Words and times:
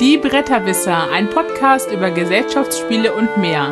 Die 0.00 0.16
Bretterwisser, 0.16 1.10
ein 1.10 1.28
Podcast 1.28 1.92
über 1.92 2.10
Gesellschaftsspiele 2.10 3.14
und 3.14 3.36
mehr. 3.36 3.68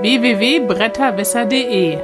www.bretterwisser.de 0.00 1.98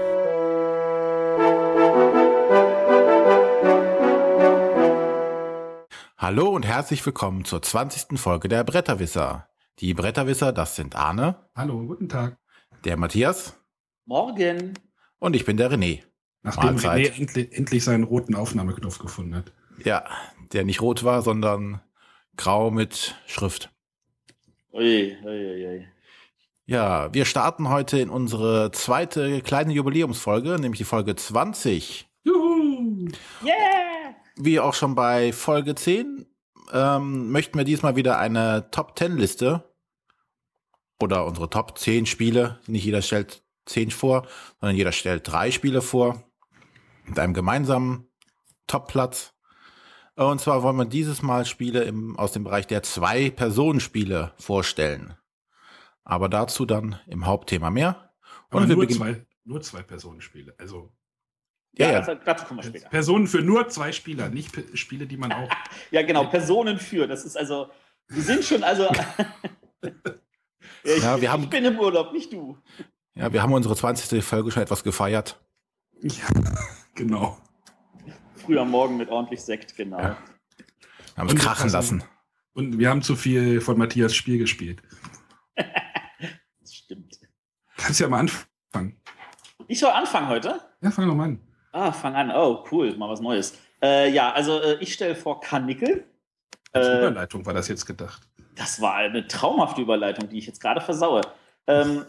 Hallo 6.18 6.48
und 6.48 6.66
herzlich 6.66 7.06
willkommen 7.06 7.44
zur 7.44 7.62
20. 7.62 8.18
Folge 8.18 8.48
der 8.48 8.64
Bretterwisser. 8.64 9.46
Die 9.78 9.94
Bretterwisser, 9.94 10.52
das 10.52 10.74
sind 10.74 10.96
Arne. 10.96 11.48
Hallo, 11.54 11.86
guten 11.86 12.08
Tag. 12.08 12.38
Der 12.84 12.96
Matthias. 12.96 13.56
Morgen. 14.04 14.74
Und 15.20 15.36
ich 15.36 15.44
bin 15.44 15.56
der 15.56 15.70
René. 15.70 16.02
Nachdem 16.46 16.76
Mahlzeit. 16.76 17.06
René 17.06 17.20
endlich, 17.20 17.52
endlich 17.52 17.84
seinen 17.84 18.04
roten 18.04 18.36
Aufnahmeknopf 18.36 18.98
gefunden 18.98 19.34
hat. 19.34 19.52
Ja, 19.84 20.04
der 20.52 20.64
nicht 20.64 20.80
rot 20.80 21.02
war, 21.02 21.22
sondern 21.22 21.80
grau 22.36 22.70
mit 22.70 23.16
Schrift. 23.26 23.70
Ui, 24.72 25.16
ui, 25.24 25.66
ui. 25.66 25.88
Ja, 26.64 27.12
wir 27.12 27.24
starten 27.24 27.68
heute 27.68 27.98
in 27.98 28.10
unsere 28.10 28.70
zweite 28.70 29.40
kleine 29.40 29.72
Jubiläumsfolge, 29.72 30.58
nämlich 30.60 30.78
die 30.78 30.84
Folge 30.84 31.16
20. 31.16 32.08
Juhu! 32.22 33.08
Yeah! 33.44 34.14
Wie 34.36 34.60
auch 34.60 34.74
schon 34.74 34.94
bei 34.94 35.32
Folge 35.32 35.74
10 35.74 36.26
ähm, 36.72 37.30
möchten 37.32 37.58
wir 37.58 37.64
diesmal 37.64 37.96
wieder 37.96 38.18
eine 38.18 38.70
Top 38.70 38.96
10 38.96 39.16
Liste 39.16 39.64
oder 41.00 41.26
unsere 41.26 41.50
Top 41.50 41.76
10 41.76 42.06
Spiele. 42.06 42.60
Nicht 42.68 42.84
jeder 42.84 43.02
stellt 43.02 43.42
10 43.66 43.90
vor, 43.90 44.26
sondern 44.60 44.76
jeder 44.76 44.92
stellt 44.92 45.26
drei 45.26 45.50
Spiele 45.50 45.82
vor 45.82 46.22
mit 47.06 47.18
einem 47.18 47.34
gemeinsamen 47.34 48.08
Topplatz. 48.66 49.34
Und 50.14 50.40
zwar 50.40 50.62
wollen 50.62 50.76
wir 50.76 50.86
dieses 50.86 51.22
Mal 51.22 51.44
Spiele 51.44 51.84
im, 51.84 52.16
aus 52.16 52.32
dem 52.32 52.44
Bereich 52.44 52.66
der 52.66 52.82
Zwei-Personen-Spiele 52.82 54.32
vorstellen. 54.38 55.14
Aber 56.04 56.28
dazu 56.28 56.64
dann 56.64 56.98
im 57.06 57.26
Hauptthema 57.26 57.70
mehr. 57.70 58.12
Und 58.50 58.62
Aber 58.62 58.68
wir 58.68 58.76
nur, 58.76 58.88
zwei, 58.88 59.26
nur 59.44 59.60
zwei 59.60 59.82
Personenspiele. 59.82 60.54
Also 60.58 60.92
ja, 61.78 61.92
ja. 61.92 61.98
Also, 61.98 62.14
dazu 62.24 62.46
kommen 62.46 62.60
wir 62.60 62.64
später. 62.64 62.88
Personen 62.88 63.26
für 63.26 63.42
nur 63.42 63.68
zwei 63.68 63.92
Spieler, 63.92 64.28
nicht 64.30 64.52
P 64.52 64.76
Spiele, 64.76 65.06
die 65.06 65.16
man 65.16 65.32
auch. 65.32 65.50
ja, 65.90 66.02
genau, 66.02 66.24
Personen 66.24 66.78
für. 66.78 67.06
Das 67.06 67.24
ist 67.24 67.36
also, 67.36 67.70
wir 68.08 68.22
sind 68.22 68.44
schon, 68.44 68.64
also. 68.64 68.84
ja, 69.82 69.92
ich, 70.84 71.02
ja, 71.02 71.20
wir 71.20 71.30
haben, 71.30 71.42
ich 71.44 71.50
bin 71.50 71.64
im 71.64 71.78
Urlaub, 71.78 72.12
nicht 72.12 72.32
du. 72.32 72.56
Ja, 73.14 73.32
wir 73.32 73.42
haben 73.42 73.52
unsere 73.52 73.76
20. 73.76 74.24
Folge 74.24 74.50
schon 74.50 74.62
etwas 74.62 74.84
gefeiert. 74.84 75.38
Ja. 76.00 76.28
Genau. 76.96 77.36
Früh 78.36 78.58
am 78.58 78.70
Morgen 78.70 78.96
mit 78.96 79.10
ordentlich 79.10 79.42
Sekt, 79.42 79.76
genau. 79.76 80.00
Ja. 80.00 80.16
Haben 81.16 81.28
es 81.28 81.34
krachen 81.36 81.70
lassen. 81.70 82.02
Und 82.54 82.78
wir 82.78 82.88
haben 82.88 83.02
zu 83.02 83.16
viel 83.16 83.60
von 83.60 83.76
Matthias 83.76 84.14
Spiel 84.14 84.38
gespielt. 84.38 84.82
das 85.56 86.74
stimmt. 86.74 87.20
Kannst 87.76 88.00
ja 88.00 88.08
mal 88.08 88.20
anfangen. 88.20 88.98
Ich 89.68 89.78
soll 89.78 89.90
anfangen 89.90 90.28
heute? 90.28 90.60
Ja, 90.80 90.90
fang 90.90 91.06
doch 91.06 91.14
mal 91.14 91.24
an. 91.24 91.40
Ah, 91.72 91.92
fang 91.92 92.14
an. 92.14 92.30
Oh, 92.30 92.64
cool, 92.70 92.96
mal 92.96 93.10
was 93.10 93.20
Neues. 93.20 93.58
Äh, 93.82 94.10
ja, 94.10 94.32
also 94.32 94.58
äh, 94.60 94.78
ich 94.80 94.94
stelle 94.94 95.14
vor 95.14 95.40
Kanickel. 95.42 96.04
Als 96.72 96.86
äh, 96.86 96.98
Überleitung 96.98 97.44
war 97.44 97.52
das 97.52 97.68
jetzt 97.68 97.84
gedacht. 97.84 98.26
Das 98.54 98.80
war 98.80 98.94
eine 98.94 99.26
traumhafte 99.26 99.82
Überleitung, 99.82 100.30
die 100.30 100.38
ich 100.38 100.46
jetzt 100.46 100.60
gerade 100.60 100.80
versaue. 100.80 101.20
Ähm, 101.66 102.06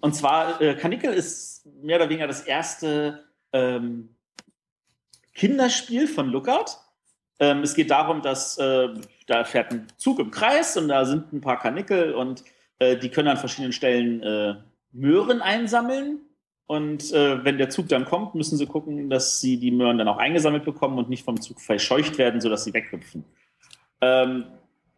und 0.00 0.14
zwar, 0.14 0.60
äh, 0.60 0.76
Kanickel 0.76 1.12
ist 1.12 1.66
mehr 1.82 1.96
oder 1.96 2.08
weniger 2.08 2.28
das 2.28 2.42
erste 2.42 3.25
ähm, 3.56 4.08
Kinderspiel 5.34 6.06
von 6.06 6.28
Lookout. 6.28 6.78
Ähm, 7.38 7.62
es 7.62 7.74
geht 7.74 7.90
darum, 7.90 8.22
dass 8.22 8.58
äh, 8.58 8.88
da 9.26 9.44
fährt 9.44 9.70
ein 9.72 9.86
Zug 9.96 10.18
im 10.18 10.30
Kreis 10.30 10.76
und 10.76 10.88
da 10.88 11.04
sind 11.04 11.32
ein 11.32 11.40
paar 11.40 11.58
Kanickel 11.58 12.14
und 12.14 12.44
äh, 12.78 12.96
die 12.96 13.10
können 13.10 13.28
an 13.28 13.36
verschiedenen 13.36 13.72
Stellen 13.72 14.22
äh, 14.22 14.54
Möhren 14.92 15.42
einsammeln. 15.42 16.20
Und 16.66 17.12
äh, 17.12 17.44
wenn 17.44 17.58
der 17.58 17.70
Zug 17.70 17.88
dann 17.88 18.06
kommt, 18.06 18.34
müssen 18.34 18.56
sie 18.56 18.66
gucken, 18.66 19.08
dass 19.08 19.40
sie 19.40 19.58
die 19.58 19.70
Möhren 19.70 19.98
dann 19.98 20.08
auch 20.08 20.16
eingesammelt 20.16 20.64
bekommen 20.64 20.98
und 20.98 21.08
nicht 21.08 21.24
vom 21.24 21.40
Zug 21.40 21.60
verscheucht 21.60 22.18
werden, 22.18 22.40
sodass 22.40 22.64
sie 22.64 22.74
weghüpfen. 22.74 23.24
Ähm, 24.00 24.46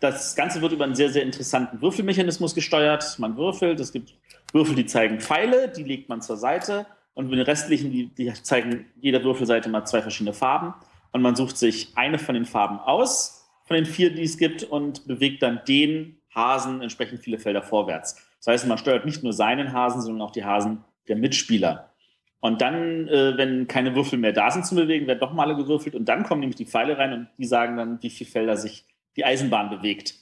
das 0.01 0.37
Ganze 0.37 0.63
wird 0.63 0.73
über 0.73 0.85
einen 0.85 0.95
sehr, 0.95 1.11
sehr 1.11 1.25
interessanten 1.25 1.83
Würfelmechanismus 1.83 2.55
gesteuert. 2.55 3.19
Man 3.19 3.37
würfelt, 3.37 3.81
es 3.81 3.93
gibt 3.93 4.15
Würfel, 4.53 4.77
die 4.77 4.87
zeigen 4.87 5.21
Pfeile, 5.21 5.69
die 5.69 5.83
legt 5.83 6.09
man 6.09 6.23
zur 6.23 6.37
Seite 6.37 6.87
und 7.19 7.31
mit 7.31 7.41
den 7.41 7.47
restlichen, 7.47 7.91
die, 7.91 8.07
die 8.15 8.33
zeigen 8.33 8.87
jeder 9.01 9.25
Würfelseite 9.25 9.69
mal 9.69 9.85
zwei 9.85 10.03
verschiedene 10.03 10.33
Farben. 10.33 10.73
Und 11.11 11.21
man 11.21 11.35
sucht 11.35 11.59
sich 11.59 11.89
eine 11.97 12.17
von 12.17 12.37
den 12.37 12.45
Farben 12.45 12.79
aus, 12.79 13.45
von 13.65 13.75
den 13.75 13.87
vier, 13.87 14.15
die 14.15 14.23
es 14.23 14.39
gibt, 14.39 14.63
und 14.63 15.05
bewegt 15.09 15.43
dann 15.43 15.61
den 15.67 16.21
Hasen 16.33 16.81
entsprechend 16.81 17.19
viele 17.19 17.41
Felder 17.41 17.63
vorwärts. 17.63 18.25
Das 18.39 18.47
heißt, 18.47 18.67
man 18.69 18.79
steuert 18.79 19.05
nicht 19.05 19.25
nur 19.25 19.33
seinen 19.33 19.73
Hasen, 19.73 20.01
sondern 20.01 20.23
auch 20.23 20.31
die 20.31 20.45
Hasen 20.45 20.85
der 21.09 21.17
Mitspieler. 21.17 21.93
Und 22.39 22.63
dann, 22.63 23.09
äh, 23.09 23.37
wenn 23.37 23.67
keine 23.67 23.97
Würfel 23.97 24.21
mehr 24.21 24.33
da 24.33 24.53
sind 24.53 24.65
zu 24.65 24.77
bewegen, 24.77 25.09
werden 25.09 25.19
doch 25.19 25.33
mal 25.33 25.57
gewürfelt 25.57 25.97
und 25.97 26.09
dann 26.09 26.23
kommen 26.23 26.39
nämlich 26.39 26.57
die 26.57 26.67
Pfeile 26.67 26.99
rein 26.99 27.13
und 27.13 27.29
die 27.37 27.47
sagen 27.47 27.77
dann, 27.77 28.01
wie 28.01 28.11
viele 28.11 28.31
Felder 28.31 28.57
sich 28.57 28.85
die 29.17 29.25
Eisenbahn 29.25 29.71
bewegt. 29.71 30.15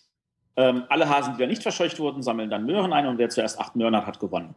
Ähm, 0.56 0.84
alle 0.88 1.10
Hasen, 1.10 1.34
die 1.34 1.40
da 1.40 1.46
nicht 1.46 1.62
verscheucht 1.62 1.98
wurden, 1.98 2.22
sammeln 2.22 2.48
dann 2.48 2.64
Möhren 2.64 2.94
ein 2.94 3.06
und 3.06 3.18
wer 3.18 3.28
zuerst 3.28 3.60
acht 3.60 3.76
Möhren 3.76 3.94
hat, 3.94 4.06
hat 4.06 4.18
gewonnen. 4.18 4.54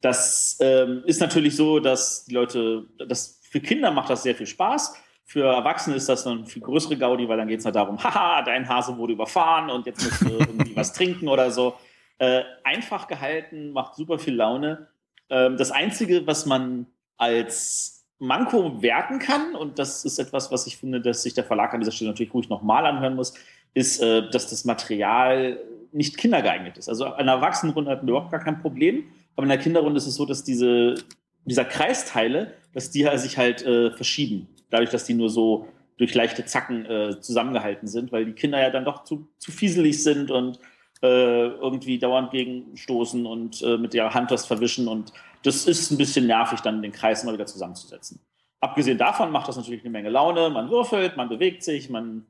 Das 0.00 0.58
ähm, 0.60 1.02
ist 1.06 1.20
natürlich 1.20 1.56
so, 1.56 1.80
dass 1.80 2.24
die 2.24 2.34
Leute, 2.34 2.86
das, 3.08 3.40
für 3.42 3.60
Kinder 3.60 3.90
macht 3.90 4.10
das 4.10 4.22
sehr 4.22 4.34
viel 4.34 4.46
Spaß. 4.46 4.94
Für 5.24 5.44
Erwachsene 5.44 5.96
ist 5.96 6.08
das 6.08 6.26
eine 6.26 6.46
viel 6.46 6.62
größere 6.62 6.96
Gaudi, 6.96 7.28
weil 7.28 7.36
dann 7.36 7.48
geht 7.48 7.60
es 7.60 7.64
halt 7.64 7.76
darum, 7.76 7.98
haha, 8.02 8.42
dein 8.42 8.68
Hase 8.68 8.96
wurde 8.96 9.14
überfahren 9.14 9.70
und 9.70 9.86
jetzt 9.86 10.04
musst 10.04 10.22
du 10.22 10.38
irgendwie 10.38 10.76
was 10.76 10.92
trinken 10.92 11.28
oder 11.28 11.50
so. 11.50 11.74
Äh, 12.18 12.42
einfach 12.64 13.08
gehalten, 13.08 13.72
macht 13.72 13.94
super 13.96 14.18
viel 14.18 14.34
Laune. 14.34 14.88
Ähm, 15.30 15.56
das 15.56 15.70
Einzige, 15.70 16.26
was 16.26 16.46
man 16.46 16.86
als 17.16 18.06
Manko 18.18 18.82
werten 18.82 19.18
kann, 19.18 19.54
und 19.54 19.78
das 19.78 20.04
ist 20.04 20.18
etwas, 20.18 20.50
was 20.50 20.66
ich 20.66 20.76
finde, 20.76 21.00
dass 21.00 21.22
sich 21.22 21.34
der 21.34 21.44
Verlag 21.44 21.74
an 21.74 21.80
dieser 21.80 21.92
Stelle 21.92 22.10
natürlich 22.10 22.34
ruhig 22.34 22.48
nochmal 22.48 22.86
anhören 22.86 23.14
muss, 23.14 23.34
ist, 23.74 24.02
äh, 24.02 24.28
dass 24.30 24.48
das 24.48 24.64
Material 24.64 25.60
nicht 25.92 26.16
kindergeeignet 26.16 26.78
ist. 26.78 26.88
Also 26.88 27.12
eine 27.12 27.30
Erwachsenenrunde 27.32 27.90
hat 27.90 28.02
überhaupt 28.02 28.30
gar 28.30 28.40
kein 28.40 28.60
Problem. 28.60 29.04
Aber 29.38 29.44
in 29.44 29.50
der 29.50 29.58
Kinderrunde 29.58 29.98
ist 29.98 30.08
es 30.08 30.16
so, 30.16 30.26
dass 30.26 30.42
diese, 30.42 30.96
dieser 31.44 31.64
Kreisteile, 31.64 32.54
dass 32.74 32.90
die 32.90 33.08
sich 33.14 33.38
halt 33.38 33.64
äh, 33.64 33.92
verschieben. 33.92 34.48
Dadurch, 34.68 34.90
dass 34.90 35.04
die 35.04 35.14
nur 35.14 35.30
so 35.30 35.68
durch 35.96 36.12
leichte 36.12 36.44
Zacken 36.44 36.84
äh, 36.86 37.20
zusammengehalten 37.20 37.86
sind, 37.86 38.10
weil 38.10 38.24
die 38.24 38.32
Kinder 38.32 38.60
ja 38.60 38.70
dann 38.70 38.84
doch 38.84 39.04
zu, 39.04 39.28
zu 39.38 39.52
fieselig 39.52 40.02
sind 40.02 40.32
und 40.32 40.58
äh, 41.02 41.46
irgendwie 41.50 42.00
dauernd 42.00 42.32
gegenstoßen 42.32 43.26
und 43.26 43.62
äh, 43.62 43.78
mit 43.78 43.94
der 43.94 44.12
Hand 44.12 44.32
was 44.32 44.44
verwischen. 44.44 44.88
Und 44.88 45.12
das 45.44 45.66
ist 45.66 45.92
ein 45.92 45.98
bisschen 45.98 46.26
nervig, 46.26 46.58
dann 46.62 46.82
den 46.82 46.90
Kreis 46.90 47.22
immer 47.22 47.32
wieder 47.32 47.46
zusammenzusetzen. 47.46 48.18
Abgesehen 48.58 48.98
davon 48.98 49.30
macht 49.30 49.46
das 49.46 49.56
natürlich 49.56 49.82
eine 49.82 49.90
Menge 49.90 50.10
Laune. 50.10 50.50
Man 50.50 50.68
würfelt, 50.68 51.16
man 51.16 51.28
bewegt 51.28 51.62
sich, 51.62 51.88
man 51.88 52.26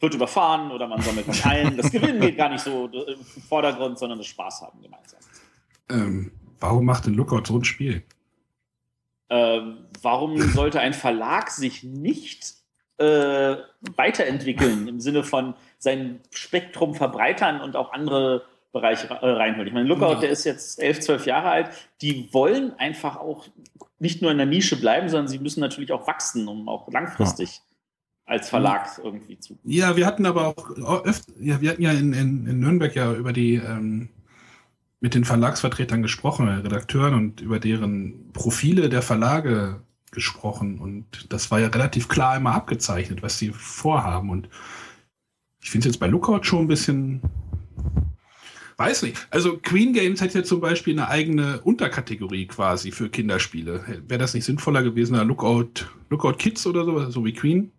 wird 0.00 0.14
überfahren 0.14 0.70
oder 0.70 0.88
man 0.88 1.02
sammelt 1.02 1.28
was 1.28 1.44
ein. 1.44 1.76
Das 1.76 1.92
Gewinnen 1.92 2.18
geht 2.18 2.38
gar 2.38 2.48
nicht 2.48 2.64
so 2.64 2.86
im 2.86 3.42
Vordergrund, 3.46 3.98
sondern 3.98 4.16
das 4.16 4.28
Spaß 4.28 4.62
haben 4.62 4.80
gemeinsam. 4.80 5.20
Ähm, 5.90 6.32
warum 6.60 6.84
macht 6.84 7.06
denn 7.06 7.14
Lookout 7.14 7.44
so 7.46 7.58
ein 7.58 7.64
Spiel? 7.64 8.02
Ähm, 9.28 9.86
warum 10.02 10.40
sollte 10.52 10.80
ein 10.80 10.94
Verlag 10.94 11.50
sich 11.50 11.82
nicht 11.84 12.54
äh, 12.98 13.56
weiterentwickeln 13.96 14.88
im 14.88 15.00
Sinne 15.00 15.24
von 15.24 15.54
sein 15.78 16.20
Spektrum 16.30 16.94
verbreitern 16.94 17.60
und 17.60 17.76
auch 17.76 17.92
andere 17.92 18.44
Bereiche 18.72 19.08
äh, 19.08 19.30
reinholen? 19.30 19.66
Ich 19.66 19.74
meine, 19.74 19.88
Lookout, 19.88 20.14
ja. 20.14 20.20
der 20.20 20.30
ist 20.30 20.44
jetzt 20.44 20.82
elf, 20.82 21.00
zwölf 21.00 21.26
Jahre 21.26 21.50
alt. 21.50 21.70
Die 22.02 22.32
wollen 22.32 22.72
einfach 22.78 23.16
auch 23.16 23.46
nicht 23.98 24.22
nur 24.22 24.30
in 24.30 24.38
der 24.38 24.46
Nische 24.46 24.78
bleiben, 24.78 25.08
sondern 25.08 25.28
sie 25.28 25.38
müssen 25.38 25.60
natürlich 25.60 25.92
auch 25.92 26.06
wachsen, 26.06 26.48
um 26.48 26.68
auch 26.68 26.88
langfristig 26.90 27.56
ja. 27.56 27.62
als 28.32 28.48
Verlag 28.48 28.98
irgendwie 29.02 29.38
zu. 29.38 29.58
Ja, 29.64 29.96
wir 29.96 30.06
hatten 30.06 30.26
aber 30.26 30.48
auch 30.48 31.04
öfter, 31.04 31.32
ja, 31.38 31.60
wir 31.60 31.70
hatten 31.70 31.82
ja 31.82 31.92
in, 31.92 32.12
in, 32.12 32.46
in 32.46 32.60
Nürnberg 32.60 32.94
ja 32.94 33.12
über 33.12 33.32
die 33.32 33.56
ähm, 33.56 34.08
mit 35.00 35.14
den 35.14 35.24
Verlagsvertretern 35.24 36.02
gesprochen, 36.02 36.48
Redakteuren 36.48 37.14
und 37.14 37.40
über 37.40 37.58
deren 37.58 38.32
Profile 38.32 38.88
der 38.88 39.02
Verlage 39.02 39.82
gesprochen. 40.10 40.78
Und 40.78 41.32
das 41.32 41.50
war 41.50 41.58
ja 41.60 41.68
relativ 41.68 42.08
klar 42.08 42.36
immer 42.36 42.54
abgezeichnet, 42.54 43.22
was 43.22 43.38
sie 43.38 43.50
vorhaben. 43.50 44.30
Und 44.30 44.48
ich 45.62 45.70
finde 45.70 45.88
es 45.88 45.94
jetzt 45.94 46.00
bei 46.00 46.06
Lookout 46.06 46.44
schon 46.44 46.60
ein 46.60 46.68
bisschen. 46.68 47.22
Weiß 48.76 49.02
nicht. 49.02 49.26
Also 49.30 49.58
Queen 49.58 49.92
Games 49.92 50.22
hat 50.22 50.32
ja 50.32 50.42
zum 50.42 50.60
Beispiel 50.60 50.94
eine 50.94 51.08
eigene 51.08 51.60
Unterkategorie 51.60 52.46
quasi 52.46 52.92
für 52.92 53.10
Kinderspiele. 53.10 54.02
Wäre 54.08 54.18
das 54.18 54.32
nicht 54.32 54.46
sinnvoller 54.46 54.82
gewesen, 54.82 55.16
Lookout, 55.16 55.86
Lookout 56.08 56.38
Kids 56.38 56.66
oder 56.66 56.84
so, 56.86 57.10
so 57.10 57.24
wie 57.24 57.34
Queen? 57.34 57.72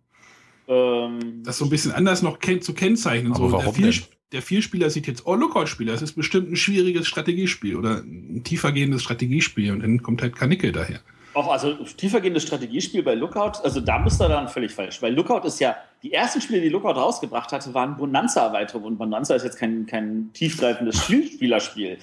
Ähm, 0.68 1.42
das 1.44 1.58
so 1.58 1.66
ein 1.66 1.72
bisschen 1.72 1.92
anders 1.92 2.22
noch 2.22 2.38
ken 2.38 2.62
zu 2.62 2.76
kennzeichnen. 2.76 3.34
Aber 3.34 3.50
so, 3.50 3.52
warum 3.52 3.76
denn? 3.76 3.94
Der 4.32 4.42
Vierspieler 4.42 4.90
sieht 4.90 5.08
jetzt, 5.08 5.26
oh, 5.26 5.36
Lookout-Spieler, 5.36 5.94
das 5.94 6.02
ist 6.02 6.14
bestimmt 6.14 6.52
ein 6.52 6.56
schwieriges 6.56 7.08
Strategiespiel 7.08 7.76
oder 7.76 7.98
ein 7.98 8.44
tiefergehendes 8.44 9.04
Strategiespiel 9.04 9.72
und 9.72 9.82
dann 9.82 10.02
kommt 10.02 10.22
halt 10.22 10.36
Kanickel 10.36 10.72
daher. 10.72 11.02
Auch 11.34 11.50
also 11.50 11.74
tiefergehendes 11.74 12.44
Strategiespiel 12.44 13.04
bei 13.04 13.14
Lookout, 13.14 13.64
also 13.64 13.80
da 13.80 14.00
bist 14.00 14.20
du 14.20 14.28
dann 14.28 14.50
völlig 14.50 14.72
falsch, 14.72 15.02
weil 15.02 15.14
Lookout 15.14 15.48
ist 15.48 15.60
ja, 15.60 15.76
die 16.04 16.14
ersten 16.14 16.42
Spiele, 16.42 16.62
die 16.62 16.70
Lookout 16.70 17.00
rausgebracht 17.00 17.52
hatte, 17.52 17.74
waren 17.74 17.96
Bonanza-Erweiterungen 17.98 18.88
und 18.88 18.98
Bonanza 18.98 19.36
ist 19.36 19.44
jetzt 19.44 19.58
kein, 19.58 19.86
kein 19.86 20.32
tiefgreifendes 20.34 21.04
Spielerspiel. 21.04 21.98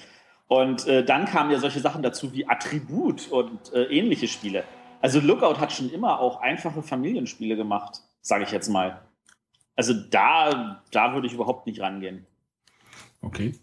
Und 0.47 0.87
äh, 0.87 1.05
dann 1.05 1.25
kamen 1.25 1.51
ja 1.51 1.59
solche 1.59 1.79
Sachen 1.79 2.01
dazu 2.01 2.33
wie 2.33 2.47
Attribut 2.47 3.27
und 3.29 3.71
äh, 3.73 3.83
ähnliche 3.83 4.27
Spiele. 4.27 4.63
Also 4.99 5.19
Lookout 5.19 5.59
hat 5.59 5.71
schon 5.71 5.91
immer 5.91 6.19
auch 6.19 6.41
einfache 6.41 6.81
Familienspiele 6.81 7.55
gemacht, 7.55 8.01
sage 8.21 8.45
ich 8.45 8.51
jetzt 8.51 8.67
mal. 8.67 8.99
Also 9.79 9.93
da, 9.93 10.81
da 10.91 11.13
würde 11.13 11.27
ich 11.27 11.31
überhaupt 11.31 11.65
nicht 11.65 11.79
rangehen. 11.79 12.27
Okay. 13.21 13.55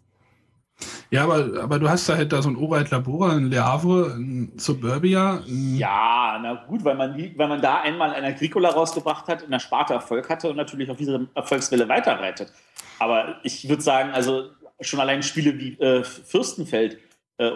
Ja, 1.11 1.25
aber, 1.25 1.63
aber 1.63 1.79
du 1.79 1.91
hast 1.91 2.09
da 2.09 2.17
halt 2.17 2.33
da 2.33 2.41
so 2.41 2.49
ein 2.49 2.57
Oreit 2.57 2.91
Labora, 2.91 3.37
ein 3.37 3.51
Le 3.51 3.63
Havre, 3.63 4.15
ein 4.15 4.51
Suburbia. 4.57 5.43
Ein 5.47 5.77
Ja, 5.77 6.39
na 6.43 6.55
gut, 6.55 6.85
weil 6.85 6.95
man, 6.95 7.19
weil 7.37 7.49
man 7.49 7.61
da 7.61 7.83
einmal 7.83 8.15
ein 8.15 8.25
Agricola 8.25 8.71
rausgebracht 8.71 9.29
hat, 9.29 9.43
in 9.43 9.51
der 9.51 9.59
Sparte 9.59 9.93
Erfolg 9.93 10.31
hatte 10.31 10.49
und 10.49 10.57
natürlich 10.57 10.91
auf 10.91 10.97
diese 10.97 11.29
Erfolgswelle 11.35 11.87
weiterreitet. 11.87 12.51
Aber 12.99 13.37
ich 13.43 13.69
würde 13.69 13.83
sagen, 13.83 14.13
also 14.13 14.53
schon 14.81 15.01
allein 15.01 15.23
Spiele 15.23 15.59
wie 15.59 15.79
äh, 15.79 16.03
Fürstenfeld, 16.03 16.97
äh, 17.37 17.51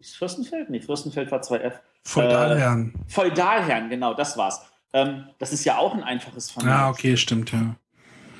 Fürstenfeld? 0.00 0.70
Nee, 0.70 0.80
Fürstenfeld 0.80 1.30
war 1.30 1.42
2F. 1.42 1.74
Feudalherren. 2.02 2.94
Feudalherren, 3.08 3.90
genau, 3.90 4.14
das 4.14 4.38
war's. 4.38 4.62
Ähm, 4.94 5.26
das 5.38 5.52
ist 5.52 5.66
ja 5.66 5.76
auch 5.76 5.92
ein 5.92 6.02
einfaches 6.02 6.50
Format. 6.50 6.72
Ah, 6.72 6.88
okay, 6.88 7.18
stimmt, 7.18 7.52
ja. 7.52 7.76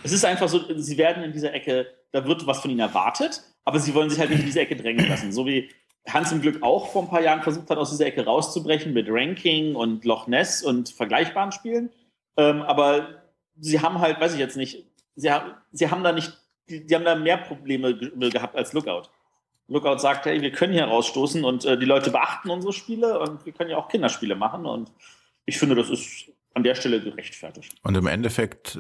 Es 0.03 0.13
ist 0.13 0.25
einfach 0.25 0.49
so, 0.49 0.61
sie 0.77 0.99
werden 0.99 1.23
in 1.25 1.33
dieser 1.33 1.53
Ecke, 1.53 1.87
da 2.13 2.27
wird 2.27 2.47
was 2.47 2.61
von 2.61 2.71
ihnen 2.71 2.81
erwartet, 2.81 3.43
aber 3.65 3.81
sie 3.81 3.95
wollen 3.95 4.11
sich 4.11 4.19
halt 4.19 4.31
nicht 4.31 4.41
in 4.41 4.47
diese 4.47 4.61
Ecke 4.61 4.77
drängen 4.77 5.09
lassen. 5.09 5.33
So 5.33 5.47
wie 5.47 5.69
Hans 6.09 6.31
im 6.33 6.41
Glück 6.41 6.63
auch 6.63 6.93
vor 6.93 7.03
ein 7.03 7.09
paar 7.09 7.23
Jahren 7.23 7.43
versucht 7.43 7.69
hat, 7.71 7.79
aus 7.79 7.91
dieser 7.91 8.07
Ecke 8.07 8.25
rauszubrechen 8.25 8.93
mit 8.93 9.07
Ranking 9.09 9.75
und 9.75 10.05
Loch 10.05 10.27
Ness 10.29 10.63
und 10.63 10.89
vergleichbaren 10.89 11.53
Spielen. 11.53 11.91
Ähm, 12.37 12.63
aber 12.63 13.23
sie 13.59 13.81
haben 13.81 14.01
halt, 14.01 14.21
weiß 14.21 14.35
ich 14.35 14.39
jetzt 14.39 14.57
nicht, 14.57 14.87
sie 15.17 15.31
haben, 15.31 15.55
sie 15.73 15.91
haben 15.91 16.05
da 16.05 16.13
nicht, 16.13 16.33
die, 16.69 16.87
die 16.87 16.95
haben 16.95 17.05
da 17.05 17.17
mehr 17.17 17.39
Probleme 17.39 17.97
ge 17.97 18.31
gehabt 18.31 18.55
als 18.55 18.73
Lookout. 18.73 19.09
Lookout 19.69 19.99
sagt, 19.99 20.27
hey, 20.27 20.41
wir 20.41 20.53
können 20.53 20.73
hier 20.73 20.85
rausstoßen 20.85 21.45
und 21.45 21.65
äh, 21.65 21.77
die 21.77 21.87
Leute 21.87 22.11
beachten 22.11 22.51
unsere 22.51 22.73
Spiele 22.73 23.19
und 23.19 23.45
wir 23.45 23.53
können 23.53 23.71
ja 23.71 23.79
auch 23.79 23.89
Kinderspiele 23.89 24.37
machen 24.37 24.65
und 24.65 24.93
ich 25.45 25.59
finde, 25.59 25.75
das 25.75 25.91
ist 25.91 26.31
an 26.55 26.63
der 26.63 26.75
Stelle 26.75 27.01
gerechtfertigt. 27.01 27.75
Und 27.83 27.97
im 27.97 28.07
Endeffekt, 28.07 28.79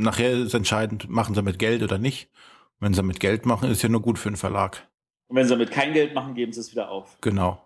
nachher 0.00 0.32
ist 0.32 0.54
entscheidend, 0.54 1.08
machen 1.08 1.34
sie 1.34 1.42
mit 1.42 1.58
Geld 1.58 1.82
oder 1.82 1.98
nicht. 1.98 2.30
Wenn 2.78 2.94
sie 2.94 3.02
mit 3.02 3.20
Geld 3.20 3.46
machen, 3.46 3.70
ist 3.70 3.82
ja 3.82 3.88
nur 3.88 4.02
gut 4.02 4.18
für 4.18 4.30
den 4.30 4.36
Verlag. 4.36 4.88
Und 5.28 5.36
wenn 5.36 5.44
sie 5.44 5.50
damit 5.50 5.70
kein 5.70 5.92
Geld 5.92 6.14
machen, 6.14 6.34
geben 6.34 6.52
sie 6.52 6.60
es 6.60 6.72
wieder 6.72 6.90
auf. 6.90 7.18
Genau. 7.20 7.62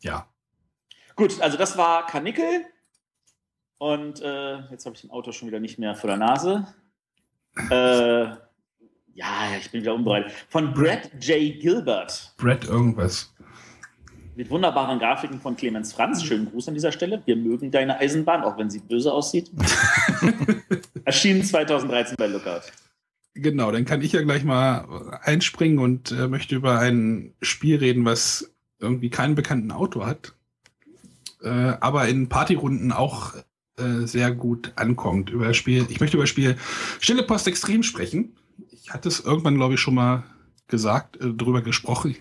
Ja. 0.00 0.28
Gut, 1.16 1.40
also 1.40 1.56
das 1.56 1.76
war 1.76 2.06
Karnickel. 2.06 2.64
Und 3.78 4.20
äh, 4.22 4.60
jetzt 4.70 4.86
habe 4.86 4.94
ich 4.94 5.02
den 5.02 5.10
Autor 5.10 5.32
schon 5.32 5.48
wieder 5.48 5.60
nicht 5.60 5.78
mehr 5.78 5.94
vor 5.94 6.08
der 6.08 6.16
Nase. 6.16 6.66
Äh, 7.70 8.36
ja, 9.14 9.56
ich 9.58 9.70
bin 9.70 9.82
wieder 9.82 9.94
unbereit. 9.94 10.32
Von 10.48 10.72
Brad 10.72 11.10
J. 11.20 11.60
Gilbert. 11.60 12.34
Brett 12.36 12.64
irgendwas. 12.64 13.32
Mit 14.36 14.50
wunderbaren 14.50 14.98
Grafiken 14.98 15.40
von 15.40 15.54
Clemens 15.56 15.92
Franz. 15.92 16.24
Schönen 16.24 16.50
Gruß 16.50 16.66
an 16.68 16.74
dieser 16.74 16.90
Stelle. 16.90 17.22
Wir 17.24 17.36
mögen 17.36 17.70
deine 17.70 17.98
Eisenbahn, 17.98 18.42
auch 18.42 18.58
wenn 18.58 18.70
sie 18.70 18.80
böse 18.80 19.12
aussieht. 19.12 19.50
Erschienen 21.04 21.44
2013 21.44 22.16
bei 22.16 22.26
Lookout. 22.26 22.62
Genau, 23.34 23.72
dann 23.72 23.84
kann 23.84 24.00
ich 24.00 24.12
ja 24.12 24.22
gleich 24.22 24.44
mal 24.44 25.18
einspringen 25.22 25.78
und 25.78 26.12
äh, 26.12 26.28
möchte 26.28 26.54
über 26.54 26.78
ein 26.78 27.34
Spiel 27.42 27.76
reden, 27.76 28.04
was 28.04 28.54
irgendwie 28.78 29.10
keinen 29.10 29.34
bekannten 29.34 29.72
Autor 29.72 30.06
hat, 30.06 30.34
äh, 31.42 31.48
aber 31.48 32.06
in 32.08 32.28
Partyrunden 32.28 32.92
auch 32.92 33.34
äh, 33.76 34.06
sehr 34.06 34.30
gut 34.30 34.72
ankommt. 34.76 35.30
Über 35.30 35.48
das 35.48 35.56
Spiel, 35.56 35.86
ich 35.88 36.00
möchte 36.00 36.16
über 36.16 36.24
das 36.24 36.30
Spiel 36.30 36.56
Stille 37.00 37.24
Post 37.24 37.48
Extrem 37.48 37.82
sprechen. 37.82 38.36
Ich 38.70 38.92
hatte 38.92 39.08
es 39.08 39.20
irgendwann, 39.20 39.56
glaube 39.56 39.74
ich, 39.74 39.80
schon 39.80 39.94
mal 39.94 40.22
gesagt, 40.68 41.16
äh, 41.16 41.32
drüber 41.32 41.62
gesprochen. 41.62 42.14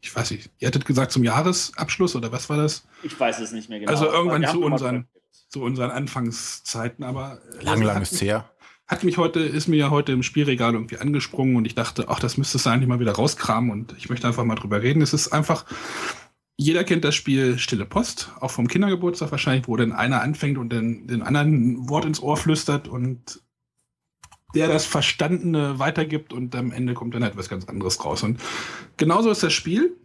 Ich 0.00 0.14
weiß 0.14 0.30
nicht, 0.32 0.50
ihr 0.58 0.68
hattet 0.68 0.86
gesagt 0.86 1.12
zum 1.12 1.22
Jahresabschluss 1.22 2.16
oder 2.16 2.32
was 2.32 2.48
war 2.48 2.56
das? 2.56 2.86
Ich 3.02 3.18
weiß 3.18 3.38
es 3.40 3.52
nicht 3.52 3.68
mehr 3.68 3.80
genau. 3.80 3.92
Also 3.92 4.06
irgendwann 4.06 4.46
zu 4.46 4.60
unseren-. 4.60 5.06
Zu 5.48 5.62
unseren 5.62 5.90
Anfangszeiten, 5.90 7.04
aber 7.04 7.40
äh, 7.60 7.64
Lang, 7.64 7.82
lang 7.82 8.02
ist 8.02 8.20
her. 8.20 8.50
hat 8.86 9.04
mich 9.04 9.16
heute, 9.16 9.40
ist 9.40 9.68
mir 9.68 9.76
ja 9.76 9.90
heute 9.90 10.12
im 10.12 10.22
Spielregal 10.22 10.74
irgendwie 10.74 10.98
angesprungen 10.98 11.56
und 11.56 11.64
ich 11.64 11.74
dachte, 11.74 12.06
ach, 12.08 12.20
das 12.20 12.36
müsstest 12.36 12.66
du 12.66 12.70
eigentlich 12.70 12.88
mal 12.88 13.00
wieder 13.00 13.12
rauskramen 13.12 13.70
und 13.70 13.94
ich 13.96 14.10
möchte 14.10 14.26
einfach 14.26 14.44
mal 14.44 14.56
drüber 14.56 14.82
reden. 14.82 15.02
Es 15.02 15.12
ist 15.12 15.28
einfach, 15.28 15.64
jeder 16.56 16.84
kennt 16.84 17.04
das 17.04 17.14
Spiel 17.14 17.58
Stille 17.58 17.86
Post, 17.86 18.32
auch 18.40 18.50
vom 18.50 18.68
Kindergeburtstag 18.68 19.30
wahrscheinlich, 19.30 19.68
wo 19.68 19.76
dann 19.76 19.92
einer 19.92 20.20
anfängt 20.22 20.58
und 20.58 20.70
den, 20.70 21.06
den 21.06 21.22
anderen 21.22 21.52
ein 21.52 21.88
Wort 21.88 22.04
ins 22.04 22.20
Ohr 22.20 22.36
flüstert 22.36 22.88
und 22.88 23.40
der 24.54 24.68
das 24.68 24.86
Verstandene 24.86 25.78
weitergibt 25.78 26.32
und 26.32 26.54
am 26.56 26.72
Ende 26.72 26.94
kommt 26.94 27.14
dann 27.14 27.22
halt 27.22 27.36
was 27.36 27.48
ganz 27.48 27.66
anderes 27.66 28.04
raus. 28.04 28.22
Und 28.22 28.40
genauso 28.96 29.30
ist 29.30 29.42
das 29.42 29.52
Spiel. 29.52 29.96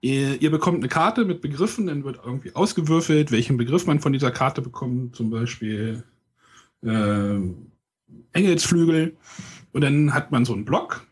Ihr, 0.00 0.40
ihr 0.40 0.50
bekommt 0.50 0.78
eine 0.78 0.88
Karte 0.88 1.24
mit 1.24 1.40
Begriffen, 1.40 1.86
dann 1.86 2.04
wird 2.04 2.20
irgendwie 2.24 2.54
ausgewürfelt, 2.54 3.30
welchen 3.30 3.56
Begriff 3.56 3.86
man 3.86 4.00
von 4.00 4.12
dieser 4.12 4.30
Karte 4.30 4.62
bekommt. 4.62 5.16
Zum 5.16 5.30
Beispiel 5.30 6.04
äh, 6.82 7.38
Engelsflügel. 8.32 9.16
Und 9.72 9.80
dann 9.80 10.14
hat 10.14 10.32
man 10.32 10.44
so 10.44 10.54
einen 10.54 10.64
Block 10.64 11.06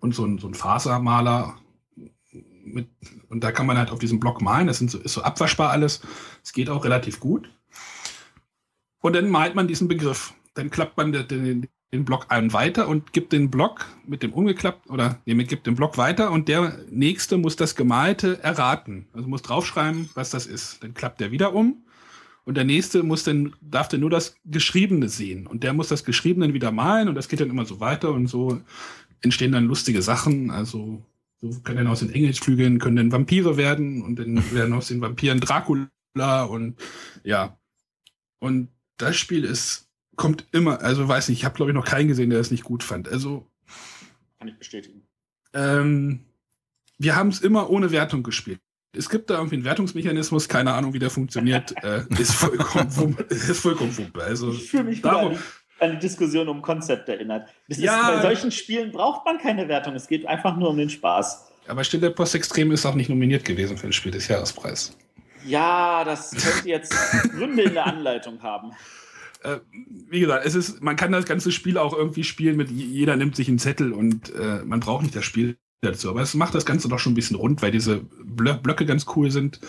und 0.00 0.14
so 0.14 0.24
einen, 0.24 0.38
so 0.38 0.46
einen 0.46 0.54
Fasermaler. 0.54 1.56
Mit, 2.64 2.88
und 3.28 3.42
da 3.42 3.52
kann 3.52 3.66
man 3.66 3.78
halt 3.78 3.90
auf 3.90 3.98
diesem 3.98 4.20
Block 4.20 4.40
malen. 4.40 4.66
Das 4.66 4.78
so, 4.78 4.98
ist 4.98 5.12
so 5.12 5.22
abwaschbar 5.22 5.70
alles. 5.70 6.00
Es 6.42 6.52
geht 6.52 6.68
auch 6.68 6.84
relativ 6.84 7.20
gut. 7.20 7.50
Und 9.00 9.14
dann 9.14 9.30
malt 9.30 9.54
man 9.54 9.68
diesen 9.68 9.88
Begriff. 9.88 10.34
Dann 10.54 10.70
klappt 10.70 10.96
man 10.96 11.12
den, 11.12 11.28
den, 11.28 11.68
den 11.92 12.04
Block 12.04 12.26
einen 12.28 12.52
weiter 12.52 12.88
und 12.88 13.12
gibt 13.12 13.32
den 13.32 13.50
Block 13.50 13.86
mit 14.06 14.22
dem 14.22 14.32
umgeklappt 14.32 14.88
oder 14.90 15.20
nee, 15.26 15.34
gibt 15.44 15.66
den 15.66 15.74
Block 15.74 15.98
weiter 15.98 16.30
und 16.30 16.48
der 16.48 16.78
nächste 16.88 17.36
muss 17.36 17.56
das 17.56 17.74
Gemalte 17.74 18.42
erraten. 18.42 19.08
Also 19.12 19.28
muss 19.28 19.42
draufschreiben, 19.42 20.08
was 20.14 20.30
das 20.30 20.46
ist. 20.46 20.82
Dann 20.82 20.94
klappt 20.94 21.20
der 21.20 21.32
wieder 21.32 21.52
um 21.52 21.84
und 22.44 22.56
der 22.56 22.64
nächste 22.64 23.02
muss 23.02 23.24
dann, 23.24 23.54
darf 23.60 23.88
dann 23.88 24.00
nur 24.00 24.10
das 24.10 24.36
Geschriebene 24.44 25.08
sehen. 25.08 25.46
Und 25.46 25.64
der 25.64 25.72
muss 25.72 25.88
das 25.88 26.04
Geschriebene 26.04 26.54
wieder 26.54 26.70
malen 26.70 27.08
und 27.08 27.16
das 27.16 27.28
geht 27.28 27.40
dann 27.40 27.50
immer 27.50 27.66
so 27.66 27.80
weiter 27.80 28.12
und 28.12 28.28
so 28.28 28.60
entstehen 29.22 29.52
dann 29.52 29.66
lustige 29.66 30.00
Sachen. 30.00 30.50
Also 30.50 31.04
so 31.40 31.60
können 31.62 31.78
dann 31.78 31.86
aus 31.88 32.00
den 32.00 32.12
Engelsflügeln 32.12 32.78
können 32.78 32.96
dann 32.96 33.12
Vampire 33.12 33.56
werden 33.56 34.02
und 34.02 34.16
dann 34.18 34.42
werden 34.54 34.74
aus 34.74 34.88
den 34.88 35.00
Vampiren 35.00 35.40
Dracula 35.40 35.88
und 36.44 36.76
ja. 37.24 37.58
Und 38.38 38.68
das 38.96 39.16
Spiel 39.16 39.44
ist, 39.44 39.89
kommt 40.20 40.44
immer, 40.52 40.82
also 40.82 41.08
weiß 41.08 41.28
nicht, 41.30 41.38
ich 41.38 41.44
habe 41.46 41.54
glaube 41.56 41.70
ich 41.70 41.74
noch 41.74 41.86
keinen 41.86 42.08
gesehen, 42.08 42.28
der 42.30 42.38
es 42.40 42.50
nicht 42.50 42.62
gut 42.62 42.82
fand. 42.84 43.08
Also 43.08 43.46
Kann 44.38 44.48
ich 44.48 44.56
bestätigen. 44.58 45.02
ähm, 45.54 46.20
wir 46.98 47.16
haben 47.16 47.30
es 47.30 47.40
immer 47.40 47.70
ohne 47.70 47.90
Wertung 47.90 48.22
gespielt. 48.22 48.60
Es 48.94 49.08
gibt 49.08 49.30
da 49.30 49.36
irgendwie 49.36 49.54
einen 49.56 49.64
Wertungsmechanismus, 49.64 50.48
keine 50.48 50.74
Ahnung, 50.74 50.92
wie 50.92 50.98
der 50.98 51.08
funktioniert. 51.10 51.74
äh, 51.82 52.02
ist 52.18 52.32
vollkommen 52.34 52.94
Wumpe. 52.96 53.22
Ist 53.34 53.60
vollkommen 53.60 53.96
Wumpe. 53.96 54.22
Also, 54.22 54.50
Ich 54.50 54.70
fühle 54.70 54.84
mich 54.84 55.00
darum, 55.00 55.32
an 55.32 55.38
die, 55.38 55.84
an 55.84 55.90
die 55.92 55.98
Diskussion 55.98 56.48
um 56.48 56.60
Konzept 56.60 57.08
erinnert. 57.08 57.48
Das 57.68 57.78
Ja. 57.78 58.00
ist, 58.00 58.16
bei 58.16 58.22
solchen 58.22 58.50
Spielen 58.52 58.92
braucht 58.92 59.24
man 59.24 59.38
keine 59.38 59.68
Wertung. 59.68 59.94
Es 59.94 60.06
geht 60.08 60.26
einfach 60.26 60.56
nur 60.56 60.68
um 60.70 60.76
den 60.76 60.90
Spaß. 60.90 61.50
aber 61.68 61.82
Stille 61.84 62.10
Post 62.10 62.34
Extrem 62.34 62.70
ist 62.72 62.84
auch 62.84 62.94
nicht 62.96 63.08
nominiert 63.08 63.44
gewesen 63.46 63.78
für 63.78 63.86
den 63.86 63.92
Spiel 63.94 64.12
des 64.12 64.28
Jahrespreis. 64.28 64.94
Ja, 65.46 66.04
das 66.04 66.32
könnte 66.32 66.68
jetzt 66.68 66.92
Gründe 67.34 67.62
in 67.62 67.72
der 67.74 67.86
Anleitung 67.86 68.42
haben. 68.42 68.72
Äh, 69.42 69.60
wie 70.08 70.20
gesagt, 70.20 70.44
es 70.44 70.54
ist, 70.54 70.82
man 70.82 70.96
kann 70.96 71.12
das 71.12 71.24
ganze 71.24 71.52
Spiel 71.52 71.78
auch 71.78 71.96
irgendwie 71.96 72.24
spielen 72.24 72.56
mit 72.56 72.70
jeder 72.70 73.16
nimmt 73.16 73.36
sich 73.36 73.48
einen 73.48 73.58
Zettel 73.58 73.92
und 73.92 74.34
äh, 74.34 74.62
man 74.64 74.80
braucht 74.80 75.02
nicht 75.02 75.16
das 75.16 75.24
Spiel 75.24 75.56
dazu. 75.80 76.10
Aber 76.10 76.22
es 76.22 76.34
macht 76.34 76.54
das 76.54 76.66
Ganze 76.66 76.88
doch 76.88 76.98
schon 76.98 77.12
ein 77.12 77.16
bisschen 77.16 77.36
rund, 77.36 77.62
weil 77.62 77.70
diese 77.70 78.02
Blö 78.24 78.54
Blöcke 78.54 78.86
ganz 78.86 79.06
cool 79.16 79.30
sind. 79.30 79.60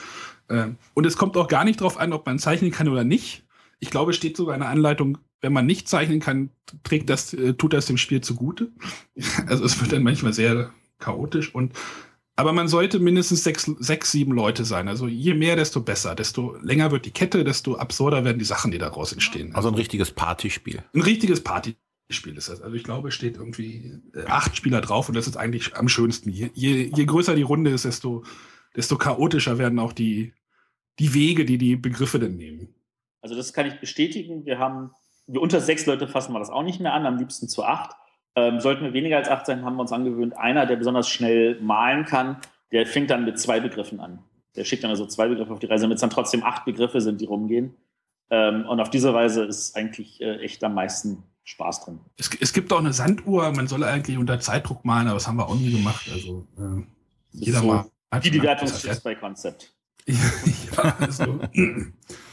Äh, 0.47 0.69
und 0.93 1.05
es 1.05 1.17
kommt 1.17 1.37
auch 1.37 1.47
gar 1.47 1.63
nicht 1.63 1.81
drauf 1.81 1.97
an, 1.97 2.13
ob 2.13 2.25
man 2.25 2.39
zeichnen 2.39 2.71
kann 2.71 2.89
oder 2.89 3.03
nicht. 3.03 3.45
Ich 3.79 3.89
glaube, 3.89 4.11
es 4.11 4.17
steht 4.17 4.37
sogar 4.37 4.55
in 4.55 4.61
der 4.61 4.69
Anleitung, 4.69 5.17
wenn 5.41 5.53
man 5.53 5.65
nicht 5.65 5.87
zeichnen 5.87 6.19
kann, 6.19 6.51
trägt 6.83 7.09
das, 7.09 7.33
äh, 7.33 7.53
tut 7.53 7.73
das 7.73 7.87
dem 7.87 7.97
Spiel 7.97 8.21
zugute. 8.21 8.71
Also 9.47 9.65
es 9.65 9.79
wird 9.81 9.91
dann 9.91 10.03
manchmal 10.03 10.33
sehr 10.33 10.71
chaotisch 10.99 11.53
und 11.53 11.73
aber 12.35 12.53
man 12.53 12.67
sollte 12.67 12.99
mindestens 12.99 13.43
sechs, 13.43 13.63
sechs, 13.79 14.11
sieben 14.11 14.31
Leute 14.31 14.65
sein. 14.65 14.87
Also 14.87 15.07
je 15.07 15.33
mehr, 15.33 15.55
desto 15.55 15.81
besser. 15.81 16.15
Desto 16.15 16.55
länger 16.61 16.91
wird 16.91 17.05
die 17.05 17.11
Kette, 17.11 17.43
desto 17.43 17.75
absurder 17.75 18.23
werden 18.23 18.39
die 18.39 18.45
Sachen, 18.45 18.71
die 18.71 18.77
daraus 18.77 19.11
entstehen. 19.11 19.53
Also 19.53 19.67
ein 19.69 19.75
richtiges 19.75 20.11
Partyspiel. 20.11 20.83
Ein 20.93 21.01
richtiges 21.01 21.43
Partyspiel 21.43 22.37
ist 22.37 22.49
das. 22.49 22.61
Also 22.61 22.75
ich 22.75 22.83
glaube, 22.83 23.09
es 23.09 23.15
steht 23.15 23.35
irgendwie 23.35 24.01
äh, 24.15 24.25
acht 24.27 24.55
Spieler 24.55 24.81
drauf 24.81 25.09
und 25.09 25.15
das 25.15 25.27
ist 25.27 25.37
eigentlich 25.37 25.75
am 25.75 25.89
schönsten. 25.89 26.29
Je, 26.29 26.49
je, 26.53 26.91
je 26.95 27.05
größer 27.05 27.35
die 27.35 27.41
Runde 27.41 27.71
ist, 27.71 27.85
desto, 27.85 28.23
desto 28.75 28.97
chaotischer 28.97 29.57
werden 29.57 29.79
auch 29.79 29.93
die, 29.93 30.33
die 30.99 31.13
Wege, 31.13 31.45
die 31.45 31.57
die 31.57 31.75
Begriffe 31.75 32.17
dann 32.17 32.37
nehmen. 32.37 32.73
Also 33.21 33.35
das 33.35 33.53
kann 33.53 33.67
ich 33.67 33.79
bestätigen. 33.79 34.45
Wir 34.45 34.57
haben, 34.57 34.91
wir 35.27 35.41
unter 35.41 35.59
sechs 35.59 35.85
Leute 35.85 36.07
fassen 36.07 36.33
wir 36.33 36.39
das 36.39 36.49
auch 36.49 36.63
nicht 36.63 36.79
mehr 36.79 36.93
an, 36.93 37.05
am 37.05 37.17
liebsten 37.17 37.47
zu 37.47 37.63
acht. 37.63 37.91
Ähm, 38.35 38.59
sollten 38.59 38.83
wir 38.83 38.93
weniger 38.93 39.17
als 39.17 39.29
acht 39.29 39.45
sein, 39.45 39.65
haben 39.65 39.75
wir 39.75 39.81
uns 39.81 39.91
angewöhnt, 39.91 40.37
einer, 40.37 40.65
der 40.65 40.77
besonders 40.77 41.09
schnell 41.09 41.59
malen 41.59 42.05
kann, 42.05 42.37
der 42.71 42.85
fängt 42.85 43.09
dann 43.09 43.25
mit 43.25 43.39
zwei 43.39 43.59
Begriffen 43.59 43.99
an. 43.99 44.19
Der 44.55 44.63
schickt 44.63 44.83
dann 44.83 44.91
also 44.91 45.05
zwei 45.05 45.27
Begriffe 45.27 45.51
auf 45.53 45.59
die 45.59 45.65
Reise, 45.65 45.83
damit 45.83 45.95
es 45.95 46.01
dann 46.01 46.09
trotzdem 46.09 46.43
acht 46.43 46.65
Begriffe 46.65 47.01
sind, 47.01 47.21
die 47.21 47.25
rumgehen. 47.25 47.75
Ähm, 48.29 48.65
und 48.65 48.79
auf 48.79 48.89
diese 48.89 49.13
Weise 49.13 49.43
ist 49.43 49.75
eigentlich 49.75 50.21
äh, 50.21 50.37
echt 50.37 50.63
am 50.63 50.73
meisten 50.73 51.23
Spaß 51.43 51.85
drin. 51.85 51.99
Es, 52.17 52.29
es, 52.39 52.53
gibt 52.53 52.71
auch 52.71 52.79
eine 52.79 52.93
Sanduhr, 52.93 53.51
man 53.51 53.67
soll 53.67 53.83
eigentlich 53.83 54.17
unter 54.17 54.39
Zeitdruck 54.39 54.85
malen, 54.85 55.07
aber 55.07 55.15
das 55.15 55.27
haben 55.27 55.37
wir 55.37 55.47
auch 55.47 55.55
nie 55.55 55.71
gemacht. 55.71 56.07
Also 56.11 56.47
äh, 56.57 56.83
jeder 57.31 57.59
so, 57.59 57.67
mal. 57.67 57.85
Wie 58.21 58.31
die 58.31 58.41
Wertungsschicht 58.41 59.03
bei 59.03 59.15
Konzept. 59.15 59.73
ja, 60.07 60.95
also. 60.99 61.39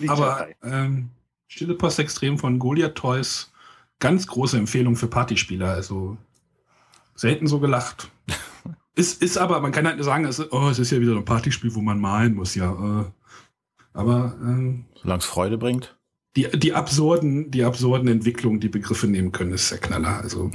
aber 0.06 0.48
ähm, 0.62 1.10
Stille 1.48 1.74
Post 1.74 1.98
Extrem 1.98 2.38
von 2.38 2.58
Goliath 2.58 2.94
Toys, 2.94 3.47
ganz 3.98 4.26
große 4.26 4.56
Empfehlung 4.56 4.96
für 4.96 5.08
Partyspieler. 5.08 5.70
Also 5.70 6.16
selten 7.14 7.46
so 7.46 7.60
gelacht. 7.60 8.10
ist, 8.94 9.22
ist 9.22 9.38
aber, 9.38 9.60
man 9.60 9.72
kann 9.72 9.86
halt 9.86 10.02
sagen, 10.02 10.24
es 10.24 10.38
ist, 10.38 10.52
oh, 10.52 10.68
es 10.68 10.78
ist 10.78 10.90
ja 10.90 11.00
wieder 11.00 11.16
ein 11.16 11.24
Partyspiel, 11.24 11.74
wo 11.74 11.80
man 11.80 12.00
malen 12.00 12.34
muss, 12.34 12.54
ja. 12.54 12.72
Äh, 12.72 13.04
aber 13.92 14.36
ähm, 14.40 14.86
solange 14.94 15.20
es 15.20 15.26
Freude 15.26 15.58
bringt. 15.58 15.96
Die, 16.36 16.48
die 16.56 16.72
absurden, 16.72 17.50
die 17.50 17.64
absurden 17.64 18.06
Entwicklungen, 18.06 18.60
die 18.60 18.68
Begriffe 18.68 19.08
nehmen 19.08 19.32
können, 19.32 19.52
ist 19.52 19.70
der 19.70 19.78
Knaller. 19.78 20.18
Also 20.18 20.52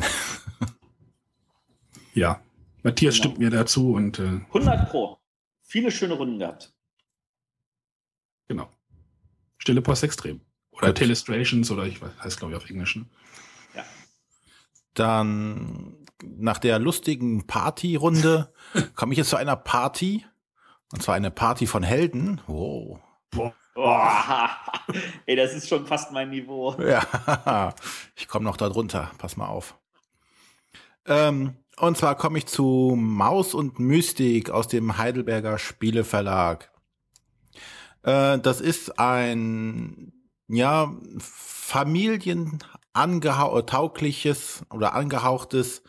ja, 2.13 2.41
Matthias 2.83 3.15
genau. 3.15 3.23
stimmt 3.23 3.39
mir 3.39 3.49
dazu 3.49 3.93
und 3.93 4.19
äh, 4.19 4.41
100 4.47 4.89
pro. 4.89 5.17
Viele 5.61 5.91
schöne 5.91 6.13
Runden 6.13 6.39
gehabt. 6.39 6.73
Genau. 8.47 8.69
Stille 9.57 9.81
Post 9.81 10.03
Extrem. 10.03 10.41
Oder. 10.71 10.93
Telestrations 10.93 11.69
oder 11.71 11.85
ich 11.85 12.01
weiß, 12.01 12.11
heißt 12.23 12.39
glaube 12.39 12.53
ich 12.53 12.57
auf 12.57 12.69
Englisch. 12.69 12.95
Ne? 12.95 13.05
Dann 14.93 16.05
nach 16.23 16.57
der 16.57 16.79
lustigen 16.79 17.47
Partyrunde 17.47 18.53
komme 18.95 19.13
ich 19.13 19.17
jetzt 19.17 19.29
zu 19.29 19.37
einer 19.37 19.55
Party. 19.55 20.25
Und 20.91 21.01
zwar 21.01 21.15
eine 21.15 21.31
Party 21.31 21.65
von 21.65 21.83
Helden. 21.83 22.41
Wow. 22.47 22.99
Boah. 23.31 23.53
Boah. 23.73 24.49
Ey, 25.25 25.35
das 25.35 25.53
ist 25.53 25.67
schon 25.67 25.85
fast 25.87 26.11
mein 26.11 26.29
Niveau. 26.29 26.75
Ja, 26.79 27.73
ich 28.15 28.27
komme 28.27 28.45
noch 28.45 28.57
da 28.57 28.69
drunter. 28.69 29.11
Pass 29.17 29.35
mal 29.35 29.47
auf. 29.47 29.75
Ähm, 31.05 31.55
und 31.77 31.97
zwar 31.97 32.15
komme 32.15 32.37
ich 32.37 32.45
zu 32.45 32.95
Maus 32.95 33.53
und 33.53 33.79
Mystik 33.79 34.51
aus 34.51 34.67
dem 34.67 34.97
Heidelberger 34.97 35.57
Spieleverlag. 35.57 36.71
Äh, 38.03 38.39
das 38.39 38.61
ist 38.61 38.99
ein, 38.99 40.13
ja, 40.47 40.93
familientaugliches 42.95 44.63
oder 44.71 44.93
angehauchtes 44.93 45.83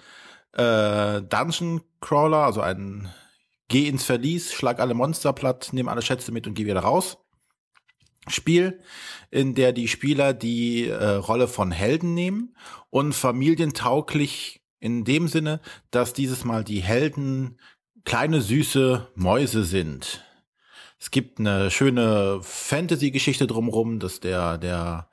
äh, 0.52 1.22
Dungeon 1.22 1.82
Crawler, 2.00 2.44
also 2.44 2.60
ein 2.60 3.12
Geh 3.68 3.88
ins 3.88 4.04
Verlies, 4.04 4.52
schlag 4.52 4.78
alle 4.78 4.94
Monster 4.94 5.32
platt, 5.32 5.70
nimm 5.72 5.88
alle 5.88 6.02
Schätze 6.02 6.32
mit 6.32 6.46
und 6.46 6.54
geh 6.54 6.66
wieder 6.66 6.80
raus. 6.80 7.18
Spiel, 8.28 8.80
in 9.30 9.54
der 9.54 9.72
die 9.72 9.88
Spieler 9.88 10.32
die 10.32 10.86
äh, 10.88 11.04
Rolle 11.14 11.48
von 11.48 11.72
Helden 11.72 12.14
nehmen 12.14 12.56
und 12.90 13.14
familientauglich 13.14 14.62
in 14.80 15.04
dem 15.04 15.28
Sinne, 15.28 15.60
dass 15.90 16.12
dieses 16.12 16.44
Mal 16.44 16.64
die 16.64 16.82
Helden 16.82 17.58
kleine 18.04 18.40
süße 18.40 19.08
Mäuse 19.14 19.64
sind. 19.64 20.24
Es 20.98 21.10
gibt 21.10 21.38
eine 21.38 21.70
schöne 21.70 22.38
Fantasy-Geschichte 22.42 23.46
drumherum, 23.46 23.98
dass 23.98 24.20
der 24.20 24.58
der 24.58 25.08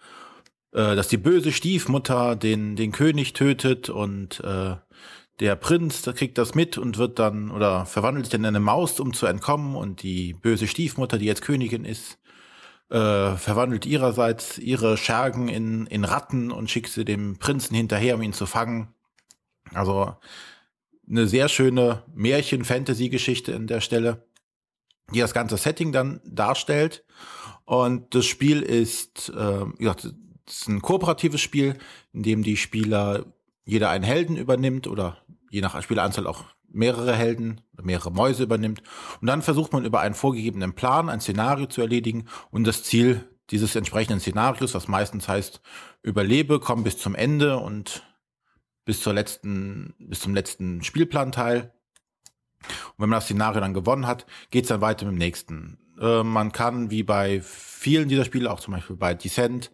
äh, 0.73 0.95
dass 0.95 1.07
die 1.07 1.17
böse 1.17 1.51
Stiefmutter 1.51 2.35
den 2.35 2.75
den 2.75 2.91
König 2.91 3.33
tötet 3.33 3.89
und 3.89 4.39
äh, 4.41 4.75
der 5.41 5.55
Prinz, 5.55 6.03
der 6.03 6.13
kriegt 6.13 6.37
das 6.37 6.53
mit 6.53 6.77
und 6.77 6.99
wird 6.99 7.17
dann 7.17 7.49
oder 7.49 7.85
verwandelt 7.87 8.27
sich 8.27 8.35
in 8.35 8.45
eine 8.45 8.59
Maus, 8.59 8.99
um 8.99 9.13
zu 9.13 9.25
entkommen 9.25 9.75
und 9.75 10.03
die 10.03 10.33
böse 10.33 10.67
Stiefmutter, 10.67 11.17
die 11.17 11.25
jetzt 11.25 11.41
Königin 11.41 11.83
ist, 11.83 12.19
äh, 12.89 13.35
verwandelt 13.37 13.85
ihrerseits 13.87 14.59
ihre 14.59 14.97
Schergen 14.97 15.47
in, 15.47 15.87
in 15.87 16.03
Ratten 16.03 16.51
und 16.51 16.69
schickt 16.69 16.91
sie 16.91 17.05
dem 17.05 17.37
Prinzen 17.39 17.73
hinterher, 17.73 18.15
um 18.15 18.21
ihn 18.21 18.33
zu 18.33 18.45
fangen. 18.45 18.93
Also 19.73 20.15
eine 21.09 21.27
sehr 21.27 21.49
schöne 21.49 22.03
Märchen-Fantasy-Geschichte 22.13 23.51
in 23.51 23.65
der 23.65 23.81
Stelle, 23.81 24.27
die 25.13 25.19
das 25.19 25.33
ganze 25.33 25.57
Setting 25.57 25.91
dann 25.91 26.21
darstellt. 26.23 27.03
Und 27.65 28.13
das 28.13 28.25
Spiel 28.25 28.61
ist, 28.61 29.29
äh, 29.29 29.65
ja, 29.79 29.95
ist 30.47 30.67
ein 30.67 30.81
kooperatives 30.81 31.41
Spiel, 31.41 31.77
in 32.13 32.23
dem 32.23 32.43
die 32.43 32.57
Spieler 32.57 33.25
jeder 33.65 33.89
einen 33.89 34.03
Helden 34.03 34.37
übernimmt 34.37 34.87
oder 34.87 35.17
je 35.49 35.61
nach 35.61 35.81
Spieleranzahl 35.81 36.27
auch 36.27 36.45
mehrere 36.67 37.15
Helden, 37.15 37.61
mehrere 37.81 38.11
Mäuse 38.11 38.43
übernimmt. 38.43 38.81
Und 39.19 39.27
dann 39.27 39.41
versucht 39.41 39.73
man 39.73 39.85
über 39.85 39.99
einen 39.99 40.15
vorgegebenen 40.15 40.73
Plan 40.73 41.09
ein 41.09 41.21
Szenario 41.21 41.65
zu 41.65 41.81
erledigen 41.81 42.27
und 42.49 42.65
das 42.65 42.83
Ziel 42.83 43.27
dieses 43.49 43.75
entsprechenden 43.75 44.19
Szenarios, 44.19 44.73
was 44.73 44.87
meistens 44.87 45.27
heißt, 45.27 45.61
überlebe, 46.03 46.59
komm 46.59 46.83
bis 46.83 46.97
zum 46.97 47.15
Ende 47.15 47.57
und 47.57 48.03
bis 48.85 49.01
zur 49.01 49.13
letzten, 49.13 49.93
bis 49.99 50.21
zum 50.21 50.33
letzten 50.33 50.83
Spielplanteil. 50.83 51.73
Und 52.61 52.99
wenn 52.99 53.09
man 53.09 53.17
das 53.17 53.25
Szenario 53.25 53.59
dann 53.59 53.73
gewonnen 53.73 54.07
hat, 54.07 54.25
geht 54.51 54.63
es 54.63 54.69
dann 54.69 54.81
weiter 54.81 55.05
mit 55.05 55.15
dem 55.15 55.17
nächsten. 55.17 55.77
Äh, 55.99 56.23
man 56.23 56.51
kann, 56.51 56.91
wie 56.91 57.03
bei 57.03 57.41
vielen 57.41 58.07
dieser 58.07 58.25
Spiele, 58.25 58.51
auch 58.51 58.59
zum 58.59 58.73
Beispiel 58.73 58.95
bei 58.95 59.13
Descent, 59.13 59.71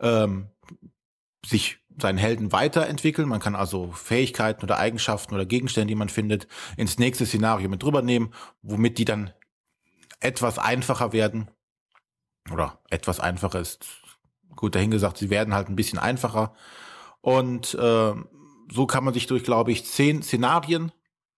ähm, 0.00 0.48
sich 1.44 1.78
seinen 2.00 2.18
Helden 2.18 2.52
weiterentwickeln. 2.52 3.28
Man 3.28 3.40
kann 3.40 3.54
also 3.54 3.92
Fähigkeiten 3.92 4.62
oder 4.62 4.78
Eigenschaften 4.78 5.34
oder 5.34 5.46
Gegenstände, 5.46 5.88
die 5.88 5.96
man 5.96 6.08
findet, 6.08 6.46
ins 6.76 6.98
nächste 6.98 7.26
Szenario 7.26 7.68
mit 7.68 7.82
drüber 7.82 8.02
nehmen, 8.02 8.32
womit 8.62 8.98
die 8.98 9.04
dann 9.04 9.32
etwas 10.20 10.58
einfacher 10.58 11.12
werden. 11.12 11.50
Oder 12.50 12.80
etwas 12.88 13.20
einfacher 13.20 13.60
ist 13.60 13.86
gut 14.56 14.74
dahingesagt, 14.74 15.18
sie 15.18 15.30
werden 15.30 15.54
halt 15.54 15.68
ein 15.68 15.76
bisschen 15.76 15.98
einfacher. 15.98 16.54
Und 17.20 17.74
äh, 17.74 18.14
so 18.72 18.86
kann 18.86 19.04
man 19.04 19.14
sich 19.14 19.26
durch, 19.26 19.44
glaube 19.44 19.72
ich, 19.72 19.84
zehn 19.86 20.22
Szenarien 20.22 20.92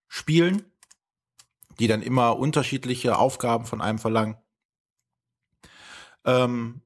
spielen, 0.09 0.65
die 1.79 1.87
dann 1.87 2.03
immer 2.03 2.39
unterschiedliche 2.39 3.19
Aufgaben 3.19 3.65
von 3.65 3.81
einem 3.81 3.99
verlangen. 3.99 4.37
Ähm, 6.25 6.83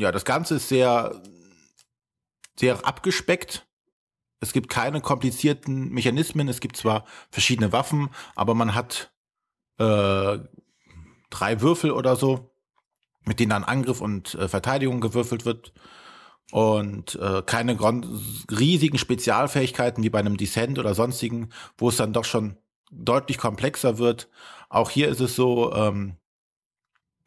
ja, 0.00 0.12
das 0.12 0.24
Ganze 0.24 0.56
ist 0.56 0.68
sehr 0.68 1.22
sehr 2.60 2.86
abgespeckt. 2.86 3.66
Es 4.40 4.52
gibt 4.52 4.68
keine 4.68 5.00
komplizierten 5.00 5.90
Mechanismen. 5.90 6.48
Es 6.48 6.60
gibt 6.60 6.76
zwar 6.76 7.04
verschiedene 7.30 7.72
Waffen, 7.72 8.10
aber 8.34 8.54
man 8.54 8.74
hat 8.74 9.12
äh, 9.78 10.38
drei 11.30 11.60
Würfel 11.60 11.90
oder 11.90 12.16
so, 12.16 12.50
mit 13.24 13.40
denen 13.40 13.50
dann 13.50 13.64
Angriff 13.64 14.00
und 14.00 14.34
äh, 14.34 14.48
Verteidigung 14.48 15.00
gewürfelt 15.00 15.44
wird. 15.44 15.72
Und 16.52 17.14
äh, 17.16 17.42
keine 17.46 17.78
riesigen 18.50 18.98
Spezialfähigkeiten 18.98 20.02
wie 20.02 20.10
bei 20.10 20.18
einem 20.18 20.36
Descent 20.36 20.78
oder 20.78 20.94
sonstigen, 20.94 21.50
wo 21.78 21.90
es 21.90 21.96
dann 21.96 22.12
doch 22.12 22.24
schon 22.24 22.56
deutlich 22.90 23.38
komplexer 23.38 23.98
wird. 23.98 24.28
Auch 24.68 24.90
hier 24.90 25.08
ist 25.08 25.20
es 25.20 25.36
so, 25.36 25.72
ähm, 25.74 26.16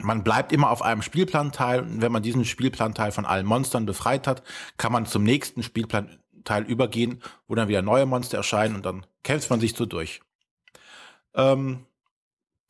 man 0.04 0.24
bleibt 0.24 0.52
immer 0.52 0.70
auf 0.70 0.82
einem 0.82 1.02
Spielplanteil. 1.02 1.82
Und 1.82 2.02
wenn 2.02 2.12
man 2.12 2.24
diesen 2.24 2.46
Spielplanteil 2.46 3.12
von 3.12 3.26
allen 3.26 3.46
Monstern 3.46 3.86
befreit 3.86 4.28
hat, 4.28 4.44
kann 4.78 4.92
man 4.92 5.06
zum 5.06 5.24
nächsten 5.24 5.64
Spielplanteil 5.64 6.64
übergehen, 6.68 7.22
wo 7.48 7.56
dann 7.56 7.68
wieder 7.68 7.82
neue 7.82 8.06
Monster 8.06 8.38
erscheinen 8.38 8.76
und 8.76 8.86
dann 8.86 9.06
kämpft 9.24 9.50
man 9.50 9.60
sich 9.60 9.76
so 9.76 9.86
durch. 9.86 10.22
Ähm, 11.34 11.86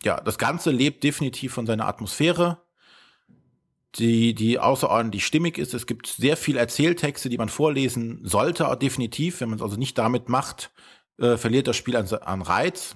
ja, 0.04 0.20
das 0.22 0.38
Ganze 0.38 0.72
lebt 0.72 1.04
definitiv 1.04 1.54
von 1.54 1.66
seiner 1.66 1.88
Atmosphäre, 1.88 2.62
die, 3.96 4.34
die 4.34 4.60
außerordentlich 4.60 5.26
stimmig 5.26 5.58
ist. 5.58 5.74
Es 5.74 5.86
gibt 5.86 6.08
sehr 6.08 6.38
viel 6.38 6.58
Erzähltexte, 6.58 7.30
die 7.30 7.38
man 7.38 7.50
vorlesen 7.50 8.22
sollte, 8.24 8.78
definitiv. 8.82 9.42
Wenn 9.42 9.50
man 9.50 9.60
es 9.60 9.64
also 9.64 9.78
nicht 9.78 9.98
damit 9.98 10.30
macht, 10.30 10.72
äh, 11.20 11.38
verliert 11.38 11.68
das 11.68 11.78
Spiel 11.78 11.96
an, 11.96 12.08
an 12.08 12.42
Reiz. 12.42 12.96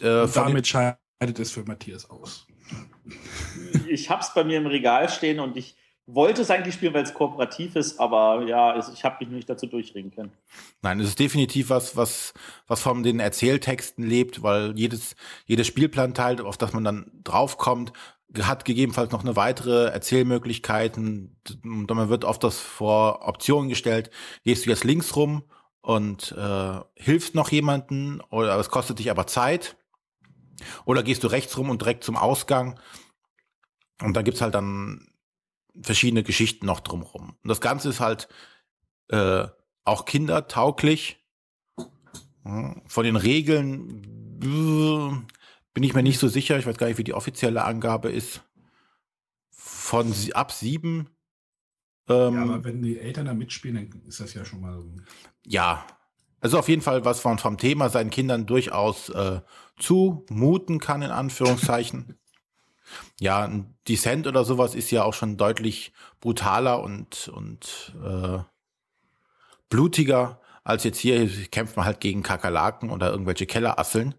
Äh, 0.00 0.26
damit 0.28 0.66
scheidet 0.66 0.98
es 1.38 1.52
für 1.52 1.64
Matthias 1.64 2.08
aus 2.08 2.46
ich 3.88 4.10
habe 4.10 4.22
es 4.22 4.32
bei 4.34 4.44
mir 4.44 4.58
im 4.58 4.66
Regal 4.66 5.08
stehen 5.08 5.40
und 5.40 5.56
ich 5.56 5.76
wollte 6.06 6.42
es 6.42 6.50
eigentlich 6.50 6.74
spielen, 6.74 6.94
weil 6.94 7.04
es 7.04 7.14
kooperativ 7.14 7.76
ist, 7.76 8.00
aber 8.00 8.44
ja, 8.46 8.76
ich 8.92 9.04
habe 9.04 9.24
mich 9.24 9.28
nicht 9.32 9.48
dazu 9.48 9.66
durchringen 9.66 10.10
können. 10.10 10.32
Nein, 10.82 11.00
es 11.00 11.08
ist 11.08 11.18
definitiv 11.18 11.70
was, 11.70 11.96
was, 11.96 12.34
was 12.66 12.80
von 12.80 13.02
den 13.02 13.20
Erzähltexten 13.20 14.04
lebt, 14.04 14.42
weil 14.42 14.76
jedes, 14.76 15.14
jedes 15.46 15.66
Spielplanteil, 15.66 16.40
auf 16.40 16.58
das 16.58 16.72
man 16.72 16.84
dann 16.84 17.10
draufkommt, 17.22 17.92
hat 18.38 18.64
gegebenenfalls 18.64 19.12
noch 19.12 19.22
eine 19.22 19.36
weitere 19.36 19.86
Erzählmöglichkeiten. 19.86 21.36
Und 21.64 21.90
man 21.90 22.08
wird 22.08 22.24
oft 22.24 22.42
das 22.44 22.58
vor 22.58 23.26
Optionen 23.26 23.68
gestellt. 23.68 24.10
Gehst 24.44 24.66
du 24.66 24.70
jetzt 24.70 24.84
links 24.84 25.16
rum 25.16 25.44
und 25.80 26.32
äh, 26.32 26.80
hilfst 26.94 27.34
noch 27.34 27.50
jemanden 27.50 28.20
oder 28.30 28.56
es 28.58 28.70
kostet 28.70 28.98
dich 28.98 29.10
aber 29.10 29.26
Zeit 29.26 29.76
oder 30.84 31.02
gehst 31.02 31.22
du 31.24 31.28
rechts 31.28 31.56
rum 31.56 31.70
und 31.70 31.82
direkt 31.82 32.04
zum 32.04 32.16
Ausgang? 32.16 32.78
Und 34.02 34.14
da 34.16 34.22
gibt's 34.22 34.40
halt 34.40 34.54
dann 34.54 35.08
verschiedene 35.80 36.22
Geschichten 36.22 36.66
noch 36.66 36.80
drumherum. 36.80 37.36
Und 37.42 37.48
das 37.48 37.60
Ganze 37.60 37.88
ist 37.88 38.00
halt 38.00 38.28
äh, 39.08 39.46
auch 39.84 40.04
kindertauglich. 40.04 41.18
Von 42.42 43.04
den 43.04 43.16
Regeln 43.16 44.00
bin 44.40 45.82
ich 45.82 45.94
mir 45.94 46.02
nicht 46.02 46.18
so 46.18 46.28
sicher. 46.28 46.58
Ich 46.58 46.66
weiß 46.66 46.78
gar 46.78 46.86
nicht, 46.86 46.98
wie 46.98 47.04
die 47.04 47.14
offizielle 47.14 47.64
Angabe 47.64 48.10
ist. 48.10 48.42
Von 49.50 50.14
ab 50.32 50.52
sieben. 50.52 51.10
Ähm, 52.08 52.34
Ja, 52.34 52.42
aber 52.42 52.64
wenn 52.64 52.82
die 52.82 52.98
Eltern 52.98 53.26
da 53.26 53.34
mitspielen, 53.34 53.90
dann 53.90 54.02
ist 54.06 54.20
das 54.20 54.34
ja 54.34 54.44
schon 54.44 54.62
mal 54.62 54.80
so. 54.80 54.96
Ja, 55.44 55.86
also 56.40 56.58
auf 56.58 56.68
jeden 56.68 56.82
Fall, 56.82 57.04
was 57.04 57.24
man 57.24 57.38
vom 57.38 57.58
Thema 57.58 57.88
seinen 57.88 58.10
Kindern 58.10 58.46
durchaus 58.46 59.08
äh, 59.10 59.40
zumuten 59.78 60.78
kann, 60.78 61.02
in 61.02 61.10
Anführungszeichen. 61.10 62.18
ja, 63.20 63.44
ein 63.44 63.74
Descent 63.88 64.26
oder 64.26 64.44
sowas 64.44 64.74
ist 64.74 64.90
ja 64.90 65.04
auch 65.04 65.14
schon 65.14 65.36
deutlich 65.36 65.92
brutaler 66.20 66.82
und, 66.82 67.28
und 67.28 67.94
äh, 68.04 68.38
blutiger 69.68 70.40
als 70.64 70.84
jetzt 70.84 70.98
hier 70.98 71.28
kämpft 71.48 71.76
man 71.76 71.86
halt 71.86 72.00
gegen 72.00 72.22
Kakerlaken 72.22 72.90
oder 72.90 73.10
irgendwelche 73.10 73.46
Kellerasseln. 73.46 74.14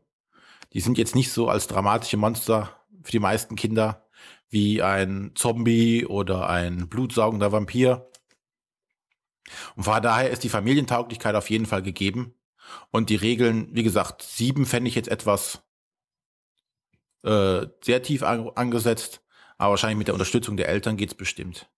Die 0.74 0.82
sind 0.82 0.98
jetzt 0.98 1.16
nicht 1.16 1.32
so 1.32 1.48
als 1.48 1.68
dramatische 1.68 2.18
Monster 2.18 2.70
für 3.04 3.12
die 3.12 3.20
meisten 3.20 3.56
Kinder 3.56 4.06
wie 4.50 4.82
ein 4.82 5.32
Zombie 5.36 6.06
oder 6.06 6.50
ein 6.50 6.90
blutsaugender 6.90 7.52
Vampir. 7.52 8.11
Und 9.76 9.84
von 9.84 10.02
daher 10.02 10.30
ist 10.30 10.44
die 10.44 10.50
Familientauglichkeit 10.50 11.36
auf 11.36 11.50
jeden 11.50 11.66
Fall 11.66 11.82
gegeben. 11.82 12.34
Und 12.92 13.10
die 13.10 13.16
Regeln, 13.16 13.68
wie 13.72 13.84
gesagt, 13.84 14.22
sieben 14.22 14.66
fände 14.66 14.88
ich 14.88 14.96
jetzt 14.96 15.10
etwas 15.10 15.62
äh, 17.24 17.68
sehr 17.84 18.02
tief 18.04 18.24
an, 18.24 18.50
angesetzt. 18.56 19.22
Aber 19.58 19.72
wahrscheinlich 19.72 19.98
mit 19.98 20.08
der 20.08 20.16
Unterstützung 20.16 20.58
der 20.58 20.70
Eltern 20.70 20.98
geht's 20.98 21.16
bestimmt. 21.16 21.70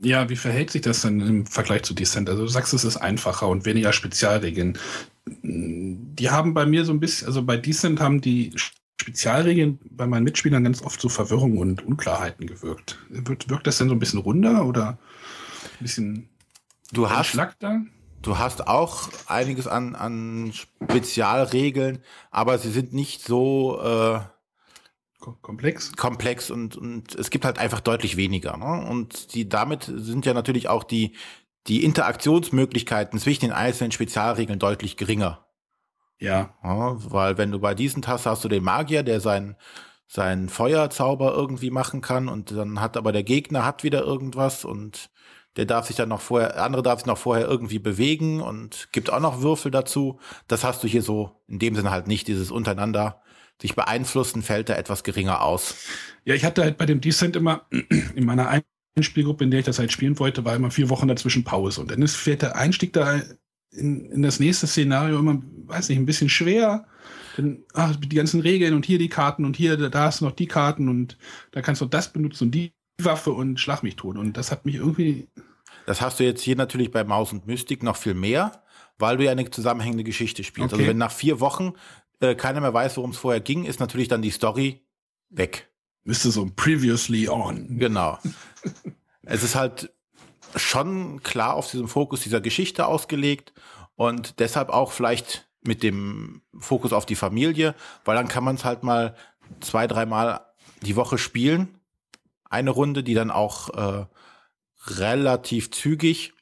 Ja, 0.00 0.28
wie 0.28 0.36
verhält 0.36 0.70
sich 0.70 0.82
das 0.82 1.02
denn 1.02 1.20
im 1.20 1.46
Vergleich 1.46 1.82
zu 1.82 1.92
Descent? 1.92 2.28
Also 2.28 2.42
du 2.42 2.48
sagst, 2.48 2.72
es 2.72 2.84
ist 2.84 2.96
einfacher 2.96 3.48
und 3.48 3.64
weniger 3.64 3.92
Spezialregeln. 3.92 4.78
Die 5.26 6.30
haben 6.30 6.54
bei 6.54 6.66
mir 6.66 6.84
so 6.84 6.92
ein 6.92 7.00
bisschen, 7.00 7.26
also 7.26 7.42
bei 7.42 7.56
Descent 7.56 8.00
haben 8.00 8.20
die 8.20 8.52
Spezialregeln 9.00 9.78
bei 9.90 10.06
meinen 10.06 10.24
Mitspielern 10.24 10.64
ganz 10.64 10.82
oft 10.82 11.00
so 11.00 11.08
Verwirrung 11.08 11.58
und 11.58 11.84
Unklarheiten 11.84 12.46
gewirkt. 12.46 12.98
Wirkt, 13.08 13.48
wirkt 13.48 13.66
das 13.66 13.78
denn 13.78 13.88
so 13.88 13.94
ein 13.94 13.98
bisschen 13.98 14.20
runder 14.20 14.64
oder 14.66 14.98
ein 15.62 15.82
bisschen 15.82 16.28
Du 16.92 17.10
hast, 17.10 17.36
du 18.22 18.38
hast 18.38 18.66
auch 18.66 19.08
einiges 19.26 19.66
an, 19.66 19.94
an 19.94 20.52
Spezialregeln, 20.52 22.02
aber 22.30 22.58
sie 22.58 22.70
sind 22.70 22.92
nicht 22.92 23.22
so 23.22 23.80
äh, 23.80 24.20
Ko- 25.20 25.36
Komplex? 25.42 25.92
komplex 25.96 26.50
und, 26.50 26.76
und 26.76 27.14
es 27.14 27.30
gibt 27.30 27.44
halt 27.44 27.58
einfach 27.58 27.80
deutlich 27.80 28.16
weniger. 28.16 28.56
Ne? 28.56 28.86
Und 28.88 29.34
die 29.34 29.48
damit 29.48 29.84
sind 29.94 30.26
ja 30.26 30.32
natürlich 30.34 30.68
auch 30.68 30.84
die, 30.84 31.16
die 31.66 31.84
Interaktionsmöglichkeiten 31.84 33.18
zwischen 33.18 33.42
den 33.46 33.52
einzelnen 33.52 33.92
Spezialregeln 33.92 34.58
deutlich 34.58 34.96
geringer. 34.96 35.44
Ja. 36.18 36.54
Ja, 36.62 36.96
weil 37.12 37.36
wenn 37.38 37.52
du 37.52 37.58
bei 37.60 37.74
diesen 37.74 38.06
hast, 38.06 38.26
hast 38.26 38.44
du 38.44 38.48
den 38.48 38.64
Magier, 38.64 39.02
der 39.02 39.20
seinen 39.20 39.56
seinen 40.10 40.48
Feuerzauber 40.48 41.34
irgendwie 41.34 41.70
machen 41.70 42.00
kann 42.00 42.28
und 42.28 42.50
dann 42.52 42.80
hat 42.80 42.96
aber 42.96 43.12
der 43.12 43.24
Gegner 43.24 43.66
hat 43.66 43.84
wieder 43.84 44.00
irgendwas 44.00 44.64
und 44.64 45.10
der 45.58 45.66
darf 45.66 45.88
sich 45.88 45.96
dann 45.96 46.08
noch 46.08 46.20
vorher, 46.20 46.52
der 46.52 46.62
andere 46.62 46.84
darf 46.84 47.00
sich 47.00 47.06
noch 47.06 47.18
vorher 47.18 47.48
irgendwie 47.48 47.80
bewegen 47.80 48.40
und 48.40 48.88
gibt 48.92 49.10
auch 49.10 49.18
noch 49.18 49.42
Würfel 49.42 49.72
dazu. 49.72 50.20
Das 50.46 50.62
hast 50.62 50.84
du 50.84 50.88
hier 50.88 51.02
so 51.02 51.42
in 51.48 51.58
dem 51.58 51.74
Sinne 51.74 51.90
halt 51.90 52.06
nicht, 52.06 52.28
dieses 52.28 52.52
untereinander 52.52 53.20
sich 53.60 53.74
beeinflussen 53.74 54.42
fällt 54.42 54.68
da 54.68 54.76
etwas 54.76 55.02
geringer 55.02 55.42
aus. 55.42 55.74
Ja, 56.24 56.36
ich 56.36 56.44
hatte 56.44 56.62
halt 56.62 56.78
bei 56.78 56.86
dem 56.86 57.00
Descent 57.00 57.34
immer 57.34 57.66
in 58.14 58.24
meiner 58.24 58.62
Einspielgruppe, 58.94 59.42
in 59.42 59.50
der 59.50 59.58
ich 59.58 59.66
das 59.66 59.80
halt 59.80 59.90
spielen 59.90 60.16
wollte, 60.20 60.44
war 60.44 60.54
immer 60.54 60.70
vier 60.70 60.88
Wochen 60.90 61.08
dazwischen 61.08 61.42
Pause. 61.42 61.80
Und 61.80 61.90
dann 61.90 62.00
ist 62.00 62.14
fährt 62.14 62.42
der 62.42 62.54
Einstieg 62.54 62.92
da 62.92 63.20
in, 63.72 64.12
in 64.12 64.22
das 64.22 64.38
nächste 64.38 64.68
Szenario 64.68 65.18
immer, 65.18 65.42
weiß 65.66 65.88
nicht, 65.88 65.98
ein 65.98 66.06
bisschen 66.06 66.28
schwer. 66.28 66.86
Denn, 67.36 67.64
ach, 67.74 67.96
die 67.96 68.14
ganzen 68.14 68.40
Regeln 68.40 68.74
und 68.74 68.86
hier 68.86 68.98
die 68.98 69.08
Karten 69.08 69.44
und 69.44 69.56
hier, 69.56 69.76
da 69.76 70.04
hast 70.04 70.20
du 70.20 70.24
noch 70.24 70.32
die 70.32 70.46
Karten 70.46 70.88
und 70.88 71.18
da 71.50 71.60
kannst 71.60 71.80
du 71.80 71.86
das 71.86 72.12
benutzen 72.12 72.44
und 72.44 72.50
die 72.52 72.72
Waffe 73.02 73.32
und 73.32 73.60
schlag 73.60 73.82
mich 73.82 73.96
tot. 73.96 74.16
Und 74.16 74.36
das 74.36 74.50
hat 74.50 74.66
mich 74.66 74.76
irgendwie, 74.76 75.28
Das 75.88 76.02
hast 76.02 76.20
du 76.20 76.24
jetzt 76.24 76.42
hier 76.42 76.54
natürlich 76.54 76.90
bei 76.90 77.02
Maus 77.02 77.32
und 77.32 77.46
Mystik 77.46 77.82
noch 77.82 77.96
viel 77.96 78.12
mehr, 78.12 78.62
weil 78.98 79.16
du 79.16 79.24
ja 79.24 79.32
eine 79.32 79.48
zusammenhängende 79.48 80.04
Geschichte 80.04 80.44
spielst. 80.44 80.74
Okay. 80.74 80.82
Also 80.82 80.90
wenn 80.90 80.98
nach 80.98 81.10
vier 81.10 81.40
Wochen 81.40 81.72
äh, 82.20 82.34
keiner 82.34 82.60
mehr 82.60 82.74
weiß, 82.74 82.98
worum 82.98 83.12
es 83.12 83.16
vorher 83.16 83.40
ging, 83.40 83.64
ist 83.64 83.80
natürlich 83.80 84.06
dann 84.06 84.20
die 84.20 84.30
Story 84.30 84.82
weg. 85.30 85.70
müsste 86.04 86.30
so 86.30 86.42
ein 86.42 86.54
Previously 86.54 87.30
On. 87.30 87.78
Genau. 87.78 88.18
es 89.22 89.42
ist 89.42 89.54
halt 89.54 89.90
schon 90.56 91.22
klar 91.22 91.54
auf 91.54 91.70
diesem 91.70 91.88
Fokus 91.88 92.20
dieser 92.20 92.42
Geschichte 92.42 92.84
ausgelegt 92.84 93.54
und 93.96 94.40
deshalb 94.40 94.68
auch 94.68 94.92
vielleicht 94.92 95.48
mit 95.62 95.82
dem 95.82 96.42
Fokus 96.58 96.92
auf 96.92 97.06
die 97.06 97.14
Familie, 97.14 97.74
weil 98.04 98.14
dann 98.14 98.28
kann 98.28 98.44
man 98.44 98.56
es 98.56 98.66
halt 98.66 98.82
mal 98.82 99.16
zwei, 99.60 99.86
dreimal 99.86 100.42
die 100.82 100.96
Woche 100.96 101.16
spielen. 101.16 101.80
Eine 102.50 102.72
Runde, 102.72 103.02
die 103.02 103.14
dann 103.14 103.30
auch 103.30 103.70
äh, 103.70 104.04
relativ 104.86 105.70
zügig, 105.70 106.32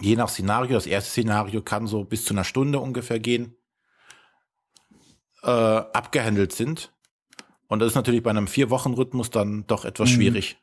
je 0.00 0.16
nach 0.16 0.28
Szenario, 0.28 0.74
das 0.74 0.86
erste 0.86 1.10
Szenario 1.10 1.62
kann 1.62 1.86
so 1.86 2.04
bis 2.04 2.24
zu 2.24 2.34
einer 2.34 2.44
Stunde 2.44 2.78
ungefähr 2.80 3.20
gehen, 3.20 3.54
äh, 5.42 5.50
abgehandelt 5.50 6.52
sind. 6.52 6.92
Und 7.68 7.78
das 7.78 7.88
ist 7.88 7.94
natürlich 7.94 8.22
bei 8.22 8.30
einem 8.30 8.48
Vier-Wochen-Rhythmus 8.48 9.30
dann 9.30 9.66
doch 9.66 9.84
etwas 9.84 10.10
Mhm. 10.10 10.14
schwierig. 10.14 10.56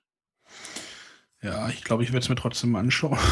Ja, 1.41 1.69
ich 1.69 1.83
glaube, 1.83 2.03
ich 2.03 2.09
werde 2.09 2.23
es 2.23 2.29
mir 2.29 2.35
trotzdem 2.35 2.71
mal 2.71 2.79
anschauen. 2.79 3.17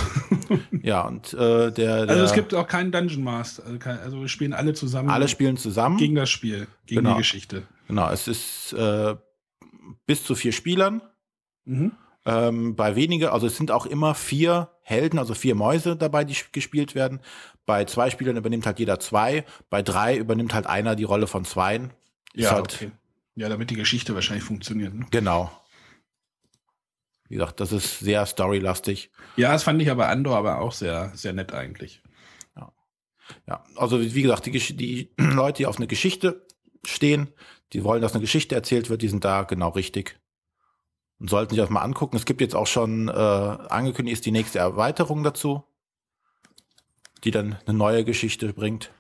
Ja, 0.84 1.02
und 1.08 1.34
äh, 1.34 1.71
der, 1.71 2.06
der 2.06 2.10
Also 2.10 2.24
es 2.26 2.34
gibt 2.34 2.54
auch 2.54 2.67
keinen 2.67 2.91
Dungeon 2.91 3.24
Master. 3.24 3.65
Also, 3.65 3.80
kein, 3.80 3.98
also 3.98 4.21
wir 4.21 4.28
spielen 4.28 4.54
alle 4.54 4.76
zusammen 4.76 5.10
alle 5.10 5.28
spielen 5.28 5.58
zusammen. 5.58 5.98
gegen 5.98 6.13
das 6.13 6.30
Spiel, 6.30 6.67
gegen 6.86 7.02
Genau. 7.02 7.13
die 7.15 7.17
Geschichte. 7.17 7.63
genau, 7.88 8.12
es 8.12 8.28
ist 8.28 8.74
äh, 8.74 9.15
bis 10.06 10.24
zu 10.24 10.36
vier 10.36 10.52
Spielern. 10.52 11.02
Mhm. 11.63 11.93
Ähm, 12.25 12.75
bei 12.75 12.95
weniger, 12.95 13.33
also 13.33 13.47
es 13.47 13.57
sind 13.57 13.71
auch 13.71 13.85
immer 13.85 14.15
vier 14.15 14.71
Helden, 14.81 15.19
also 15.19 15.33
vier 15.33 15.55
Mäuse 15.55 15.95
dabei, 15.95 16.23
die 16.23 16.35
gespielt 16.51 16.95
werden. 16.95 17.19
Bei 17.65 17.85
zwei 17.85 18.09
Spielern 18.09 18.38
übernimmt 18.38 18.65
halt 18.65 18.79
jeder 18.79 18.99
zwei. 18.99 19.45
Bei 19.69 19.81
drei 19.81 20.17
übernimmt 20.17 20.53
halt 20.53 20.67
einer 20.67 20.95
die 20.95 21.03
Rolle 21.03 21.27
von 21.27 21.45
zweien. 21.45 21.93
Ja, 22.33 22.51
halt, 22.51 22.75
okay. 22.75 22.91
Ja, 23.35 23.49
damit 23.49 23.69
die 23.69 23.75
Geschichte 23.75 24.15
wahrscheinlich 24.15 24.43
funktioniert. 24.43 24.93
Ne? 24.93 25.05
Genau. 25.11 25.51
Wie 27.27 27.35
gesagt, 27.35 27.59
das 27.59 27.71
ist 27.71 27.99
sehr 27.99 28.25
storylastig. 28.25 29.11
Ja, 29.35 29.51
das 29.51 29.63
fand 29.63 29.81
ich 29.81 29.89
aber 29.89 30.09
Andor 30.09 30.38
aber 30.38 30.61
auch 30.61 30.71
sehr, 30.71 31.11
sehr 31.15 31.33
nett 31.33 31.53
eigentlich. 31.53 32.01
Ja, 33.47 33.63
also 33.75 34.01
wie 34.01 34.21
gesagt, 34.21 34.45
die, 34.45 34.51
die 34.51 35.11
Leute, 35.17 35.57
die 35.57 35.65
auf 35.65 35.77
eine 35.77 35.88
Geschichte 35.88 36.45
stehen, 36.85 37.29
die 37.73 37.83
wollen, 37.83 38.01
dass 38.01 38.13
eine 38.13 38.21
Geschichte 38.21 38.55
erzählt 38.55 38.89
wird, 38.89 39.01
die 39.01 39.07
sind 39.07 39.25
da 39.25 39.43
genau 39.43 39.69
richtig. 39.69 40.19
Und 41.19 41.30
sollten 41.30 41.51
sich 41.51 41.60
das 41.60 41.69
mal 41.69 41.82
angucken. 41.82 42.17
Es 42.17 42.25
gibt 42.25 42.41
jetzt 42.41 42.56
auch 42.56 42.67
schon 42.67 43.08
äh, 43.08 43.12
angekündigt, 43.12 44.15
ist 44.15 44.25
die 44.25 44.32
nächste 44.32 44.60
Erweiterung 44.60 45.23
dazu, 45.23 45.63
die 47.23 47.32
dann 47.32 47.58
eine 47.65 47.78
neue 47.78 48.04
Geschichte 48.04 48.51
bringt. 48.54 48.91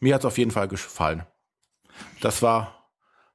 Mir 0.00 0.14
hat 0.14 0.22
es 0.22 0.26
auf 0.26 0.38
jeden 0.38 0.50
Fall 0.50 0.68
gefallen. 0.68 1.26
Das 2.20 2.42
war 2.42 2.90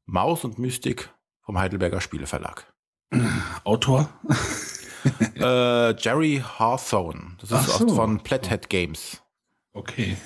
Maus 0.05 0.43
und 0.43 0.59
Mystik 0.59 1.09
vom 1.41 1.57
Heidelberger 1.57 2.01
Spieleverlag. 2.01 2.71
Autor? 3.63 4.09
äh, 5.35 5.95
Jerry 5.95 6.43
Hawthorne. 6.59 7.37
Das 7.39 7.51
ist 7.51 7.77
so. 7.77 7.87
von 7.89 8.21
Plathead 8.21 8.69
Games 8.69 9.21
Okay. 9.73 10.17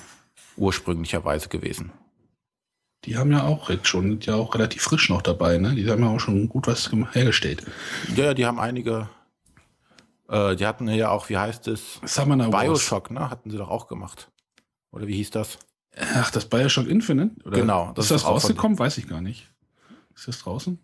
ursprünglicherweise 0.56 1.48
gewesen. 1.48 1.92
Die 3.06 3.16
haben 3.16 3.30
ja 3.30 3.44
auch 3.44 3.70
jetzt 3.70 3.86
schon, 3.86 4.10
sind 4.10 4.26
ja 4.26 4.34
auch 4.34 4.54
relativ 4.54 4.82
frisch 4.82 5.08
noch 5.08 5.22
dabei, 5.22 5.58
ne? 5.58 5.74
Die 5.74 5.88
haben 5.88 6.02
ja 6.02 6.08
auch 6.10 6.18
schon 6.18 6.48
gut 6.48 6.66
was 6.66 6.90
hergestellt. 7.12 7.64
Ja, 8.16 8.34
die 8.34 8.44
haben 8.46 8.58
einige. 8.58 9.08
Äh, 10.28 10.56
die 10.56 10.66
hatten 10.66 10.88
ja 10.88 11.10
auch, 11.10 11.28
wie 11.28 11.38
heißt 11.38 11.68
es? 11.68 12.00
Summoner 12.04 12.52
Wars. 12.52 12.64
Bioshock, 12.64 13.10
ne? 13.12 13.30
Hatten 13.30 13.50
sie 13.50 13.56
doch 13.56 13.70
auch 13.70 13.86
gemacht. 13.86 14.30
Oder 14.90 15.06
wie 15.06 15.14
hieß 15.16 15.30
das? 15.30 15.58
Ach, 15.96 16.30
das 16.32 16.46
Bioshock 16.46 16.88
Infinite? 16.88 17.36
Oder 17.46 17.60
Genau, 17.60 17.92
das 17.94 18.06
ist 18.06 18.10
das 18.10 18.24
rausgekommen? 18.24 18.78
Weiß 18.78 18.98
ich 18.98 19.08
gar 19.08 19.20
nicht. 19.20 19.50
Ist 20.14 20.26
das 20.26 20.40
draußen? 20.40 20.78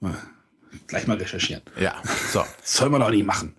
Mal, 0.00 0.16
Gleich 0.86 1.06
mal 1.06 1.16
recherchieren. 1.16 1.62
Ja, 1.80 2.00
so. 2.30 2.40
Das 2.60 2.76
soll 2.76 2.90
man 2.90 3.00
doch 3.00 3.10
nicht 3.10 3.26
machen. 3.26 3.54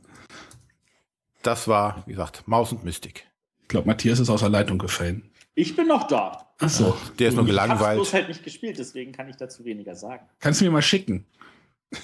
Das 1.43 1.67
war, 1.67 2.03
wie 2.05 2.11
gesagt, 2.11 2.47
Maus 2.47 2.71
und 2.71 2.83
Mystik. 2.83 3.27
Ich 3.61 3.67
glaube, 3.67 3.87
Matthias 3.87 4.19
ist 4.19 4.29
aus 4.29 4.39
der 4.41 4.49
Leitung 4.49 4.77
gefallen. 4.77 5.29
Ich 5.59 5.75
bin 5.75 5.87
noch 5.87 6.05
da. 6.05 6.53
Ach 6.59 6.69
so. 6.69 6.95
Der 7.17 7.29
ist 7.29 7.33
nur 7.35 7.43
Ich 7.47 7.57
habe 7.57 7.67
bloß 7.67 7.77
gelangweilt. 7.79 8.13
halt 8.13 8.27
nicht 8.27 8.43
gespielt, 8.43 8.77
deswegen 8.77 9.11
kann 9.11 9.27
ich 9.27 9.37
dazu 9.37 9.65
weniger 9.65 9.95
sagen. 9.95 10.29
Kannst 10.39 10.61
du 10.61 10.65
mir 10.65 10.71
mal 10.71 10.83
schicken? 10.83 11.25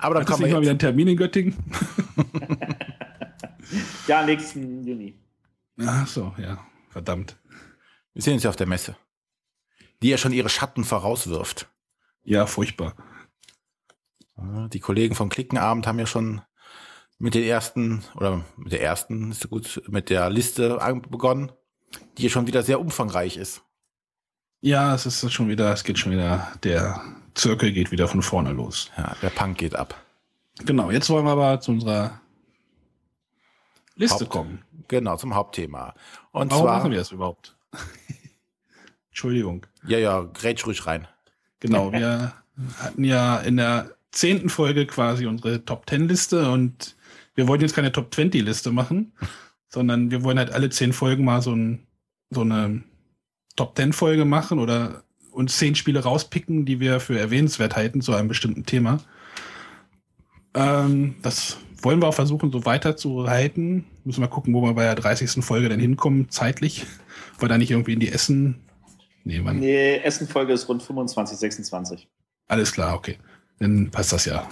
Aber 0.00 0.16
dann 0.16 0.24
kommen 0.24 0.42
nicht 0.42 0.48
wir 0.50 0.54
mal 0.56 0.62
wieder 0.62 0.70
einen 0.72 0.80
Termin 0.80 1.08
in 1.08 1.16
Göttingen? 1.16 1.56
Ja, 4.06 4.24
nächsten 4.24 4.84
Juni. 4.86 5.14
Ach 5.78 6.06
so, 6.06 6.34
ja. 6.38 6.66
Verdammt. 6.88 7.36
wir 8.14 8.22
sehen 8.22 8.32
uns 8.34 8.42
ja 8.42 8.48
auf 8.48 8.56
der 8.56 8.66
Messe. 8.66 8.96
Die 10.02 10.08
ja 10.08 10.16
schon 10.16 10.32
ihre 10.32 10.48
Schatten 10.48 10.84
vorauswirft. 10.84 11.70
Ja, 12.24 12.46
furchtbar. 12.46 12.96
Ja, 14.38 14.68
Die 14.68 14.80
Kollegen 14.80 15.14
vom 15.14 15.28
Klickenabend 15.28 15.86
haben 15.86 15.98
ja 15.98 16.06
schon 16.06 16.40
mit 17.18 17.34
den 17.34 17.44
ersten, 17.44 18.04
oder 18.14 18.44
mit 18.56 18.72
der 18.72 18.82
ersten, 18.82 19.32
ist 19.32 19.48
gut, 19.50 19.82
mit 19.88 20.10
der 20.10 20.30
Liste 20.30 20.78
begonnen, 21.08 21.52
die 22.16 22.24
ja 22.24 22.28
schon 22.28 22.46
wieder 22.46 22.62
sehr 22.62 22.80
umfangreich 22.80 23.36
ist. 23.36 23.62
Ja, 24.60 24.94
es 24.94 25.06
ist 25.06 25.32
schon 25.32 25.48
wieder, 25.48 25.72
es 25.72 25.84
geht 25.84 25.98
schon 25.98 26.12
wieder, 26.12 26.52
der 26.64 27.00
Zirkel 27.34 27.72
geht 27.72 27.90
wieder 27.92 28.08
von 28.08 28.22
vorne 28.22 28.52
los. 28.52 28.90
Ja, 28.96 29.14
der 29.22 29.30
Punk 29.30 29.58
geht 29.58 29.76
ab. 29.76 29.94
Genau, 30.64 30.90
jetzt 30.90 31.08
wollen 31.10 31.24
wir 31.24 31.32
aber 31.32 31.60
zu 31.60 31.72
unserer 31.72 32.20
Liste 33.94 34.24
Haupt, 34.24 34.30
kommen. 34.30 34.64
Genau, 34.88 35.16
zum 35.16 35.34
Hauptthema. 35.34 35.94
Und 36.32 36.50
Warum 36.50 36.64
zwar, 36.64 36.78
machen 36.78 36.90
wir 36.90 36.98
das 36.98 37.12
überhaupt? 37.12 37.56
Entschuldigung. 39.10 39.66
ja, 39.86 39.98
ja, 39.98 40.22
grätsch 40.22 40.66
ruhig 40.66 40.86
rein. 40.86 41.06
Genau, 41.60 41.92
wir 41.92 42.32
hatten 42.78 43.04
ja 43.04 43.38
in 43.38 43.56
der 43.56 43.96
zehnten 44.10 44.48
Folge 44.48 44.86
quasi 44.86 45.26
unsere 45.26 45.64
Top 45.64 45.86
Ten 45.86 46.08
Liste 46.08 46.50
und 46.50 46.96
wir 47.38 47.46
wollten 47.46 47.62
jetzt 47.62 47.74
keine 47.76 47.92
Top 47.92 48.12
20 48.12 48.42
Liste 48.42 48.72
machen, 48.72 49.12
sondern 49.68 50.10
wir 50.10 50.24
wollen 50.24 50.40
halt 50.40 50.50
alle 50.50 50.70
zehn 50.70 50.92
Folgen 50.92 51.24
mal 51.24 51.40
so, 51.40 51.52
ein, 51.54 51.86
so 52.30 52.40
eine 52.40 52.82
Top 53.54 53.76
10 53.76 53.92
Folge 53.92 54.24
machen 54.24 54.58
oder 54.58 55.04
uns 55.30 55.56
zehn 55.56 55.76
Spiele 55.76 56.02
rauspicken, 56.02 56.66
die 56.66 56.80
wir 56.80 56.98
für 56.98 57.16
erwähnenswert 57.16 57.76
halten 57.76 58.00
zu 58.00 58.12
einem 58.12 58.26
bestimmten 58.26 58.66
Thema. 58.66 58.98
Ähm, 60.52 61.14
das 61.22 61.58
wollen 61.80 62.02
wir 62.02 62.08
auch 62.08 62.14
versuchen, 62.14 62.50
so 62.50 62.64
weiter 62.64 62.96
zu 62.96 63.28
halten. 63.28 63.84
Müssen 64.02 64.20
wir 64.20 64.26
gucken, 64.26 64.52
wo 64.52 64.62
wir 64.62 64.74
bei 64.74 64.82
der 64.82 64.96
30. 64.96 65.44
Folge 65.44 65.68
denn 65.68 65.78
hinkommen, 65.78 66.30
zeitlich. 66.30 66.86
Weil 67.38 67.48
da 67.48 67.56
nicht 67.56 67.70
irgendwie 67.70 67.92
in 67.92 68.00
die 68.00 68.10
Essen. 68.10 68.64
Nee, 69.22 69.38
man. 69.38 69.60
Nee, 69.60 69.98
Essen-Folge 69.98 70.52
ist 70.52 70.68
rund 70.68 70.82
25, 70.82 71.38
26. 71.38 72.08
Alles 72.48 72.72
klar, 72.72 72.96
okay. 72.96 73.16
Dann 73.60 73.92
passt 73.92 74.12
das 74.12 74.24
ja. 74.24 74.48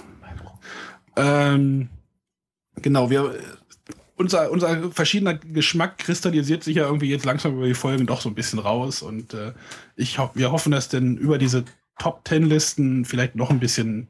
Ähm, 1.17 1.89
genau, 2.81 3.09
wir, 3.09 3.35
unser, 4.15 4.51
unser 4.51 4.91
verschiedener 4.91 5.35
Geschmack 5.35 5.99
kristallisiert 5.99 6.63
sich 6.63 6.75
ja 6.77 6.85
irgendwie 6.85 7.09
jetzt 7.09 7.25
langsam 7.25 7.55
über 7.55 7.67
die 7.67 7.73
Folgen 7.73 8.07
doch 8.07 8.21
so 8.21 8.29
ein 8.29 8.35
bisschen 8.35 8.59
raus 8.59 9.01
und 9.01 9.33
äh, 9.33 9.53
ich 9.95 10.17
ho 10.19 10.31
wir 10.33 10.51
hoffen, 10.51 10.71
dass 10.71 10.89
denn 10.89 11.17
über 11.17 11.37
diese 11.37 11.65
Top 11.99 12.25
Ten 12.25 12.43
Listen 12.43 13.05
vielleicht 13.05 13.35
noch 13.35 13.49
ein 13.49 13.59
bisschen 13.59 14.07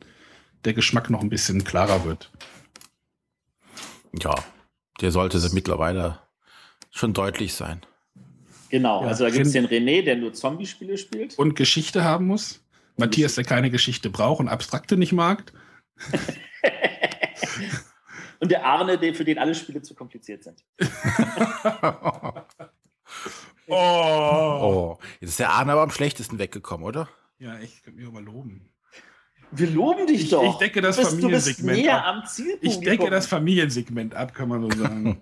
der 0.65 0.73
Geschmack 0.73 1.09
noch 1.09 1.21
ein 1.21 1.29
bisschen 1.29 1.63
klarer 1.63 2.05
wird. 2.05 2.31
Ja, 4.19 4.35
der 5.01 5.11
sollte 5.11 5.37
mittlerweile 5.53 6.19
schon 6.91 7.13
deutlich 7.13 7.53
sein. 7.53 7.81
Genau, 8.69 9.01
Ja, 9.01 9.07
also 9.07 9.23
da 9.23 9.29
gibt 9.29 9.45
es 9.45 9.53
den 9.53 9.67
René, 9.67 10.03
der 10.03 10.17
nur 10.17 10.33
Zombie-Spiele 10.33 10.97
spielt. 10.97 11.37
Und 11.37 11.55
Geschichte 11.55 12.03
haben 12.03 12.27
muss. 12.27 12.61
Matthias, 12.97 13.35
der 13.35 13.43
keine 13.43 13.69
Geschichte 13.69 14.09
braucht 14.09 14.39
und 14.39 14.47
Abstrakte 14.47 14.97
nicht 14.97 15.13
mag. 15.13 15.53
Und 18.39 18.51
der 18.51 18.65
Arne, 18.65 18.97
der, 18.97 19.13
für 19.15 19.25
den 19.25 19.37
alle 19.39 19.55
Spiele 19.55 19.81
zu 19.81 19.95
kompliziert 19.95 20.43
sind. 20.43 20.63
Oh. 23.69 23.75
Oh, 23.75 24.97
jetzt 25.19 25.31
ist 25.31 25.39
der 25.39 25.49
Arne 25.49 25.73
aber 25.73 25.81
am 25.81 25.89
schlechtesten 25.89 26.39
weggekommen, 26.39 26.85
oder? 26.85 27.09
Ja, 27.37 27.59
ich 27.59 27.83
könnte 27.83 27.99
mich 27.99 28.09
mal 28.11 28.23
loben. 28.23 28.69
Wir 29.51 29.69
loben 29.69 30.07
dich 30.07 30.23
Ich- 30.23 30.29
doch. 30.29 30.43
ich 30.53 30.55
decke 30.57 30.81
das 30.81 30.95
du 30.95 31.01
bist, 31.01 31.11
du 31.23 31.27
bist 31.29 31.59
Familiensegment 31.59 31.77
näher 31.77 32.05
ab. 32.05 32.23
Ich 32.61 32.79
decke 32.79 33.09
das 33.09 33.27
Familiensegment 33.27 34.15
ab, 34.15 34.33
kann 34.33 34.47
man 34.49 34.61
so 34.61 34.71
sagen. 34.77 35.21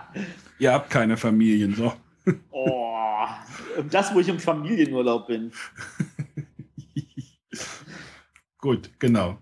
Ihr 0.58 0.72
habt 0.72 0.90
keine 0.90 1.16
Familien, 1.16 1.74
so. 1.74 1.92
Oh, 2.50 3.26
das, 3.90 4.14
wo 4.14 4.20
ich 4.20 4.28
im 4.28 4.38
Familienurlaub 4.38 5.26
bin. 5.26 5.50
Gut, 8.58 8.90
genau. 8.98 9.38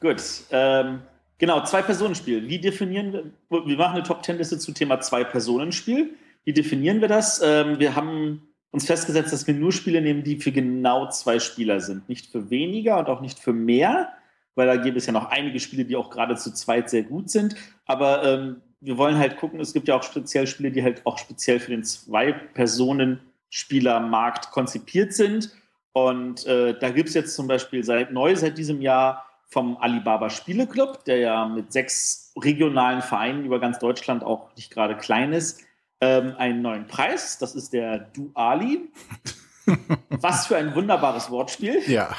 Gut. 0.00 0.22
Ähm, 0.50 1.00
genau, 1.40 1.64
Zwei-Personen-Spiel. 1.64 2.48
Wie 2.48 2.60
definieren 2.60 3.12
wir? 3.12 3.24
Wir 3.66 3.76
machen 3.76 3.96
eine 3.96 4.04
Top-Ten-Liste 4.04 4.60
zu 4.60 4.70
Thema 4.70 5.00
Zwei-Personen-Spiel. 5.00 6.14
Wie 6.44 6.52
definieren 6.52 7.00
wir 7.00 7.08
das? 7.08 7.42
Ähm, 7.42 7.80
wir 7.80 7.96
haben 7.96 8.46
uns 8.70 8.86
festgesetzt, 8.86 9.32
dass 9.32 9.48
wir 9.48 9.54
nur 9.54 9.72
Spiele 9.72 10.00
nehmen, 10.00 10.22
die 10.22 10.36
für 10.36 10.52
genau 10.52 11.08
zwei 11.08 11.40
Spieler 11.40 11.80
sind. 11.80 12.08
Nicht 12.08 12.30
für 12.30 12.50
weniger 12.50 12.96
und 12.98 13.08
auch 13.08 13.20
nicht 13.20 13.40
für 13.40 13.52
mehr, 13.52 14.12
weil 14.54 14.68
da 14.68 14.76
gibt 14.76 14.96
es 14.96 15.06
ja 15.06 15.12
noch 15.12 15.30
einige 15.30 15.58
Spiele, 15.58 15.84
die 15.84 15.96
auch 15.96 16.10
gerade 16.10 16.36
zu 16.36 16.54
zweit 16.54 16.88
sehr 16.88 17.02
gut 17.02 17.30
sind. 17.30 17.56
Aber 17.86 18.22
ähm, 18.24 18.60
wir 18.80 18.96
wollen 18.96 19.18
halt 19.18 19.36
gucken, 19.36 19.58
es 19.60 19.72
gibt 19.72 19.88
ja 19.88 19.96
auch 19.96 20.04
speziell 20.04 20.46
Spiele, 20.46 20.70
die 20.70 20.84
halt 20.84 21.04
auch 21.04 21.18
speziell 21.18 21.60
für 21.60 21.72
den 21.72 21.84
Zwei-Personen-Spielermarkt 21.84 24.52
konzipiert 24.52 25.12
sind. 25.12 25.50
Und 25.92 26.46
äh, 26.46 26.78
da 26.78 26.90
gibt 26.90 27.08
es 27.08 27.16
jetzt 27.16 27.34
zum 27.34 27.48
Beispiel 27.48 27.82
seit 27.82 28.12
neu, 28.12 28.36
seit 28.36 28.56
diesem 28.56 28.80
Jahr, 28.80 29.26
vom 29.50 29.76
Alibaba 29.78 30.30
Spieleclub, 30.30 31.04
der 31.04 31.18
ja 31.18 31.46
mit 31.46 31.72
sechs 31.72 32.32
regionalen 32.40 33.02
Vereinen 33.02 33.44
über 33.44 33.58
ganz 33.58 33.78
Deutschland 33.78 34.22
auch 34.22 34.54
nicht 34.56 34.70
gerade 34.70 34.96
klein 34.96 35.32
ist, 35.32 35.62
ähm, 36.00 36.34
einen 36.38 36.62
neuen 36.62 36.86
Preis. 36.86 37.38
Das 37.38 37.54
ist 37.54 37.72
der 37.72 37.98
Duali. 37.98 38.88
Was 40.08 40.46
für 40.46 40.56
ein 40.56 40.74
wunderbares 40.74 41.30
Wortspiel. 41.30 41.82
Ja. 41.86 42.16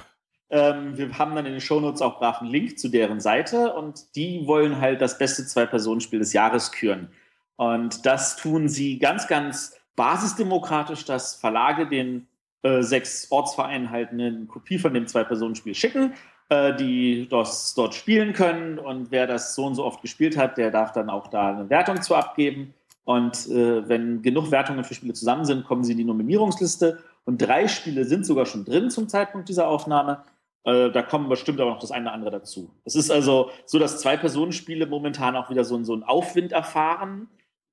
Ähm, 0.50 0.98
wir 0.98 1.18
haben 1.18 1.34
dann 1.34 1.46
in 1.46 1.54
den 1.54 1.62
Shownotes 1.62 2.02
auch 2.02 2.20
brav 2.20 2.42
einen 2.42 2.52
Link 2.52 2.78
zu 2.78 2.90
deren 2.90 3.22
Seite 3.22 3.74
und 3.74 4.16
die 4.16 4.46
wollen 4.46 4.80
halt 4.80 5.02
das 5.02 5.18
beste 5.18 5.46
Zwei-Personen-Spiel 5.46 6.20
des 6.20 6.34
Jahres 6.34 6.74
küren. 6.74 7.10
Und 7.56 8.06
das 8.06 8.36
tun 8.36 8.68
sie 8.68 9.00
ganz, 9.00 9.28
ganz 9.28 9.80
basisdemokratisch, 9.96 11.06
dass 11.06 11.36
Verlage 11.36 11.88
den 11.88 12.28
äh, 12.64 12.82
sechs 12.82 13.32
Ortsvereinen 13.32 13.90
halt 13.90 14.10
eine 14.10 14.46
Kopie 14.46 14.78
von 14.78 14.94
dem 14.94 15.08
Zwei-Personen-Spiel 15.08 15.76
schicken, 15.76 16.14
die 16.52 17.28
das 17.30 17.74
dort 17.76 17.96
spielen 17.96 18.34
können. 18.34 18.78
Und 18.78 19.12
wer 19.12 19.28
das 19.28 19.56
so 19.56 19.66
und 19.66 19.76
so 19.76 19.86
oft 19.86 20.02
gespielt 20.02 20.38
hat, 20.38 20.58
der 20.58 20.72
darf 20.72 20.92
dann 20.92 21.10
auch 21.10 21.28
da 21.28 21.50
eine 21.50 21.70
Wertung 21.70 22.02
zu 22.02 22.16
abgeben. 22.16 22.74
Und 23.04 23.48
äh, 23.48 23.88
wenn 23.88 24.22
genug 24.22 24.52
Wertungen 24.52 24.84
für 24.84 24.94
Spiele 24.94 25.14
zusammen 25.14 25.46
sind, 25.46 25.66
kommen 25.66 25.84
sie 25.84 25.94
in 25.94 25.98
die 25.98 26.04
Nominierungsliste. 26.04 27.00
Und 27.26 27.42
drei 27.42 27.68
Spiele 27.68 28.06
sind 28.06 28.26
sogar 28.26 28.46
schon 28.46 28.66
drin 28.66 28.90
zum 28.90 29.08
Zeitpunkt 29.08 29.50
dieser 29.50 29.68
Aufnahme. 29.68 30.24
Äh, 30.64 30.92
da 30.92 31.02
kommen 31.02 31.30
bestimmt 31.30 31.60
aber 31.60 31.72
noch 31.72 31.80
das 31.80 31.92
eine 31.92 32.06
oder 32.06 32.14
andere 32.14 32.32
dazu. 32.32 32.72
Es 32.86 32.96
ist 32.96 33.12
also 33.12 33.50
so, 33.66 33.80
dass 33.80 34.00
Zwei-Personen-Spiele 34.00 34.86
momentan 34.86 35.36
auch 35.36 35.50
wieder 35.50 35.64
so, 35.64 35.82
so 35.84 35.94
einen 35.94 36.04
Aufwind 36.04 36.52
erfahren. 36.52 37.30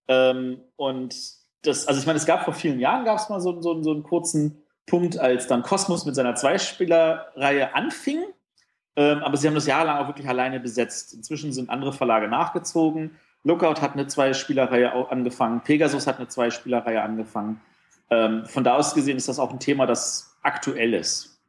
Ähm, 0.07 0.61
und 0.77 1.15
das, 1.63 1.87
also 1.87 2.01
ich 2.01 2.07
meine, 2.07 2.19
es 2.19 2.27
gab 2.27 2.45
vor 2.45 2.55
vielen 2.55 2.81
Jahren 2.81 3.05
gab 3.05 3.19
es 3.19 3.29
mal 3.29 3.41
so, 3.41 3.61
so, 3.61 3.83
so 3.83 3.91
einen 3.91 4.03
kurzen 4.03 4.63
Punkt, 4.87 5.19
als 5.19 5.47
dann 5.47 5.63
Cosmos 5.63 6.07
mit 6.07 6.15
seiner 6.15 6.35
Zweispielerreihe 6.35 7.75
anfing. 7.75 8.21
Ähm, 8.99 9.23
aber 9.23 9.37
sie 9.37 9.47
haben 9.47 9.55
das 9.55 9.67
jahrelang 9.69 9.99
auch 9.99 10.09
wirklich 10.09 10.29
alleine 10.29 10.59
besetzt. 10.59 11.15
Inzwischen 11.15 11.53
sind 11.53 11.71
andere 11.71 11.93
Verlage 11.93 12.27
nachgezogen. 12.27 13.13
Lookout 13.45 13.81
hat 13.81 13.93
eine 13.93 14.09
Zweispielerreihe 14.09 14.93
angefangen. 15.09 15.61
Pegasus 15.61 16.09
hat 16.09 16.19
eine 16.19 16.27
Zweispielerreihe 16.27 17.01
angefangen. 17.01 17.61
Ähm, 18.11 18.45
von 18.47 18.65
da 18.65 18.75
aus 18.75 18.95
gesehen 18.95 19.17
ist 19.17 19.29
das 19.29 19.39
auch 19.39 19.53
ein 19.53 19.61
Thema, 19.61 19.87
das 19.87 20.37
aktuell 20.43 20.95
ist. 20.95 21.41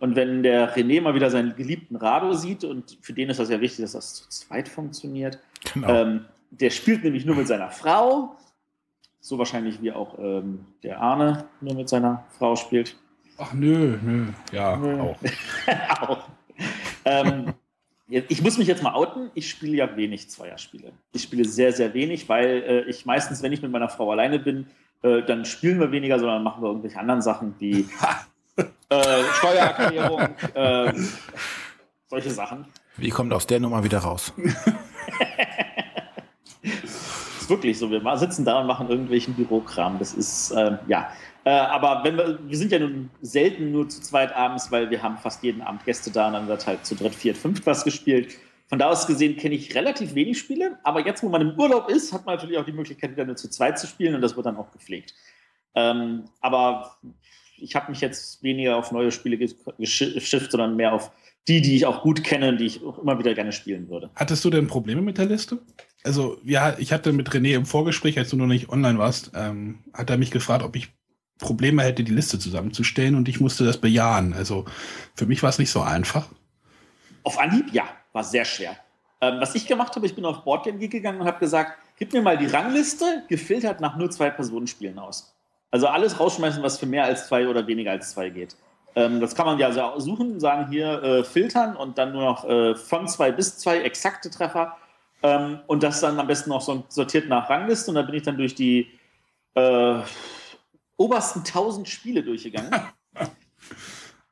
Und 0.00 0.16
wenn 0.16 0.42
der 0.42 0.74
René 0.76 1.00
mal 1.00 1.14
wieder 1.14 1.30
seinen 1.30 1.54
geliebten 1.54 1.94
Rado 1.94 2.32
sieht, 2.32 2.64
und 2.64 2.98
für 3.00 3.12
den 3.12 3.30
ist 3.30 3.38
das 3.38 3.48
ja 3.48 3.60
wichtig, 3.60 3.82
dass 3.84 3.92
das 3.92 4.14
zu 4.14 4.28
zweit 4.28 4.68
funktioniert, 4.68 5.38
Genau. 5.72 5.88
ähm, 5.88 6.24
der 6.50 6.70
spielt 6.70 7.04
nämlich 7.04 7.24
nur 7.24 7.36
mit 7.36 7.46
seiner 7.46 7.70
Frau, 7.70 8.36
so 9.20 9.38
wahrscheinlich 9.38 9.80
wie 9.82 9.92
auch 9.92 10.18
ähm, 10.18 10.66
der 10.82 11.00
Arne 11.00 11.44
nur 11.60 11.74
mit 11.74 11.88
seiner 11.88 12.24
Frau 12.38 12.56
spielt. 12.56 12.96
Ach 13.38 13.52
nö, 13.52 13.98
nö. 14.02 14.26
Ja, 14.50 14.76
Nö. 14.76 15.00
auch. 15.00 15.16
auch. 16.08 16.28
Ähm, 17.06 17.54
ich 18.08 18.42
muss 18.42 18.58
mich 18.58 18.68
jetzt 18.68 18.82
mal 18.82 18.94
outen, 18.94 19.30
ich 19.34 19.48
spiele 19.48 19.76
ja 19.76 19.96
wenig 19.96 20.28
Zweierspiele. 20.30 20.92
Ich 21.12 21.22
spiele 21.22 21.44
sehr, 21.44 21.72
sehr 21.72 21.92
wenig, 21.94 22.28
weil 22.28 22.62
äh, 22.62 22.90
ich 22.90 23.06
meistens, 23.06 23.42
wenn 23.42 23.52
ich 23.52 23.62
mit 23.62 23.72
meiner 23.72 23.88
Frau 23.88 24.12
alleine 24.12 24.38
bin, 24.38 24.66
äh, 25.02 25.22
dann 25.22 25.44
spielen 25.44 25.80
wir 25.80 25.90
weniger, 25.90 26.18
sondern 26.18 26.42
machen 26.42 26.62
wir 26.62 26.68
irgendwelche 26.68 26.98
anderen 26.98 27.22
Sachen 27.22 27.54
wie 27.58 27.80
äh, 28.90 29.22
Steuererklärung, 29.38 30.20
äh, 30.54 30.92
solche 32.08 32.30
Sachen. 32.30 32.66
Wie 32.96 33.10
kommt 33.10 33.32
aus 33.32 33.46
der 33.46 33.60
Nummer 33.60 33.82
wieder 33.82 33.98
raus? 33.98 34.32
ist 37.46 37.50
wirklich 37.50 37.78
so. 37.78 37.90
Wir 37.90 38.16
sitzen 38.16 38.44
da 38.44 38.60
und 38.60 38.66
machen 38.66 38.88
irgendwelchen 38.88 39.34
Bürokram. 39.34 39.98
Das 39.98 40.14
ist, 40.14 40.52
ähm, 40.56 40.78
ja. 40.88 41.10
Äh, 41.46 41.50
aber 41.50 42.02
wenn 42.02 42.16
wir, 42.16 42.40
wir 42.44 42.58
sind 42.58 42.72
ja 42.72 42.80
nun 42.80 43.08
selten 43.22 43.70
nur 43.70 43.88
zu 43.88 44.00
zweit 44.00 44.34
abends, 44.34 44.72
weil 44.72 44.90
wir 44.90 45.00
haben 45.00 45.16
fast 45.16 45.44
jeden 45.44 45.62
Abend 45.62 45.84
Gäste 45.84 46.10
da 46.10 46.26
und 46.26 46.32
dann 46.32 46.48
wird 46.48 46.66
halt 46.66 46.84
zu 46.84 46.96
dritt, 46.96 47.14
viert, 47.14 47.36
fünft 47.36 47.64
was 47.66 47.84
gespielt. 47.84 48.34
Von 48.68 48.80
da 48.80 48.88
aus 48.90 49.06
gesehen 49.06 49.36
kenne 49.36 49.54
ich 49.54 49.76
relativ 49.76 50.16
wenig 50.16 50.40
Spiele, 50.40 50.76
aber 50.82 51.06
jetzt, 51.06 51.22
wo 51.22 51.28
man 51.28 51.40
im 51.40 51.56
Urlaub 51.56 51.88
ist, 51.88 52.12
hat 52.12 52.26
man 52.26 52.34
natürlich 52.34 52.58
auch 52.58 52.64
die 52.64 52.72
Möglichkeit, 52.72 53.12
wieder 53.12 53.24
nur 53.24 53.36
zu 53.36 53.48
zweit 53.48 53.78
zu 53.78 53.86
spielen 53.86 54.16
und 54.16 54.22
das 54.22 54.34
wird 54.34 54.44
dann 54.44 54.56
auch 54.56 54.72
gepflegt. 54.72 55.14
Ähm, 55.76 56.24
aber 56.40 56.96
ich 57.58 57.76
habe 57.76 57.92
mich 57.92 58.00
jetzt 58.00 58.42
weniger 58.42 58.76
auf 58.76 58.90
neue 58.90 59.12
Spiele 59.12 59.36
gesch- 59.36 60.14
geschifft, 60.14 60.50
sondern 60.50 60.74
mehr 60.74 60.94
auf 60.94 61.12
die, 61.46 61.60
die 61.60 61.76
ich 61.76 61.86
auch 61.86 62.02
gut 62.02 62.24
kenne 62.24 62.48
und 62.48 62.58
die 62.58 62.66
ich 62.66 62.82
auch 62.82 62.98
immer 62.98 63.20
wieder 63.20 63.34
gerne 63.34 63.52
spielen 63.52 63.88
würde. 63.88 64.10
Hattest 64.16 64.44
du 64.44 64.50
denn 64.50 64.66
Probleme 64.66 65.00
mit 65.00 65.16
der 65.16 65.26
Liste? 65.26 65.60
Also, 66.02 66.38
ja, 66.44 66.76
ich 66.76 66.92
hatte 66.92 67.12
mit 67.12 67.30
René 67.30 67.54
im 67.54 67.66
Vorgespräch, 67.66 68.18
als 68.18 68.30
du 68.30 68.36
noch 68.36 68.46
nicht 68.46 68.68
online 68.68 68.98
warst, 68.98 69.30
ähm, 69.36 69.84
hat 69.92 70.10
er 70.10 70.18
mich 70.18 70.32
gefragt, 70.32 70.64
ob 70.64 70.74
ich 70.74 70.88
Probleme 71.38 71.82
hätte, 71.82 72.02
die 72.02 72.12
Liste 72.12 72.38
zusammenzustellen 72.38 73.14
und 73.14 73.28
ich 73.28 73.40
musste 73.40 73.64
das 73.64 73.78
bejahen. 73.78 74.32
Also, 74.32 74.64
für 75.14 75.26
mich 75.26 75.42
war 75.42 75.50
es 75.50 75.58
nicht 75.58 75.70
so 75.70 75.82
einfach. 75.82 76.28
Auf 77.22 77.38
Anhieb, 77.38 77.72
ja, 77.72 77.84
war 78.12 78.24
sehr 78.24 78.44
schwer. 78.44 78.76
Ähm, 79.20 79.40
was 79.40 79.54
ich 79.54 79.66
gemacht 79.66 79.94
habe, 79.96 80.06
ich 80.06 80.14
bin 80.14 80.24
auf 80.24 80.44
Boardgame 80.44 80.88
gegangen 80.88 81.20
und 81.20 81.26
habe 81.26 81.38
gesagt, 81.38 81.78
gib 81.98 82.12
mir 82.12 82.22
mal 82.22 82.36
die 82.36 82.46
Rangliste, 82.46 83.24
gefiltert 83.28 83.80
nach 83.80 83.96
nur 83.96 84.10
zwei 84.10 84.30
Personenspielen 84.30 84.98
aus. 84.98 85.34
Also 85.70 85.88
alles 85.88 86.20
rausschmeißen, 86.20 86.62
was 86.62 86.78
für 86.78 86.86
mehr 86.86 87.04
als 87.04 87.26
zwei 87.26 87.48
oder 87.48 87.66
weniger 87.66 87.90
als 87.90 88.10
zwei 88.10 88.30
geht. 88.30 88.56
Ähm, 88.94 89.20
das 89.20 89.34
kann 89.34 89.46
man 89.46 89.58
ja 89.58 89.72
so 89.72 90.00
suchen, 90.00 90.40
sagen 90.40 90.70
hier 90.70 91.02
äh, 91.02 91.24
filtern 91.24 91.76
und 91.76 91.98
dann 91.98 92.12
nur 92.12 92.22
noch 92.22 92.48
äh, 92.48 92.74
von 92.74 93.08
zwei 93.08 93.30
bis 93.32 93.58
zwei 93.58 93.80
exakte 93.80 94.30
Treffer 94.30 94.76
ähm, 95.22 95.60
und 95.66 95.82
das 95.82 96.00
dann 96.00 96.18
am 96.18 96.26
besten 96.26 96.50
noch 96.50 96.62
so 96.62 96.84
sortiert 96.88 97.28
nach 97.28 97.50
Rangliste 97.50 97.90
und 97.90 97.96
da 97.96 98.02
bin 98.02 98.14
ich 98.14 98.22
dann 98.22 98.38
durch 98.38 98.54
die 98.54 98.88
äh, 99.54 99.98
obersten 100.96 101.40
1000 101.40 101.88
Spiele 101.88 102.22
durchgegangen. 102.22 102.72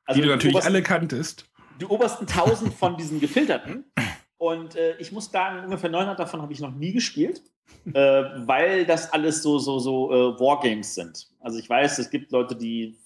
Also 0.06 0.20
die 0.20 0.26
du 0.26 0.34
natürlich 0.34 0.54
obersten, 0.54 0.74
alle 0.74 0.82
kanntest. 0.82 1.46
Die 1.80 1.86
obersten 1.86 2.26
1000 2.26 2.74
von 2.74 2.98
diesen 2.98 3.20
gefilterten. 3.20 3.90
Und 4.36 4.76
äh, 4.76 4.98
ich 4.98 5.12
muss 5.12 5.30
sagen, 5.30 5.64
ungefähr 5.64 5.88
900 5.88 6.18
davon 6.18 6.42
habe 6.42 6.52
ich 6.52 6.60
noch 6.60 6.74
nie 6.74 6.92
gespielt, 6.92 7.42
äh, 7.86 7.92
weil 7.94 8.84
das 8.84 9.10
alles 9.14 9.42
so, 9.42 9.58
so, 9.58 9.78
so 9.78 10.12
äh, 10.12 10.38
Wargames 10.38 10.94
sind. 10.94 11.30
Also 11.40 11.58
ich 11.58 11.70
weiß, 11.70 11.98
es 11.98 12.10
gibt 12.10 12.32
Leute, 12.32 12.54
die 12.54 12.98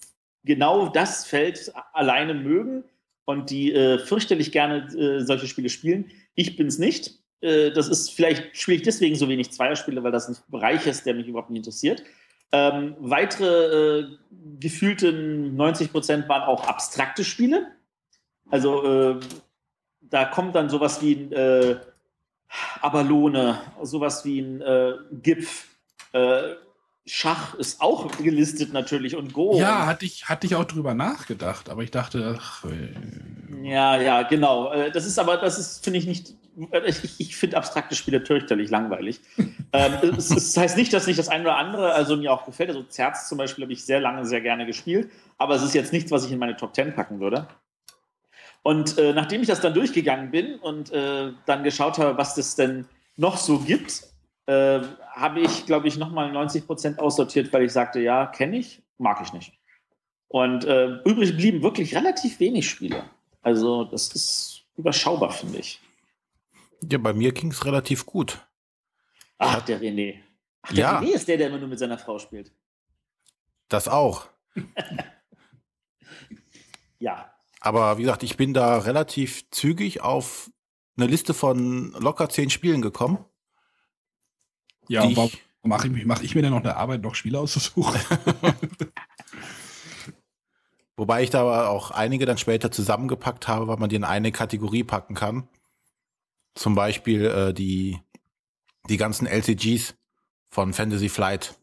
genau 0.43 0.89
das 0.89 1.25
Feld 1.25 1.71
alleine 1.93 2.33
mögen 2.33 2.83
und 3.25 3.49
die 3.49 3.73
äh, 3.73 3.99
fürchterlich 3.99 4.51
gerne 4.51 4.87
äh, 4.93 5.23
solche 5.23 5.47
Spiele 5.47 5.69
spielen. 5.69 6.11
Ich 6.35 6.57
bin 6.57 6.67
es 6.67 6.79
nicht. 6.79 7.19
Äh, 7.41 7.71
das 7.71 7.87
ist 7.87 8.11
vielleicht 8.11 8.57
spiele 8.57 8.77
ich 8.77 8.83
deswegen 8.83 9.15
so 9.15 9.29
wenig 9.29 9.51
Zweierspiele, 9.51 10.03
weil 10.03 10.11
das 10.11 10.27
ein 10.27 10.35
Bereich 10.47 10.85
ist, 10.87 11.05
der 11.05 11.13
mich 11.13 11.27
überhaupt 11.27 11.49
nicht 11.49 11.59
interessiert. 11.59 12.03
Ähm, 12.51 12.95
weitere 12.99 13.99
äh, 13.99 14.07
gefühlte 14.59 15.13
90 15.13 15.91
Prozent 15.91 16.29
waren 16.29 16.43
auch 16.43 16.67
abstrakte 16.67 17.23
Spiele. 17.23 17.67
Also 18.49 18.83
äh, 18.83 19.19
da 20.01 20.25
kommt 20.25 20.55
dann 20.55 20.69
sowas 20.69 21.01
wie 21.01 21.13
ein 21.13 21.31
äh, 21.31 21.79
Abalone, 22.81 23.59
sowas 23.83 24.25
wie 24.25 24.39
ein 24.39 24.61
äh, 24.61 24.93
Gipf. 25.21 25.67
Äh, 27.09 27.11
Schach 27.11 27.55
ist 27.55 27.81
auch 27.81 28.11
gelistet 28.17 28.73
natürlich 28.73 29.15
und 29.15 29.33
Go. 29.33 29.57
Ja, 29.57 29.85
hatte 29.85 30.05
ich, 30.05 30.29
hatte 30.29 30.47
ich 30.47 30.55
auch 30.55 30.65
drüber 30.65 30.93
nachgedacht, 30.93 31.69
aber 31.69 31.83
ich 31.83 31.91
dachte, 31.91 32.37
ach, 32.39 32.65
äh, 32.65 33.67
Ja, 33.67 33.99
ja, 33.99 34.23
genau. 34.23 34.71
Äh, 34.71 34.91
das 34.91 35.05
ist 35.05 35.19
aber, 35.19 35.37
das 35.37 35.59
ist, 35.59 35.83
finde 35.83 35.99
ich 35.99 36.05
nicht, 36.05 36.33
ich, 36.85 37.19
ich 37.19 37.35
finde 37.35 37.57
abstrakte 37.57 37.95
Spiele 37.95 38.25
fürchterlich 38.25 38.69
langweilig. 38.69 39.21
ähm, 39.73 39.93
es, 40.17 40.31
es, 40.31 40.55
heißt 40.55 40.77
nicht, 40.77 40.93
dass 40.93 41.07
nicht 41.07 41.19
das 41.19 41.29
eine 41.29 41.43
oder 41.43 41.57
andere 41.57 41.93
also 41.93 42.15
mir 42.15 42.31
auch 42.31 42.45
gefällt. 42.45 42.69
Also 42.69 42.83
Zerz 42.83 43.27
zum 43.27 43.37
Beispiel 43.37 43.63
habe 43.63 43.73
ich 43.73 43.83
sehr 43.83 43.99
lange, 43.99 44.25
sehr 44.25 44.41
gerne 44.41 44.65
gespielt, 44.65 45.09
aber 45.37 45.55
es 45.55 45.63
ist 45.63 45.73
jetzt 45.73 45.93
nichts, 45.93 46.11
was 46.11 46.25
ich 46.25 46.31
in 46.31 46.39
meine 46.39 46.57
Top 46.57 46.73
Ten 46.73 46.93
packen 46.93 47.19
würde. 47.19 47.47
Und 48.61 48.97
äh, 48.97 49.13
nachdem 49.13 49.41
ich 49.41 49.47
das 49.47 49.61
dann 49.61 49.73
durchgegangen 49.73 50.31
bin 50.31 50.55
und 50.55 50.91
äh, 50.91 51.31
dann 51.45 51.63
geschaut 51.63 51.97
habe, 51.97 52.17
was 52.17 52.37
es 52.37 52.55
denn 52.55 52.85
noch 53.15 53.37
so 53.37 53.59
gibt, 53.59 54.03
äh, 54.49 54.81
habe 55.11 55.41
ich, 55.41 55.67
glaube 55.67 55.87
ich, 55.87 55.97
nochmal 55.97 56.31
90 56.31 56.65
Prozent 56.65 56.97
aussortiert, 56.97 57.53
weil 57.53 57.65
ich 57.65 57.71
sagte, 57.71 57.99
ja, 57.99 58.25
kenne 58.25 58.57
ich, 58.57 58.81
mag 58.97 59.21
ich 59.21 59.31
nicht. 59.31 59.53
Und 60.27 60.65
äh, 60.65 60.87
übrig 61.05 61.37
blieben 61.37 61.61
wirklich 61.61 61.95
relativ 61.95 62.39
wenig 62.39 62.67
Spiele. 62.67 63.03
Also 63.43 63.83
das 63.83 64.09
ist 64.15 64.63
überschaubar, 64.75 65.31
finde 65.31 65.59
ich. 65.59 65.79
Ja, 66.81 66.97
bei 66.97 67.13
mir 67.13 67.31
ging 67.31 67.51
es 67.51 67.63
relativ 67.63 68.07
gut. 68.07 68.43
Ach, 69.37 69.61
der 69.61 69.79
René. 69.79 70.19
Ach, 70.63 70.69
der 70.69 70.79
ja. 70.79 70.99
René 70.99 71.13
ist 71.13 71.27
der, 71.27 71.37
der 71.37 71.49
immer 71.49 71.59
nur 71.59 71.67
mit 71.67 71.77
seiner 71.77 71.99
Frau 71.99 72.17
spielt. 72.17 72.51
Das 73.67 73.87
auch. 73.87 74.27
ja. 76.99 77.31
Aber 77.61 77.99
wie 77.99 78.03
gesagt, 78.03 78.23
ich 78.23 78.35
bin 78.35 78.55
da 78.55 78.79
relativ 78.79 79.47
zügig 79.51 80.01
auf 80.01 80.49
eine 80.97 81.05
Liste 81.05 81.35
von 81.35 81.91
locker 81.99 82.29
zehn 82.29 82.49
Spielen 82.49 82.81
gekommen. 82.81 83.23
Ja, 84.89 85.03
und 85.03 85.15
warum 85.15 85.31
mache 85.63 85.87
ich, 85.87 86.05
mach 86.05 86.21
ich 86.21 86.35
mir 86.35 86.41
denn 86.41 86.51
noch 86.51 86.63
eine 86.63 86.75
Arbeit, 86.75 87.01
noch 87.01 87.15
Spiele 87.15 87.39
auszusuchen? 87.39 87.99
Wobei 90.97 91.23
ich 91.23 91.29
da 91.29 91.69
auch 91.69 91.91
einige 91.91 92.25
dann 92.25 92.37
später 92.37 92.71
zusammengepackt 92.71 93.47
habe, 93.47 93.67
weil 93.67 93.77
man 93.77 93.89
die 93.89 93.95
in 93.95 94.03
eine 94.03 94.33
Kategorie 94.33 94.83
packen 94.83 95.15
kann. 95.15 95.47
Zum 96.55 96.75
Beispiel 96.75 97.25
äh, 97.25 97.53
die, 97.53 97.99
die 98.89 98.97
ganzen 98.97 99.25
LCGs 99.25 99.95
von 100.49 100.73
Fantasy 100.73 101.07
Flight. 101.07 101.55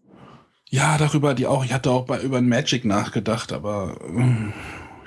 Ja, 0.70 0.96
darüber 0.96 1.34
die 1.34 1.46
auch. 1.46 1.64
Ich 1.64 1.72
hatte 1.72 1.90
auch 1.90 2.06
bei, 2.06 2.20
über 2.20 2.40
Magic 2.40 2.84
nachgedacht, 2.84 3.52
aber. 3.52 3.98
Äh, 4.08 4.52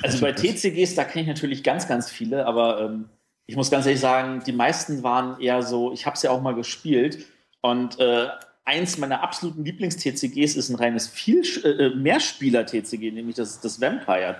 also 0.03 0.21
bei 0.21 0.33
TCGs, 0.33 0.93
da 0.93 1.05
kenne 1.05 1.23
ich 1.23 1.27
natürlich 1.27 1.63
ganz, 1.63 1.87
ganz 1.87 2.11
viele, 2.11 2.45
aber 2.45 2.81
ähm, 2.81 3.09
ich 3.47 3.55
muss 3.55 3.71
ganz 3.71 3.85
ehrlich 3.85 4.01
sagen, 4.01 4.43
die 4.45 4.51
meisten 4.51 5.03
waren 5.03 5.39
eher 5.39 5.63
so, 5.63 5.91
ich 5.91 6.05
habe 6.05 6.15
es 6.15 6.21
ja 6.21 6.31
auch 6.31 6.41
mal 6.41 6.53
gespielt 6.53 7.25
und 7.61 7.99
äh, 7.99 8.29
eins 8.65 8.97
meiner 8.97 9.23
absoluten 9.23 9.65
Lieblings-TCGs 9.65 10.55
ist 10.55 10.69
ein 10.69 10.75
reines 10.75 11.07
viel 11.07 11.41
äh, 11.63 11.85
äh, 11.85 11.95
Mehrspieler-TCG, 11.95 13.11
nämlich 13.11 13.35
das, 13.35 13.59
das 13.59 13.81
Vampire. 13.81 14.39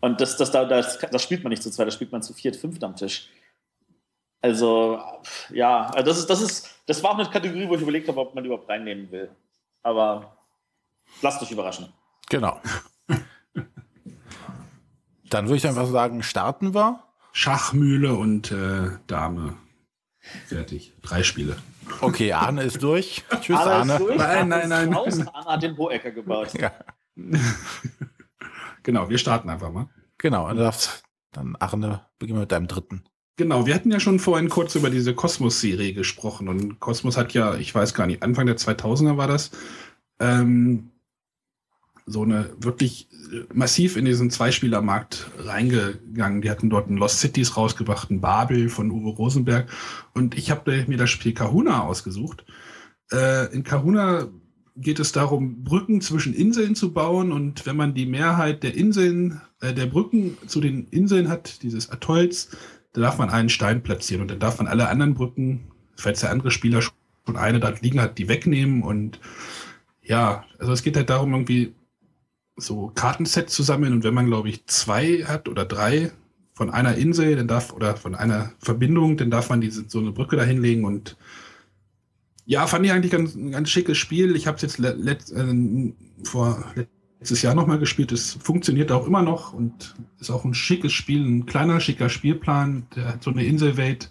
Und 0.00 0.20
das, 0.20 0.36
das, 0.36 0.50
das, 0.50 0.98
das 0.98 1.22
spielt 1.22 1.42
man 1.44 1.50
nicht 1.50 1.62
zu 1.62 1.70
zweit, 1.70 1.86
das 1.86 1.94
spielt 1.94 2.12
man 2.12 2.22
zu 2.22 2.34
viert, 2.34 2.56
fünft 2.56 2.82
am 2.84 2.96
Tisch. 2.96 3.28
Also, 4.40 5.00
ja, 5.50 5.86
also 5.86 6.10
das 6.10 6.18
ist, 6.18 6.30
das 6.30 6.40
ist, 6.40 6.68
das 6.86 7.02
war 7.02 7.10
auch 7.10 7.18
eine 7.18 7.28
Kategorie, 7.28 7.68
wo 7.68 7.74
ich 7.74 7.80
überlegt 7.80 8.08
habe, 8.08 8.20
ob 8.20 8.34
man 8.34 8.44
die 8.44 8.48
überhaupt 8.48 8.68
reinnehmen 8.68 9.10
will. 9.10 9.30
Aber 9.82 10.36
lasst 11.22 11.42
euch 11.42 11.50
überraschen. 11.50 11.92
Genau. 12.28 12.60
Dann 15.30 15.46
würde 15.46 15.56
ich 15.56 15.66
einfach 15.66 15.88
sagen, 15.88 16.22
starten 16.22 16.74
wir. 16.74 17.02
Schachmühle 17.32 18.14
und 18.14 18.50
äh, 18.50 18.90
Dame. 19.06 19.56
Fertig. 20.46 20.92
Drei 21.02 21.22
Spiele. 21.22 21.56
Okay, 22.00 22.32
Arne 22.32 22.62
ist 22.62 22.82
durch. 22.82 23.24
Tschüss, 23.40 23.58
Arne. 23.58 23.72
Arne. 23.72 23.92
Ist 23.92 24.00
durch. 24.00 24.18
Nein, 24.18 24.48
nein, 24.48 24.68
nein. 24.68 24.92
Raus. 24.92 25.20
Arne 25.32 25.46
hat 25.46 25.62
den 25.62 25.76
Hohecker 25.76 26.10
gebaut. 26.10 26.52
Ja. 26.58 26.72
genau, 28.82 29.08
wir 29.08 29.18
starten 29.18 29.50
einfach 29.50 29.72
mal. 29.72 29.88
Genau, 30.18 30.48
dann, 30.48 30.56
darfst, 30.56 31.02
dann 31.32 31.56
Arne, 31.56 32.06
beginnen 32.18 32.38
wir 32.38 32.42
mit 32.42 32.52
deinem 32.52 32.68
dritten. 32.68 33.04
Genau, 33.36 33.66
wir 33.66 33.74
hatten 33.74 33.92
ja 33.92 34.00
schon 34.00 34.18
vorhin 34.18 34.48
kurz 34.48 34.74
über 34.74 34.90
diese 34.90 35.14
Kosmos-Serie 35.14 35.94
gesprochen 35.94 36.48
und 36.48 36.80
Kosmos 36.80 37.16
hat 37.16 37.34
ja, 37.34 37.54
ich 37.54 37.72
weiß 37.72 37.94
gar 37.94 38.06
nicht, 38.06 38.22
Anfang 38.22 38.46
der 38.46 38.56
2000er 38.56 39.16
war 39.16 39.28
das, 39.28 39.52
ähm, 40.18 40.90
so 42.08 42.22
eine 42.22 42.50
wirklich 42.58 43.08
massiv 43.52 43.96
in 43.96 44.04
diesen 44.04 44.30
Zweispielermarkt 44.30 45.30
reingegangen. 45.38 46.40
Die 46.40 46.50
hatten 46.50 46.70
dort 46.70 46.88
ein 46.88 46.96
Lost 46.96 47.20
Cities 47.20 47.56
rausgebracht, 47.56 48.10
ein 48.10 48.20
Babel 48.20 48.68
von 48.68 48.90
Uwe 48.90 49.10
Rosenberg. 49.10 49.68
Und 50.14 50.36
ich 50.36 50.50
habe 50.50 50.84
mir 50.86 50.96
das 50.96 51.10
Spiel 51.10 51.34
Kahuna 51.34 51.82
ausgesucht. 51.82 52.44
Äh, 53.12 53.52
in 53.54 53.64
Kahuna 53.64 54.28
geht 54.76 55.00
es 55.00 55.12
darum, 55.12 55.64
Brücken 55.64 56.00
zwischen 56.00 56.34
Inseln 56.34 56.74
zu 56.74 56.92
bauen. 56.92 57.32
Und 57.32 57.66
wenn 57.66 57.76
man 57.76 57.94
die 57.94 58.06
Mehrheit 58.06 58.62
der 58.62 58.74
Inseln, 58.74 59.40
äh, 59.60 59.74
der 59.74 59.86
Brücken 59.86 60.38
zu 60.46 60.60
den 60.60 60.86
Inseln 60.88 61.28
hat, 61.28 61.62
dieses 61.62 61.90
Atolls, 61.90 62.56
da 62.92 63.02
darf 63.02 63.18
man 63.18 63.30
einen 63.30 63.48
Stein 63.50 63.82
platzieren. 63.82 64.22
Und 64.22 64.30
dann 64.30 64.38
darf 64.38 64.58
man 64.58 64.66
alle 64.66 64.88
anderen 64.88 65.14
Brücken, 65.14 65.68
falls 65.96 66.20
der 66.20 66.30
andere 66.30 66.50
Spieler 66.50 66.80
schon 66.82 66.94
eine 67.34 67.60
da 67.60 67.74
liegen 67.80 68.00
hat, 68.00 68.18
die 68.18 68.28
wegnehmen. 68.28 68.82
Und 68.82 69.20
ja, 70.02 70.44
also 70.58 70.72
es 70.72 70.82
geht 70.82 70.96
halt 70.96 71.10
darum, 71.10 71.34
irgendwie 71.34 71.74
so 72.58 72.92
Kartensets 72.94 73.54
zusammen 73.54 73.92
und 73.92 74.04
wenn 74.04 74.14
man, 74.14 74.26
glaube 74.26 74.48
ich, 74.48 74.66
zwei 74.66 75.24
hat 75.24 75.48
oder 75.48 75.64
drei 75.64 76.12
von 76.54 76.70
einer 76.70 76.96
Insel, 76.96 77.36
dann 77.36 77.48
darf, 77.48 77.72
oder 77.72 77.96
von 77.96 78.14
einer 78.14 78.52
Verbindung, 78.58 79.16
dann 79.16 79.30
darf 79.30 79.48
man 79.48 79.60
diese, 79.60 79.84
so 79.88 80.00
eine 80.00 80.12
Brücke 80.12 80.36
da 80.36 80.42
hinlegen 80.42 80.84
und 80.84 81.16
ja, 82.44 82.66
fand 82.66 82.84
ich 82.86 82.92
eigentlich 82.92 83.14
ein 83.14 83.52
ganz 83.52 83.68
schickes 83.68 83.98
Spiel. 83.98 84.34
Ich 84.34 84.46
habe 84.46 84.56
es 84.56 84.62
jetzt 84.62 84.78
let, 84.78 85.30
äh, 85.30 85.92
vor 86.24 86.64
letztes 87.20 87.42
Jahr 87.42 87.54
nochmal 87.54 87.78
gespielt. 87.78 88.10
Es 88.10 88.38
funktioniert 88.40 88.90
auch 88.90 89.06
immer 89.06 89.22
noch 89.22 89.52
und 89.52 89.94
ist 90.18 90.30
auch 90.30 90.44
ein 90.44 90.54
schickes 90.54 90.92
Spiel, 90.92 91.24
ein 91.24 91.46
kleiner, 91.46 91.78
schicker 91.78 92.08
Spielplan, 92.08 92.86
der 92.96 93.18
so 93.20 93.30
eine 93.30 93.44
Inselwelt 93.44 94.10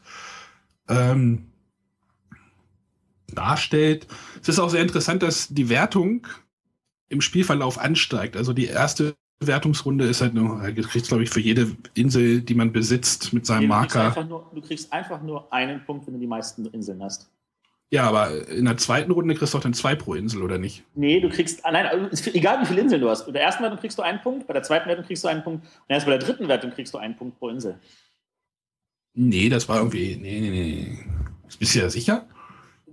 ähm, 0.87 1.47
darstellt. 3.33 4.07
Es 4.41 4.49
ist 4.49 4.59
auch 4.59 4.69
sehr 4.69 4.81
interessant, 4.81 5.23
dass 5.23 5.47
die 5.49 5.69
Wertung 5.69 6.27
im 7.09 7.21
Spielverlauf 7.21 7.77
ansteigt. 7.77 8.35
Also 8.37 8.53
die 8.53 8.65
erste 8.65 9.15
Wertungsrunde 9.39 10.05
ist 10.05 10.21
halt 10.21 10.33
nur, 10.33 10.59
du 10.71 10.81
kriegst, 10.81 11.09
glaube 11.09 11.23
ich, 11.23 11.29
für 11.29 11.39
jede 11.39 11.75
Insel, 11.93 12.41
die 12.41 12.55
man 12.55 12.71
besitzt, 12.71 13.33
mit 13.33 13.45
seinem 13.45 13.59
nee, 13.59 13.65
du 13.65 13.73
Marker. 13.73 14.11
Kriegst 14.11 14.29
nur, 14.29 14.51
du 14.53 14.61
kriegst 14.61 14.93
einfach 14.93 15.21
nur 15.21 15.51
einen 15.53 15.85
Punkt, 15.85 16.07
wenn 16.07 16.15
du 16.15 16.19
die 16.19 16.27
meisten 16.27 16.65
Inseln 16.67 17.03
hast. 17.03 17.29
Ja, 17.89 18.03
aber 18.03 18.49
in 18.49 18.65
der 18.65 18.75
zweiten 18.75 19.11
Runde 19.11 19.33
kriegst 19.35 19.53
du 19.53 19.57
auch 19.59 19.61
dann 19.61 19.73
zwei 19.73 19.95
pro 19.95 20.15
Insel, 20.15 20.41
oder 20.41 20.57
nicht? 20.57 20.83
Nee, 20.93 21.21
du 21.21 21.29
kriegst, 21.29 21.65
ah, 21.65 21.71
nein, 21.71 21.85
also 21.85 22.31
egal 22.31 22.61
wie 22.61 22.65
viele 22.65 22.81
Inseln 22.81 23.01
du 23.01 23.09
hast. 23.09 23.25
Bei 23.25 23.31
der 23.31 23.43
ersten 23.43 23.63
Wertung 23.63 23.79
kriegst 23.79 23.97
du 23.97 24.01
einen 24.01 24.21
Punkt, 24.21 24.45
bei 24.45 24.53
der 24.53 24.63
zweiten 24.63 24.89
Wertung 24.89 25.05
kriegst 25.05 25.23
du 25.23 25.29
einen 25.29 25.43
Punkt 25.43 25.65
und 25.65 25.71
erst 25.87 26.05
bei 26.05 26.17
der 26.17 26.19
dritten 26.19 26.47
Wertung 26.49 26.71
kriegst 26.71 26.93
du 26.93 26.97
einen 26.97 27.15
Punkt 27.15 27.39
pro 27.39 27.47
Insel. 27.47 27.79
Nee, 29.13 29.47
das 29.47 29.69
war 29.69 29.77
irgendwie, 29.77 30.17
nee, 30.17 30.41
nee, 30.41 30.49
nee. 30.49 30.99
Bist 31.59 31.75
du 31.75 31.79
ja 31.79 31.89
sicher? 31.89 32.27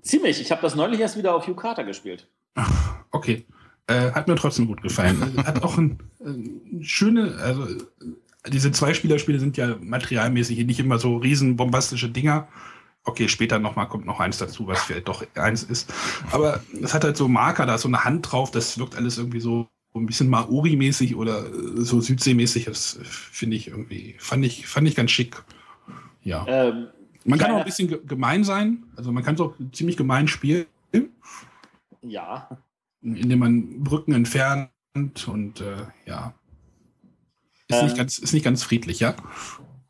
Ziemlich. 0.00 0.40
Ich 0.40 0.50
habe 0.52 0.62
das 0.62 0.76
neulich 0.76 1.00
erst 1.00 1.18
wieder 1.18 1.34
auf 1.34 1.48
Yukata 1.48 1.82
gespielt. 1.82 2.28
Ach, 2.54 3.04
okay. 3.10 3.46
Äh, 3.86 4.12
hat 4.12 4.28
mir 4.28 4.34
trotzdem 4.34 4.66
gut 4.66 4.82
gefallen. 4.82 5.36
hat 5.44 5.62
auch 5.62 5.76
ein, 5.76 5.98
ein 6.24 6.80
schöne, 6.82 7.36
also 7.36 7.66
diese 8.48 8.72
Zweispielerspiele 8.72 9.38
sind 9.38 9.56
ja 9.56 9.76
materialmäßig 9.80 10.64
nicht 10.66 10.80
immer 10.80 10.98
so 10.98 11.16
riesen 11.16 11.56
bombastische 11.56 12.08
Dinger. 12.08 12.48
Okay, 13.04 13.28
später 13.28 13.58
nochmal 13.58 13.88
kommt 13.88 14.06
noch 14.06 14.20
eins 14.20 14.38
dazu, 14.38 14.66
was 14.66 14.82
vielleicht 14.82 15.08
doch 15.08 15.24
eins 15.34 15.62
ist. 15.62 15.92
Aber 16.30 16.60
es 16.82 16.94
hat 16.94 17.04
halt 17.04 17.18
so 17.18 17.28
Marker, 17.28 17.66
da 17.66 17.74
ist 17.74 17.82
so 17.82 17.88
eine 17.88 18.04
Hand 18.04 18.30
drauf, 18.30 18.50
das 18.50 18.78
wirkt 18.78 18.96
alles 18.96 19.18
irgendwie 19.18 19.40
so 19.40 19.68
ein 19.94 20.06
bisschen 20.06 20.28
Maori-mäßig 20.30 21.14
oder 21.14 21.44
so 21.76 22.00
Südseemäßig. 22.00 22.64
Das 22.64 22.98
finde 23.02 23.56
ich 23.56 23.68
irgendwie, 23.68 24.16
fand 24.18 24.44
ich, 24.44 24.66
fand 24.66 24.88
ich 24.88 24.94
ganz 24.94 25.10
schick. 25.10 25.42
Ja. 26.22 26.46
Ähm, 26.48 26.88
man 27.26 27.38
kann 27.38 27.52
auch 27.52 27.58
ein 27.58 27.64
bisschen 27.64 28.06
gemein 28.06 28.44
sein. 28.44 28.84
Also 28.96 29.12
man 29.12 29.22
kann 29.22 29.34
es 29.34 29.40
auch 29.40 29.54
ziemlich 29.72 29.96
gemein 29.96 30.26
spielen. 30.26 30.66
Ja. 32.02 32.48
Indem 33.04 33.38
man 33.38 33.84
Brücken 33.84 34.12
entfernt 34.12 34.70
und 35.26 35.60
äh, 35.60 35.86
ja. 36.06 36.34
Ist, 37.68 37.78
ähm, 37.78 37.84
nicht 37.84 37.96
ganz, 37.96 38.18
ist 38.18 38.32
nicht 38.32 38.44
ganz 38.44 38.62
friedlich, 38.62 39.00
ja? 39.00 39.14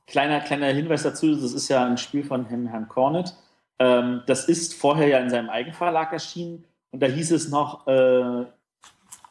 Kleiner, 0.07 0.41
kleiner 0.41 0.67
Hinweis 0.67 1.05
dazu, 1.05 1.35
das 1.35 1.53
ist 1.53 1.69
ja 1.69 1.87
ein 1.87 1.97
Spiel 1.97 2.25
von 2.25 2.47
Herrn 2.47 2.89
Cornet. 2.89 3.35
Ähm, 3.79 4.23
das 4.27 4.49
ist 4.49 4.75
vorher 4.75 5.09
ja 5.09 5.19
in 5.19 5.31
seinem 5.31 5.49
Eigenverlag 5.49 6.13
erschienen 6.13 6.65
und 6.91 7.03
da 7.03 7.07
hieß 7.07 7.33
es 7.33 7.49
noch 7.49 7.87
äh, 7.87 8.45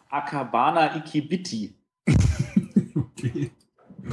Akabana 0.10 0.96
Ikibiti. 0.96 1.76
okay. 2.96 3.52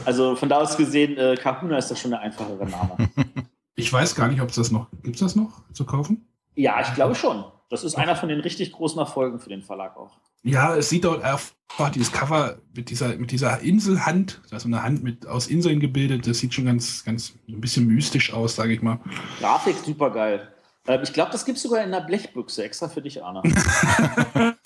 Also 0.05 0.37
von 0.37 0.49
da 0.49 0.59
aus 0.59 0.77
gesehen, 0.77 1.17
äh, 1.17 1.37
Kahuna 1.37 1.79
ist 1.79 1.91
das 1.91 1.99
schon 2.01 2.13
der 2.13 2.21
einfachere 2.21 2.67
Name. 2.67 2.97
Ich 3.77 3.91
weiß 3.91 4.15
gar 4.15 4.29
nicht, 4.29 4.43
ob 4.43 4.51
es 4.51 4.57
das 4.57 4.71
noch, 4.71 4.91
gibt 5.03 5.17
es 5.17 5.21
das 5.21 5.37
noch 5.37 5.63
zu 5.73 5.87
kaufen? 5.87 6.29
Ja, 6.55 6.83
ich 6.83 6.93
glaube 6.93 7.15
schon. 7.15 7.45
Das 7.71 7.85
ist 7.85 7.95
einer 7.95 8.17
von 8.17 8.29
den 8.29 8.41
richtig 8.41 8.73
großen 8.73 8.99
Erfolgen 8.99 9.39
für 9.39 9.49
den 9.49 9.63
Verlag 9.63 9.97
auch. 9.97 10.19
Ja, 10.43 10.77
es 10.77 10.89
sieht 10.89 11.05
dort 11.05 11.23
einfach 11.23 11.53
dieses 11.95 12.13
Cover 12.13 12.59
mit 12.75 12.91
dieser, 12.91 13.17
mit 13.17 13.31
dieser 13.31 13.61
Inselhand, 13.61 14.43
also 14.51 14.69
eine 14.69 14.83
Hand 14.83 15.03
mit 15.03 15.27
aus 15.27 15.47
Inseln 15.47 15.81
gebildet, 15.81 16.27
das 16.27 16.41
sieht 16.41 16.53
schon 16.53 16.67
ganz, 16.67 17.05
ganz 17.05 17.35
ein 17.49 17.61
bisschen 17.61 17.87
mystisch 17.87 18.33
aus, 18.33 18.57
sage 18.57 18.75
ich 18.75 18.83
mal. 18.83 18.99
Grafik 19.39 19.77
super 19.77 20.11
geil. 20.11 20.53
Ähm, 20.87 21.01
ich 21.03 21.13
glaube, 21.13 21.31
das 21.31 21.45
gibt 21.45 21.57
es 21.57 21.63
sogar 21.63 21.85
in 21.85 21.95
einer 21.95 22.05
Blechbüchse, 22.05 22.65
extra 22.65 22.89
für 22.89 23.03
dich, 23.03 23.23
Arne. 23.23 23.43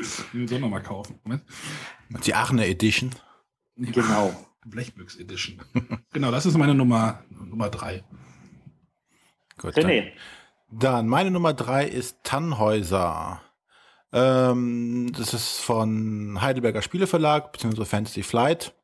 Die 0.32 0.44
ich 0.44 0.58
nochmal 0.58 0.82
kaufen. 0.82 1.18
Moment. 1.24 1.42
Die 2.24 2.34
Aachener 2.34 2.66
Edition. 2.66 3.10
Genau. 3.76 4.34
Blechbüchs 4.64 5.16
Edition. 5.16 5.60
genau, 6.12 6.30
das 6.30 6.46
ist 6.46 6.56
meine 6.56 6.74
Nummer, 6.74 7.22
Nummer 7.30 7.68
drei. 7.70 8.04
Gut, 9.58 9.74
René. 9.74 10.04
Dann, 10.04 10.12
dann 10.70 11.08
meine 11.08 11.30
Nummer 11.30 11.52
drei 11.54 11.86
ist 11.86 12.18
Tannhäuser. 12.22 13.40
Ähm, 14.12 15.12
das 15.16 15.34
ist 15.34 15.58
von 15.58 16.40
Heidelberger 16.40 16.82
Spieleverlag, 16.82 17.52
beziehungsweise 17.52 17.86
Fantasy 17.86 18.22
Flight. 18.22 18.74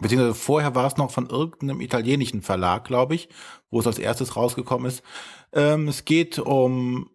Beziehungsweise 0.00 0.34
vorher 0.34 0.74
war 0.74 0.86
es 0.86 0.96
noch 0.96 1.10
von 1.10 1.28
irgendeinem 1.28 1.80
italienischen 1.80 2.42
Verlag, 2.42 2.84
glaube 2.84 3.14
ich, 3.14 3.28
wo 3.70 3.80
es 3.80 3.86
als 3.86 3.98
erstes 3.98 4.36
rausgekommen 4.36 4.86
ist. 4.88 5.02
Ähm, 5.52 5.88
es 5.88 6.04
geht 6.04 6.38
um 6.38 7.10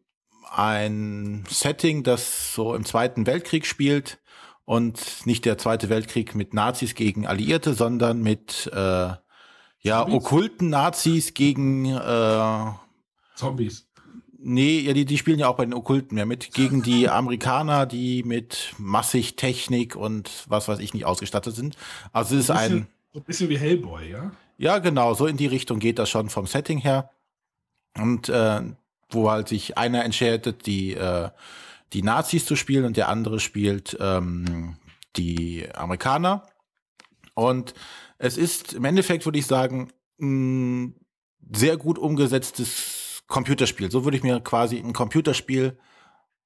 ein 0.52 1.46
Setting, 1.50 2.04
das 2.04 2.54
so 2.54 2.74
im 2.76 2.86
Zweiten 2.86 3.26
Weltkrieg 3.26 3.66
spielt 3.66 4.20
und 4.66 5.26
nicht 5.26 5.46
der 5.46 5.58
Zweite 5.58 5.90
Weltkrieg 5.90 6.36
mit 6.36 6.54
Nazis 6.54 6.96
gegen 6.96 7.28
Alliierte, 7.28 7.74
sondern 7.74 8.22
mit 8.22 8.70
äh, 8.74 9.14
ja 9.80 10.08
okkulten 10.08 10.70
Nazis 10.70 11.34
gegen 11.34 11.86
äh, 11.86 12.72
Zombies. 13.36 13.91
Nee, 14.44 14.80
ja, 14.80 14.94
die, 14.94 15.06
die 15.06 15.18
spielen 15.18 15.38
ja 15.38 15.48
auch 15.48 15.58
bei 15.58 15.66
den 15.66 15.74
Okkulten 15.74 16.16
mehr 16.16 16.26
mit. 16.26 16.54
Gegen 16.54 16.82
die 16.82 17.10
Amerikaner, 17.10 17.86
die 17.86 18.24
mit 18.24 18.74
massig 18.78 19.36
Technik 19.36 19.96
und 19.96 20.46
was 20.48 20.68
weiß 20.68 20.80
ich 20.80 20.94
nicht 20.94 21.06
ausgestattet 21.06 21.56
sind. 21.56 21.76
Also 22.12 22.36
es 22.36 22.46
ist 22.46 22.50
ein. 22.52 22.70
Bisschen, 22.72 22.88
so 23.14 23.20
ein 23.20 23.24
bisschen 23.26 23.50
wie 23.50 23.58
Hellboy, 23.58 24.10
ja? 24.10 24.32
Ja, 24.58 24.80
genau, 24.80 25.14
so 25.14 25.28
in 25.28 25.38
die 25.38 25.48
Richtung 25.48 25.80
geht 25.80 26.00
das 26.00 26.10
schon 26.10 26.30
vom 26.30 26.48
Setting 26.48 26.80
her. 26.80 27.10
Und 27.98 28.30
äh, 28.30 28.62
wo 29.10 29.30
halt 29.30 29.48
sich 29.48 29.78
einer 29.78 30.04
entscheidet, 30.04 30.66
die, 30.66 30.94
äh, 30.94 31.30
die 31.94 32.04
Nazis 32.04 32.46
zu 32.46 32.56
spielen 32.56 32.86
und 32.86 32.98
der 32.98 33.10
andere 33.10 33.40
spielt 33.40 33.98
ähm, 34.00 34.78
die 35.18 35.68
Amerikaner. 35.74 36.48
Und 37.34 37.74
es 38.18 38.38
ist 38.38 38.74
im 38.74 38.86
Endeffekt, 38.86 39.26
würde 39.26 39.40
ich 39.40 39.46
sagen, 39.46 39.92
ein 40.20 40.96
sehr 41.54 41.78
gut 41.78 41.98
umgesetztes 41.98 43.01
Computerspiel. 43.32 43.90
So 43.90 44.04
würde 44.04 44.18
ich 44.18 44.24
mir 44.24 44.40
quasi 44.42 44.78
ein 44.78 44.94
Computerspiel 44.94 45.80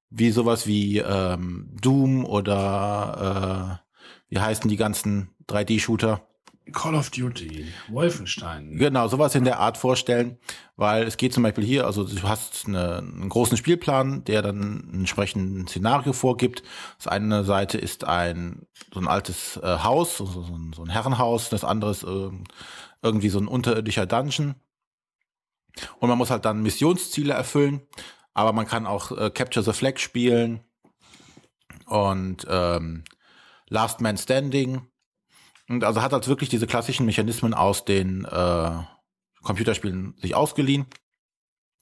wie 0.09 0.31
sowas 0.31 0.65
wie 0.65 0.99
ähm, 0.99 1.69
Doom 1.81 2.23
oder 2.23 3.81
äh, 3.81 3.93
wie 4.29 4.39
heißen 4.39 4.69
die 4.69 4.77
ganzen 4.77 5.29
3D-Shooter? 5.49 6.21
Call 6.71 6.95
of 6.95 7.11
Duty, 7.11 7.67
Wolfenstein. 7.89 8.77
Genau, 8.77 9.07
sowas 9.07 9.35
in 9.35 9.43
der 9.43 9.59
Art 9.59 9.77
vorstellen, 9.77 10.39
weil 10.77 11.03
es 11.03 11.17
geht 11.17 11.31
zum 11.31 11.43
Beispiel 11.43 11.63
hier, 11.63 11.85
also 11.85 12.03
du 12.03 12.23
hast 12.23 12.67
eine, 12.67 12.97
einen 12.97 13.29
großen 13.29 13.55
Spielplan, 13.55 14.23
der 14.23 14.41
dann 14.41 14.89
ein 14.91 14.99
entsprechendes 15.01 15.69
Szenario 15.69 16.11
vorgibt. 16.11 16.63
Das 16.97 17.07
eine 17.07 17.43
Seite 17.43 17.77
ist 17.77 18.05
ein 18.05 18.65
so 18.91 18.99
ein 18.99 19.07
altes 19.07 19.57
äh, 19.57 19.77
Haus, 19.83 20.17
so, 20.17 20.25
so, 20.25 20.41
so, 20.75 20.83
ein 20.83 20.89
Herrenhaus, 20.89 21.49
das 21.49 21.63
andere 21.63 21.91
ist 21.91 22.03
äh, 22.03 22.31
irgendwie 23.03 23.29
so 23.29 23.37
ein 23.37 23.47
unterirdischer 23.47 24.07
Dungeon. 24.07 24.55
Und 25.99 26.09
man 26.09 26.17
muss 26.17 26.29
halt 26.29 26.45
dann 26.45 26.61
Missionsziele 26.61 27.33
erfüllen. 27.33 27.81
Aber 28.33 28.53
man 28.53 28.67
kann 28.67 28.85
auch 28.85 29.11
äh, 29.11 29.29
Capture 29.29 29.63
the 29.63 29.73
Flag 29.73 29.97
spielen 29.97 30.61
und 31.85 32.45
ähm, 32.49 33.03
Last 33.69 34.01
Man 34.01 34.17
Standing. 34.17 34.87
Und 35.67 35.83
also 35.83 36.01
hat 36.01 36.13
halt 36.13 36.27
wirklich 36.27 36.49
diese 36.49 36.67
klassischen 36.67 37.05
Mechanismen 37.05 37.53
aus 37.53 37.85
den 37.85 38.25
äh, 38.25 38.71
Computerspielen 39.41 40.15
sich 40.21 40.35
ausgeliehen. 40.35 40.85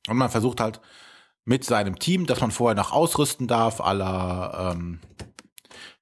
Und 0.07 0.17
man 0.17 0.29
versucht 0.29 0.59
halt 0.59 0.79
mit 1.45 1.63
seinem 1.63 1.99
Team, 1.99 2.25
das 2.25 2.39
man 2.39 2.51
vorher 2.51 2.75
noch 2.75 2.91
ausrüsten 2.91 3.47
darf, 3.47 3.81
aller 3.81 4.73
ähm, 4.73 4.99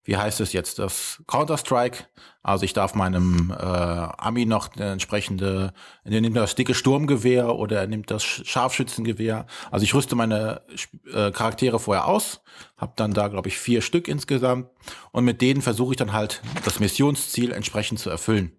wie 0.04 0.18
heißt 0.18 0.40
es 0.42 0.54
jetzt, 0.54 0.80
das 0.80 1.22
Counter-Strike. 1.28 2.06
Also 2.44 2.66
ich 2.66 2.74
darf 2.74 2.96
meinem 2.96 3.52
äh, 3.52 3.54
Ami 3.56 4.46
noch 4.46 4.74
eine 4.76 4.92
entsprechende, 4.92 5.74
er 6.04 6.22
nimmt 6.22 6.36
das 6.36 6.56
dicke 6.56 6.74
Sturmgewehr 6.74 7.56
oder 7.56 7.82
er 7.82 7.88
nimmt 7.88 8.10
das 8.10 8.24
Scharfschützengewehr. 8.24 9.46
Also 9.70 9.84
ich 9.84 9.94
rüste 9.94 10.16
meine 10.16 10.62
äh, 11.14 11.32
Charaktere 11.32 11.80
vorher 11.80 12.08
aus, 12.08 12.42
habe 12.78 12.94
dann 12.96 13.14
da, 13.14 13.28
glaube 13.28 13.50
ich, 13.50 13.60
vier 13.60 13.82
Stück 13.82 14.08
insgesamt. 14.08 14.70
Und 15.12 15.24
mit 15.24 15.42
denen 15.42 15.62
versuche 15.62 15.94
ich 15.94 15.98
dann 15.98 16.14
halt 16.14 16.42
das 16.66 16.80
Missionsziel 16.80 17.52
entsprechend 17.52 18.00
zu 18.00 18.10
erfüllen. 18.10 18.54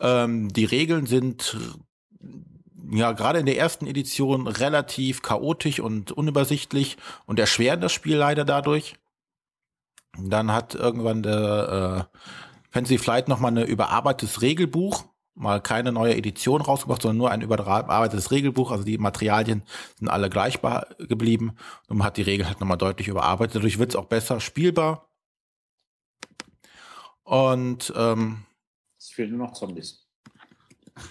Ähm, 0.00 0.52
die 0.52 0.64
Regeln 0.64 1.06
sind 1.06 1.56
ja 2.90 3.12
gerade 3.12 3.38
in 3.38 3.46
der 3.46 3.58
ersten 3.58 3.86
Edition 3.86 4.48
relativ 4.48 5.22
chaotisch 5.22 5.78
und 5.78 6.10
unübersichtlich 6.10 6.96
und 7.26 7.38
erschweren 7.38 7.80
das 7.80 7.92
Spiel 7.92 8.16
leider 8.16 8.44
dadurch. 8.44 8.96
Dann 10.18 10.52
hat 10.52 10.74
irgendwann 10.74 11.22
der 11.22 12.08
äh, 12.12 12.18
Fancy 12.70 12.98
Flight 12.98 13.28
nochmal 13.28 13.56
ein 13.56 13.66
überarbeitetes 13.66 14.42
Regelbuch, 14.42 15.04
mal 15.34 15.60
keine 15.60 15.92
neue 15.92 16.16
Edition 16.16 16.60
rausgebracht, 16.60 17.02
sondern 17.02 17.18
nur 17.18 17.30
ein 17.30 17.40
überarbeitetes 17.40 18.30
Regelbuch. 18.30 18.70
Also 18.70 18.84
die 18.84 18.98
Materialien 18.98 19.62
sind 19.98 20.08
alle 20.08 20.28
gleichbar 20.28 20.88
geblieben 20.98 21.56
und 21.88 21.98
man 21.98 22.06
hat 22.06 22.16
die 22.16 22.22
Regeln 22.22 22.48
halt 22.48 22.60
nochmal 22.60 22.78
deutlich 22.78 23.08
überarbeitet. 23.08 23.56
Dadurch 23.56 23.78
wird 23.78 23.90
es 23.90 23.96
auch 23.96 24.06
besser 24.06 24.40
spielbar. 24.40 25.08
Und 27.24 27.92
ähm, 27.96 28.44
es 28.98 29.08
fehlen 29.08 29.36
nur 29.36 29.46
noch 29.46 29.54
Zombies. 29.54 30.06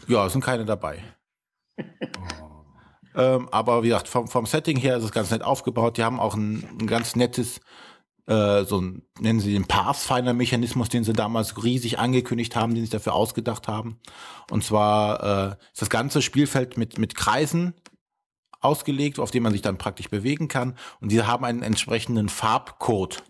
Ja, 0.07 0.25
es 0.25 0.33
sind 0.33 0.43
keine 0.43 0.65
dabei. 0.65 1.03
ähm, 3.15 3.49
aber 3.51 3.83
wie 3.83 3.87
gesagt, 3.87 4.07
vom, 4.07 4.27
vom 4.27 4.45
Setting 4.45 4.77
her 4.77 4.97
ist 4.97 5.03
es 5.03 5.11
ganz 5.11 5.31
nett 5.31 5.41
aufgebaut. 5.41 5.97
Die 5.97 6.03
haben 6.03 6.19
auch 6.19 6.35
ein, 6.35 6.63
ein 6.79 6.87
ganz 6.87 7.15
nettes 7.15 7.59
äh, 8.27 8.63
so 8.65 8.79
ein, 8.79 9.03
nennen 9.19 9.39
sie 9.39 9.53
den 9.53 9.65
Pathfinder-Mechanismus, 9.65 10.89
den 10.89 11.03
sie 11.03 11.13
damals 11.13 11.63
riesig 11.63 11.99
angekündigt 11.99 12.55
haben, 12.55 12.75
den 12.75 12.83
sie 12.83 12.91
dafür 12.91 13.13
ausgedacht 13.13 13.67
haben. 13.67 13.99
Und 14.49 14.63
zwar 14.63 15.51
äh, 15.51 15.55
ist 15.71 15.81
das 15.81 15.89
ganze 15.89 16.21
Spielfeld 16.21 16.77
mit, 16.77 16.97
mit 16.97 17.15
Kreisen 17.15 17.73
ausgelegt, 18.59 19.19
auf 19.19 19.31
dem 19.31 19.43
man 19.43 19.53
sich 19.53 19.61
dann 19.61 19.77
praktisch 19.77 20.09
bewegen 20.09 20.47
kann. 20.47 20.77
Und 20.99 21.11
die 21.11 21.21
haben 21.23 21.45
einen 21.45 21.63
entsprechenden 21.63 22.29
Farbcode. 22.29 23.23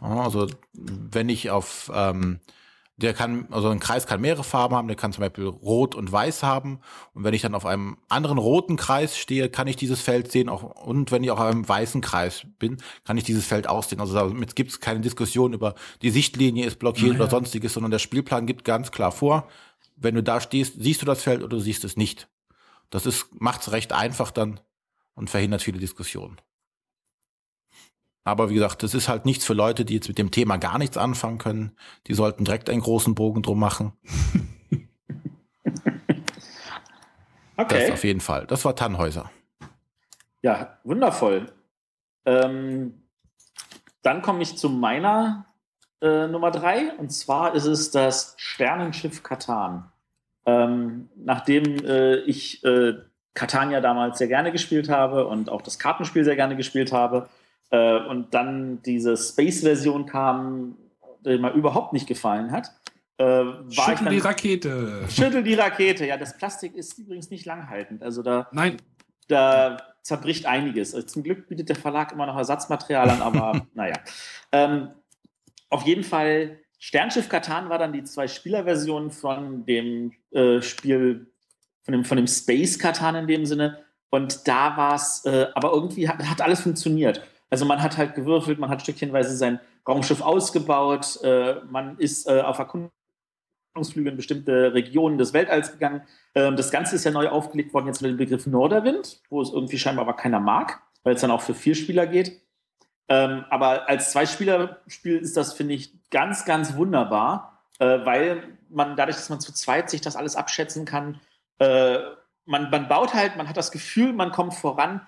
Also 0.00 0.48
wenn 0.74 1.28
ich 1.28 1.50
auf 1.50 1.90
ähm, 1.94 2.40
der 2.96 3.14
kann, 3.14 3.46
also 3.50 3.68
ein 3.68 3.80
Kreis 3.80 4.06
kann 4.06 4.20
mehrere 4.20 4.44
Farben 4.44 4.74
haben, 4.74 4.86
der 4.86 4.96
kann 4.96 5.12
zum 5.12 5.22
Beispiel 5.22 5.46
rot 5.46 5.94
und 5.94 6.12
weiß 6.12 6.42
haben. 6.42 6.80
Und 7.14 7.24
wenn 7.24 7.34
ich 7.34 7.42
dann 7.42 7.54
auf 7.54 7.66
einem 7.66 7.96
anderen 8.08 8.38
roten 8.38 8.76
Kreis 8.76 9.16
stehe, 9.16 9.48
kann 9.48 9.66
ich 9.66 9.76
dieses 9.76 10.00
Feld 10.00 10.30
sehen. 10.30 10.48
Auch, 10.48 10.62
und 10.62 11.10
wenn 11.10 11.24
ich 11.24 11.30
auf 11.30 11.40
einem 11.40 11.68
weißen 11.68 12.00
Kreis 12.00 12.46
bin, 12.58 12.76
kann 13.04 13.16
ich 13.16 13.24
dieses 13.24 13.46
Feld 13.46 13.66
aussehen. 13.66 14.00
Also 14.00 14.14
damit 14.14 14.54
gibt 14.54 14.70
es 14.70 14.80
keine 14.80 15.00
Diskussion 15.00 15.52
über 15.52 15.74
die 16.02 16.10
Sichtlinie 16.10 16.66
ist 16.66 16.78
blockiert 16.78 17.14
naja. 17.14 17.22
oder 17.22 17.30
sonstiges, 17.30 17.72
sondern 17.72 17.90
der 17.90 17.98
Spielplan 17.98 18.46
gibt 18.46 18.64
ganz 18.64 18.90
klar 18.90 19.10
vor, 19.10 19.48
wenn 19.96 20.14
du 20.14 20.22
da 20.22 20.40
stehst, 20.40 20.74
siehst 20.78 21.02
du 21.02 21.06
das 21.06 21.22
Feld 21.22 21.40
oder 21.40 21.56
du 21.56 21.60
siehst 21.60 21.84
es 21.84 21.96
nicht. 21.96 22.28
Das 22.90 23.06
ist, 23.06 23.28
macht's 23.40 23.72
recht 23.72 23.92
einfach 23.92 24.30
dann 24.30 24.60
und 25.14 25.30
verhindert 25.30 25.62
viele 25.62 25.78
Diskussionen. 25.78 26.36
Aber 28.24 28.50
wie 28.50 28.54
gesagt, 28.54 28.82
das 28.82 28.94
ist 28.94 29.08
halt 29.08 29.24
nichts 29.26 29.44
für 29.44 29.54
Leute, 29.54 29.84
die 29.84 29.94
jetzt 29.94 30.08
mit 30.08 30.18
dem 30.18 30.30
Thema 30.30 30.56
gar 30.56 30.78
nichts 30.78 30.96
anfangen 30.96 31.38
können. 31.38 31.72
Die 32.06 32.14
sollten 32.14 32.44
direkt 32.44 32.70
einen 32.70 32.80
großen 32.80 33.14
Bogen 33.14 33.42
drum 33.42 33.58
machen. 33.58 33.92
Okay. 37.54 37.80
Das 37.80 37.90
auf 37.92 38.04
jeden 38.04 38.20
Fall. 38.20 38.46
Das 38.46 38.64
war 38.64 38.74
Tannhäuser. 38.74 39.30
Ja, 40.40 40.78
wundervoll. 40.84 41.52
Ähm, 42.24 43.02
dann 44.02 44.22
komme 44.22 44.42
ich 44.42 44.56
zu 44.56 44.68
meiner 44.68 45.46
äh, 46.00 46.26
Nummer 46.26 46.50
drei. 46.50 46.92
Und 46.98 47.10
zwar 47.10 47.54
ist 47.54 47.66
es 47.66 47.90
das 47.90 48.34
Sternenschiff 48.36 49.22
Katan. 49.22 49.92
Ähm, 50.44 51.08
nachdem 51.14 51.84
äh, 51.84 52.16
ich 52.16 52.64
äh, 52.64 52.94
Catania 53.34 53.80
damals 53.80 54.18
sehr 54.18 54.28
gerne 54.28 54.50
gespielt 54.50 54.88
habe 54.88 55.26
und 55.26 55.48
auch 55.48 55.62
das 55.62 55.78
Kartenspiel 55.78 56.24
sehr 56.24 56.36
gerne 56.36 56.56
gespielt 56.56 56.92
habe 56.92 57.28
äh, 57.72 57.98
und 58.06 58.32
dann 58.34 58.80
diese 58.82 59.16
Space-Version 59.16 60.06
kam, 60.06 60.76
die 61.26 61.38
mir 61.38 61.52
überhaupt 61.52 61.92
nicht 61.92 62.06
gefallen 62.06 62.52
hat, 62.52 62.70
äh, 63.18 63.44
Schüttel 63.70 64.04
dann, 64.04 64.12
die 64.12 64.18
Rakete. 64.18 65.04
Schüttel 65.08 65.42
die 65.42 65.54
Rakete. 65.54 66.06
Ja, 66.06 66.16
das 66.16 66.36
Plastik 66.36 66.76
ist 66.76 66.98
übrigens 66.98 67.30
nicht 67.30 67.46
langhaltend. 67.46 68.02
Also 68.02 68.22
da, 68.22 68.48
Nein. 68.52 68.76
da 69.28 69.78
zerbricht 70.02 70.46
einiges. 70.46 70.94
Also 70.94 71.06
zum 71.06 71.22
Glück 71.22 71.48
bietet 71.48 71.68
der 71.68 71.76
Verlag 71.76 72.12
immer 72.12 72.26
noch 72.26 72.36
Ersatzmaterial 72.36 73.08
an, 73.10 73.22
aber 73.22 73.66
naja. 73.74 73.96
Ähm, 74.50 74.90
auf 75.70 75.86
jeden 75.86 76.04
Fall, 76.04 76.58
Sternschiff 76.78 77.28
Katan 77.28 77.68
war 77.68 77.78
dann 77.78 77.92
die 77.92 78.04
zwei-Spieler-Version 78.04 79.10
von 79.10 79.64
dem 79.64 80.12
äh, 80.32 80.60
Spiel, 80.60 81.32
von 81.84 81.92
dem, 81.92 82.04
von 82.04 82.16
dem 82.16 82.26
Space 82.26 82.78
Katan 82.78 83.14
in 83.14 83.26
dem 83.26 83.46
Sinne. 83.46 83.78
Und 84.10 84.46
da 84.46 84.76
war 84.76 84.94
es, 84.94 85.24
äh, 85.24 85.46
aber 85.54 85.72
irgendwie 85.72 86.08
hat, 86.08 86.18
hat, 86.18 86.42
alles 86.42 86.60
funktioniert. 86.60 87.22
Also 87.52 87.66
man 87.66 87.82
hat 87.82 87.98
halt 87.98 88.14
gewürfelt, 88.14 88.58
man 88.58 88.70
hat 88.70 88.80
stückchenweise 88.80 89.36
sein 89.36 89.60
Raumschiff 89.86 90.22
ausgebaut, 90.22 91.22
äh, 91.22 91.56
man 91.68 91.98
ist 91.98 92.26
äh, 92.26 92.40
auf 92.40 92.58
Erkundungsflüge 92.58 94.08
in 94.08 94.16
bestimmte 94.16 94.72
Regionen 94.72 95.18
des 95.18 95.34
Weltalls 95.34 95.70
gegangen. 95.70 96.00
Ähm, 96.34 96.56
das 96.56 96.70
Ganze 96.70 96.96
ist 96.96 97.04
ja 97.04 97.10
neu 97.10 97.28
aufgelegt 97.28 97.74
worden 97.74 97.88
jetzt 97.88 98.00
mit 98.00 98.10
dem 98.10 98.16
Begriff 98.16 98.46
Norderwind, 98.46 99.20
wo 99.28 99.42
es 99.42 99.52
irgendwie 99.52 99.76
scheinbar 99.76 100.06
aber 100.06 100.16
keiner 100.16 100.40
mag, 100.40 100.80
weil 101.02 101.14
es 101.14 101.20
dann 101.20 101.30
auch 101.30 101.42
für 101.42 101.52
vier 101.54 101.74
Spieler 101.74 102.06
geht. 102.06 102.40
Ähm, 103.08 103.44
aber 103.50 103.86
als 103.86 104.12
Zwei-Spieler-Spiel 104.12 105.18
ist 105.18 105.36
das, 105.36 105.52
finde 105.52 105.74
ich, 105.74 105.92
ganz, 106.08 106.46
ganz 106.46 106.74
wunderbar, 106.76 107.66
äh, 107.80 107.98
weil 108.06 108.44
man 108.70 108.96
dadurch, 108.96 109.16
dass 109.16 109.28
man 109.28 109.40
zu 109.40 109.52
zweit 109.52 109.90
sich 109.90 110.00
das 110.00 110.16
alles 110.16 110.36
abschätzen 110.36 110.86
kann, 110.86 111.20
äh, 111.58 111.98
man, 112.46 112.70
man 112.70 112.88
baut 112.88 113.12
halt, 113.12 113.36
man 113.36 113.46
hat 113.46 113.58
das 113.58 113.72
Gefühl, 113.72 114.14
man 114.14 114.32
kommt 114.32 114.54
voran. 114.54 115.06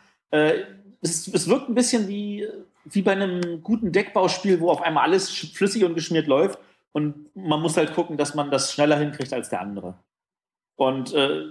Es, 1.04 1.28
es 1.28 1.48
wirkt 1.48 1.68
ein 1.68 1.74
bisschen 1.74 2.08
wie, 2.08 2.48
wie 2.84 3.02
bei 3.02 3.12
einem 3.12 3.62
guten 3.62 3.92
Deckbauspiel, 3.92 4.60
wo 4.60 4.70
auf 4.70 4.80
einmal 4.80 5.04
alles 5.04 5.30
flüssig 5.30 5.84
und 5.84 5.94
geschmiert 5.94 6.26
läuft 6.26 6.58
und 6.92 7.34
man 7.36 7.60
muss 7.60 7.76
halt 7.76 7.94
gucken, 7.94 8.16
dass 8.16 8.34
man 8.34 8.50
das 8.50 8.72
schneller 8.72 8.96
hinkriegt 8.98 9.32
als 9.32 9.50
der 9.50 9.60
andere. 9.60 9.98
Und 10.76 11.12
äh, 11.12 11.42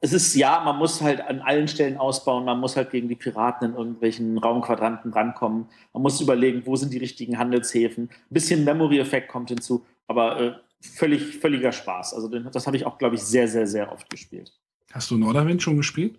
es 0.00 0.12
ist 0.12 0.34
ja, 0.34 0.60
man 0.60 0.76
muss 0.76 1.00
halt 1.00 1.20
an 1.20 1.40
allen 1.40 1.68
Stellen 1.68 1.96
ausbauen, 1.96 2.44
man 2.44 2.60
muss 2.60 2.76
halt 2.76 2.90
gegen 2.90 3.08
die 3.08 3.14
Piraten 3.14 3.70
in 3.70 3.76
irgendwelchen 3.76 4.36
Raumquadranten 4.36 5.12
rankommen, 5.12 5.68
man 5.92 6.02
muss 6.02 6.20
überlegen, 6.20 6.66
wo 6.66 6.76
sind 6.76 6.92
die 6.92 6.98
richtigen 6.98 7.38
Handelshäfen. 7.38 8.10
Ein 8.10 8.34
bisschen 8.34 8.64
Memory-Effekt 8.64 9.28
kommt 9.28 9.50
hinzu, 9.50 9.86
aber 10.06 10.40
äh, 10.40 10.52
völlig, 10.80 11.38
völliger 11.38 11.72
Spaß. 11.72 12.14
Also 12.14 12.28
das 12.28 12.66
habe 12.66 12.76
ich 12.76 12.84
auch, 12.84 12.98
glaube 12.98 13.14
ich, 13.14 13.22
sehr, 13.22 13.48
sehr, 13.48 13.66
sehr 13.66 13.92
oft 13.92 14.10
gespielt. 14.10 14.52
Hast 14.92 15.10
du 15.10 15.16
Norderwind 15.16 15.62
schon 15.62 15.76
gespielt? 15.76 16.18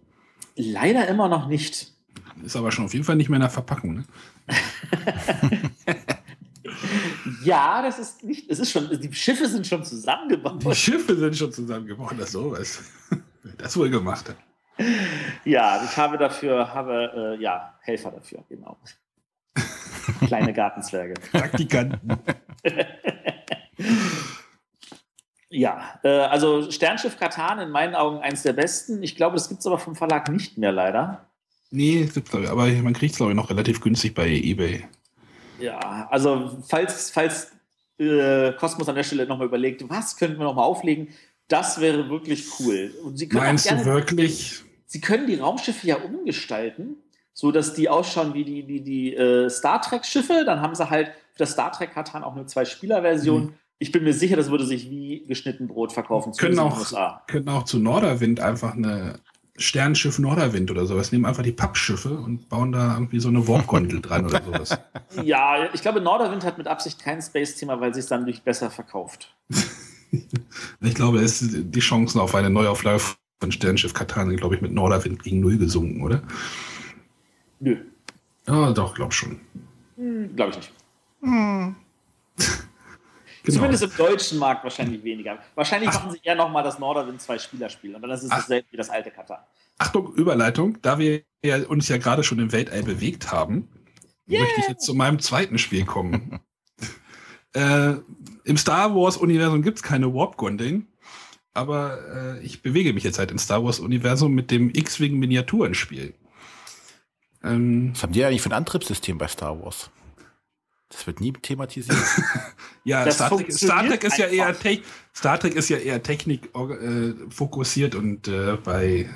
Leider 0.55 1.07
immer 1.07 1.27
noch 1.27 1.47
nicht. 1.47 1.93
Ist 2.43 2.55
aber 2.55 2.71
schon 2.71 2.85
auf 2.85 2.93
jeden 2.93 3.05
Fall 3.05 3.15
nicht 3.15 3.29
mehr 3.29 3.37
in 3.37 3.41
der 3.41 3.49
Verpackung, 3.49 3.95
ne? 3.95 4.05
ja, 7.43 7.81
das 7.81 7.99
ist 7.99 8.23
nicht, 8.23 8.49
es 8.49 8.59
ist 8.59 8.71
schon, 8.71 8.89
die 8.99 9.13
Schiffe 9.13 9.47
sind 9.47 9.65
schon 9.65 9.83
zusammengebaut. 9.83 10.63
Die 10.63 10.75
Schiffe 10.75 11.15
sind 11.15 11.35
schon 11.35 11.51
zusammengebaut, 11.51 12.13
das 12.17 12.31
sowas. 12.31 12.83
Das 13.57 13.77
wohl 13.77 13.89
gemacht 13.89 14.29
hat. 14.29 14.35
Ja, 15.45 15.81
ich 15.83 15.95
habe 15.97 16.17
dafür, 16.17 16.73
habe, 16.73 17.37
äh, 17.37 17.41
ja, 17.41 17.73
Helfer 17.81 18.11
dafür, 18.11 18.43
genau. 18.49 18.77
Kleine 20.27 20.53
Gartenzwerge. 20.53 21.13
Praktikanten. 21.31 22.19
ja, 25.55 25.99
äh, 26.03 26.09
also 26.09 26.69
Sternschiff 26.69 27.17
Katan 27.17 27.59
in 27.59 27.69
meinen 27.69 27.95
Augen 27.95 28.19
eins 28.19 28.43
der 28.43 28.53
besten. 28.53 29.01
Ich 29.03 29.15
glaube, 29.15 29.35
das 29.35 29.47
gibt 29.47 29.61
es 29.61 29.67
aber 29.67 29.79
vom 29.79 29.95
Verlag 29.95 30.29
nicht 30.29 30.57
mehr 30.57 30.71
leider. 30.71 31.25
Nee, 31.71 32.09
aber 32.31 32.67
man 32.67 32.93
kriegt 32.93 33.13
es, 33.13 33.17
glaube 33.17 33.31
ich, 33.31 33.35
noch 33.35 33.49
relativ 33.49 33.81
günstig 33.81 34.13
bei 34.13 34.29
eBay. 34.29 34.85
Ja, 35.59 36.07
also 36.11 36.61
falls, 36.67 37.09
falls 37.09 37.51
äh, 37.97 38.51
Cosmos 38.53 38.87
an 38.89 38.95
der 38.95 39.03
Stelle 39.03 39.25
nochmal 39.25 39.47
überlegt, 39.47 39.89
was 39.89 40.17
könnten 40.17 40.37
wir 40.37 40.43
nochmal 40.43 40.65
auflegen, 40.65 41.09
das 41.47 41.79
wäre 41.79 42.09
wirklich 42.09 42.45
cool. 42.59 42.93
Meinst 43.31 43.67
gerne, 43.67 43.83
du 43.83 43.89
wirklich? 43.89 44.63
Sie 44.85 44.99
können 45.01 45.27
die 45.27 45.35
Raumschiffe 45.35 45.87
ja 45.87 45.97
umgestalten, 45.97 46.97
so 47.33 47.51
dass 47.51 47.73
die 47.73 47.89
ausschauen 47.89 48.33
wie 48.33 48.43
die, 48.43 48.63
die, 48.63 48.81
die 48.81 49.15
äh, 49.15 49.49
Star 49.49 49.81
Trek-Schiffe. 49.81 50.43
Dann 50.45 50.61
haben 50.61 50.75
sie 50.75 50.89
halt 50.89 51.07
für 51.33 51.39
das 51.39 51.51
Star 51.51 51.71
Trek-Katan 51.71 52.23
auch 52.23 52.35
eine 52.35 52.45
Zwei-Spieler-Version. 52.45 53.45
Mhm. 53.45 53.53
Ich 53.77 53.91
bin 53.91 54.03
mir 54.03 54.13
sicher, 54.13 54.37
das 54.37 54.49
würde 54.49 54.65
sich 54.65 54.89
wie 54.89 55.25
geschnitten 55.27 55.67
Brot 55.67 55.91
verkaufen. 55.91 56.33
Können 56.33 56.59
auch, 56.59 57.25
können 57.27 57.49
auch 57.49 57.63
zu 57.63 57.77
Norderwind 57.77 58.39
einfach 58.39 58.73
eine 58.73 59.19
Sternschiff 59.57 60.19
Norderwind 60.19 60.71
oder 60.71 60.85
sowas. 60.85 61.11
Nehmen 61.11 61.25
einfach 61.25 61.43
die 61.43 61.51
Pappschiffe 61.51 62.17
und 62.17 62.49
bauen 62.49 62.71
da 62.71 62.93
irgendwie 62.93 63.19
so 63.19 63.29
eine 63.29 63.47
Warp-Gondel 63.47 64.01
dran 64.01 64.25
oder 64.25 64.41
sowas. 64.43 64.77
Ja, 65.23 65.73
ich 65.73 65.81
glaube, 65.81 66.01
Norderwind 66.01 66.43
hat 66.43 66.57
mit 66.57 66.67
Absicht 66.67 66.99
kein 66.99 67.21
Space-Thema, 67.21 67.79
weil 67.79 67.93
sie 67.93 68.01
es 68.01 68.07
dann 68.07 68.25
durch 68.25 68.41
besser 68.41 68.69
verkauft. 68.69 69.33
ich 70.11 70.93
glaube, 70.93 71.19
es 71.19 71.39
die 71.41 71.79
Chancen 71.79 72.19
auf 72.19 72.35
eine 72.35 72.49
Neuauflage 72.49 73.01
von 73.39 73.51
Sternschiff 73.51 73.93
Katan 73.93 74.27
sind, 74.27 74.37
glaube 74.37 74.55
ich, 74.55 74.61
mit 74.61 74.73
Norderwind 74.73 75.23
gegen 75.23 75.39
Null 75.39 75.57
gesunken, 75.57 76.01
oder? 76.03 76.21
Nö. 77.61 77.77
Ja, 78.45 78.71
doch, 78.73 78.93
glaub 78.93 79.13
schon. 79.13 79.39
Hm, 79.95 80.35
glaube 80.35 80.51
ich 80.51 80.57
nicht. 80.57 80.73
Hm. 81.21 81.75
Genau. 83.45 83.57
Zumindest 83.57 83.83
im 83.83 83.95
deutschen 83.95 84.39
Markt 84.39 84.63
wahrscheinlich 84.63 85.03
weniger. 85.03 85.37
Wahrscheinlich 85.53 85.89
Ach. 85.91 85.95
machen 85.95 86.11
sie 86.11 86.19
eher 86.23 86.35
nochmal 86.35 86.63
das 86.63 86.79
Norderwind 86.79 87.21
zwei 87.21 87.37
Spielerspiel 87.37 87.95
und 87.95 88.01
dann 88.01 88.09
ist 88.11 88.23
es 88.23 88.29
dasselbe 88.29 88.67
wie 88.71 88.77
das 88.77 88.89
alte 88.89 89.11
Katan. 89.11 89.37
Achtung, 89.77 90.13
Überleitung. 90.15 90.77
Da 90.81 90.97
wir 90.97 91.23
uns 91.67 91.87
ja 91.87 91.97
gerade 91.97 92.23
schon 92.23 92.39
im 92.39 92.51
Weltall 92.51 92.81
bewegt 92.81 93.31
haben, 93.31 93.67
yeah. 94.27 94.41
möchte 94.41 94.61
ich 94.61 94.67
jetzt 94.67 94.85
zu 94.85 94.95
meinem 94.95 95.19
zweiten 95.19 95.57
Spiel 95.59 95.85
kommen. 95.85 96.39
äh, 97.53 97.93
Im 98.45 98.57
Star 98.57 98.95
Wars-Universum 98.95 99.61
gibt 99.61 99.77
es 99.77 99.83
keine 99.83 100.13
Warp-Gondeln, 100.13 100.87
aber 101.53 101.99
äh, 102.39 102.43
ich 102.43 102.63
bewege 102.63 102.93
mich 102.93 103.03
jetzt 103.03 103.19
halt 103.19 103.31
im 103.31 103.37
Star 103.37 103.63
Wars-Universum 103.63 104.33
mit 104.33 104.49
dem 104.49 104.71
X-Wing-Miniaturenspiel. 104.73 106.15
Ähm, 107.43 107.91
Was 107.93 108.01
haben 108.01 108.13
die 108.13 108.25
eigentlich 108.25 108.41
für 108.41 108.49
ein 108.49 108.53
Antriebssystem 108.53 109.17
bei 109.17 109.27
Star 109.27 109.61
Wars? 109.61 109.91
Das 110.89 111.07
wird 111.07 111.19
nie 111.19 111.33
thematisiert. 111.33 111.97
ja, 112.83 113.09
Star 113.11 113.29
Trek, 113.29 113.51
Star 113.51 113.87
Trek, 113.87 114.03
ist 114.03 114.17
ja 114.17 114.27
eher 114.27 114.55
Star 115.13 115.39
Trek 115.39 115.55
ist 115.55 115.69
ja 115.69 115.77
eher 115.77 116.01
Technik 116.03 116.49
äh, 116.55 117.13
fokussiert 117.29 117.95
und 117.95 118.27
äh, 118.27 118.57
bei 118.63 119.09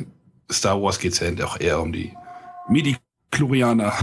Star 0.51 0.81
Wars 0.81 0.99
geht 0.99 1.13
es 1.13 1.19
ja 1.19 1.45
auch 1.45 1.59
eher 1.59 1.79
um 1.79 1.93
die 1.93 2.13
Midi-Chlorianer. 2.69 3.93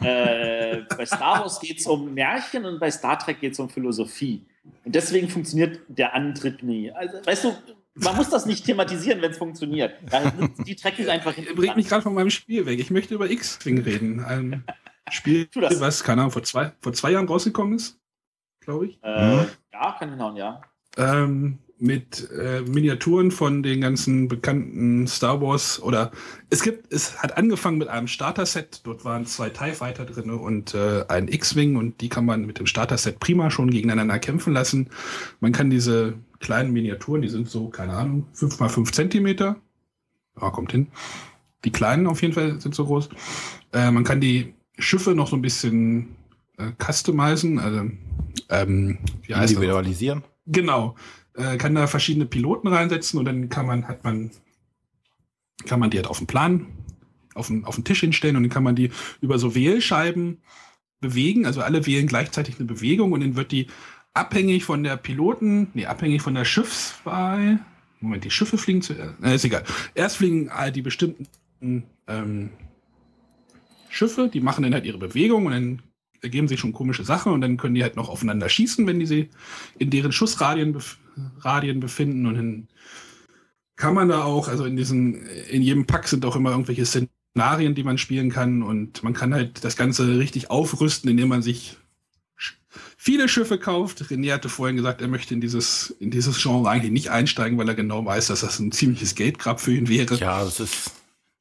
äh, 0.00 0.82
bei 0.96 1.06
Star 1.06 1.40
Wars 1.40 1.60
geht 1.60 1.80
es 1.80 1.86
um 1.86 2.14
Märchen 2.14 2.64
und 2.64 2.78
bei 2.78 2.90
Star 2.90 3.18
Trek 3.18 3.40
geht 3.40 3.52
es 3.52 3.58
um 3.58 3.68
Philosophie. 3.68 4.44
Und 4.84 4.94
deswegen 4.94 5.28
funktioniert 5.28 5.80
der 5.88 6.14
Antrieb 6.14 6.62
nie. 6.62 6.92
Also, 6.92 7.18
weißt 7.24 7.44
du, 7.44 7.56
man 7.94 8.16
muss 8.16 8.30
das 8.30 8.46
nicht 8.46 8.64
thematisieren, 8.64 9.20
wenn 9.20 9.32
es 9.32 9.38
funktioniert. 9.38 9.94
Die 10.66 10.76
Trekkies 10.76 11.08
einfach 11.08 11.34
Bringt 11.54 11.76
mich 11.76 11.88
gerade 11.88 12.02
von 12.02 12.14
meinem 12.14 12.30
Spiel 12.30 12.64
weg. 12.64 12.78
Ich 12.78 12.90
möchte 12.90 13.14
über 13.14 13.28
X-Wing 13.28 13.82
reden. 13.82 14.64
Spiel, 15.10 15.48
was, 15.54 16.04
keine 16.04 16.22
Ahnung, 16.22 16.32
vor 16.32 16.42
zwei, 16.42 16.72
vor 16.80 16.92
zwei 16.92 17.10
Jahren 17.12 17.28
rausgekommen 17.28 17.74
ist, 17.74 18.00
glaube 18.60 18.86
ich. 18.86 18.98
Äh, 19.02 19.42
mhm. 19.42 19.46
Ja, 19.72 19.96
kann 19.98 20.10
hinhauen, 20.10 20.36
ja. 20.36 20.62
Ähm, 20.96 21.58
mit 21.82 22.30
äh, 22.30 22.60
Miniaturen 22.60 23.32
von 23.32 23.64
den 23.64 23.80
ganzen 23.80 24.28
bekannten 24.28 25.08
Star 25.08 25.40
Wars 25.40 25.82
oder 25.82 26.12
es 26.48 26.62
gibt, 26.62 26.92
es 26.92 27.20
hat 27.20 27.36
angefangen 27.36 27.78
mit 27.78 27.88
einem 27.88 28.06
Starter-Set. 28.06 28.82
Dort 28.84 29.04
waren 29.04 29.26
zwei 29.26 29.50
TIE 29.50 29.72
Fighter 29.72 30.04
drin 30.04 30.30
und 30.30 30.74
äh, 30.74 31.04
ein 31.08 31.26
X-Wing 31.26 31.74
und 31.74 32.00
die 32.00 32.08
kann 32.08 32.24
man 32.24 32.46
mit 32.46 32.60
dem 32.60 32.66
Starter-Set 32.66 33.18
prima 33.18 33.50
schon 33.50 33.70
gegeneinander 33.70 34.20
kämpfen 34.20 34.52
lassen. 34.52 34.90
Man 35.40 35.50
kann 35.50 35.70
diese 35.70 36.14
kleinen 36.38 36.72
Miniaturen, 36.72 37.20
die 37.20 37.28
sind 37.28 37.48
so, 37.48 37.68
keine 37.68 37.94
Ahnung, 37.94 38.28
fünf 38.32 38.60
mal 38.60 38.68
fünf 38.68 38.92
Zentimeter. 38.92 39.56
Ja, 40.40 40.50
kommt 40.50 40.70
hin. 40.70 40.86
Die 41.64 41.72
kleinen 41.72 42.06
auf 42.06 42.22
jeden 42.22 42.34
Fall 42.34 42.60
sind 42.60 42.76
so 42.76 42.86
groß. 42.86 43.08
Äh, 43.72 43.90
man 43.90 44.04
kann 44.04 44.20
die 44.20 44.54
Schiffe 44.82 45.14
noch 45.14 45.28
so 45.28 45.36
ein 45.36 45.42
bisschen 45.42 46.16
äh, 46.58 46.72
customizen, 46.82 47.58
also 47.58 47.90
ähm, 48.48 48.98
individualisieren. 49.28 50.22
Das? 50.22 50.30
Genau 50.46 50.96
äh, 51.34 51.56
kann 51.56 51.74
da 51.74 51.86
verschiedene 51.86 52.26
Piloten 52.26 52.68
reinsetzen 52.68 53.18
und 53.18 53.24
dann 53.24 53.48
kann 53.48 53.66
man, 53.66 53.88
hat 53.88 54.04
man, 54.04 54.30
kann 55.66 55.80
man 55.80 55.90
die 55.90 55.98
halt 55.98 56.06
auf 56.06 56.18
den 56.18 56.26
Plan, 56.26 56.66
auf 57.34 57.46
den, 57.48 57.64
auf 57.64 57.76
den 57.76 57.84
Tisch 57.84 58.00
hinstellen 58.00 58.36
und 58.36 58.42
dann 58.42 58.50
kann 58.50 58.62
man 58.62 58.76
die 58.76 58.90
über 59.20 59.38
so 59.38 59.54
Wählscheiben 59.54 60.38
bewegen. 61.00 61.46
Also 61.46 61.62
alle 61.62 61.86
wählen 61.86 62.06
gleichzeitig 62.06 62.56
eine 62.58 62.66
Bewegung 62.66 63.12
und 63.12 63.20
dann 63.20 63.36
wird 63.36 63.52
die 63.52 63.68
abhängig 64.14 64.64
von 64.64 64.82
der 64.82 64.96
Piloten, 64.96 65.68
nee, 65.74 65.86
abhängig 65.86 66.22
von 66.22 66.34
der 66.34 66.44
Schiffswahl, 66.44 67.60
Moment, 68.00 68.24
die 68.24 68.30
Schiffe 68.30 68.58
fliegen 68.58 68.82
zuerst. 68.82 69.14
Äh, 69.22 69.36
ist 69.36 69.44
egal. 69.44 69.64
Erst 69.94 70.16
fliegen 70.16 70.50
all 70.50 70.72
die 70.72 70.82
bestimmten 70.82 71.84
ähm, 72.08 72.50
Schiffe, 73.92 74.30
die 74.32 74.40
machen 74.40 74.62
dann 74.62 74.74
halt 74.74 74.84
ihre 74.84 74.98
Bewegung 74.98 75.46
und 75.46 75.52
dann 75.52 75.82
ergeben 76.22 76.48
sich 76.48 76.60
schon 76.60 76.72
komische 76.72 77.04
Sachen 77.04 77.32
und 77.32 77.40
dann 77.40 77.56
können 77.56 77.74
die 77.74 77.82
halt 77.82 77.96
noch 77.96 78.08
aufeinander 78.08 78.48
schießen, 78.48 78.86
wenn 78.86 79.00
die 79.00 79.06
sie 79.06 79.28
in 79.78 79.90
deren 79.90 80.12
Schussradien 80.12 80.72
bef 80.72 80.98
Radien 81.40 81.78
befinden 81.78 82.26
und 82.26 82.34
dann 82.36 82.68
kann 83.76 83.94
man 83.94 84.08
da 84.08 84.24
auch, 84.24 84.48
also 84.48 84.64
in 84.64 84.76
diesen, 84.76 85.26
in 85.50 85.60
jedem 85.60 85.84
Pack 85.86 86.08
sind 86.08 86.24
auch 86.24 86.36
immer 86.36 86.52
irgendwelche 86.52 86.86
Szenarien, 86.86 87.74
die 87.74 87.82
man 87.82 87.98
spielen 87.98 88.30
kann 88.30 88.62
und 88.62 89.02
man 89.02 89.12
kann 89.12 89.34
halt 89.34 89.62
das 89.62 89.76
Ganze 89.76 90.18
richtig 90.18 90.50
aufrüsten, 90.50 91.10
indem 91.10 91.28
man 91.28 91.42
sich 91.42 91.76
viele 92.96 93.28
Schiffe 93.28 93.58
kauft. 93.58 94.02
René 94.04 94.32
hatte 94.32 94.48
vorhin 94.48 94.76
gesagt, 94.76 95.02
er 95.02 95.08
möchte 95.08 95.34
in 95.34 95.42
dieses, 95.42 95.94
in 96.00 96.10
dieses 96.10 96.40
Genre 96.40 96.70
eigentlich 96.70 96.92
nicht 96.92 97.10
einsteigen, 97.10 97.58
weil 97.58 97.68
er 97.68 97.74
genau 97.74 98.06
weiß, 98.06 98.28
dass 98.28 98.40
das 98.40 98.58
ein 98.58 98.72
ziemliches 98.72 99.14
Geldgrab 99.14 99.60
für 99.60 99.74
ihn 99.74 99.88
wäre. 99.88 100.14
Ja, 100.16 100.44
das 100.44 100.60
ist 100.60 100.92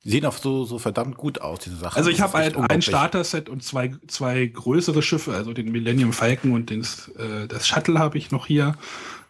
die 0.03 0.09
sehen 0.09 0.25
auch 0.25 0.37
so, 0.37 0.65
so 0.65 0.79
verdammt 0.79 1.15
gut 1.15 1.41
aus, 1.41 1.59
diese 1.59 1.75
Sachen. 1.75 1.97
Also 1.97 2.09
ich 2.09 2.21
habe 2.21 2.33
halt 2.33 2.57
ein 2.57 2.81
Starter-Set 2.81 3.49
und 3.49 3.63
zwei, 3.63 3.93
zwei 4.07 4.47
größere 4.47 5.03
Schiffe, 5.03 5.33
also 5.35 5.53
den 5.53 5.71
Millennium 5.71 6.11
Falcon 6.11 6.53
und 6.53 6.69
den, 6.71 6.81
äh, 7.17 7.47
das 7.47 7.67
Shuttle 7.67 7.99
habe 7.99 8.17
ich 8.17 8.31
noch 8.31 8.47
hier. 8.47 8.75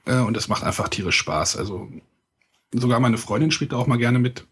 Äh, 0.06 0.20
und 0.20 0.38
das 0.38 0.48
macht 0.48 0.64
einfach 0.64 0.88
tierisch 0.88 1.18
Spaß. 1.18 1.58
Also 1.58 1.90
sogar 2.72 3.00
meine 3.02 3.18
Freundin 3.18 3.52
spielt 3.52 3.74
da 3.74 3.78
auch 3.78 3.88
mal 3.88 3.98
gerne 3.98 4.20
mit. 4.20 4.48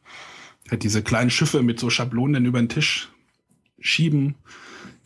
Halt 0.70 0.84
diese 0.84 1.01
kleinen 1.01 1.30
Schiffe 1.30 1.63
mit 1.63 1.80
so 1.80 1.89
Schablonen 1.89 2.45
über 2.45 2.59
den 2.59 2.70
Tisch 2.70 3.09
schieben. 3.80 4.36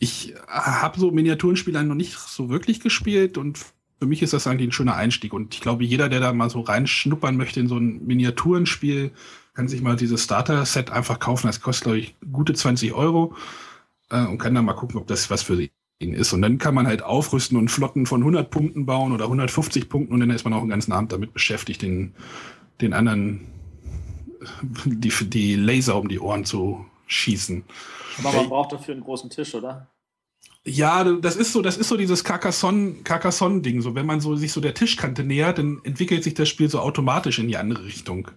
Ich 0.00 0.34
habe 0.48 0.98
so 0.98 1.12
Miniaturenspiele 1.12 1.84
noch 1.84 1.94
nicht 1.94 2.18
so 2.18 2.50
wirklich 2.50 2.80
gespielt 2.80 3.38
und 3.38 3.58
für 4.00 4.06
mich 4.06 4.20
ist 4.20 4.32
das 4.32 4.46
eigentlich 4.46 4.68
ein 4.68 4.72
schöner 4.72 4.96
Einstieg. 4.96 5.32
Und 5.32 5.54
ich 5.54 5.60
glaube, 5.60 5.84
jeder, 5.84 6.08
der 6.08 6.20
da 6.20 6.32
mal 6.32 6.50
so 6.50 6.60
reinschnuppern 6.60 7.36
möchte 7.36 7.60
in 7.60 7.68
so 7.68 7.78
ein 7.78 8.04
Miniaturenspiel, 8.04 9.12
kann 9.54 9.68
sich 9.68 9.80
mal 9.82 9.96
dieses 9.96 10.24
Starter-Set 10.24 10.90
einfach 10.90 11.18
kaufen. 11.18 11.46
Das 11.46 11.60
kostet, 11.60 11.84
glaube 11.84 11.98
ich, 11.98 12.16
gute 12.32 12.54
20 12.54 12.92
Euro 12.92 13.34
äh, 14.10 14.24
und 14.24 14.38
kann 14.38 14.54
dann 14.54 14.64
mal 14.64 14.74
gucken, 14.74 14.98
ob 14.98 15.06
das 15.06 15.30
was 15.30 15.42
für 15.42 15.68
ihn 16.00 16.14
ist. 16.14 16.32
Und 16.32 16.42
dann 16.42 16.58
kann 16.58 16.74
man 16.74 16.86
halt 16.86 17.02
aufrüsten 17.02 17.56
und 17.56 17.70
Flotten 17.70 18.06
von 18.06 18.20
100 18.20 18.50
Punkten 18.50 18.84
bauen 18.84 19.12
oder 19.12 19.24
150 19.24 19.88
Punkten 19.88 20.12
und 20.12 20.20
dann 20.20 20.30
ist 20.30 20.44
man 20.44 20.52
auch 20.52 20.60
einen 20.60 20.70
ganzen 20.70 20.92
Abend 20.92 21.12
damit 21.12 21.32
beschäftigt, 21.32 21.82
den, 21.82 22.14
den 22.80 22.92
anderen 22.92 23.46
die, 24.84 25.12
die 25.28 25.54
Laser 25.56 25.96
um 25.96 26.08
die 26.08 26.20
Ohren 26.20 26.44
zu 26.44 26.84
schießen. 27.06 27.64
Aber 28.18 28.32
man 28.32 28.48
braucht 28.48 28.72
dafür 28.72 28.94
einen 28.94 29.04
großen 29.04 29.30
Tisch, 29.30 29.54
oder? 29.54 29.88
Ja, 30.66 31.04
das 31.04 31.36
ist 31.36 31.52
so, 31.52 31.60
das 31.60 31.76
ist 31.76 31.88
so 31.88 31.96
dieses 31.96 32.24
Carcassonne, 32.24 32.94
Carcassonne-Ding. 33.04 33.82
So, 33.82 33.94
wenn 33.94 34.06
man 34.06 34.20
so 34.20 34.34
sich 34.34 34.52
so 34.52 34.60
der 34.60 34.72
Tischkante 34.72 35.22
nähert, 35.22 35.58
dann 35.58 35.80
entwickelt 35.84 36.24
sich 36.24 36.34
das 36.34 36.48
Spiel 36.48 36.70
so 36.70 36.80
automatisch 36.80 37.38
in 37.38 37.48
die 37.48 37.56
andere 37.58 37.84
Richtung. 37.84 38.30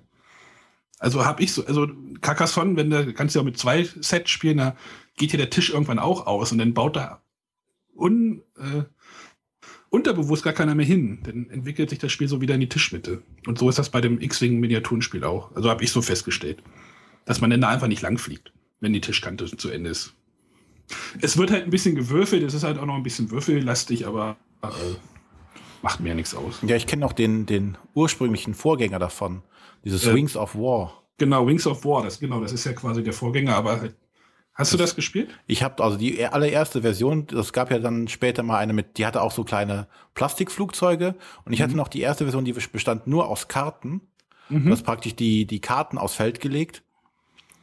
Also 0.99 1.25
habe 1.25 1.43
ich 1.43 1.53
so, 1.53 1.65
also 1.65 1.87
Carcassonne, 2.21 2.75
wenn 2.75 2.89
du 2.89 3.13
kannst 3.13 3.35
ja 3.35 3.43
mit 3.43 3.57
zwei 3.57 3.83
Sets 3.83 4.31
spielen, 4.31 4.57
da 4.57 4.75
geht 5.15 5.31
hier 5.31 5.37
der 5.37 5.49
Tisch 5.49 5.69
irgendwann 5.69 5.99
auch 5.99 6.25
aus 6.25 6.51
und 6.51 6.57
dann 6.57 6.73
baut 6.73 6.95
da 6.95 7.21
un, 7.95 8.41
äh, 8.57 8.83
unterbewusst 9.89 10.43
gar 10.43 10.53
keiner 10.53 10.75
mehr 10.75 10.85
hin. 10.85 11.19
Dann 11.23 11.49
entwickelt 11.49 11.89
sich 11.89 11.99
das 11.99 12.11
Spiel 12.11 12.27
so 12.27 12.41
wieder 12.41 12.55
in 12.55 12.61
die 12.61 12.69
Tischmitte. 12.69 13.21
Und 13.45 13.57
so 13.57 13.69
ist 13.69 13.79
das 13.79 13.89
bei 13.89 14.01
dem 14.01 14.19
X-Wing-Miniaturenspiel 14.19 15.23
auch. 15.23 15.55
Also 15.55 15.69
habe 15.69 15.83
ich 15.83 15.91
so 15.91 16.01
festgestellt. 16.01 16.61
Dass 17.25 17.41
man 17.41 17.49
dann 17.49 17.61
da 17.61 17.69
einfach 17.69 17.87
nicht 17.87 18.01
langfliegt, 18.01 18.53
wenn 18.79 18.93
die 18.93 19.01
Tischkante 19.01 19.45
zu 19.45 19.69
Ende 19.69 19.89
ist. 19.89 20.13
Es 21.21 21.37
wird 21.37 21.51
halt 21.51 21.65
ein 21.65 21.69
bisschen 21.69 21.95
gewürfelt, 21.95 22.43
es 22.43 22.53
ist 22.53 22.63
halt 22.63 22.77
auch 22.77 22.85
noch 22.85 22.95
ein 22.95 23.03
bisschen 23.03 23.29
würfellastig, 23.29 24.07
aber 24.07 24.37
äh, 24.63 24.67
macht 25.81 25.99
mir 25.99 26.09
ja 26.09 26.15
nichts 26.15 26.33
aus. 26.33 26.59
Ja, 26.65 26.77
ich 26.77 26.87
kenne 26.87 27.05
auch 27.05 27.11
den, 27.11 27.45
den 27.45 27.77
ursprünglichen 27.93 28.53
Vorgänger 28.53 28.99
davon. 28.99 29.43
Dieses 29.83 30.05
äh, 30.05 30.13
Wings 30.13 30.35
of 30.35 30.55
War. 30.55 31.03
Genau, 31.17 31.47
Wings 31.47 31.65
of 31.65 31.83
War, 31.85 32.03
das 32.03 32.19
genau, 32.19 32.41
das 32.41 32.51
ist 32.51 32.65
ja 32.65 32.73
quasi 32.73 33.03
der 33.03 33.13
Vorgänger, 33.13 33.55
aber 33.55 33.81
halt, 33.81 33.95
hast 34.53 34.73
du 34.73 34.77
das 34.77 34.95
gespielt? 34.95 35.29
Ich 35.47 35.63
habe 35.63 35.83
also 35.83 35.97
die 35.97 36.23
allererste 36.25 36.81
Version, 36.81 37.25
das 37.27 37.53
gab 37.53 37.71
ja 37.71 37.79
dann 37.79 38.07
später 38.07 38.43
mal 38.43 38.57
eine 38.57 38.73
mit, 38.73 38.97
die 38.97 39.05
hatte 39.05 39.21
auch 39.21 39.31
so 39.31 39.43
kleine 39.43 39.87
Plastikflugzeuge 40.13 41.15
und 41.45 41.53
ich 41.53 41.59
mhm. 41.59 41.63
hatte 41.63 41.77
noch 41.77 41.87
die 41.87 42.01
erste 42.01 42.25
Version, 42.25 42.45
die 42.45 42.53
bestand 42.53 43.07
nur 43.07 43.27
aus 43.27 43.47
Karten. 43.47 44.01
Mhm. 44.49 44.65
Du 44.65 44.71
hast 44.71 44.83
praktisch 44.83 45.15
die, 45.15 45.45
die 45.45 45.59
Karten 45.59 45.97
aufs 45.97 46.15
Feld 46.15 46.39
gelegt 46.39 46.83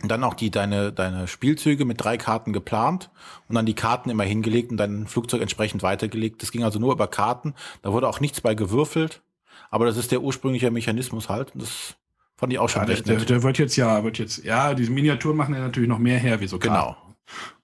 und 0.03 0.11
dann 0.11 0.25
auch 0.25 0.35
die 0.35 0.51
deine 0.51 0.93
deine 0.93 1.27
Spielzüge 1.27 1.85
mit 1.85 2.03
drei 2.03 2.19
Karten 2.19 2.53
geplant 2.53 3.11
und 3.49 3.55
dann 3.55 3.65
die 3.67 3.75
Karten 3.75 4.11
immer 4.11 4.25
hingelegt 4.25 4.71
und 4.71 4.77
dein 4.77 5.07
Flugzeug 5.07 5.41
entsprechend 5.41 5.83
weitergelegt. 5.83 6.43
Das 6.43 6.53
ging 6.53 6.63
also 6.63 6.79
nur 6.79 6.93
über 6.93 7.07
Karten. 7.07 7.55
Da 7.83 7.93
wurde 7.93 8.09
auch 8.09 8.21
nichts 8.21 8.41
bei 8.41 8.55
gewürfelt. 8.55 9.23
Aber 9.71 9.87
das 9.87 9.97
ist 9.97 10.13
der 10.13 10.21
ursprüngliche 10.21 10.71
Mechanismus 10.71 11.29
halt. 11.29 11.53
Das 11.55 11.97
Fand 12.37 12.53
ich 12.53 12.59
auch 12.59 12.69
schon 12.69 12.83
ja, 12.83 12.89
recht 12.89 13.09
der, 13.09 13.17
der, 13.17 13.43
wird 13.43 13.59
jetzt 13.59 13.77
ja, 13.77 14.03
wird 14.03 14.19
jetzt, 14.19 14.45
ja, 14.45 14.75
diese 14.75 14.91
Miniaturen 14.91 15.37
machen 15.37 15.55
ja 15.55 15.61
natürlich 15.61 15.89
noch 15.89 15.99
mehr 15.99 16.19
her, 16.19 16.41
wie 16.41 16.47
so 16.47 16.59
Genau. 16.59 16.97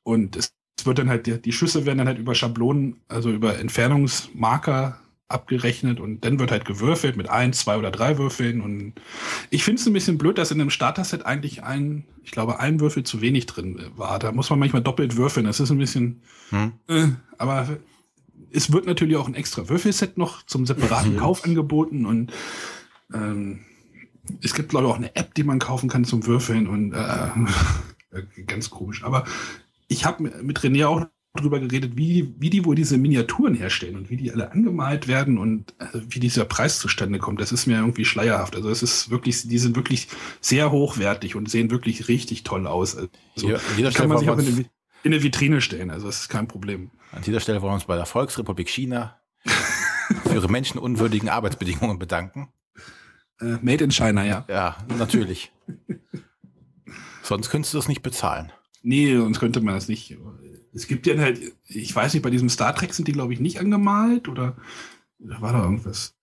Und 0.02 0.36
es, 0.36 0.54
wird 0.84 0.98
dann 0.98 1.10
halt, 1.10 1.26
die, 1.26 1.40
die 1.40 1.52
Schüsse 1.52 1.84
werden 1.84 1.98
dann 1.98 2.06
halt 2.06 2.18
über 2.18 2.34
Schablonen, 2.34 3.00
also 3.06 3.30
über 3.30 3.58
Entfernungsmarker 3.58 4.98
abgerechnet 5.28 6.00
und 6.00 6.24
dann 6.24 6.38
wird 6.38 6.50
halt 6.50 6.64
gewürfelt 6.64 7.16
mit 7.16 7.28
ein, 7.28 7.52
zwei 7.52 7.76
oder 7.76 7.90
drei 7.90 8.18
Würfeln. 8.18 8.60
Und 8.60 8.94
ich 9.50 9.62
finde 9.62 9.80
es 9.80 9.86
ein 9.86 9.92
bisschen 9.92 10.18
blöd, 10.18 10.38
dass 10.38 10.50
in 10.50 10.60
einem 10.60 10.70
Starter-Set 10.70 11.24
eigentlich 11.24 11.62
ein, 11.62 12.04
ich 12.22 12.30
glaube, 12.30 12.60
ein 12.60 12.80
Würfel 12.80 13.04
zu 13.04 13.20
wenig 13.20 13.46
drin 13.46 13.80
war. 13.96 14.18
Da 14.18 14.32
muss 14.32 14.50
man 14.50 14.58
manchmal 14.58 14.82
doppelt 14.82 15.16
würfeln. 15.16 15.46
Das 15.46 15.60
ist 15.60 15.70
ein 15.70 15.78
bisschen, 15.78 16.22
hm. 16.50 16.72
äh, 16.88 17.08
aber 17.38 17.68
es 18.50 18.72
wird 18.72 18.86
natürlich 18.86 19.16
auch 19.16 19.28
ein 19.28 19.34
extra 19.34 19.68
Würfelset 19.68 20.18
noch 20.18 20.44
zum 20.44 20.66
separaten 20.66 21.16
Kauf 21.16 21.44
angeboten 21.44 22.06
und 22.06 22.32
ähm, 23.14 23.60
es 24.42 24.54
gibt, 24.54 24.70
glaube 24.70 24.86
ich, 24.86 24.92
auch 24.92 24.96
eine 24.96 25.14
App, 25.16 25.34
die 25.34 25.44
man 25.44 25.58
kaufen 25.58 25.88
kann 25.88 26.04
zum 26.04 26.26
Würfeln 26.26 26.66
und 26.66 26.92
äh, 26.92 28.42
ganz 28.46 28.70
komisch. 28.70 29.04
Aber 29.04 29.24
ich 29.88 30.04
habe 30.04 30.30
mit 30.42 30.60
René 30.60 30.86
auch 30.86 31.06
drüber 31.34 31.60
geredet, 31.60 31.92
wie, 31.96 32.34
wie 32.38 32.50
die 32.50 32.64
wohl 32.64 32.74
diese 32.74 32.98
Miniaturen 32.98 33.54
herstellen 33.54 33.96
und 33.96 34.10
wie 34.10 34.16
die 34.16 34.32
alle 34.32 34.50
angemalt 34.50 35.06
werden 35.06 35.38
und 35.38 35.74
äh, 35.78 35.86
wie 36.08 36.18
dieser 36.18 36.44
Preis 36.44 36.80
zustande 36.80 37.18
kommt. 37.18 37.40
Das 37.40 37.52
ist 37.52 37.66
mir 37.66 37.78
irgendwie 37.78 38.04
schleierhaft. 38.04 38.56
Also 38.56 38.68
es 38.68 38.82
ist 38.82 39.10
wirklich, 39.10 39.46
die 39.46 39.58
sind 39.58 39.76
wirklich 39.76 40.08
sehr 40.40 40.72
hochwertig 40.72 41.36
und 41.36 41.48
sehen 41.48 41.70
wirklich 41.70 42.08
richtig 42.08 42.42
toll 42.42 42.66
aus. 42.66 42.96
Also, 42.96 43.08
ja, 43.48 43.58
jeder 43.76 43.92
kann 43.92 44.08
man 44.08 44.18
sich 44.18 44.28
auch 44.28 44.38
in 44.38 44.46
eine, 44.46 44.60
in 45.04 45.12
eine 45.12 45.22
Vitrine 45.22 45.60
stellen. 45.60 45.90
Also 45.90 46.06
das 46.06 46.22
ist 46.22 46.28
kein 46.28 46.48
Problem. 46.48 46.90
An 47.12 47.22
dieser 47.22 47.40
Stelle 47.40 47.62
wollen 47.62 47.72
wir 47.72 47.76
uns 47.76 47.84
bei 47.84 47.96
der 47.96 48.06
Volksrepublik 48.06 48.68
China 48.68 49.20
für 49.44 50.34
ihre 50.34 50.48
menschenunwürdigen 50.48 51.28
Arbeitsbedingungen 51.28 51.98
bedanken. 51.98 52.48
Äh, 53.40 53.58
made 53.62 53.84
in 53.84 53.90
China, 53.90 54.24
ja. 54.24 54.44
Ja, 54.48 54.76
natürlich. 54.98 55.52
sonst 57.22 57.50
könntest 57.50 57.74
du 57.74 57.78
das 57.78 57.88
nicht 57.88 58.02
bezahlen. 58.02 58.52
Nee, 58.82 59.16
sonst 59.16 59.40
könnte 59.40 59.60
man 59.60 59.74
das 59.74 59.88
nicht. 59.88 60.16
Es 60.72 60.86
gibt 60.86 61.06
ja 61.06 61.18
halt, 61.18 61.40
ich 61.66 61.94
weiß 61.94 62.14
nicht, 62.14 62.22
bei 62.22 62.30
diesem 62.30 62.48
Star 62.48 62.74
Trek 62.74 62.94
sind 62.94 63.08
die, 63.08 63.12
glaube 63.12 63.32
ich, 63.32 63.40
nicht 63.40 63.60
angemalt 63.60 64.28
oder 64.28 64.56
war 65.18 65.52
da 65.52 65.62
irgendwas? 65.62 66.14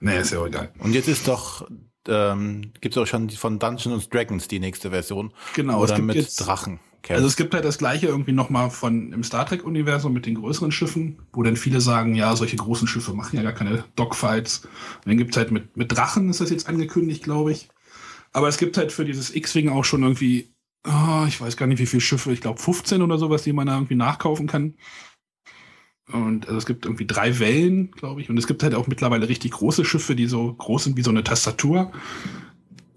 Nee, 0.00 0.20
ist 0.20 0.32
ja 0.32 0.40
auch 0.40 0.46
egal. 0.46 0.72
Und 0.78 0.94
jetzt 0.94 1.08
ist 1.08 1.28
doch, 1.28 1.68
ähm, 2.08 2.72
gibt 2.80 2.96
es 2.96 3.02
auch 3.02 3.06
schon 3.06 3.30
von 3.30 3.58
Dungeons 3.58 4.08
Dragons 4.08 4.48
die 4.48 4.58
nächste 4.58 4.90
Version. 4.90 5.32
Genau, 5.54 5.80
oder 5.82 5.98
mit 5.98 6.16
jetzt, 6.16 6.36
Drachen. 6.36 6.80
Kämpft. 7.02 7.16
Also 7.16 7.26
es 7.26 7.36
gibt 7.36 7.54
halt 7.54 7.64
das 7.64 7.78
gleiche 7.78 8.06
irgendwie 8.06 8.32
nochmal 8.32 8.70
von 8.70 9.12
im 9.12 9.24
Star 9.24 9.44
Trek-Universum 9.44 10.12
mit 10.12 10.26
den 10.26 10.36
größeren 10.36 10.70
Schiffen, 10.70 11.18
wo 11.32 11.42
dann 11.42 11.56
viele 11.56 11.80
sagen, 11.80 12.14
ja, 12.14 12.34
solche 12.36 12.56
großen 12.56 12.86
Schiffe 12.86 13.12
machen 13.12 13.36
ja 13.36 13.42
gar 13.42 13.52
keine 13.52 13.84
Dogfights. 13.96 14.60
Und 14.60 15.06
dann 15.06 15.18
gibt's 15.18 15.36
halt 15.36 15.50
mit, 15.50 15.76
mit 15.76 15.90
Drachen, 15.92 16.30
ist 16.30 16.40
das 16.40 16.50
jetzt 16.50 16.68
angekündigt, 16.68 17.24
glaube 17.24 17.52
ich. 17.52 17.68
Aber 18.32 18.48
es 18.48 18.56
gibt 18.56 18.76
halt 18.76 18.92
für 18.92 19.04
dieses 19.04 19.34
X-Wing 19.34 19.68
auch 19.68 19.84
schon 19.84 20.02
irgendwie, 20.02 20.54
oh, 20.86 21.24
ich 21.26 21.40
weiß 21.40 21.56
gar 21.56 21.66
nicht, 21.66 21.80
wie 21.80 21.86
viele 21.86 22.00
Schiffe, 22.00 22.32
ich 22.32 22.40
glaube 22.40 22.60
15 22.60 23.02
oder 23.02 23.18
sowas, 23.18 23.42
die 23.42 23.52
man 23.52 23.66
da 23.66 23.74
irgendwie 23.74 23.96
nachkaufen 23.96 24.46
kann. 24.46 24.74
Und 26.12 26.46
also 26.46 26.58
es 26.58 26.66
gibt 26.66 26.84
irgendwie 26.84 27.06
drei 27.06 27.38
Wellen, 27.38 27.90
glaube 27.92 28.20
ich. 28.20 28.30
Und 28.30 28.38
es 28.38 28.46
gibt 28.46 28.62
halt 28.62 28.74
auch 28.74 28.86
mittlerweile 28.86 29.28
richtig 29.28 29.52
große 29.52 29.84
Schiffe, 29.84 30.14
die 30.14 30.26
so 30.26 30.52
groß 30.54 30.84
sind 30.84 30.96
wie 30.96 31.02
so 31.02 31.10
eine 31.10 31.24
Tastatur, 31.24 31.92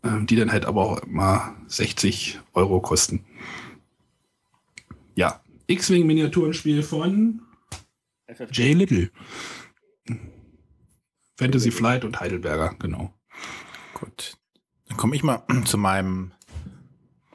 ähm, 0.04 0.26
die 0.28 0.36
dann 0.36 0.52
halt 0.52 0.66
aber 0.66 0.82
auch 0.82 1.06
mal 1.08 1.56
60 1.68 2.40
Euro 2.54 2.80
kosten. 2.82 3.26
X-Wing-Miniaturenspiel 5.68 6.84
von 6.84 7.42
FFG. 8.28 8.52
Jay 8.52 8.74
Little. 8.74 9.12
Fantasy 11.38 11.72
Flight 11.72 12.06
und 12.06 12.20
Heidelberger, 12.20 12.76
genau. 12.80 13.14
Gut. 13.94 14.38
Dann 14.88 14.98
komme 14.98 15.16
ich 15.16 15.24
mal 15.24 15.44
zu 15.66 15.78
meinem 15.78 16.32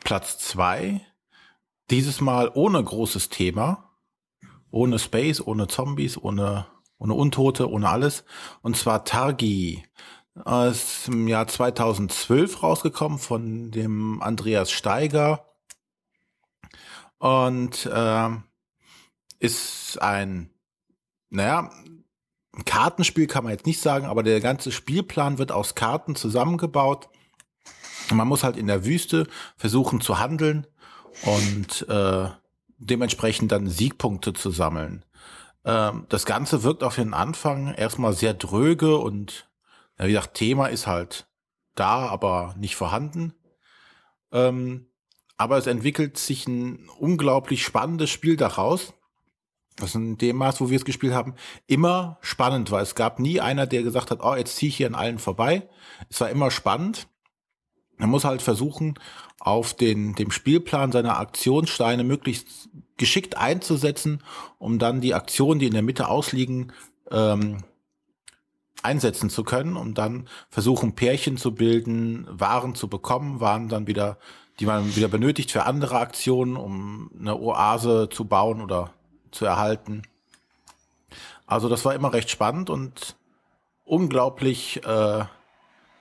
Platz 0.05 0.39
zwei. 0.39 1.01
Dieses 1.91 2.21
Mal 2.21 2.51
ohne 2.55 2.83
großes 2.83 3.29
Thema. 3.29 3.91
Ohne 4.71 4.99
Space, 5.01 5.41
ohne 5.41 5.67
Zombies, 5.67 6.17
ohne, 6.17 6.67
ohne 6.99 7.15
Untote, 7.15 7.69
ohne 7.69 7.89
alles. 7.89 8.25
Und 8.63 8.77
zwar 8.77 9.05
Targi. 9.05 9.85
Ist 10.69 11.09
im 11.09 11.27
Jahr 11.27 11.49
2012 11.49 12.63
rausgekommen 12.63 13.19
von 13.19 13.73
dem 13.73 14.23
Andreas 14.23 14.71
Steiger 14.71 15.50
und 17.21 17.87
äh, 17.87 18.29
ist 19.39 20.03
ein, 20.03 20.51
naja, 21.29 21.71
ein 22.57 22.65
Kartenspiel 22.65 23.27
kann 23.27 23.45
man 23.45 23.53
jetzt 23.53 23.67
nicht 23.67 23.81
sagen, 23.81 24.07
aber 24.07 24.23
der 24.23 24.41
ganze 24.41 24.73
Spielplan 24.73 25.39
wird 25.39 25.53
aus 25.53 25.75
Karten 25.75 26.17
zusammengebaut. 26.17 27.09
Man 28.11 28.27
muss 28.27 28.43
halt 28.43 28.57
in 28.57 28.67
der 28.67 28.85
Wüste 28.85 29.29
versuchen 29.57 30.01
zu 30.01 30.19
handeln 30.19 30.67
und 31.23 31.89
äh, 31.89 32.29
dementsprechend 32.79 33.53
dann 33.53 33.69
Siegpunkte 33.69 34.33
zu 34.33 34.51
sammeln. 34.51 35.05
Ähm, 35.65 36.07
das 36.09 36.25
Ganze 36.25 36.63
wirkt 36.63 36.83
auf 36.83 36.97
den 36.97 37.15
Anfang 37.15 37.75
erstmal 37.75 38.15
sehr 38.15 38.35
dröge 38.35 38.97
und 38.97 39.49
ja, 39.99 40.07
wie 40.07 40.13
gesagt, 40.13 40.35
Thema 40.35 40.67
ist 40.69 40.87
halt 40.87 41.29
da, 41.75 42.09
aber 42.09 42.55
nicht 42.59 42.77
vorhanden. 42.77 43.35
Ähm, 44.33 44.90
aber 45.41 45.57
es 45.57 45.67
entwickelt 45.67 46.19
sich 46.19 46.47
ein 46.47 46.87
unglaublich 46.99 47.65
spannendes 47.65 48.11
Spiel 48.11 48.37
daraus. 48.37 48.93
Was 49.79 49.95
in 49.95 50.19
dem 50.19 50.37
Maß, 50.37 50.61
wo 50.61 50.69
wir 50.69 50.77
es 50.77 50.85
gespielt 50.85 51.15
haben, 51.15 51.35
immer 51.67 52.19
spannend 52.21 52.71
war. 52.71 52.83
Es 52.83 52.95
gab 52.95 53.19
nie 53.19 53.41
einer, 53.41 53.67
der 53.67 53.83
gesagt 53.83 54.11
hat, 54.11 54.23
oh, 54.23 54.35
jetzt 54.35 54.57
ziehe 54.57 54.69
ich 54.69 54.77
hier 54.77 54.87
an 54.87 54.95
allen 54.95 55.19
vorbei. 55.19 55.67
Es 56.11 56.21
war 56.21 56.29
immer 56.29 56.51
spannend. 56.51 57.09
Man 57.97 58.11
muss 58.11 58.27
halt 58.27 58.43
versuchen, 58.43 58.99
auf 59.39 59.73
den, 59.73 60.15
dem 60.15 60.31
Spielplan 60.31 60.93
seiner 60.93 61.19
Aktionssteine 61.19 62.05
möglichst 62.05 62.69
geschickt 62.99 63.39
einzusetzen, 63.39 64.23
um 64.59 64.79
dann 64.79 65.01
die 65.01 65.15
Aktionen, 65.15 65.59
die 65.59 65.69
in 65.69 65.73
der 65.73 65.81
Mitte 65.81 66.09
ausliegen, 66.09 66.75
ähm, 67.11 67.65
einsetzen 68.83 69.31
zu 69.31 69.43
können 69.43 69.77
und 69.77 69.97
dann 69.97 70.29
versuchen, 70.51 70.95
Pärchen 70.95 71.39
zu 71.39 71.55
bilden, 71.55 72.27
Waren 72.29 72.75
zu 72.75 72.89
bekommen, 72.89 73.41
Waren 73.41 73.71
dann 73.71 73.87
wieder, 73.87 74.19
die 74.61 74.67
man 74.67 74.95
wieder 74.95 75.09
benötigt 75.09 75.51
für 75.51 75.65
andere 75.65 75.99
Aktionen, 75.99 76.57
um 76.57 77.11
eine 77.19 77.41
Oase 77.41 78.09
zu 78.11 78.27
bauen 78.27 78.61
oder 78.61 78.93
zu 79.31 79.47
erhalten. 79.47 80.03
Also 81.47 81.69
das 81.69 81.85
war 81.85 81.95
immer 81.95 82.13
recht 82.13 82.31
spannend 82.31 82.69
und 82.69 83.17
unglaublich 83.85 84.85
äh, 84.85 85.25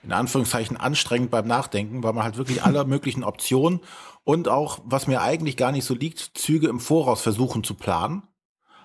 in 0.02 0.12
Anführungszeichen 0.12 0.76
anstrengend 0.76 1.30
beim 1.30 1.46
Nachdenken, 1.46 2.02
weil 2.02 2.12
man 2.12 2.22
halt 2.22 2.36
wirklich 2.36 2.62
alle 2.64 2.84
möglichen 2.84 3.24
Optionen 3.24 3.80
und 4.24 4.48
auch, 4.48 4.80
was 4.84 5.06
mir 5.06 5.22
eigentlich 5.22 5.56
gar 5.56 5.72
nicht 5.72 5.84
so 5.84 5.94
liegt, 5.94 6.18
Züge 6.34 6.68
im 6.68 6.80
Voraus 6.80 7.22
versuchen 7.22 7.64
zu 7.64 7.74
planen. 7.74 8.22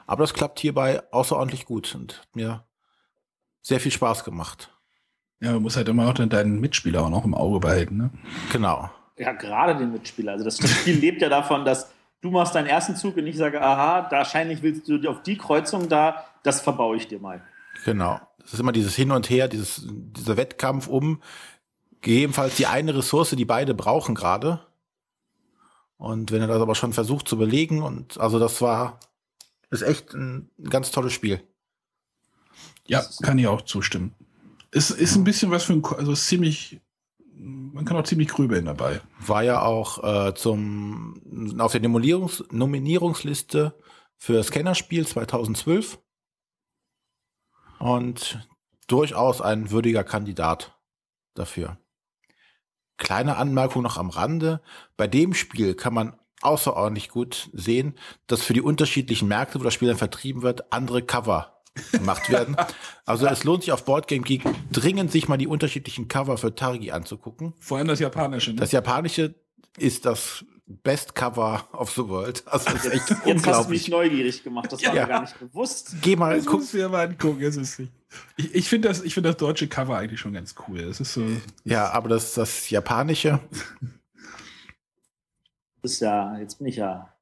Aber 0.08 0.24
das 0.24 0.34
klappt 0.34 0.60
hierbei 0.60 1.04
außerordentlich 1.12 1.66
gut 1.66 1.94
und 1.96 2.20
hat 2.20 2.36
mir 2.36 2.64
sehr 3.62 3.80
viel 3.80 3.92
Spaß 3.92 4.24
gemacht. 4.24 4.72
Ja, 5.42 5.52
man 5.52 5.64
muss 5.64 5.76
halt 5.76 5.90
immer 5.90 6.08
auch 6.08 6.14
deinen 6.14 6.62
Mitspieler 6.62 7.04
auch 7.04 7.10
noch 7.10 7.26
im 7.26 7.34
Auge 7.34 7.60
behalten, 7.60 7.98
ne? 7.98 8.10
Genau. 8.52 8.90
Ja, 9.18 9.32
gerade 9.32 9.78
den 9.78 9.92
Mitspieler. 9.92 10.34
Also 10.34 10.46
das 10.46 10.58
Spiel 10.58 10.96
lebt 11.00 11.22
ja 11.22 11.30
davon, 11.30 11.66
dass 11.66 11.92
du 12.22 12.32
machst 12.32 12.56
deinen 12.56 12.68
ersten 12.68 12.96
Zug 12.96 13.18
und 13.18 13.28
ich 13.28 13.38
sage, 13.38 13.62
aha, 13.62 14.08
wahrscheinlich 14.10 14.62
willst 14.62 14.88
du 14.88 15.10
auf 15.10 15.24
die 15.24 15.38
Kreuzung 15.38 15.90
da, 15.90 16.26
das 16.44 16.62
verbaue 16.62 16.98
ich 16.98 17.08
dir 17.08 17.20
mal. 17.20 17.42
Genau. 17.86 18.20
Das 18.40 18.54
ist 18.54 18.60
immer 18.60 18.72
dieses 18.72 18.96
Hin 18.96 19.12
und 19.12 19.30
Her, 19.30 19.48
dieses, 19.48 19.88
dieser 19.88 20.38
Wettkampf 20.38 20.88
um 20.88 21.22
gegebenenfalls 22.02 22.56
die 22.56 22.68
eine 22.68 22.96
Ressource, 22.96 23.32
die 23.32 23.46
beide 23.46 23.74
brauchen 23.74 24.14
gerade. 24.14 24.60
Und 25.98 26.32
wenn 26.32 26.42
er 26.42 26.48
das 26.48 26.62
aber 26.62 26.76
schon 26.76 26.94
versucht 26.94 27.28
zu 27.28 27.38
belegen 27.38 27.82
und 27.82 28.20
also 28.20 28.38
das 28.38 28.62
war, 28.62 29.00
ist 29.72 29.82
echt 29.82 30.14
ein 30.14 30.50
ganz 30.70 30.92
tolles 30.92 31.14
Spiel. 31.14 31.42
Ja, 32.86 33.04
kann 33.24 33.40
ich 33.40 33.48
auch 33.48 33.62
zustimmen. 33.62 34.14
Es 34.72 34.92
ist 34.92 35.16
ein 35.16 35.24
bisschen 35.24 35.50
was 35.50 35.64
für 35.64 35.74
ein, 35.74 35.84
also 35.84 36.12
ist 36.12 36.28
ziemlich, 36.28 36.80
man 37.38 37.86
kann 37.86 37.98
auch 37.98 38.04
ziemlich 38.04 38.30
grübeln 38.30 38.66
dabei. 38.66 39.02
War 39.20 39.44
ja 39.44 39.62
auch 39.62 40.04
äh, 40.04 40.34
zum 40.34 41.22
auf 41.60 41.72
der 41.72 41.82
Nominierungs 41.82 42.44
Nominierungsliste 42.52 43.78
für 44.18 44.44
Scannerspiel 44.44 45.06
2012 45.06 46.00
und 47.80 48.48
durchaus 48.88 49.42
ein 49.42 49.72
würdiger 49.72 50.04
Kandidat 50.04 50.80
dafür. 51.34 51.78
Kleine 52.98 53.36
Anmerkung 53.36 53.84
noch 53.84 53.98
am 53.98 54.10
Rande. 54.10 54.62
Bei 54.96 55.08
dem 55.08 55.34
Spiel 55.34 55.76
kann 55.76 55.94
man 55.94 56.18
außerordentlich 56.42 57.10
gut 57.10 57.50
sehen, 57.52 57.98
dass 58.28 58.42
für 58.42 58.54
die 58.54 58.62
unterschiedlichen 58.62 59.28
Märkte, 59.28 59.60
wo 59.60 59.64
das 59.64 59.74
Spiel 59.74 59.90
dann 59.90 59.98
vertrieben 59.98 60.44
wird, 60.44 60.72
andere 60.72 61.02
Cover 61.02 61.55
gemacht 61.92 62.30
werden. 62.30 62.56
Also 63.06 63.28
es 63.28 63.44
lohnt 63.44 63.64
sich 63.64 63.72
auf 63.72 63.86
Boardgame 63.86 64.22
Geek 64.22 64.44
dringend, 64.72 65.12
sich 65.12 65.28
mal 65.28 65.38
die 65.38 65.48
unterschiedlichen 65.48 66.08
Cover 66.08 66.38
für 66.38 66.56
Targi 66.56 66.92
anzugucken. 66.92 67.54
Vor 67.60 67.78
allem 67.78 67.88
das 67.88 68.00
japanische. 68.00 68.52
Ne? 68.52 68.58
Das 68.58 68.72
japanische 68.72 69.36
ist 69.78 70.06
das 70.06 70.46
Best 70.68 71.14
Cover 71.14 71.68
of 71.74 71.92
the 71.92 72.08
World. 72.08 72.44
Also 72.48 72.72
das 72.72 72.86
ist 72.86 72.94
echt 72.94 73.10
Jetzt 73.10 73.26
unglaublich. 73.26 73.48
hast 73.48 73.66
du 73.66 73.70
mich 73.70 73.88
neugierig 73.90 74.44
gemacht, 74.44 74.72
das 74.72 74.84
war 74.84 74.96
ja. 74.96 75.04
mir 75.04 75.08
gar 75.08 75.22
nicht 75.22 75.40
bewusst. 75.40 75.96
Geh 76.02 76.16
mal, 76.16 76.36
das 76.36 76.46
guck. 76.46 76.62
Musst 76.62 76.74
du 76.74 76.80
ja 76.80 76.90
mal 76.90 77.08
angucken, 77.08 77.42
es 77.44 77.56
ist 77.56 77.80
nicht. 77.80 77.92
Ich, 78.38 78.56
ich 78.56 78.70
finde 78.70 78.88
das, 78.88 79.04
ich 79.04 79.14
finde 79.14 79.30
das 79.30 79.38
deutsche 79.38 79.68
Cover 79.68 79.98
eigentlich 79.98 80.20
schon 80.20 80.34
ganz 80.34 80.56
cool. 80.68 80.86
Das 80.86 81.00
ist 81.00 81.14
so. 81.14 81.24
Ja, 81.66 81.92
aber 81.92 82.10
das, 82.10 82.34
das 82.34 82.70
japanische. 82.70 83.40
Das 85.82 85.92
ist 85.94 86.00
ja, 86.00 86.36
jetzt 86.40 86.58
bin 86.58 86.68
ich 86.68 86.78
ja 86.78 87.14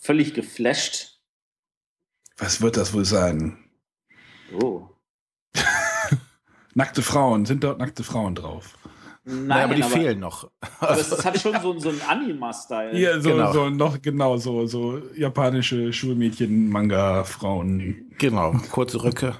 völlig 0.00 0.34
geflasht. 0.34 1.20
Was 2.38 2.60
wird 2.60 2.76
das 2.76 2.92
wohl 2.92 3.04
sein? 3.04 3.69
Oh. 4.52 4.88
nackte 6.74 7.02
Frauen, 7.02 7.46
sind 7.46 7.64
dort 7.64 7.78
nackte 7.78 8.04
Frauen 8.04 8.34
drauf? 8.34 8.76
Nein, 9.24 9.46
Nein 9.46 9.64
aber 9.64 9.74
die 9.74 9.82
aber, 9.82 9.92
fehlen 9.92 10.18
noch. 10.18 10.50
Aber 10.80 10.96
das 10.96 11.24
hat 11.24 11.38
schon 11.38 11.60
so, 11.60 11.78
so 11.78 11.90
einen 11.90 12.00
Anima-Style. 12.00 12.98
Ja, 12.98 13.20
so, 13.20 13.30
genau. 13.30 13.52
so 13.52 13.68
noch 13.68 14.00
genau 14.00 14.36
so, 14.38 14.66
so 14.66 14.98
japanische 15.14 15.92
Schulmädchen, 15.92 16.70
Manga-Frauen. 16.70 18.12
Genau, 18.18 18.52
kurze 18.70 19.02
Röcke. 19.02 19.36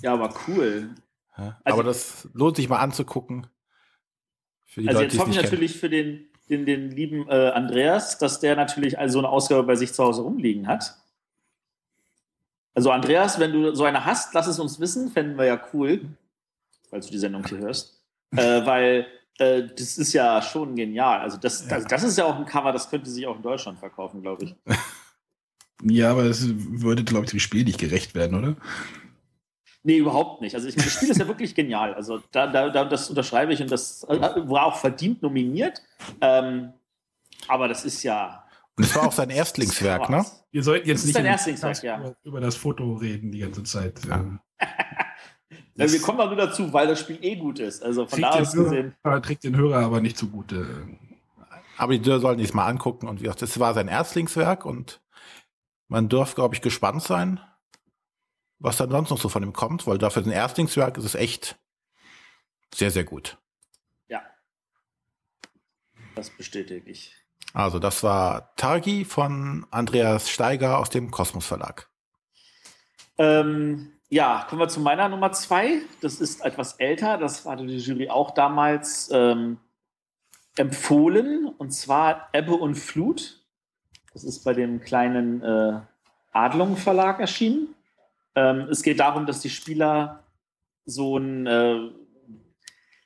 ja, 0.00 0.14
aber 0.14 0.32
cool. 0.48 0.94
Ja, 1.36 1.60
also, 1.62 1.78
aber 1.78 1.88
das 1.88 2.28
lohnt 2.32 2.56
sich 2.56 2.68
mal 2.68 2.78
anzugucken. 2.78 3.46
also 4.76 4.90
Leute, 4.90 5.02
jetzt 5.04 5.18
hoffe 5.18 5.30
ich 5.30 5.36
natürlich 5.36 5.78
für 5.78 5.90
den, 5.90 6.26
den, 6.48 6.64
den 6.64 6.90
lieben 6.90 7.28
äh, 7.28 7.50
Andreas, 7.50 8.18
dass 8.18 8.40
der 8.40 8.56
natürlich 8.56 8.98
also 8.98 9.14
so 9.14 9.18
eine 9.18 9.28
Ausgabe 9.28 9.62
bei 9.64 9.76
sich 9.76 9.92
zu 9.92 10.02
Hause 10.04 10.22
rumliegen 10.22 10.68
hat. 10.68 11.01
Also 12.74 12.90
Andreas, 12.90 13.38
wenn 13.38 13.52
du 13.52 13.74
so 13.74 13.84
eine 13.84 14.04
hast, 14.04 14.32
lass 14.34 14.46
es 14.46 14.58
uns 14.58 14.80
wissen, 14.80 15.10
fänden 15.10 15.36
wir 15.36 15.44
ja 15.44 15.60
cool, 15.72 16.06
falls 16.88 17.06
du 17.06 17.12
die 17.12 17.18
Sendung 17.18 17.46
hier 17.46 17.58
hörst. 17.58 18.00
äh, 18.36 18.64
weil 18.64 19.06
äh, 19.38 19.64
das 19.76 19.98
ist 19.98 20.12
ja 20.12 20.40
schon 20.40 20.74
genial. 20.76 21.20
Also 21.20 21.36
das, 21.36 21.66
das, 21.68 21.84
das, 21.86 22.02
ist 22.02 22.18
ja 22.18 22.24
auch 22.24 22.36
ein 22.36 22.46
Cover, 22.46 22.72
das 22.72 22.88
könnte 22.88 23.10
sich 23.10 23.26
auch 23.26 23.36
in 23.36 23.42
Deutschland 23.42 23.78
verkaufen, 23.78 24.22
glaube 24.22 24.44
ich. 24.44 24.54
Ja, 25.84 26.12
aber 26.12 26.22
es 26.22 26.46
würde, 26.48 27.02
glaube 27.02 27.24
ich, 27.24 27.32
dem 27.32 27.40
Spiel 27.40 27.64
nicht 27.64 27.80
gerecht 27.80 28.14
werden, 28.14 28.38
oder? 28.38 28.56
Nee, 29.82 29.96
überhaupt 29.96 30.40
nicht. 30.40 30.54
Also 30.54 30.68
ich, 30.68 30.76
das 30.76 30.92
Spiel 30.92 31.10
ist 31.10 31.18
ja 31.18 31.26
wirklich 31.26 31.56
genial. 31.56 31.94
Also 31.94 32.22
da, 32.30 32.46
da, 32.46 32.70
da, 32.70 32.84
das 32.84 33.10
unterschreibe 33.10 33.52
ich 33.52 33.60
und 33.60 33.70
das 33.70 34.04
äh, 34.04 34.20
war 34.48 34.66
auch 34.66 34.76
verdient 34.76 35.22
nominiert. 35.22 35.82
Ähm, 36.20 36.72
aber 37.48 37.66
das 37.66 37.84
ist 37.84 38.02
ja. 38.04 38.44
Und 38.76 38.84
es 38.84 38.94
war 38.94 39.08
auch 39.08 39.12
sein 39.12 39.30
Erstlingswerk, 39.30 40.08
ne? 40.08 40.24
Wir 40.52 40.62
sollten 40.62 40.86
jetzt 40.86 41.06
nicht 41.06 41.18
über, 41.18 41.72
ja. 41.82 42.14
über, 42.24 42.40
das 42.40 42.56
Foto 42.56 42.92
reden 42.94 43.32
die 43.32 43.38
ganze 43.38 43.62
Zeit. 43.64 44.04
Ja. 44.04 44.38
ja, 45.76 45.90
wir 45.92 46.00
kommen 46.02 46.20
auch 46.20 46.26
nur 46.26 46.36
dazu, 46.36 46.70
weil 46.74 46.86
das 46.86 47.00
Spiel 47.00 47.18
eh 47.22 47.36
gut 47.36 47.58
ist. 47.58 47.82
Also 47.82 48.06
von 48.06 48.20
da 48.20 48.30
aus 48.32 48.52
gesehen. 48.52 48.94
Trägt 49.02 49.44
den 49.44 49.56
Hörer 49.56 49.78
aber 49.78 50.02
nicht 50.02 50.18
zugute. 50.18 50.86
Aber 51.78 51.96
die 51.96 52.04
sollen 52.04 52.38
es 52.38 52.52
mal 52.52 52.66
angucken 52.66 53.08
und 53.08 53.20
wie 53.20 53.24
gesagt, 53.24 53.40
das 53.40 53.58
war 53.58 53.72
sein 53.72 53.88
Erstlingswerk 53.88 54.66
und 54.66 55.00
man 55.88 56.10
darf, 56.10 56.34
glaube 56.34 56.54
ich, 56.54 56.60
gespannt 56.60 57.02
sein, 57.02 57.40
was 58.58 58.76
dann 58.76 58.90
sonst 58.90 59.08
noch 59.08 59.18
so 59.18 59.30
von 59.30 59.42
ihm 59.42 59.54
kommt, 59.54 59.86
weil 59.86 59.96
dafür 59.96 60.22
sein 60.22 60.32
Erstlingswerk 60.32 60.98
ist 60.98 61.04
es 61.04 61.14
echt 61.14 61.58
sehr, 62.74 62.90
sehr 62.90 63.04
gut. 63.04 63.38
Ja. 64.06 64.22
Das 66.14 66.28
bestätige 66.28 66.90
ich. 66.90 67.21
Also 67.52 67.78
das 67.78 68.02
war 68.02 68.54
Targi 68.56 69.04
von 69.04 69.66
Andreas 69.70 70.30
Steiger 70.30 70.78
aus 70.78 70.90
dem 70.90 71.10
Kosmos 71.10 71.46
Verlag. 71.46 71.88
Ähm, 73.18 73.92
ja, 74.08 74.46
kommen 74.48 74.60
wir 74.60 74.68
zu 74.68 74.80
meiner 74.80 75.08
Nummer 75.08 75.32
zwei. 75.32 75.82
Das 76.00 76.20
ist 76.20 76.44
etwas 76.44 76.74
älter. 76.74 77.18
Das 77.18 77.44
hatte 77.46 77.66
die 77.66 77.78
Jury 77.78 78.08
auch 78.08 78.32
damals 78.32 79.10
ähm, 79.12 79.58
empfohlen. 80.56 81.48
Und 81.58 81.70
zwar 81.72 82.28
Ebbe 82.32 82.54
und 82.54 82.74
Flut. 82.74 83.42
Das 84.12 84.24
ist 84.24 84.44
bei 84.44 84.54
dem 84.54 84.80
kleinen 84.80 85.42
äh, 85.42 85.80
Adlung 86.32 86.76
Verlag 86.76 87.20
erschienen. 87.20 87.74
Ähm, 88.34 88.68
es 88.70 88.82
geht 88.82 89.00
darum, 89.00 89.26
dass 89.26 89.40
die 89.40 89.50
Spieler 89.50 90.22
so 90.84 91.16
ein 91.16 91.46
äh, 91.46 91.90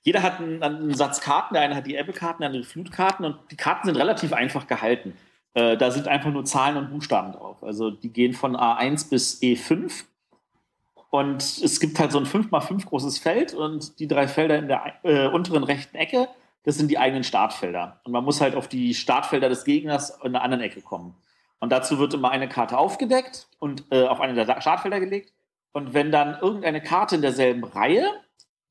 jeder 0.06 0.22
hat 0.22 0.38
einen, 0.38 0.62
einen, 0.62 0.94
Satz 0.94 1.20
Karten, 1.20 1.54
der 1.54 1.64
eine 1.64 1.74
hat 1.74 1.84
die 1.84 1.96
Ebbe-Karten, 1.96 2.42
der 2.42 2.46
andere 2.46 2.62
die 2.62 2.68
Flutkarten 2.68 3.26
und 3.26 3.38
die 3.50 3.56
Karten 3.56 3.88
sind 3.88 3.96
relativ 3.96 4.32
einfach 4.32 4.68
gehalten. 4.68 5.18
Äh, 5.54 5.76
da 5.76 5.90
sind 5.90 6.06
einfach 6.06 6.30
nur 6.30 6.44
Zahlen 6.44 6.76
und 6.76 6.90
Buchstaben 6.90 7.32
drauf. 7.32 7.64
Also 7.64 7.90
die 7.90 8.12
gehen 8.12 8.32
von 8.32 8.56
A1 8.56 9.10
bis 9.10 9.42
E5 9.42 10.04
und 11.10 11.42
es 11.42 11.80
gibt 11.80 11.98
halt 11.98 12.12
so 12.12 12.20
ein 12.20 12.24
5x5 12.24 12.86
großes 12.86 13.18
Feld 13.18 13.52
und 13.52 13.98
die 13.98 14.06
drei 14.06 14.28
Felder 14.28 14.56
in 14.56 14.68
der 14.68 14.94
äh, 15.02 15.26
unteren 15.26 15.64
rechten 15.64 15.96
Ecke, 15.96 16.28
das 16.62 16.76
sind 16.76 16.88
die 16.88 16.98
eigenen 16.98 17.24
Startfelder. 17.24 18.00
Und 18.04 18.12
man 18.12 18.22
muss 18.22 18.40
halt 18.40 18.54
auf 18.54 18.68
die 18.68 18.94
Startfelder 18.94 19.48
des 19.48 19.64
Gegners 19.64 20.20
in 20.22 20.34
der 20.34 20.42
anderen 20.42 20.62
Ecke 20.62 20.82
kommen. 20.82 21.16
Und 21.58 21.72
dazu 21.72 21.98
wird 21.98 22.14
immer 22.14 22.30
eine 22.30 22.48
Karte 22.48 22.78
aufgedeckt 22.78 23.48
und 23.58 23.86
äh, 23.90 24.06
auf 24.06 24.20
eine 24.20 24.34
der 24.34 24.60
Startfelder 24.60 25.00
gelegt 25.00 25.32
Und 25.72 25.94
wenn 25.94 26.12
dann 26.12 26.38
irgendeine 26.40 26.80
Karte 26.80 27.16
in 27.16 27.22
derselben 27.22 27.64
Reihe 27.64 28.08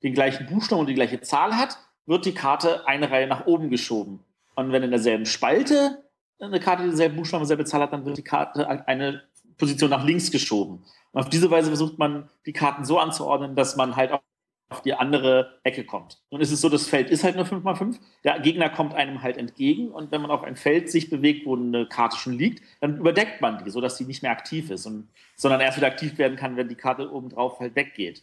den 0.06 0.14
gleichen 0.14 0.46
Buchstaben 0.46 0.82
und 0.82 0.88
die 0.88 0.94
gleiche 0.94 1.20
Zahl 1.22 1.58
hat, 1.58 1.80
wird 2.06 2.26
die 2.26 2.36
Karte 2.36 2.88
eine 2.88 3.10
Reihe 3.10 3.26
nach 3.26 3.48
oben 3.48 3.72
geschoben. 3.72 4.20
Und 4.54 4.72
wenn 4.72 4.84
in 4.84 4.92
derselben 4.92 5.26
Spalte 5.26 6.04
eine 6.40 6.60
Karte 6.60 6.84
denselben 6.84 7.16
Buchstaben 7.16 7.42
und 7.42 7.48
dieselbe 7.48 7.66
Zahl 7.66 7.82
hat, 7.82 7.92
dann 7.92 8.06
wird 8.06 8.18
die 8.18 8.24
Karte 8.24 8.70
eine 8.88 9.24
Position 9.58 9.90
nach 9.90 10.06
links 10.06 10.30
geschoben. 10.30 10.86
Und 11.12 11.20
auf 11.20 11.30
diese 11.30 11.50
Weise 11.50 11.70
versucht 11.70 11.98
man, 11.98 12.30
die 12.46 12.54
Karten 12.54 12.86
so 12.86 13.00
anzuordnen, 13.00 13.56
dass 13.56 13.78
man 13.78 13.96
halt 13.96 14.12
auf 14.12 14.82
die 14.84 14.94
andere 14.94 15.60
Ecke 15.64 15.86
kommt. 15.86 16.22
Nun 16.30 16.40
ist 16.40 16.52
es 16.52 16.62
so, 16.62 16.70
das 16.70 16.88
Feld 16.88 17.10
ist 17.10 17.24
halt 17.24 17.36
nur 17.36 17.46
5x5. 17.46 17.98
Der 18.24 18.40
Gegner 18.42 18.70
kommt 18.70 18.94
einem 18.94 19.24
halt 19.24 19.38
entgegen 19.38 19.90
und 19.90 20.12
wenn 20.12 20.22
man 20.22 20.30
auf 20.30 20.44
ein 20.44 20.56
Feld 20.56 20.92
sich 20.92 21.10
bewegt, 21.10 21.48
wo 21.48 21.56
eine 21.56 21.88
Karte 21.88 22.18
schon 22.18 22.34
liegt, 22.34 22.62
dann 22.80 22.98
überdeckt 22.98 23.42
man 23.42 23.64
die, 23.64 23.72
sodass 23.72 23.98
sie 23.98 24.06
nicht 24.06 24.22
mehr 24.22 24.32
aktiv 24.32 24.70
ist, 24.70 24.86
und, 24.86 25.10
sondern 25.36 25.62
erst 25.62 25.78
wieder 25.78 25.88
aktiv 25.88 26.20
werden 26.20 26.38
kann, 26.38 26.58
wenn 26.58 26.68
die 26.68 26.76
Karte 26.76 27.12
oben 27.12 27.30
drauf 27.30 27.60
halt 27.60 27.76
weggeht. 27.76 28.22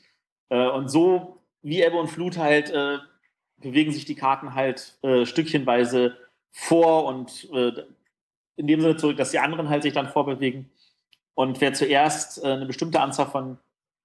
Äh, 0.48 0.68
und 0.68 0.88
so 0.88 1.41
wie 1.62 1.82
Ebbe 1.82 1.96
und 1.96 2.08
Flut 2.08 2.38
halt 2.38 2.70
äh, 2.70 2.98
bewegen 3.58 3.92
sich 3.92 4.04
die 4.04 4.14
Karten 4.14 4.54
halt 4.54 4.98
äh, 5.02 5.24
stückchenweise 5.24 6.16
vor 6.50 7.06
und 7.06 7.48
äh, 7.52 7.72
in 8.56 8.66
dem 8.66 8.80
Sinne 8.80 8.96
zurück, 8.96 9.16
dass 9.16 9.30
die 9.30 9.38
anderen 9.38 9.68
halt 9.68 9.82
sich 9.82 9.92
dann 9.92 10.08
vorbewegen. 10.08 10.70
Und 11.34 11.60
wer 11.60 11.72
zuerst 11.72 12.42
äh, 12.44 12.48
eine 12.48 12.66
bestimmte 12.66 13.00
Anzahl 13.00 13.26
von, 13.26 13.58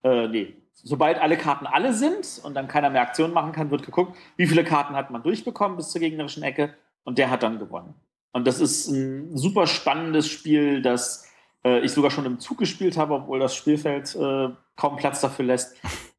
äh, 0.04 0.28
nee, 0.28 0.56
sobald 0.74 1.20
alle 1.20 1.38
Karten 1.38 1.66
alle 1.66 1.94
sind 1.94 2.40
und 2.44 2.54
dann 2.54 2.68
keiner 2.68 2.90
mehr 2.90 3.02
Aktionen 3.02 3.34
machen 3.34 3.52
kann, 3.52 3.72
wird 3.72 3.84
geguckt, 3.84 4.16
wie 4.38 4.48
viele 4.48 4.64
Karten 4.64 4.96
hat 4.96 5.12
man 5.12 5.24
durchbekommen 5.24 5.78
bis 5.78 5.90
zur 5.90 6.00
gegnerischen 6.00 6.44
Ecke 6.44 6.74
und 7.04 7.18
der 7.18 7.30
hat 7.30 7.44
dann 7.44 7.60
gewonnen. 7.60 7.94
Und 8.32 8.46
das 8.48 8.60
ist 8.60 8.88
ein 8.88 9.36
super 9.36 9.68
spannendes 9.68 10.28
Spiel, 10.28 10.82
das 10.82 11.28
äh, 11.66 11.80
ich 11.80 11.92
sogar 11.92 12.12
schon 12.12 12.26
im 12.26 12.40
Zug 12.40 12.60
gespielt 12.60 12.98
habe, 12.98 13.16
obwohl 13.16 13.40
das 13.40 13.56
Spielfeld 13.56 14.16
äh, 14.16 14.50
kaum 14.76 14.96
Platz 14.96 15.22
dafür 15.22 15.46
lässt. 15.46 15.76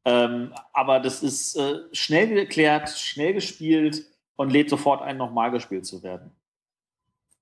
Ähm, 0.09 0.53
aber 0.73 0.99
das 0.99 1.21
ist 1.21 1.55
äh, 1.55 1.81
schnell 1.91 2.29
geklärt, 2.29 2.89
schnell 2.89 3.33
gespielt 3.33 4.05
und 4.37 4.49
lädt 4.49 4.69
sofort 4.69 5.03
ein, 5.03 5.17
nochmal 5.17 5.51
gespielt 5.51 5.85
zu 5.85 6.01
werden. 6.01 6.31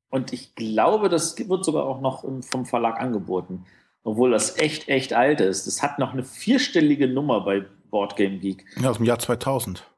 Und 0.09 0.33
ich 0.33 0.53
glaube, 0.53 1.07
das 1.07 1.37
wird 1.47 1.63
sogar 1.63 1.85
auch 1.85 2.01
noch 2.01 2.25
vom 2.41 2.65
Verlag 2.65 2.99
angeboten, 2.99 3.65
obwohl 4.03 4.31
das 4.31 4.57
echt, 4.57 4.89
echt 4.89 5.13
alt 5.13 5.39
ist. 5.39 5.65
Das 5.65 5.81
hat 5.81 5.97
noch 5.97 6.11
eine 6.11 6.23
vierstellige 6.23 7.07
Nummer 7.07 7.41
bei 7.41 7.65
Boardgame 7.89 8.39
Geek. 8.39 8.65
Ja, 8.81 8.89
aus 8.89 8.97
dem 8.97 9.05
Jahr 9.05 9.19
2000. 9.19 9.89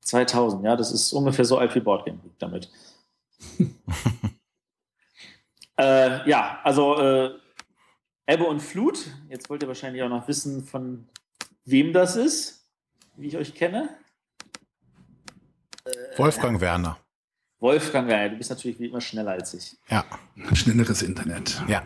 2000, 0.00 0.64
ja, 0.64 0.74
das 0.76 0.92
ist 0.92 1.12
ungefähr 1.12 1.44
so 1.44 1.58
alt 1.58 1.74
wie 1.74 1.80
Boardgame 1.80 2.18
Geek 2.18 2.38
damit. 2.38 2.70
äh, 5.78 6.30
ja, 6.30 6.60
also 6.64 6.96
äh, 6.98 7.30
Ebbe 8.26 8.44
und 8.44 8.60
Flut. 8.60 9.06
Jetzt 9.28 9.50
wollt 9.50 9.62
ihr 9.62 9.68
wahrscheinlich 9.68 10.02
auch 10.02 10.08
noch 10.08 10.28
wissen, 10.28 10.64
von 10.64 11.06
wem 11.66 11.92
das 11.92 12.16
ist, 12.16 12.64
wie 13.16 13.26
ich 13.28 13.36
euch 13.36 13.54
kenne. 13.54 13.90
Wolfgang 16.16 16.60
Werner. 16.60 16.98
Wolfgang 17.58 18.08
Werner, 18.08 18.30
du 18.30 18.36
bist 18.36 18.50
natürlich 18.50 18.78
wie 18.78 18.86
immer 18.86 19.00
schneller 19.00 19.32
als 19.32 19.54
ich. 19.54 19.76
Ja. 19.88 20.04
Schnelleres 20.52 21.02
Internet. 21.02 21.62
Ja. 21.68 21.82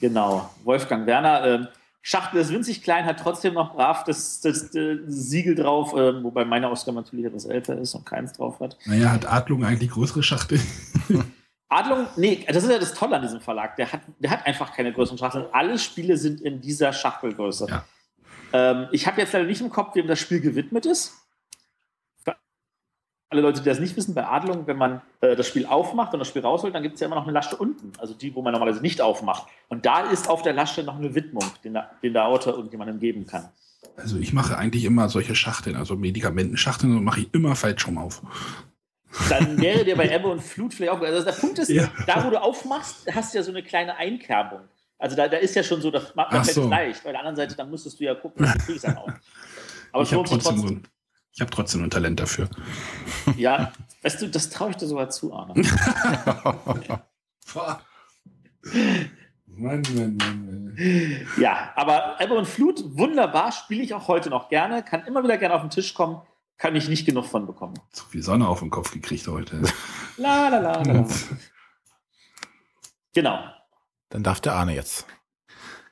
Genau. 0.00 0.50
Wolfgang 0.64 1.06
Werner. 1.06 1.44
Ähm, 1.44 1.68
Schachtel 2.02 2.40
ist 2.40 2.50
winzig 2.50 2.82
klein, 2.82 3.04
hat 3.04 3.20
trotzdem 3.20 3.54
noch 3.54 3.74
brav 3.74 4.04
das, 4.04 4.40
das, 4.40 4.70
das 4.70 4.98
Siegel 5.06 5.54
drauf, 5.54 5.92
äh, 5.92 6.22
wobei 6.22 6.46
meine 6.46 6.68
Ausgabe 6.68 6.96
natürlich 6.96 7.26
etwas 7.26 7.44
älter 7.44 7.76
ist 7.76 7.94
und 7.94 8.06
keins 8.06 8.32
drauf 8.32 8.58
hat. 8.60 8.78
Naja, 8.86 9.10
hat 9.10 9.30
Adlung 9.30 9.64
eigentlich 9.64 9.90
größere 9.90 10.22
Schachtel? 10.22 10.60
Adlung, 11.68 12.06
nee, 12.16 12.44
das 12.48 12.64
ist 12.64 12.70
ja 12.70 12.78
das 12.78 12.94
Tolle 12.94 13.16
an 13.16 13.22
diesem 13.22 13.40
Verlag. 13.40 13.76
Der 13.76 13.92
hat, 13.92 14.00
der 14.18 14.30
hat 14.30 14.46
einfach 14.46 14.74
keine 14.74 14.92
größeren 14.92 15.18
Schachteln. 15.18 15.44
Alle 15.52 15.78
Spiele 15.78 16.16
sind 16.16 16.40
in 16.40 16.60
dieser 16.60 16.92
Schachtelgröße. 16.92 17.66
Ja. 17.68 17.84
Ähm, 18.52 18.88
ich 18.92 19.06
habe 19.06 19.20
jetzt 19.20 19.32
leider 19.32 19.46
nicht 19.46 19.60
im 19.60 19.70
Kopf, 19.70 19.94
wem 19.94 20.06
das 20.06 20.18
Spiel 20.18 20.40
gewidmet 20.40 20.86
ist. 20.86 21.14
Für 22.24 22.36
alle 23.30 23.42
Leute, 23.42 23.60
die 23.60 23.68
das 23.68 23.80
nicht 23.80 23.96
wissen, 23.96 24.14
bei 24.14 24.26
Adlung, 24.26 24.66
wenn 24.66 24.76
man 24.76 25.02
äh, 25.20 25.36
das 25.36 25.46
Spiel 25.46 25.66
aufmacht 25.66 26.12
und 26.12 26.18
das 26.18 26.28
Spiel 26.28 26.42
rausholt, 26.42 26.74
dann 26.74 26.82
gibt 26.82 26.94
es 26.94 27.00
ja 27.00 27.06
immer 27.06 27.16
noch 27.16 27.24
eine 27.24 27.32
Lasche 27.32 27.56
unten, 27.56 27.92
also 27.98 28.14
die, 28.14 28.34
wo 28.34 28.42
man 28.42 28.52
normalerweise 28.52 28.82
nicht 28.82 29.00
aufmacht. 29.00 29.46
Und 29.68 29.86
da 29.86 30.10
ist 30.10 30.28
auf 30.28 30.42
der 30.42 30.52
Lasche 30.52 30.82
noch 30.82 30.96
eine 30.96 31.14
Widmung, 31.14 31.44
den, 31.64 31.78
den 32.02 32.12
der 32.12 32.26
Autor 32.26 32.54
irgendjemandem 32.54 32.98
geben 32.98 33.26
kann. 33.26 33.48
Also 33.96 34.18
ich 34.18 34.32
mache 34.32 34.56
eigentlich 34.56 34.84
immer 34.84 35.08
solche 35.08 35.34
Schachteln, 35.34 35.76
also 35.76 35.96
Medikamentenschachteln, 35.96 36.96
und 36.96 37.04
mache 37.04 37.20
ich 37.20 37.34
immer 37.34 37.54
falsch 37.54 37.86
rum 37.86 37.98
auf. 37.98 38.22
Dann 39.28 39.60
wäre 39.60 39.84
dir 39.84 39.96
bei 39.96 40.08
Ebbe 40.08 40.28
und 40.28 40.40
Flut 40.40 40.72
vielleicht 40.72 40.92
auch. 40.92 41.00
Also 41.00 41.24
der 41.24 41.32
Punkt 41.32 41.58
ist, 41.58 41.68
ja. 41.70 41.90
da 42.06 42.24
wo 42.24 42.30
du 42.30 42.40
aufmachst, 42.40 43.06
hast 43.12 43.34
du 43.34 43.38
ja 43.38 43.44
so 43.44 43.50
eine 43.50 43.62
kleine 43.62 43.96
Einkerbung. 43.96 44.60
Also 45.00 45.16
da, 45.16 45.28
da 45.28 45.38
ist 45.38 45.56
ja 45.56 45.62
schon 45.62 45.80
so, 45.80 45.90
das 45.90 46.14
macht 46.14 46.30
man 46.30 46.44
so. 46.44 46.68
leicht. 46.68 47.02
Bei 47.02 47.10
der 47.10 47.20
anderen 47.20 47.36
Seite, 47.36 47.56
dann 47.56 47.70
müsstest 47.70 47.98
du 47.98 48.04
ja 48.04 48.14
gucken, 48.14 48.44
was 48.46 48.52
du 48.52 48.58
kriegst 48.58 48.84
dann 48.84 48.98
auch. 48.98 49.08
Aber 49.92 50.02
ich 50.02 50.12
habe 50.12 50.28
trotzdem, 50.28 50.56
trotzdem. 50.56 50.82
So 51.32 51.44
hab 51.44 51.50
trotzdem 51.50 51.82
ein 51.82 51.90
Talent 51.90 52.20
dafür. 52.20 52.48
Ja, 53.36 53.72
weißt 54.02 54.20
du, 54.20 54.28
das 54.28 54.50
traue 54.50 54.70
ich 54.70 54.76
dir 54.76 54.86
sogar 54.86 55.08
zu, 55.08 55.32
Arne. 55.32 55.54
Mann, 59.46 59.82
Mann, 59.94 60.16
Mann, 60.16 60.16
Mann. 60.16 61.26
Ja, 61.38 61.72
aber 61.76 62.16
Ebbe 62.20 62.34
und 62.34 62.46
Flut, 62.46 62.82
wunderbar, 62.96 63.52
spiele 63.52 63.82
ich 63.82 63.94
auch 63.94 64.06
heute 64.06 64.28
noch 64.28 64.48
gerne, 64.50 64.82
kann 64.82 65.06
immer 65.06 65.24
wieder 65.24 65.38
gerne 65.38 65.54
auf 65.54 65.62
den 65.62 65.70
Tisch 65.70 65.94
kommen, 65.94 66.20
kann 66.58 66.76
ich 66.76 66.88
nicht 66.88 67.06
genug 67.06 67.24
von 67.24 67.46
bekommen. 67.46 67.74
Zu 67.90 68.04
viel 68.06 68.22
Sonne 68.22 68.46
auf 68.48 68.58
den 68.60 68.70
Kopf 68.70 68.90
gekriegt 68.92 69.26
heute. 69.28 69.62
la, 70.18 70.48
la, 70.48 70.58
la, 70.58 70.82
la. 70.82 71.06
genau. 73.14 73.59
Dann 74.10 74.22
darf 74.22 74.40
der 74.40 74.54
Arne 74.54 74.74
jetzt. 74.74 75.06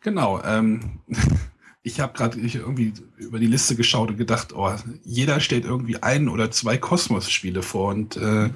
Genau. 0.03 0.43
Ähm, 0.43 1.01
ich 1.83 2.01
habe 2.01 2.13
gerade 2.13 2.39
irgendwie 2.39 2.93
über 3.17 3.39
die 3.39 3.47
Liste 3.47 3.75
geschaut 3.75 4.11
und 4.11 4.17
gedacht, 4.19 4.53
oh, 4.53 4.73
jeder 5.03 5.41
stellt 5.41 5.65
irgendwie 5.65 6.03
ein 6.03 6.29
oder 6.29 6.51
zwei 6.51 6.77
Kosmos-Spiele 6.77 7.63
vor. 7.63 7.89
Und 7.89 8.17
äh, 8.17 8.51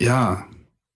ja, 0.00 0.46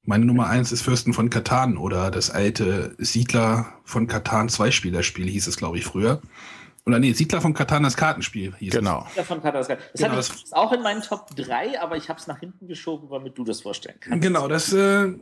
meine 0.03 0.25
Nummer 0.25 0.49
eins 0.49 0.73
ist 0.73 0.83
Fürsten 0.83 1.13
von 1.13 1.31
Katan 1.31 1.77
oder 1.77 2.11
das 2.11 2.31
alte 2.31 2.95
Siedler 2.99 3.75
von 3.85 4.07
Katan 4.07 4.49
Zweispielerspiel 4.49 5.29
hieß 5.29 5.47
es, 5.49 5.57
glaube 5.57 5.79
ich, 5.79 5.85
früher. 5.85 6.23
Oder 6.87 6.99
nee, 6.99 7.13
Siedler 7.13 7.43
von 7.43 7.53
Katan 7.53 7.83
das 7.83 7.99
Kartenspiel 7.99 8.55
hieß 8.57 8.73
genau. 8.73 9.01
es. 9.03 9.09
Siedler 9.09 9.25
von 9.25 9.43
Katan 9.43 9.61
das 9.61 9.69
Kartenspiel. 9.69 9.93
Das 9.93 10.01
genau, 10.01 10.17
hatte 10.17 10.43
ich 10.47 10.55
auch 10.55 10.73
in 10.73 10.83
meinen 10.83 11.03
Top 11.03 11.37
3, 11.37 11.83
aber 11.83 11.99
ich 11.99 12.09
habe 12.09 12.19
es 12.19 12.27
nach 12.27 12.41
hinten 12.41 12.67
geschoben, 12.67 13.11
damit 13.11 13.37
du 13.37 13.45
das 13.45 13.61
vorstellen 13.61 13.99
kannst. 14.01 14.23
Genau, 14.23 14.49
das 14.49 14.73
äh, 14.73 15.13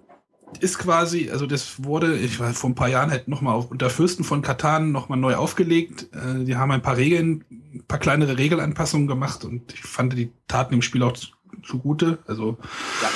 ist 0.61 0.79
quasi, 0.79 1.31
also 1.31 1.47
das 1.47 1.85
wurde, 1.85 2.17
ich 2.17 2.39
war 2.39 2.53
vor 2.55 2.71
ein 2.71 2.75
paar 2.75 2.89
Jahren 2.89 3.11
halt 3.11 3.29
nochmal 3.29 3.65
unter 3.69 3.91
Fürsten 3.91 4.25
von 4.25 4.43
Katan 4.43 4.93
nochmal 4.93 5.19
neu 5.19 5.35
aufgelegt. 5.35 6.09
Äh, 6.15 6.45
die 6.45 6.57
haben 6.57 6.71
ein 6.71 6.83
paar 6.83 6.97
Regeln, 6.97 7.45
ein 7.51 7.85
paar 7.87 7.99
kleinere 7.99 8.39
Regelanpassungen 8.39 9.07
gemacht 9.07 9.45
und 9.45 9.73
ich 9.75 9.83
fand, 9.83 10.13
die 10.15 10.33
taten 10.49 10.75
im 10.75 10.83
Spiel 10.83 11.03
auch 11.03 11.17
zugute. 11.63 12.19
Also 12.27 12.59
ja. 13.03 13.11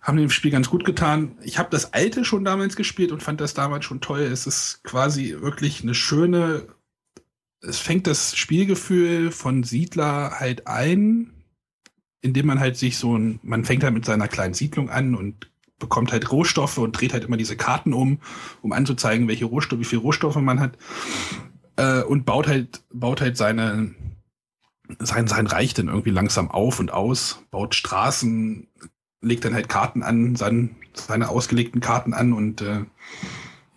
haben 0.00 0.16
dem 0.16 0.30
Spiel 0.30 0.50
ganz 0.50 0.70
gut 0.70 0.84
getan. 0.84 1.36
Ich 1.42 1.58
habe 1.58 1.70
das 1.70 1.92
alte 1.92 2.24
schon 2.24 2.44
damals 2.44 2.76
gespielt 2.76 3.12
und 3.12 3.22
fand 3.22 3.40
das 3.40 3.54
damals 3.54 3.84
schon 3.84 4.00
toll. 4.00 4.20
Es 4.20 4.46
ist 4.46 4.82
quasi 4.82 5.36
wirklich 5.40 5.82
eine 5.82 5.94
schöne, 5.94 6.66
es 7.60 7.78
fängt 7.78 8.06
das 8.06 8.36
Spielgefühl 8.36 9.30
von 9.30 9.62
Siedler 9.62 10.40
halt 10.40 10.66
ein, 10.66 11.32
indem 12.22 12.46
man 12.46 12.60
halt 12.60 12.76
sich 12.76 12.98
so 12.98 13.16
ein, 13.16 13.40
man 13.42 13.64
fängt 13.64 13.84
halt 13.84 13.94
mit 13.94 14.04
seiner 14.04 14.28
kleinen 14.28 14.54
Siedlung 14.54 14.90
an 14.90 15.14
und 15.14 15.51
bekommt 15.82 16.12
halt 16.12 16.32
Rohstoffe 16.32 16.78
und 16.78 16.92
dreht 16.92 17.12
halt 17.12 17.24
immer 17.24 17.36
diese 17.36 17.56
Karten 17.56 17.92
um, 17.92 18.18
um 18.62 18.72
anzuzeigen, 18.72 19.28
welche 19.28 19.44
Rohstoffe, 19.44 19.80
wie 19.80 19.84
viele 19.84 20.00
Rohstoffe 20.00 20.36
man 20.36 20.60
hat. 20.60 20.78
Äh, 21.76 22.02
und 22.02 22.24
baut 22.24 22.46
halt, 22.46 22.82
baut 22.92 23.20
halt 23.20 23.36
seine, 23.36 23.94
sein, 24.98 25.28
sein 25.28 25.46
Reich 25.46 25.74
dann 25.74 25.88
irgendwie 25.88 26.10
langsam 26.10 26.50
auf 26.50 26.80
und 26.80 26.92
aus, 26.92 27.42
baut 27.50 27.74
Straßen, 27.74 28.68
legt 29.20 29.44
dann 29.44 29.54
halt 29.54 29.68
Karten 29.68 30.02
an, 30.02 30.36
sein, 30.36 30.76
seine 30.94 31.28
ausgelegten 31.28 31.80
Karten 31.80 32.14
an 32.14 32.32
und 32.32 32.62
äh, 32.62 32.84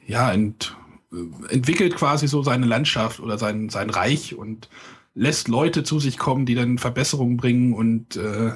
ja, 0.07 0.31
ent, 0.31 0.77
entwickelt 1.49 1.95
quasi 1.95 2.27
so 2.27 2.43
seine 2.43 2.65
Landschaft 2.65 3.19
oder 3.19 3.37
sein, 3.37 3.69
sein 3.69 3.89
Reich 3.89 4.35
und 4.35 4.69
lässt 5.13 5.47
Leute 5.47 5.83
zu 5.83 5.99
sich 5.99 6.17
kommen, 6.17 6.45
die 6.45 6.55
dann 6.55 6.77
Verbesserungen 6.77 7.37
bringen 7.37 7.73
und 7.73 8.17
äh, 8.17 8.51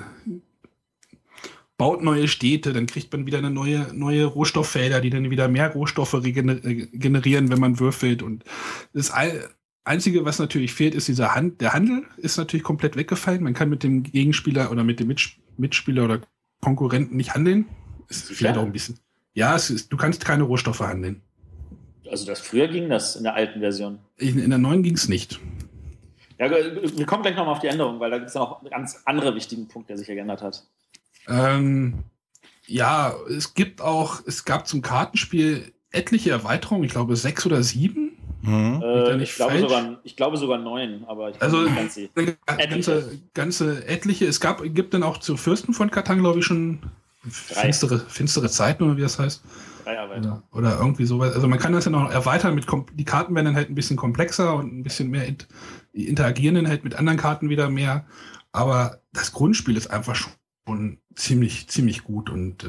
baut 1.79 2.03
neue 2.03 2.27
Städte, 2.27 2.73
dann 2.73 2.85
kriegt 2.85 3.11
man 3.13 3.25
wieder 3.25 3.37
eine 3.37 3.49
neue, 3.49 3.87
neue 3.93 4.25
Rohstofffelder, 4.25 4.99
die 4.99 5.09
dann 5.09 5.31
wieder 5.31 5.47
mehr 5.47 5.69
Rohstoffe 5.69 6.13
äh, 6.13 6.31
generieren, 6.33 7.49
wenn 7.49 7.59
man 7.59 7.79
würfelt. 7.79 8.21
Und 8.21 8.43
das 8.93 9.11
Einzige, 9.85 10.25
was 10.25 10.39
natürlich 10.39 10.73
fehlt, 10.73 10.93
ist 10.93 11.07
dieser 11.07 11.33
Hand, 11.33 11.61
der 11.61 11.73
Handel 11.73 12.03
ist 12.17 12.37
natürlich 12.37 12.65
komplett 12.65 12.97
weggefallen. 12.97 13.41
Man 13.41 13.53
kann 13.53 13.69
mit 13.69 13.81
dem 13.81 14.03
Gegenspieler 14.03 14.71
oder 14.71 14.83
mit 14.83 14.99
dem 14.99 15.15
Mitspieler 15.57 16.03
oder 16.03 16.19
Konkurrenten 16.61 17.15
nicht 17.15 17.33
handeln. 17.33 17.65
Ist 18.09 18.25
vielleicht 18.25 18.57
auch 18.57 18.65
ein 18.65 18.73
bisschen. 18.73 18.99
Ja, 19.33 19.55
es 19.55 19.69
ist, 19.69 19.91
du 19.93 19.95
kannst 19.95 20.25
keine 20.25 20.43
Rohstoffe 20.43 20.81
handeln. 20.81 21.21
Also 22.11 22.25
das 22.25 22.41
früher 22.41 22.67
ging 22.67 22.89
das 22.89 23.15
in 23.15 23.23
der 23.23 23.35
alten 23.35 23.61
Version. 23.61 23.99
In, 24.17 24.37
in 24.37 24.49
der 24.49 24.59
neuen 24.59 24.83
ging 24.83 24.95
es 24.95 25.07
nicht. 25.07 25.39
Ja, 26.39 26.49
wir 26.51 27.05
kommen 27.05 27.21
gleich 27.21 27.37
nochmal 27.37 27.53
auf 27.53 27.59
die 27.59 27.67
Änderung, 27.67 28.01
weil 28.01 28.11
da 28.11 28.17
gibt 28.17 28.29
es 28.29 28.33
ja 28.33 28.41
noch 28.41 28.59
einen 28.59 28.69
ganz 28.69 29.01
anderen 29.05 29.35
wichtigen 29.35 29.69
Punkt, 29.69 29.89
der 29.89 29.97
sich 29.97 30.07
geändert 30.07 30.41
hat. 30.41 30.65
Ähm, 31.29 32.03
ja, 32.67 33.13
es 33.29 33.53
gibt 33.53 33.81
auch, 33.81 34.21
es 34.25 34.45
gab 34.45 34.67
zum 34.67 34.81
Kartenspiel 34.81 35.73
etliche 35.91 36.31
Erweiterungen, 36.31 36.83
ich 36.83 36.91
glaube 36.91 37.15
sechs 37.15 37.45
oder 37.45 37.63
sieben. 37.63 38.17
Mhm. 38.41 38.81
Äh, 38.81 39.17
nicht 39.17 39.31
ich, 39.31 39.35
glaube 39.35 39.51
falsch? 39.51 39.61
sogar, 39.61 39.99
ich 40.03 40.15
glaube 40.15 40.37
sogar 40.37 40.57
neun, 40.59 41.03
aber 41.07 41.29
ich 41.29 41.41
Also 41.41 41.61
nicht 41.61 41.75
ganz 41.75 41.99
ganze, 42.69 43.19
ganze 43.33 43.87
etliche. 43.87 44.25
Es 44.27 44.39
gab, 44.39 44.61
gibt 44.63 44.93
dann 44.93 45.03
auch 45.03 45.17
zu 45.17 45.35
Fürsten 45.35 45.73
von 45.73 45.91
Katan, 45.91 46.19
glaube 46.19 46.39
ich, 46.39 46.45
schon 46.45 46.79
Drei. 47.49 47.61
finstere, 47.61 47.99
finstere 47.99 48.49
Zeiten 48.49 48.83
oder 48.83 48.97
wie 48.97 49.01
das 49.01 49.19
heißt. 49.19 49.43
Oder, 49.85 50.43
oder 50.51 50.77
irgendwie 50.79 51.05
sowas. 51.05 51.33
Also 51.33 51.47
man 51.47 51.57
kann 51.57 51.73
das 51.73 51.85
ja 51.85 51.91
noch 51.91 52.11
erweitern 52.11 52.53
mit 52.53 52.67
die 52.93 53.05
Karten 53.05 53.33
werden 53.33 53.45
dann 53.45 53.55
halt 53.55 53.69
ein 53.69 53.75
bisschen 53.75 53.97
komplexer 53.97 54.53
und 54.53 54.77
ein 54.77 54.83
bisschen 54.83 55.09
mehr 55.09 55.25
int 55.25 55.47
die 55.95 56.07
interagieren 56.07 56.55
dann 56.55 56.67
halt 56.67 56.83
mit 56.83 56.95
anderen 56.95 57.17
Karten 57.17 57.49
wieder 57.49 57.69
mehr. 57.69 58.05
Aber 58.51 58.99
das 59.13 59.31
Grundspiel 59.31 59.75
ist 59.75 59.87
einfach 59.87 60.15
schon 60.15 60.31
ziemlich, 61.15 61.67
ziemlich 61.67 62.03
gut 62.03 62.29
und 62.29 62.63
äh, 62.63 62.67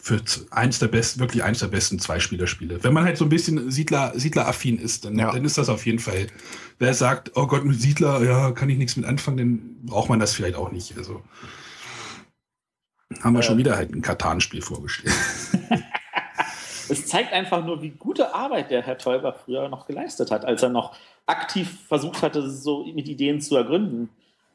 für 0.00 0.22
eins 0.50 0.78
der 0.78 0.86
besten, 0.88 1.20
wirklich 1.20 1.42
eins 1.42 1.58
der 1.58 1.66
besten 1.68 1.98
Zweispielerspiele. 1.98 2.82
Wenn 2.84 2.92
man 2.92 3.04
halt 3.04 3.16
so 3.18 3.24
ein 3.24 3.28
bisschen 3.30 3.70
Siedler, 3.70 4.12
Siedler-affin 4.14 4.78
ist, 4.78 5.04
dann, 5.04 5.18
Ja. 5.18 5.32
dann 5.32 5.44
ist 5.44 5.58
das 5.58 5.68
auf 5.68 5.84
jeden 5.86 5.98
Fall. 5.98 6.28
Wer 6.78 6.94
sagt, 6.94 7.32
oh 7.34 7.46
Gott, 7.46 7.64
mit 7.64 7.80
Siedler, 7.80 8.22
ja, 8.22 8.52
kann 8.52 8.68
ich 8.70 8.78
nichts 8.78 8.96
mit 8.96 9.06
anfangen, 9.06 9.36
dann 9.36 9.76
braucht 9.86 10.08
man 10.08 10.20
das 10.20 10.34
vielleicht 10.34 10.54
auch 10.56 10.70
nicht. 10.70 10.96
Also 10.96 11.22
haben 13.22 13.32
wir 13.34 13.40
Äh. 13.40 13.42
schon 13.42 13.58
wieder 13.58 13.76
halt 13.76 13.92
ein 13.94 14.02
Katan-Spiel 14.02 14.62
vorgestellt. 14.62 15.14
Es 16.90 17.06
zeigt 17.06 17.34
einfach 17.34 17.62
nur, 17.66 17.82
wie 17.82 17.90
gute 17.90 18.34
Arbeit 18.34 18.70
der 18.70 18.80
Herr 18.80 18.96
Teuber 18.96 19.34
früher 19.34 19.68
noch 19.68 19.86
geleistet 19.86 20.30
hat, 20.30 20.46
als 20.46 20.62
er 20.62 20.70
noch 20.70 20.96
aktiv 21.26 21.80
versucht 21.86 22.22
hatte, 22.22 22.48
so 22.50 22.82
mit 22.94 23.06
Ideen 23.08 23.42
zu 23.42 23.56
ergründen. 23.56 24.08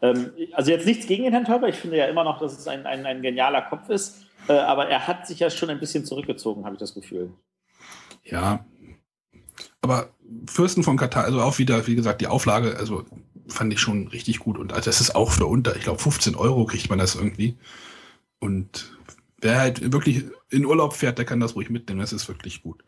Ähm, 0.03 0.31
also 0.51 0.69
jetzt 0.69 0.85
nichts 0.85 1.07
gegen 1.07 1.23
den 1.23 1.31
Herrn 1.31 1.45
Teuber, 1.45 1.69
ich 1.69 1.77
finde 1.77 1.97
ja 1.97 2.05
immer 2.05 2.25
noch, 2.25 2.39
dass 2.39 2.59
es 2.59 2.67
ein, 2.67 2.85
ein, 2.85 3.05
ein 3.05 3.21
genialer 3.21 3.61
Kopf 3.61 3.89
ist, 3.89 4.25
äh, 4.49 4.53
aber 4.53 4.89
er 4.89 5.07
hat 5.07 5.25
sich 5.25 5.39
ja 5.39 5.49
schon 5.49 5.69
ein 5.69 5.79
bisschen 5.79 6.03
zurückgezogen, 6.03 6.65
habe 6.65 6.75
ich 6.75 6.79
das 6.79 6.93
Gefühl. 6.93 7.31
Ja. 8.25 8.65
Aber 9.81 10.09
Fürsten 10.45 10.83
von 10.83 10.97
Katar, 10.97 11.23
also 11.23 11.41
auch 11.41 11.57
wieder, 11.57 11.87
wie 11.87 11.95
gesagt, 11.95 12.19
die 12.19 12.27
Auflage, 12.27 12.75
also 12.77 13.05
fand 13.47 13.71
ich 13.71 13.79
schon 13.79 14.09
richtig 14.09 14.39
gut. 14.39 14.57
Und 14.57 14.73
also 14.73 14.89
das 14.89 14.99
ist 14.99 15.15
auch 15.15 15.31
für 15.31 15.45
unter, 15.45 15.75
ich 15.75 15.83
glaube, 15.83 15.99
15 15.99 16.35
Euro 16.35 16.65
kriegt 16.65 16.89
man 16.89 16.99
das 16.99 17.15
irgendwie. 17.15 17.57
Und 18.39 18.97
wer 19.39 19.59
halt 19.59 19.93
wirklich 19.93 20.25
in 20.49 20.65
Urlaub 20.65 20.93
fährt, 20.93 21.17
der 21.17 21.25
kann 21.25 21.39
das 21.39 21.55
ruhig 21.55 21.69
mitnehmen. 21.69 22.01
Das 22.01 22.11
ist 22.11 22.27
wirklich 22.27 22.61
gut. 22.61 22.83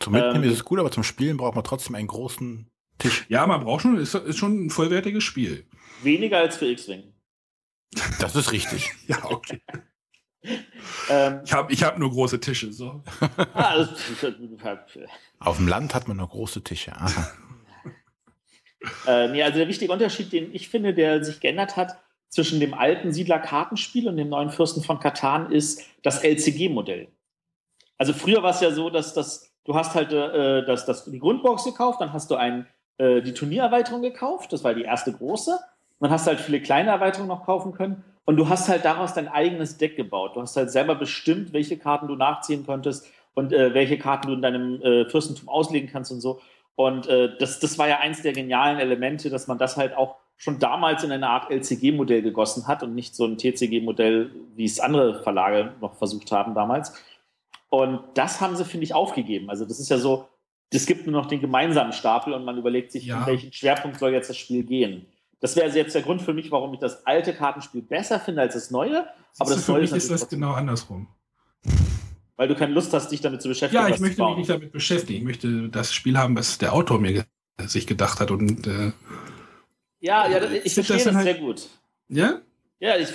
Zum 0.00 0.14
Mitnehmen 0.14 0.44
Ähm. 0.44 0.50
ist 0.50 0.56
es 0.56 0.64
gut, 0.64 0.78
aber 0.78 0.90
zum 0.90 1.02
Spielen 1.02 1.36
braucht 1.36 1.56
man 1.56 1.64
trotzdem 1.64 1.94
einen 1.94 2.08
großen 2.08 2.66
Tisch. 2.98 3.26
Ja, 3.28 3.46
man 3.46 3.64
braucht 3.64 3.82
schon, 3.82 3.98
ist, 3.98 4.14
ist 4.14 4.38
schon 4.38 4.66
ein 4.66 4.70
vollwertiges 4.70 5.24
Spiel. 5.24 5.66
Weniger 6.02 6.38
als 6.38 6.56
für 6.56 6.66
X-Wing. 6.66 7.12
Das 8.20 8.34
ist 8.36 8.52
richtig. 8.52 8.90
Ja, 9.06 9.24
okay. 9.24 9.60
Ähm, 11.10 11.40
Ich 11.44 11.52
habe 11.52 11.72
ich 11.72 11.82
hab 11.82 11.98
nur 11.98 12.10
große 12.10 12.38
Tische. 12.40 12.72
So. 12.72 13.02
ah, 13.54 13.76
das- 13.78 13.90
Auf 15.40 15.56
dem 15.56 15.66
Land 15.68 15.94
hat 15.94 16.06
man 16.08 16.16
nur 16.18 16.28
große 16.28 16.62
Tische. 16.62 16.92
Aha. 16.92 17.32
Äh, 19.08 19.26
nee, 19.28 19.42
also 19.42 19.58
der 19.58 19.66
wichtige 19.66 19.92
Unterschied, 19.92 20.32
den 20.32 20.54
ich 20.54 20.68
finde, 20.68 20.94
der 20.94 21.24
sich 21.24 21.40
geändert 21.40 21.76
hat 21.76 21.98
zwischen 22.28 22.60
dem 22.60 22.74
alten 22.74 23.12
Siedler-Kartenspiel 23.12 24.06
und 24.08 24.16
dem 24.16 24.28
neuen 24.28 24.50
Fürsten 24.50 24.84
von 24.84 25.00
Katan, 25.00 25.50
ist 25.50 25.82
das 26.04 26.22
LCG-Modell. 26.22 27.08
Also 27.96 28.12
früher 28.12 28.40
war 28.44 28.50
es 28.50 28.60
ja 28.60 28.70
so, 28.70 28.88
dass, 28.88 29.14
dass 29.14 29.52
du 29.64 29.74
hast 29.74 29.94
halt 29.96 30.12
äh, 30.12 30.64
das, 30.64 30.86
das, 30.86 31.06
die 31.06 31.18
Grundbox 31.18 31.64
gekauft, 31.64 32.00
dann 32.00 32.12
hast 32.12 32.30
du 32.30 32.36
ein, 32.36 32.68
äh, 32.98 33.20
die 33.20 33.34
Turniererweiterung 33.34 34.00
gekauft, 34.00 34.52
das 34.52 34.62
war 34.62 34.74
die 34.74 34.82
erste 34.82 35.12
große. 35.12 35.58
Und 36.00 36.10
hast 36.10 36.26
halt 36.26 36.40
viele 36.40 36.60
kleine 36.60 36.90
Erweiterungen 36.90 37.28
noch 37.28 37.44
kaufen 37.44 37.72
können. 37.72 38.04
Und 38.24 38.36
du 38.36 38.48
hast 38.48 38.68
halt 38.68 38.84
daraus 38.84 39.14
dein 39.14 39.26
eigenes 39.28 39.78
Deck 39.78 39.96
gebaut. 39.96 40.36
Du 40.36 40.40
hast 40.42 40.56
halt 40.56 40.70
selber 40.70 40.94
bestimmt, 40.94 41.52
welche 41.52 41.78
Karten 41.78 42.08
du 42.08 42.14
nachziehen 42.14 42.64
konntest 42.66 43.06
und 43.34 43.52
äh, 43.52 43.72
welche 43.74 43.98
Karten 43.98 44.28
du 44.28 44.34
in 44.34 44.42
deinem 44.42 44.80
äh, 44.82 45.08
Fürstentum 45.08 45.48
auslegen 45.48 45.88
kannst 45.90 46.12
und 46.12 46.20
so. 46.20 46.40
Und 46.76 47.08
äh, 47.08 47.36
das, 47.38 47.58
das 47.58 47.78
war 47.78 47.88
ja 47.88 47.98
eins 47.98 48.22
der 48.22 48.32
genialen 48.32 48.78
Elemente, 48.78 49.30
dass 49.30 49.48
man 49.48 49.58
das 49.58 49.76
halt 49.76 49.96
auch 49.96 50.16
schon 50.36 50.60
damals 50.60 51.02
in 51.02 51.10
eine 51.10 51.28
Art 51.28 51.50
LCG-Modell 51.50 52.22
gegossen 52.22 52.68
hat 52.68 52.84
und 52.84 52.94
nicht 52.94 53.16
so 53.16 53.24
ein 53.24 53.38
TCG-Modell, 53.38 54.30
wie 54.54 54.64
es 54.64 54.78
andere 54.78 55.20
Verlage 55.22 55.72
noch 55.80 55.94
versucht 55.96 56.30
haben 56.30 56.54
damals. 56.54 56.92
Und 57.70 58.00
das 58.14 58.40
haben 58.40 58.54
sie, 58.56 58.64
finde 58.64 58.84
ich, 58.84 58.94
aufgegeben. 58.94 59.50
Also 59.50 59.64
das 59.64 59.80
ist 59.80 59.88
ja 59.90 59.98
so, 59.98 60.28
es 60.72 60.86
gibt 60.86 61.06
nur 61.06 61.20
noch 61.20 61.26
den 61.26 61.40
gemeinsamen 61.40 61.92
Stapel 61.92 62.32
und 62.34 62.44
man 62.44 62.56
überlegt 62.56 62.92
sich, 62.92 63.06
Ja. 63.06 63.20
in 63.20 63.26
welchen 63.26 63.52
Schwerpunkt 63.52 63.98
soll 63.98 64.12
jetzt 64.12 64.30
das 64.30 64.36
Spiel 64.36 64.62
gehen. 64.64 65.06
Das 65.40 65.54
wäre 65.56 65.68
jetzt 65.70 65.94
der 65.94 66.02
Grund 66.02 66.20
für 66.22 66.34
mich, 66.34 66.50
warum 66.50 66.74
ich 66.74 66.80
das 66.80 67.06
alte 67.06 67.32
Kartenspiel 67.32 67.82
besser 67.82 68.18
finde 68.18 68.42
als 68.42 68.54
das 68.54 68.70
neue. 68.70 69.06
Aber 69.38 69.50
das 69.54 69.64
für 69.64 69.72
Neue 69.72 69.82
mich 69.82 69.92
ist 69.92 70.10
das 70.10 70.28
genau 70.28 70.52
andersrum. 70.52 71.06
Weil 72.36 72.48
du 72.48 72.54
keine 72.54 72.72
Lust 72.72 72.92
hast, 72.92 73.10
dich 73.10 73.20
damit 73.20 73.42
zu 73.42 73.48
beschäftigen. 73.48 73.82
Ja, 73.82 73.88
ich 73.88 74.00
möchte 74.00 74.22
mich 74.24 74.36
nicht 74.36 74.50
damit 74.50 74.72
beschäftigen. 74.72 75.18
Ich 75.20 75.24
möchte 75.24 75.68
das 75.68 75.92
Spiel 75.92 76.16
haben, 76.18 76.36
was 76.36 76.58
der 76.58 76.72
Autor 76.72 77.00
mir 77.00 77.24
sich 77.66 77.86
gedacht 77.86 78.20
hat. 78.20 78.30
Und 78.30 78.66
äh, 78.66 78.92
Ja, 80.00 80.28
ja, 80.28 80.42
ich 80.64 80.74
verstehe 80.74 80.96
das 80.96 81.04
das, 81.04 81.14
halt- 81.14 81.24
sehr 81.24 81.34
gut. 81.34 81.68
ja, 82.08 82.40
Ja, 82.80 82.96
ich, 82.96 83.08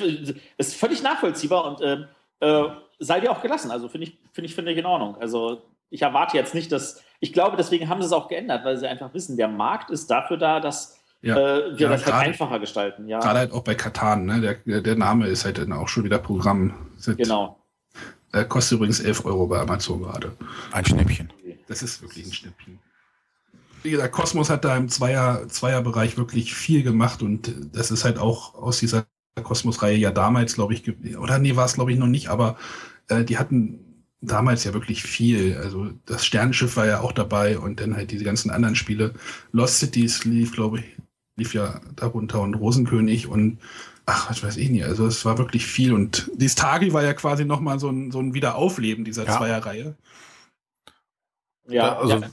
es 0.57 0.67
ist 0.67 0.75
völlig 0.75 1.01
nachvollziehbar 1.03 1.65
und 1.65 1.79
ähm, 1.81 2.05
äh, 2.41 2.63
sei 2.99 3.19
dir 3.21 3.31
auch 3.31 3.41
gelassen. 3.41 3.71
Also 3.71 3.87
finde 3.87 4.07
ich, 4.07 4.17
finde 4.33 4.47
ich, 4.47 4.55
finde 4.55 4.71
ich 4.71 4.77
in 4.77 4.85
Ordnung. 4.85 5.15
Also 5.17 5.61
ich 5.89 6.01
erwarte 6.01 6.37
jetzt 6.37 6.53
nicht, 6.53 6.71
dass. 6.71 7.01
Ich 7.21 7.31
glaube, 7.31 7.55
deswegen 7.55 7.87
haben 7.87 8.01
sie 8.01 8.07
es 8.07 8.11
auch 8.11 8.27
geändert, 8.27 8.65
weil 8.65 8.75
sie 8.77 8.87
einfach 8.87 9.13
wissen, 9.13 9.37
der 9.37 9.47
Markt 9.47 9.89
ist 9.89 10.07
dafür 10.11 10.35
da, 10.35 10.59
dass 10.59 10.99
ja. 11.23 11.35
äh, 11.35 11.71
wir 11.71 11.79
Ja, 11.79 11.89
das 11.89 12.01
halt 12.05 12.05
gerade- 12.13 12.17
einfacher 12.27 12.59
gestalten. 12.59 13.07
Ja, 13.07 13.19
Gerade 13.19 13.39
halt 13.39 13.51
auch 13.53 13.63
bei 13.63 13.73
Katan, 13.75 14.25
ne? 14.25 14.59
Der, 14.65 14.81
der- 14.81 14.95
Name 14.95 15.27
ist 15.27 15.45
halt 15.45 15.57
dann 15.57 15.73
auch 15.73 15.87
schon 15.87 16.03
wieder 16.03 16.19
Programm. 16.19 16.73
Sind, 16.97 17.17
genau. 17.17 17.59
Äh, 18.31 18.45
kostet 18.45 18.77
übrigens 18.77 18.99
11 18.99 19.25
Euro 19.25 19.47
bei 19.47 19.59
Amazon 19.59 20.01
gerade. 20.03 20.31
Ein 20.71 20.85
Schnäppchen. 20.85 21.31
Das 21.67 21.81
ist 21.81 22.01
wirklich 22.01 22.25
ein 22.27 22.33
Schnäppchen. 22.33 22.79
Wie 23.83 23.91
gesagt, 23.91 24.13
Kosmos 24.13 24.49
hat 24.49 24.63
da 24.63 24.77
im 24.77 24.87
Zweier, 24.89 25.47
Zweierbereich 25.49 26.17
wirklich 26.17 26.53
viel 26.53 26.83
gemacht 26.83 27.21
und 27.21 27.53
das 27.73 27.91
ist 27.91 28.05
halt 28.05 28.17
auch 28.17 28.53
aus 28.55 28.79
dieser 28.79 29.05
Kosmos-Reihe 29.41 29.97
ja 29.97 30.11
damals, 30.11 30.53
glaube 30.55 30.73
ich, 30.73 30.83
oder 31.17 31.37
nee, 31.39 31.55
war 31.55 31.65
es 31.65 31.73
glaube 31.73 31.91
ich 31.91 31.97
noch 31.99 32.07
nicht, 32.07 32.29
aber 32.29 32.55
äh, 33.09 33.23
die 33.25 33.37
hatten 33.37 34.05
damals 34.21 34.63
ja 34.63 34.73
wirklich 34.73 35.03
viel. 35.03 35.57
Also 35.57 35.91
das 36.05 36.25
Sternenschiff 36.25 36.77
war 36.77 36.85
ja 36.85 37.01
auch 37.01 37.11
dabei 37.11 37.57
und 37.59 37.81
dann 37.81 37.95
halt 37.95 38.11
diese 38.11 38.23
ganzen 38.23 38.51
anderen 38.51 38.75
Spiele. 38.75 39.13
Lost 39.51 39.79
Cities 39.79 40.23
lief, 40.23 40.53
glaube 40.53 40.79
ich, 40.79 40.85
lief 41.35 41.53
ja 41.53 41.81
darunter 41.95 42.41
und 42.41 42.55
Rosenkönig 42.55 43.27
und 43.27 43.59
ach, 44.05 44.29
was 44.29 44.43
weiß 44.43 44.57
ich 44.57 44.69
nicht. 44.69 44.85
Also 44.85 45.05
es 45.07 45.25
war 45.25 45.37
wirklich 45.37 45.65
viel 45.65 45.93
und 45.93 46.29
die 46.35 46.49
Stagi 46.49 46.93
war 46.93 47.03
ja 47.03 47.13
quasi 47.13 47.45
nochmal 47.45 47.79
so 47.79 47.89
ein, 47.89 48.11
so 48.11 48.19
ein 48.19 48.33
Wiederaufleben 48.33 49.05
dieser 49.05 49.25
Ja. 49.25 49.37
Zweierreihe. 49.37 49.95
Ja, 51.67 51.87
da, 51.87 51.99
also, 51.99 52.17
ja. 52.17 52.29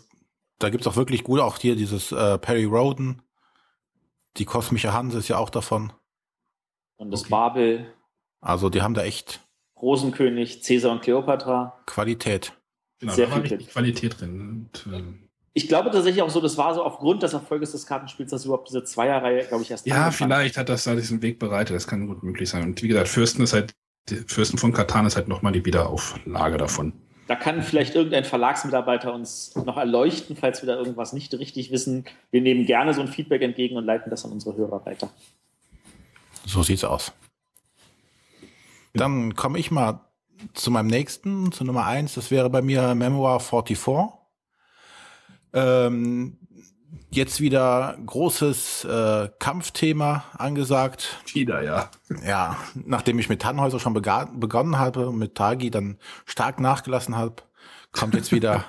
da 0.59 0.71
gibt 0.71 0.83
es 0.83 0.87
auch 0.87 0.97
wirklich 0.97 1.25
gut, 1.25 1.41
auch 1.41 1.59
hier 1.59 1.77
dieses 1.77 2.13
äh, 2.13 2.39
Perry 2.39 2.65
Roden. 2.65 3.23
Die 4.37 4.45
kosmische 4.45 4.93
Hanse 4.93 5.19
ist 5.19 5.29
ja 5.29 5.39
auch 5.39 5.51
davon. 5.51 5.93
Und 6.97 7.11
das 7.11 7.23
okay. 7.23 7.31
Babel, 7.31 7.95
Also 8.41 8.69
die 8.69 8.83
haben 8.83 8.95
da 8.95 9.03
echt 9.03 9.41
Rosenkönig, 9.81 10.63
Cäsar 10.63 10.93
und 10.93 11.03
Kleopatra. 11.03 11.81
Qualität. 11.87 12.53
Genau, 12.99 13.15
Sehr 13.15 13.27
da 13.27 13.33
war 13.33 13.43
richtig 13.43 13.69
Qualität 13.69 14.21
drin. 14.21 14.69
Und, 14.75 14.93
äh, 14.93 15.03
Ich 15.53 15.67
glaube 15.67 15.91
tatsächlich 15.91 16.23
auch 16.23 16.31
so, 16.31 16.41
das 16.41 16.57
war 16.57 16.75
so 16.75 16.83
aufgrund 16.83 17.23
des 17.23 17.33
Erfolges 17.33 17.73
des 17.73 17.87
Kartenspiels, 17.87 18.31
dass 18.31 18.45
überhaupt 18.45 18.69
diese 18.69 18.85
Zweierreihe, 18.85 19.45
glaube 19.47 19.65
ich, 19.65 19.71
erst 19.71 19.87
ja, 19.87 20.11
vielleicht 20.13 20.57
hat 20.57 20.69
das 20.69 20.85
da 20.85 20.95
diesen 20.95 21.23
Weg 21.23 21.41
bereitet. 21.41 21.75
Das 21.75 21.89
kann 21.89 22.07
gut 22.07 22.23
möglich 22.23 22.49
sein. 22.49 22.63
Und 22.63 22.83
wie 22.83 22.89
gesagt, 22.89 23.09
Fürsten 23.09 23.43
ist 23.43 23.53
halt, 23.53 23.73
die 24.09 24.17
Fürsten 24.17 24.59
von 24.59 24.73
Katan 24.73 25.07
ist 25.07 25.17
halt 25.17 25.27
nochmal 25.27 25.53
die 25.53 25.65
Wiederauflage 25.65 26.57
davon. 26.57 26.93
Da 27.27 27.37
kann 27.37 27.63
vielleicht 27.63 27.95
irgendein 27.95 28.25
Verlagsmitarbeiter 28.25 29.13
uns 29.13 29.55
noch 29.55 29.77
erleuchten, 29.77 30.37
falls 30.37 30.63
wir 30.63 30.69
da 30.69 30.77
irgendwas 30.77 31.13
nicht 31.13 31.33
richtig 31.35 31.71
wissen. 31.71 32.05
Wir 32.31 32.41
nehmen 32.41 32.67
gerne 32.67 32.95
so 32.95 33.01
ein 33.01 33.09
Feedback 33.09 33.43
entgegen 33.43 33.77
und 33.77 33.85
leiten 33.85 34.11
das 34.11 34.25
an 34.25 34.33
unsere 34.33 34.57
Hörer 34.57 34.85
weiter. 34.85 35.11
So 36.45 36.63
sieht's 36.63 36.85
aus. 36.85 37.13
Dann 38.95 39.35
komme 39.37 39.59
ich 39.59 39.71
mal 39.71 40.01
zu 40.55 40.71
meinem 40.71 40.89
nächsten, 40.89 41.53
zu 41.53 41.65
Nummer 41.65 41.87
eins. 41.87 42.15
Das 42.15 42.31
wäre 42.31 42.51
bei 42.51 42.63
mir 42.63 42.95
Memoir 42.95 43.41
44. 43.41 44.20
Ähm, 45.53 46.39
jetzt 47.11 47.41
wieder 47.41 47.97
großes 48.05 48.85
äh, 48.85 49.29
Kampfthema 49.39 50.25
angesagt. 50.37 51.19
Wieder, 51.33 51.63
ja. 51.63 51.91
Ja, 52.25 52.57
nachdem 52.75 53.19
ich 53.19 53.29
mit 53.29 53.43
Tannhäuser 53.43 53.81
schon 53.81 53.95
begonnen 53.95 54.79
habe 54.79 55.09
und 55.09 55.19
mit 55.19 55.35
Tagi 55.35 55.71
dann 55.71 55.99
stark 56.25 56.61
nachgelassen 56.61 57.17
habe, 57.17 57.37
kommt 57.93 58.15
jetzt 58.15 58.33
wieder, 58.33 58.65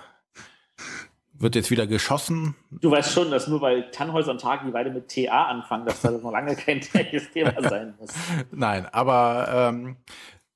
wird 1.33 1.55
jetzt 1.55 1.71
wieder 1.71 1.87
geschossen. 1.87 2.55
Du 2.71 2.91
weißt 2.91 3.13
schon, 3.13 3.31
dass 3.31 3.47
nur 3.47 3.61
weil 3.61 3.91
Tannhäuser 3.91 4.31
und 4.31 4.41
Tagi 4.41 4.71
beide 4.71 4.89
mit 4.89 5.09
TA 5.09 5.45
anfangen, 5.45 5.85
dass 5.85 6.01
das 6.01 6.21
noch 6.21 6.31
lange 6.31 6.55
kein 6.55 6.79
gleiches 6.79 7.31
Thema 7.31 7.53
sein 7.69 7.93
muss. 7.99 8.11
Nein, 8.51 8.87
aber 8.91 9.47
ähm, 9.51 9.97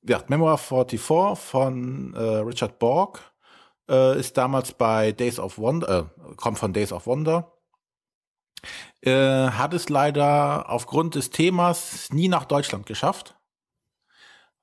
ja, 0.08 0.22
Memoir 0.28 0.58
44 0.58 1.02
von 1.02 2.14
äh, 2.16 2.20
Richard 2.20 2.80
Borg 2.80 3.20
äh, 3.90 4.20
ist 4.20 4.38
damals 4.38 4.74
bei 4.74 5.12
Days 5.12 5.40
of 5.40 5.58
Wonder, 5.58 6.12
äh, 6.18 6.36
kommt 6.36 6.60
von 6.60 6.74
Days 6.74 6.92
of 6.92 7.08
Wonder. 7.08 7.52
Äh, 9.02 9.50
hat 9.52 9.74
es 9.74 9.90
leider 9.90 10.70
aufgrund 10.70 11.16
des 11.16 11.30
Themas 11.30 12.10
nie 12.12 12.28
nach 12.28 12.46
Deutschland 12.46 12.86
geschafft, 12.86 13.36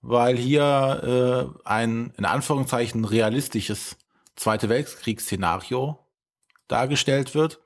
weil 0.01 0.37
hier 0.37 1.55
äh, 1.65 1.69
ein 1.69 2.13
in 2.17 2.25
Anführungszeichen 2.25 3.05
realistisches 3.05 3.97
Zweite 4.35 4.69
Weltkriegsszenario 4.69 5.99
dargestellt 6.67 7.35
wird. 7.35 7.61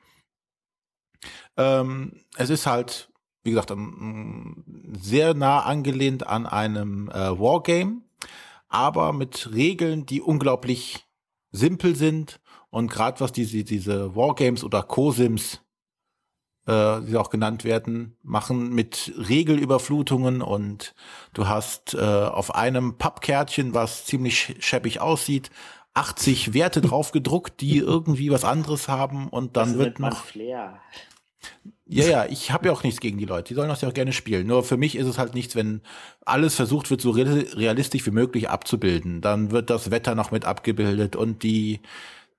Ähm, 1.57 2.25
es 2.37 2.51
ist 2.51 2.67
halt, 2.67 3.11
wie 3.45 3.51
gesagt, 3.51 3.73
sehr 5.01 5.35
nah 5.35 5.61
angelehnt 5.61 6.27
an 6.27 6.47
einem 6.47 7.09
äh, 7.09 7.39
Wargame, 7.39 8.03
aber 8.69 9.13
mit 9.13 9.55
Regeln, 9.55 10.05
die 10.05 10.21
unglaublich 10.21 11.06
simpel 11.57 11.97
sind 11.97 12.41
und 12.71 12.91
gerade 12.91 13.21
was 13.21 13.33
diese, 13.33 13.65
diese 13.65 14.15
Wargames 14.15 14.65
oder 14.65 14.83
Co-Sims 14.83 15.61
äh, 16.67 17.01
die 17.03 17.17
auch 17.17 17.31
genannt 17.31 17.63
werden, 17.65 18.17
machen 18.23 18.75
mit 18.75 19.13
Regelüberflutungen 19.17 20.43
und 20.43 20.95
du 21.33 21.47
hast 21.47 21.95
äh, 21.95 22.01
auf 22.01 22.55
einem 22.55 22.99
Pappkärtchen, 22.99 23.73
was 23.73 24.05
ziemlich 24.05 24.57
scheppig 24.59 25.01
aussieht, 25.01 25.51
80 25.95 26.55
Werte 26.55 26.81
drauf 26.81 27.13
gedruckt, 27.13 27.61
die 27.61 27.79
irgendwie 27.79 28.31
was 28.31 28.45
anderes 28.45 28.89
haben 28.89 29.29
und 29.29 29.57
dann 29.57 29.79
wird 29.79 30.01
noch 30.01 30.25
Flair. 30.25 30.81
Ja, 31.89 32.05
ja, 32.05 32.27
ich 32.27 32.51
habe 32.51 32.67
ja 32.67 32.73
auch 32.73 32.83
nichts 32.83 33.01
gegen 33.01 33.17
die 33.19 33.27
Leute. 33.27 33.49
Die 33.49 33.55
sollen 33.55 33.69
das 33.69 33.81
ja 33.81 33.89
auch 33.89 33.95
gerne 33.95 34.13
spielen. 34.13 34.47
Nur 34.47 34.65
für 34.65 34.77
mich 34.77 34.97
ist 34.97 35.07
es 35.07 35.19
halt 35.19 35.35
nichts, 35.35 35.55
wenn 35.55 35.83
alles 36.25 36.57
versucht 36.57 36.91
wird, 36.91 37.01
so 37.01 37.11
realistisch 37.11 38.05
wie 38.07 38.11
möglich 38.11 38.51
abzubilden. 38.51 39.21
Dann 39.21 39.53
wird 39.53 39.71
das 39.71 39.91
Wetter 39.93 40.17
noch 40.17 40.33
mit 40.33 40.45
abgebildet 40.45 41.15
und 41.15 41.45
die 41.45 41.81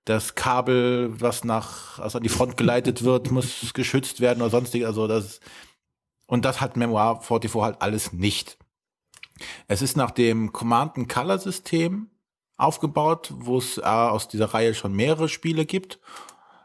das 0.04 0.36
Kabel, 0.36 1.20
was 1.20 1.44
nach, 1.44 2.00
also 2.00 2.18
an 2.18 2.24
die 2.24 2.30
Front 2.30 2.58
geleitet 2.58 3.04
wird, 3.04 3.32
muss 3.32 3.74
geschützt 3.74 4.22
werden 4.22 4.42
oder 4.42 4.52
sonstig. 4.52 4.86
Also 4.86 5.08
das, 5.08 5.40
und 6.28 6.46
das 6.46 6.60
hat 6.62 6.78
Memoir 6.78 7.22
44 7.22 7.62
halt 7.62 7.82
alles 7.82 8.14
nicht. 8.14 8.58
Es 9.68 9.82
ist 9.82 9.98
nach 9.98 10.12
dem 10.12 10.52
Command 10.52 11.08
Color 11.10 11.40
System 11.40 12.10
aufgebaut, 12.58 13.34
wo 13.36 13.58
es 13.60 13.78
äh, 13.78 13.82
aus 13.84 14.28
dieser 14.28 14.54
Reihe 14.54 14.74
schon 14.74 14.94
mehrere 14.94 15.30
Spiele 15.30 15.66
gibt, 15.66 16.00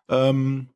ähm, 0.09 0.72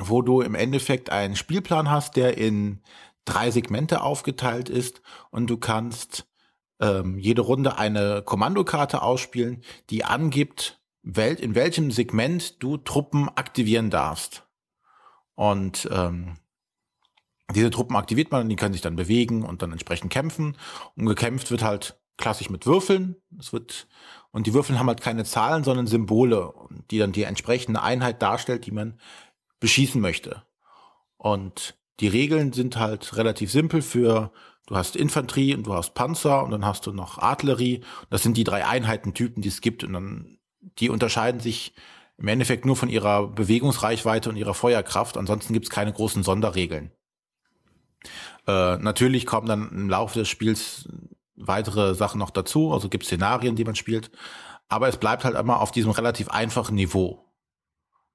wo 0.00 0.22
du 0.22 0.40
im 0.40 0.54
Endeffekt 0.54 1.10
einen 1.10 1.36
Spielplan 1.36 1.90
hast, 1.90 2.16
der 2.16 2.38
in 2.38 2.82
drei 3.24 3.50
Segmente 3.50 4.02
aufgeteilt 4.02 4.68
ist 4.68 5.02
und 5.30 5.48
du 5.48 5.56
kannst 5.56 6.26
ähm, 6.80 7.18
jede 7.18 7.42
Runde 7.42 7.78
eine 7.78 8.22
Kommandokarte 8.22 9.02
ausspielen, 9.02 9.62
die 9.90 10.04
angibt, 10.04 10.80
wel 11.02 11.34
in 11.34 11.54
welchem 11.54 11.90
Segment 11.90 12.62
du 12.62 12.76
Truppen 12.76 13.28
aktivieren 13.28 13.90
darfst. 13.90 14.44
Und 15.34 15.88
ähm, 15.92 16.36
diese 17.54 17.70
Truppen 17.70 17.96
aktiviert 17.96 18.30
man, 18.30 18.48
die 18.48 18.56
können 18.56 18.72
sich 18.72 18.82
dann 18.82 18.96
bewegen 18.96 19.44
und 19.44 19.62
dann 19.62 19.72
entsprechend 19.72 20.12
kämpfen. 20.12 20.56
Und 20.96 21.06
gekämpft 21.06 21.50
wird 21.50 21.62
halt 21.62 22.00
klassisch 22.16 22.50
mit 22.50 22.66
Würfeln. 22.66 23.16
Es 23.38 23.52
wird 23.52 23.88
und 24.32 24.46
die 24.46 24.54
Würfeln 24.54 24.78
haben 24.78 24.88
halt 24.88 25.02
keine 25.02 25.24
Zahlen, 25.24 25.62
sondern 25.62 25.86
Symbole, 25.86 26.54
die 26.90 26.98
dann 26.98 27.12
die 27.12 27.24
entsprechende 27.24 27.82
Einheit 27.82 28.22
darstellt, 28.22 28.64
die 28.64 28.70
man 28.70 28.98
beschießen 29.62 30.00
möchte. 30.00 30.42
Und 31.16 31.74
die 32.00 32.08
Regeln 32.08 32.52
sind 32.52 32.76
halt 32.76 33.16
relativ 33.16 33.50
simpel 33.50 33.80
für 33.80 34.32
du 34.66 34.76
hast 34.76 34.96
Infanterie 34.96 35.54
und 35.54 35.66
du 35.66 35.72
hast 35.72 35.94
Panzer 35.94 36.42
und 36.44 36.50
dann 36.50 36.66
hast 36.66 36.86
du 36.86 36.92
noch 36.92 37.18
Artillerie. 37.18 37.82
Das 38.10 38.22
sind 38.22 38.36
die 38.36 38.44
drei 38.44 38.66
Einheitentypen, 38.66 39.42
die 39.42 39.48
es 39.48 39.60
gibt 39.60 39.84
und 39.84 39.94
dann 39.94 40.38
die 40.78 40.90
unterscheiden 40.90 41.40
sich 41.40 41.74
im 42.18 42.28
Endeffekt 42.28 42.64
nur 42.64 42.76
von 42.76 42.88
ihrer 42.88 43.28
Bewegungsreichweite 43.28 44.28
und 44.28 44.36
ihrer 44.36 44.54
Feuerkraft. 44.54 45.16
Ansonsten 45.16 45.54
gibt 45.54 45.66
es 45.66 45.70
keine 45.70 45.92
großen 45.92 46.22
Sonderregeln. 46.22 46.92
Äh, 48.46 48.76
natürlich 48.76 49.26
kommen 49.26 49.46
dann 49.46 49.70
im 49.70 49.88
Laufe 49.90 50.18
des 50.18 50.28
Spiels 50.28 50.88
weitere 51.36 51.94
Sachen 51.94 52.18
noch 52.18 52.30
dazu, 52.30 52.72
also 52.72 52.88
gibt 52.88 53.04
Szenarien, 53.04 53.56
die 53.56 53.64
man 53.64 53.74
spielt, 53.74 54.10
aber 54.68 54.88
es 54.88 54.96
bleibt 54.96 55.24
halt 55.24 55.36
immer 55.36 55.60
auf 55.60 55.72
diesem 55.72 55.90
relativ 55.90 56.28
einfachen 56.28 56.74
Niveau. 56.74 57.31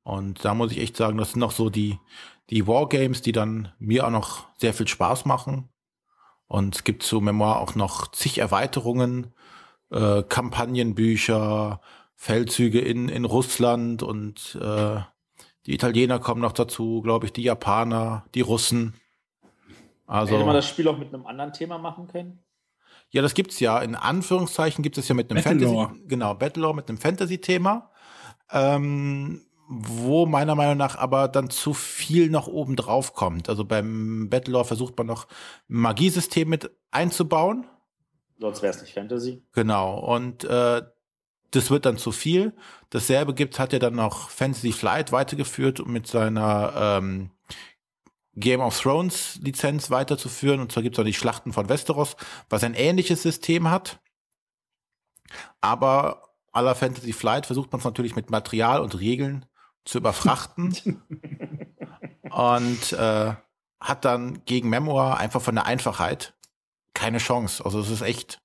Und 0.08 0.46
da 0.46 0.54
muss 0.54 0.72
ich 0.72 0.78
echt 0.78 0.96
sagen, 0.96 1.18
das 1.18 1.32
sind 1.32 1.42
noch 1.42 1.52
so 1.52 1.70
die, 1.70 2.00
die 2.50 2.66
Wargames, 2.66 3.22
die 3.22 3.34
dann 3.34 3.74
mir 3.78 4.08
auch 4.08 4.10
noch 4.10 4.48
sehr 4.56 4.74
viel 4.74 4.88
Spaß 4.88 5.26
machen. 5.26 5.68
Und 6.48 6.78
es 6.78 6.86
gibt 6.86 7.04
zu 7.04 7.20
Memoir 7.20 7.60
auch 7.60 7.76
noch 7.76 8.08
zig 8.12 8.38
Erweiterungen, 8.38 9.34
äh, 9.92 10.24
Kampagnenbücher, 10.24 11.82
Feldzüge 12.16 12.80
in, 12.80 13.10
in 13.10 13.26
Russland 13.26 14.02
und 14.02 14.58
äh, 14.62 15.02
die 15.66 15.74
Italiener 15.74 16.20
kommen 16.20 16.40
noch 16.40 16.54
dazu, 16.54 17.02
glaube 17.02 17.26
ich, 17.26 17.34
die 17.34 17.44
Japaner, 17.44 18.24
die 18.34 18.40
Russen. 18.40 18.94
Also, 20.06 20.36
Hätte 20.36 20.46
man 20.46 20.56
das 20.56 20.70
Spiel 20.70 20.88
auch 20.88 20.98
mit 20.98 21.14
einem 21.14 21.26
anderen 21.26 21.52
Thema 21.52 21.80
machen 21.80 22.08
können? 22.08 22.40
Ja, 23.10 23.22
das 23.22 23.34
gibt's 23.34 23.60
ja. 23.60 23.80
In 23.80 23.96
Anführungszeichen 23.96 24.84
gibt 24.84 24.98
es 24.98 25.10
ja 25.10 25.16
mit 25.16 25.30
einem 25.30 25.44
Battlelore. 25.44 25.88
Fantasy, 25.88 26.08
genau, 26.08 26.34
Battlelore 26.34 26.76
mit 26.76 26.88
einem 26.88 26.98
Fantasy-Thema, 26.98 27.92
ähm, 28.54 29.47
wo 29.68 30.26
meiner 30.26 30.56
Meinung 30.56 30.78
nach 30.78 30.96
aber 30.98 31.28
dann 31.28 31.50
zu 31.50 31.74
viel 31.74 32.30
noch 32.30 32.48
oben 32.48 32.76
drauf 32.76 33.14
kommt. 33.14 33.50
Also 33.50 33.66
beim 33.66 34.30
Battlelore 34.30 34.66
versucht 34.66 34.98
man 34.98 35.08
noch 35.08 35.28
Magiesystem 35.68 36.48
mit 36.48 36.72
einzubauen. 36.92 37.68
Sonst 38.40 38.62
wäre 38.62 38.74
es 38.74 38.82
nicht 38.82 38.94
Fantasy. 38.94 39.44
Genau. 39.54 40.00
Und 40.00 40.46
äh, 40.46 40.84
das 41.52 41.70
wird 41.70 41.86
dann 41.86 41.98
zu 41.98 42.12
viel. 42.12 42.54
Dasselbe 42.92 43.34
gibt, 43.34 43.60
hat 43.60 43.74
er 43.74 43.80
dann 43.80 43.96
noch 43.96 44.30
Fantasy 44.30 44.72
Flight 44.72 45.12
weitergeführt, 45.12 45.82
um 45.82 45.92
mit 45.92 46.08
seiner 46.08 46.74
ähm, 46.76 47.32
Game 48.36 48.62
of 48.62 48.80
Thrones 48.80 49.40
Lizenz 49.42 49.90
weiterzuführen. 49.90 50.62
Und 50.62 50.72
zwar 50.72 50.84
gibt 50.84 50.96
es 50.96 51.00
auch 51.00 51.06
die 51.06 51.14
Schlachten 51.14 51.52
von 51.52 51.68
Westeros, 51.68 52.16
was 52.50 52.64
ein 52.64 52.74
ähnliches 52.74 53.22
System 53.22 53.70
hat. 53.70 54.00
Aber 55.60 56.24
aller 56.54 56.76
Fantasy 56.76 57.12
Flight 57.12 57.46
versucht 57.46 57.72
man 57.74 57.80
es 57.80 57.86
natürlich 57.86 58.16
mit 58.16 58.30
Material 58.30 58.80
und 58.80 58.98
Regeln 58.98 59.46
zu 59.88 60.00
überfrachten. 60.00 61.02
und 62.30 62.94
äh, 62.94 63.34
hat 63.80 64.06
dann 64.06 64.44
gegen 64.46 64.70
Memoir 64.70 65.18
einfach 65.18 65.42
von 65.42 65.56
der 65.56 65.66
Einfachheit 65.66 66.36
keine 66.94 67.20
Chance. 67.20 67.64
Also 67.64 67.80
es 67.80 67.90
ist 67.90 68.02
echt 68.02 68.42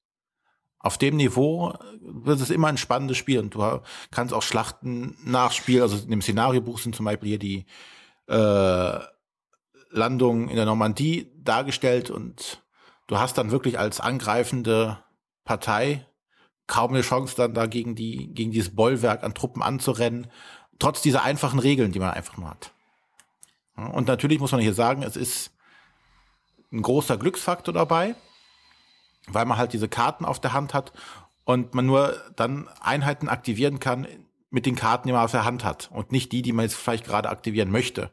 auf 0.78 0.98
dem 0.98 1.16
Niveau 1.16 1.74
wird 2.00 2.40
es 2.40 2.50
immer 2.50 2.66
ein 2.66 2.76
spannendes 2.76 3.16
Spiel 3.16 3.38
und 3.38 3.54
du 3.54 3.80
kannst 4.10 4.34
auch 4.34 4.42
Schlachten 4.42 5.16
nachspielen. 5.24 5.82
Also 5.82 5.96
in 5.96 6.10
dem 6.10 6.22
Szenariobuch 6.22 6.78
sind 6.78 6.96
zum 6.96 7.06
Beispiel 7.06 7.28
hier 7.30 7.38
die 7.38 7.66
äh, 8.26 8.98
Landungen 9.90 10.48
in 10.48 10.56
der 10.56 10.64
Normandie 10.64 11.30
dargestellt 11.36 12.10
und 12.10 12.64
du 13.06 13.18
hast 13.18 13.38
dann 13.38 13.52
wirklich 13.52 13.78
als 13.78 14.00
angreifende 14.00 14.98
Partei 15.44 16.06
kaum 16.66 16.92
eine 16.92 17.02
Chance, 17.02 17.36
dann 17.36 17.54
da 17.54 17.66
gegen, 17.66 17.94
die, 17.94 18.32
gegen 18.32 18.50
dieses 18.50 18.74
Bollwerk 18.74 19.22
an 19.22 19.34
Truppen 19.34 19.62
anzurennen, 19.62 20.28
trotz 20.82 21.02
dieser 21.02 21.22
einfachen 21.22 21.58
Regeln, 21.58 21.92
die 21.92 21.98
man 21.98 22.10
einfach 22.10 22.36
nur 22.36 22.50
hat. 22.50 22.72
Und 23.76 24.08
natürlich 24.08 24.40
muss 24.40 24.52
man 24.52 24.60
hier 24.60 24.74
sagen, 24.74 25.02
es 25.02 25.16
ist 25.16 25.52
ein 26.72 26.82
großer 26.82 27.16
Glücksfaktor 27.16 27.72
dabei 27.72 28.14
weil 29.26 29.44
man 29.44 29.58
halt 29.58 29.72
diese 29.72 29.88
Karten 29.88 30.24
auf 30.24 30.40
der 30.40 30.52
Hand 30.52 30.74
hat 30.74 30.92
und 31.44 31.74
man 31.74 31.86
nur 31.86 32.16
dann 32.36 32.68
Einheiten 32.80 33.28
aktivieren 33.28 33.78
kann 33.78 34.06
mit 34.50 34.66
den 34.66 34.76
Karten, 34.76 35.08
die 35.08 35.12
man 35.12 35.24
auf 35.24 35.30
der 35.30 35.44
Hand 35.44 35.64
hat 35.64 35.90
und 35.92 36.12
nicht 36.12 36.32
die, 36.32 36.42
die 36.42 36.52
man 36.52 36.64
jetzt 36.64 36.74
vielleicht 36.74 37.04
gerade 37.04 37.28
aktivieren 37.30 37.70
möchte. 37.70 38.12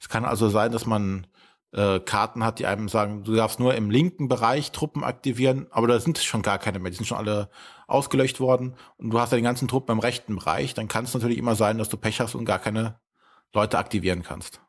Es 0.00 0.08
kann 0.08 0.24
also 0.24 0.48
sein, 0.48 0.72
dass 0.72 0.86
man 0.86 1.26
äh, 1.72 2.00
Karten 2.00 2.44
hat, 2.44 2.58
die 2.58 2.66
einem 2.66 2.88
sagen, 2.88 3.24
du 3.24 3.34
darfst 3.34 3.60
nur 3.60 3.74
im 3.74 3.90
linken 3.90 4.28
Bereich 4.28 4.72
Truppen 4.72 5.04
aktivieren, 5.04 5.66
aber 5.70 5.88
da 5.88 6.00
sind 6.00 6.18
schon 6.18 6.42
gar 6.42 6.58
keine 6.58 6.78
mehr, 6.78 6.90
die 6.90 6.96
sind 6.96 7.06
schon 7.06 7.18
alle 7.18 7.50
ausgelöscht 7.86 8.40
worden 8.40 8.74
und 8.96 9.10
du 9.10 9.20
hast 9.20 9.32
ja 9.32 9.38
den 9.38 9.44
ganzen 9.44 9.68
Truppen 9.68 9.92
im 9.92 9.98
rechten 9.98 10.36
Bereich, 10.36 10.74
dann 10.74 10.88
kann 10.88 11.04
es 11.04 11.14
natürlich 11.14 11.38
immer 11.38 11.54
sein, 11.54 11.78
dass 11.78 11.88
du 11.88 11.96
Pech 11.96 12.20
hast 12.20 12.34
und 12.34 12.44
gar 12.44 12.58
keine 12.58 12.98
Leute 13.52 13.78
aktivieren 13.78 14.22
kannst. 14.22 14.60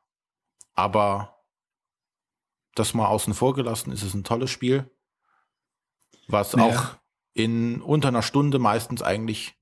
Aber 0.73 1.43
das 2.75 2.93
mal 2.93 3.07
außen 3.07 3.33
vor 3.33 3.55
gelassen, 3.55 3.91
ist 3.91 4.03
es 4.03 4.13
ein 4.13 4.23
tolles 4.23 4.51
Spiel 4.51 4.89
was 6.27 6.53
ja. 6.53 6.63
auch 6.63 6.95
in 7.33 7.81
unter 7.81 8.09
einer 8.09 8.21
Stunde 8.21 8.59
meistens 8.59 9.01
eigentlich 9.01 9.55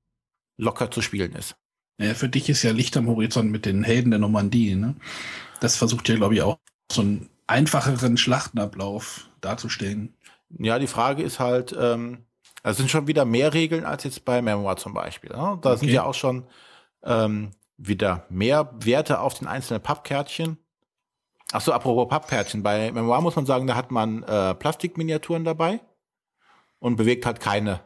locker 0.56 0.90
zu 0.90 1.02
spielen 1.02 1.32
ist. 1.34 1.56
Ja, 1.98 2.14
für 2.14 2.28
dich 2.28 2.48
ist 2.48 2.62
ja 2.62 2.72
Licht 2.72 2.96
am 2.96 3.08
Horizont 3.08 3.50
mit 3.50 3.66
den 3.66 3.82
Helden 3.82 4.10
der 4.10 4.20
Normandie. 4.20 4.74
Ne? 4.74 4.96
Das 5.60 5.76
versucht 5.76 6.08
ja, 6.08 6.16
glaube 6.16 6.34
ich, 6.34 6.42
auch 6.42 6.58
so 6.90 7.02
einen 7.02 7.30
einfacheren 7.46 8.16
Schlachtenablauf 8.16 9.28
darzustellen. 9.40 10.14
Ja, 10.58 10.78
die 10.78 10.86
Frage 10.86 11.22
ist 11.22 11.40
halt, 11.40 11.76
ähm, 11.78 12.24
es 12.62 12.76
sind 12.76 12.90
schon 12.90 13.06
wieder 13.06 13.24
mehr 13.24 13.54
Regeln 13.54 13.84
als 13.84 14.04
jetzt 14.04 14.24
bei 14.24 14.42
Memoir 14.42 14.76
zum 14.76 14.94
Beispiel. 14.94 15.30
Ne? 15.30 15.58
Da 15.60 15.70
okay. 15.70 15.76
sind 15.78 15.90
ja 15.90 16.04
auch 16.04 16.14
schon 16.14 16.46
ähm, 17.04 17.52
wieder 17.76 18.26
mehr 18.28 18.72
Werte 18.80 19.20
auf 19.20 19.34
den 19.34 19.46
einzelnen 19.46 19.82
Pappkärtchen. 19.82 20.58
Ach 21.52 21.60
so, 21.60 21.72
apropos 21.72 22.08
Pappkärtchen. 22.08 22.62
Bei 22.62 22.90
Memoir 22.90 23.20
muss 23.20 23.36
man 23.36 23.46
sagen, 23.46 23.66
da 23.66 23.76
hat 23.76 23.90
man 23.90 24.22
äh, 24.24 24.54
Plastikminiaturen 24.54 25.44
dabei 25.44 25.80
und 26.78 26.96
bewegt 26.96 27.24
halt 27.24 27.40
keine 27.40 27.80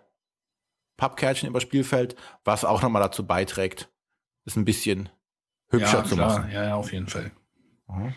Pappkärtchen 0.97 1.49
über 1.49 1.61
Spielfeld, 1.61 2.17
was 2.45 2.65
auch 2.65 2.83
nochmal 2.83 3.03
dazu 3.03 3.27
beiträgt, 3.27 3.91
es 4.45 4.57
ein 4.57 4.65
bisschen 4.65 5.09
hübscher 5.69 5.99
ja, 5.99 6.05
zu 6.05 6.17
machen. 6.17 6.51
Ja, 6.51 6.65
ja, 6.65 6.75
auf 6.75 6.93
jeden 6.93 7.07
Fall. 7.07 7.33
Mhm. 7.89 8.15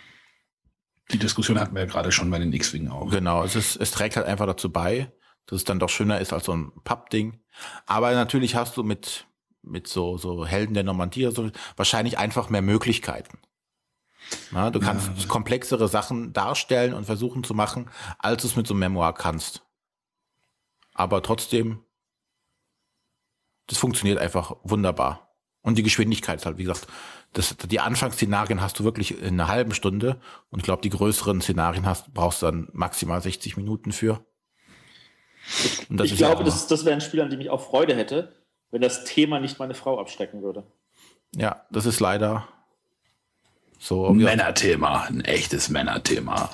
Die 1.14 1.20
Diskussion 1.20 1.59
hatten 1.59 1.76
wir 1.76 1.84
ja 1.84 1.88
gerade 1.88 2.11
schon 2.11 2.30
bei 2.30 2.39
den 2.39 2.51
X-Wing 2.51 2.89
auch. 2.89 3.09
Genau, 3.09 3.43
es, 3.43 3.55
ist, 3.55 3.76
es 3.78 3.91
trägt 3.91 4.18
halt 4.18 4.26
einfach 4.26 4.47
dazu 4.47 4.72
bei, 4.72 5.11
dass 5.45 5.57
es 5.57 5.64
dann 5.64 5.80
doch 5.80 5.89
schöner 5.89 6.20
ist 6.20 6.34
als 6.34 6.45
so 6.45 6.53
ein 6.53 6.72
Pappding. 6.84 7.39
Aber 7.86 8.11
natürlich 8.14 8.55
hast 8.55 8.76
du 8.78 8.84
mit 8.84 9.28
mit 9.64 9.88
so, 9.88 10.18
so 10.18 10.45
Helden 10.45 10.74
der 10.74 10.84
Normandie, 10.84 11.30
so, 11.32 11.49
wahrscheinlich 11.76 12.18
einfach 12.18 12.49
mehr 12.49 12.61
Möglichkeiten. 12.61 13.39
Na, 14.51 14.70
du 14.70 14.80
kannst 14.80 15.09
ja. 15.18 15.28
komplexere 15.28 15.88
Sachen 15.88 16.34
darstellen 16.34 16.93
und 16.93 17.05
versuchen 17.05 17.43
zu 17.43 17.53
machen, 17.53 17.89
als 18.20 18.41
du 18.41 18.47
es 18.47 18.55
mit 18.55 18.68
so 18.68 18.74
einem 18.74 18.80
Memoir 18.80 19.14
kannst. 19.14 19.66
Aber 20.93 21.22
trotzdem, 21.24 21.84
das 23.68 23.78
funktioniert 23.78 24.20
einfach 24.20 24.55
wunderbar. 24.64 25.36
Und 25.61 25.78
die 25.78 25.84
Geschwindigkeit 25.84 26.39
ist 26.39 26.45
halt, 26.45 26.57
wie 26.57 26.64
gesagt, 26.64 26.88
das, 27.34 27.55
die 27.57 27.79
Anfangsszenarien 27.79 28.61
hast 28.61 28.79
du 28.79 28.84
wirklich 28.84 29.19
in 29.19 29.39
einer 29.39 29.47
halben 29.47 29.73
Stunde 29.73 30.19
und 30.51 30.59
ich 30.59 30.65
glaube, 30.65 30.81
die 30.81 30.89
größeren 30.89 31.41
Szenarien 31.41 31.86
hast, 31.86 32.13
brauchst 32.13 32.41
du 32.41 32.45
dann 32.45 32.69
maximal 32.73 33.21
60 33.21 33.57
Minuten 33.57 33.91
für. 33.91 34.23
ich 35.89 36.15
glaube, 36.15 36.39
ja 36.39 36.43
das, 36.43 36.67
das 36.67 36.86
wäre 36.86 36.95
ein 36.95 37.01
Spiel, 37.01 37.21
an 37.21 37.29
dem 37.29 37.41
ich 37.41 37.49
auch 37.49 37.61
Freude 37.61 37.95
hätte, 37.95 38.34
wenn 38.71 38.81
das 38.81 39.03
Thema 39.03 39.39
nicht 39.39 39.59
meine 39.59 39.73
Frau 39.73 39.99
abschrecken 39.99 40.41
würde. 40.41 40.63
Ja, 41.36 41.65
das 41.71 41.86
ist 41.86 41.99
leider 41.99 42.47
so. 43.79 44.07
Ein 44.07 44.17
Männerthema, 44.17 45.03
ein 45.03 45.21
echtes 45.21 45.69
Männerthema. 45.69 46.49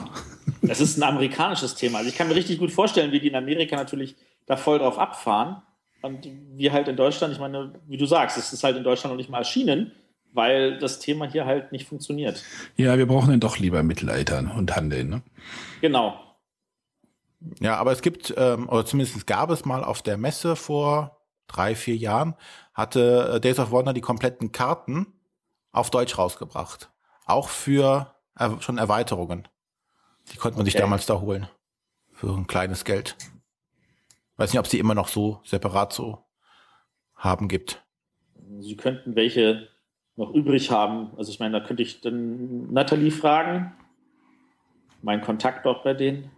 Das 0.61 0.79
ist 0.79 0.97
ein 0.97 1.03
amerikanisches 1.03 1.75
Thema. 1.75 1.99
Also 1.99 2.09
ich 2.09 2.15
kann 2.15 2.27
mir 2.27 2.35
richtig 2.35 2.57
gut 2.57 2.71
vorstellen, 2.71 3.11
wie 3.11 3.19
die 3.19 3.27
in 3.27 3.35
Amerika 3.35 3.75
natürlich 3.75 4.15
da 4.45 4.57
voll 4.57 4.79
drauf 4.79 4.97
abfahren. 4.97 5.61
Und 6.01 6.27
wir 6.55 6.71
halt 6.71 6.87
in 6.87 6.95
Deutschland, 6.95 7.33
ich 7.33 7.39
meine, 7.39 7.73
wie 7.87 7.97
du 7.97 8.05
sagst, 8.05 8.37
es 8.37 8.53
ist 8.53 8.63
halt 8.63 8.77
in 8.77 8.83
Deutschland 8.83 9.13
noch 9.13 9.17
nicht 9.17 9.29
mal 9.29 9.39
erschienen, 9.39 9.91
weil 10.33 10.77
das 10.79 10.99
Thema 10.99 11.25
hier 11.25 11.45
halt 11.45 11.71
nicht 11.71 11.87
funktioniert. 11.87 12.43
Ja, 12.75 12.97
wir 12.97 13.07
brauchen 13.07 13.29
dann 13.29 13.39
doch 13.39 13.57
lieber 13.57 13.83
Mittelaltern 13.83 14.51
und 14.51 14.75
Handeln, 14.75 15.09
ne? 15.09 15.21
Genau. 15.81 16.19
Ja, 17.59 17.77
aber 17.77 17.91
es 17.91 18.01
gibt, 18.01 18.33
ähm, 18.37 18.67
oder 18.67 18.85
zumindest 18.85 19.25
gab 19.25 19.49
es 19.49 19.65
mal 19.65 19.83
auf 19.83 20.01
der 20.01 20.17
Messe 20.17 20.55
vor 20.55 21.21
drei, 21.47 21.75
vier 21.75 21.95
Jahren, 21.95 22.35
hatte 22.73 23.33
äh, 23.35 23.39
Days 23.39 23.59
of 23.59 23.71
Wonder 23.71 23.93
die 23.93 24.01
kompletten 24.01 24.51
Karten 24.51 25.07
auf 25.71 25.89
Deutsch 25.89 26.17
rausgebracht. 26.17 26.91
Auch 27.25 27.49
für 27.49 28.13
äh, 28.37 28.49
schon 28.59 28.77
Erweiterungen. 28.77 29.47
Die 30.31 30.37
konnte 30.37 30.57
man 30.57 30.63
okay. 30.63 30.71
sich 30.71 30.79
damals 30.79 31.05
da 31.05 31.19
holen. 31.21 31.47
Für 32.11 32.35
ein 32.35 32.47
kleines 32.47 32.85
Geld. 32.85 33.15
Weiß 34.37 34.51
nicht, 34.51 34.59
ob 34.59 34.67
sie 34.67 34.79
immer 34.79 34.95
noch 34.95 35.07
so 35.07 35.41
separat 35.43 35.93
so 35.93 36.25
haben 37.15 37.47
gibt. 37.47 37.83
Sie 38.59 38.75
könnten 38.75 39.15
welche 39.15 39.69
noch 40.19 40.33
übrig 40.33 40.69
haben. 40.69 41.11
Also 41.17 41.31
ich 41.31 41.39
meine, 41.39 41.59
da 41.59 41.65
könnte 41.65 41.81
ich 41.81 42.01
dann 42.01 42.71
Nathalie 42.71 43.11
fragen. 43.11 43.71
Mein 45.01 45.21
Kontakt 45.21 45.65
dort 45.65 45.83
bei 45.83 45.93
denen. 45.93 46.29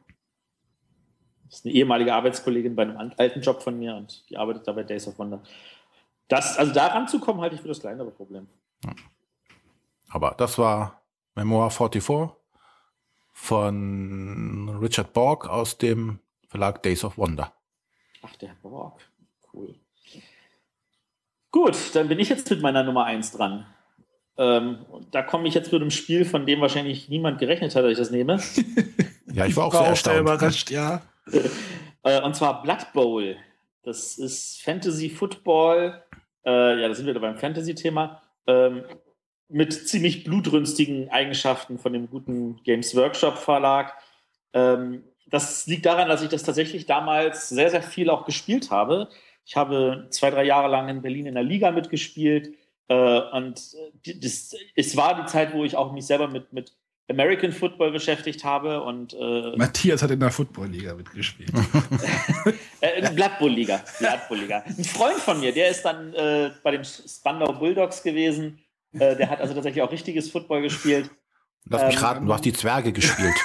Das 1.45 1.59
ist 1.59 1.65
eine 1.65 1.73
ehemalige 1.73 2.13
Arbeitskollegin 2.13 2.75
bei 2.75 2.83
einem 2.83 3.11
alten 3.17 3.41
Job 3.41 3.61
von 3.61 3.77
mir 3.77 3.95
und 3.95 4.29
die 4.29 4.37
arbeitet 4.37 4.67
da 4.67 4.71
bei 4.71 4.83
Days 4.83 5.07
of 5.07 5.17
Wonder. 5.19 5.41
Das, 6.27 6.57
also 6.57 6.71
da 6.71 6.87
ranzukommen, 6.87 7.41
halte 7.41 7.55
ich 7.55 7.61
für 7.61 7.67
das 7.67 7.81
kleinere 7.81 8.11
Problem. 8.11 8.47
Aber 10.09 10.35
das 10.37 10.57
war 10.57 11.01
Memoir 11.35 11.71
44 11.71 12.37
von 13.33 14.77
Richard 14.79 15.11
Borg 15.11 15.49
aus 15.49 15.77
dem 15.77 16.19
Verlag 16.47 16.83
Days 16.83 17.03
of 17.03 17.17
Wonder. 17.17 17.51
Ach, 18.21 18.35
der 18.35 18.55
Borg. 18.61 19.01
Cool. 19.51 19.75
Gut, 21.51 21.75
dann 21.93 22.07
bin 22.07 22.19
ich 22.19 22.29
jetzt 22.29 22.49
mit 22.49 22.61
meiner 22.61 22.83
Nummer 22.83 23.05
1 23.05 23.31
dran. 23.33 23.65
Ähm, 24.37 24.85
da 25.11 25.21
komme 25.21 25.47
ich 25.47 25.53
jetzt 25.53 25.71
mit 25.71 25.81
einem 25.81 25.91
Spiel, 25.91 26.23
von 26.23 26.45
dem 26.45 26.61
wahrscheinlich 26.61 27.09
niemand 27.09 27.39
gerechnet 27.39 27.75
hat, 27.75 27.83
dass 27.83 27.91
ich 27.91 27.97
das 27.97 28.11
nehme. 28.11 28.39
ja, 29.33 29.45
ich 29.45 29.55
war 29.57 29.65
auch 29.65 29.73
sehr 29.73 29.87
erstaunt. 29.87 30.21
überrascht, 30.21 30.71
ja. 30.71 31.01
äh, 32.03 32.21
und 32.21 32.35
zwar 32.35 32.63
Blood 32.63 32.93
Bowl. 32.93 33.35
Das 33.83 34.17
ist 34.17 34.61
Fantasy 34.63 35.09
Football. 35.09 36.01
Äh, 36.45 36.81
ja, 36.81 36.87
da 36.87 36.93
sind 36.93 37.05
wir 37.05 37.13
da 37.13 37.19
beim 37.19 37.37
Fantasy-Thema. 37.37 38.21
Ähm, 38.47 38.83
mit 39.49 39.73
ziemlich 39.73 40.23
blutrünstigen 40.23 41.09
Eigenschaften 41.09 41.77
von 41.77 41.91
dem 41.91 42.09
guten 42.09 42.63
Games 42.63 42.95
Workshop 42.95 43.37
Verlag. 43.37 43.93
Ähm, 44.53 45.03
das 45.27 45.67
liegt 45.67 45.85
daran, 45.85 46.07
dass 46.07 46.21
ich 46.21 46.29
das 46.29 46.43
tatsächlich 46.43 46.85
damals 46.85 47.49
sehr, 47.49 47.69
sehr 47.69 47.83
viel 47.83 48.09
auch 48.09 48.25
gespielt 48.25 48.71
habe. 48.71 49.09
Ich 49.45 49.55
habe 49.55 50.07
zwei, 50.09 50.29
drei 50.29 50.43
Jahre 50.43 50.69
lang 50.69 50.89
in 50.89 51.01
Berlin 51.01 51.25
in 51.25 51.33
der 51.35 51.43
Liga 51.43 51.71
mitgespielt. 51.71 52.53
Äh, 52.87 53.21
und 53.31 53.75
das, 54.05 54.55
es 54.75 54.97
war 54.97 55.21
die 55.21 55.25
Zeit, 55.25 55.53
wo 55.53 55.63
ich 55.63 55.75
auch 55.75 55.91
mich 55.93 56.05
selber 56.05 56.27
mit, 56.27 56.51
mit 56.53 56.73
American 57.09 57.51
Football 57.51 57.91
beschäftigt 57.91 58.43
habe. 58.43 58.81
Und, 58.81 59.13
äh, 59.13 59.55
Matthias 59.57 60.01
hat 60.01 60.11
in 60.11 60.19
der 60.19 60.31
Football-Liga 60.31 60.95
mitgespielt. 60.95 61.51
äh, 62.81 63.09
Blood 63.11 63.39
Bowl-Liga. 63.39 63.83
Blood 63.99 64.27
Bowl-Liga. 64.27 64.63
Ein 64.65 64.83
Freund 64.83 65.17
von 65.17 65.39
mir, 65.39 65.53
der 65.53 65.69
ist 65.69 65.83
dann 65.83 66.13
äh, 66.13 66.51
bei 66.63 66.71
den 66.71 66.83
Spandau 66.83 67.53
Bulldogs 67.53 68.01
gewesen. 68.03 68.59
Äh, 68.93 69.15
der 69.15 69.29
hat 69.29 69.39
also 69.39 69.53
tatsächlich 69.53 69.83
auch 69.83 69.91
richtiges 69.91 70.29
Football 70.29 70.63
gespielt. 70.63 71.09
Lass 71.65 71.85
mich 71.85 71.95
ähm, 71.95 72.01
raten, 72.01 72.25
du 72.25 72.33
hast 72.33 72.45
die 72.45 72.53
Zwerge 72.53 72.91
gespielt. 72.91 73.35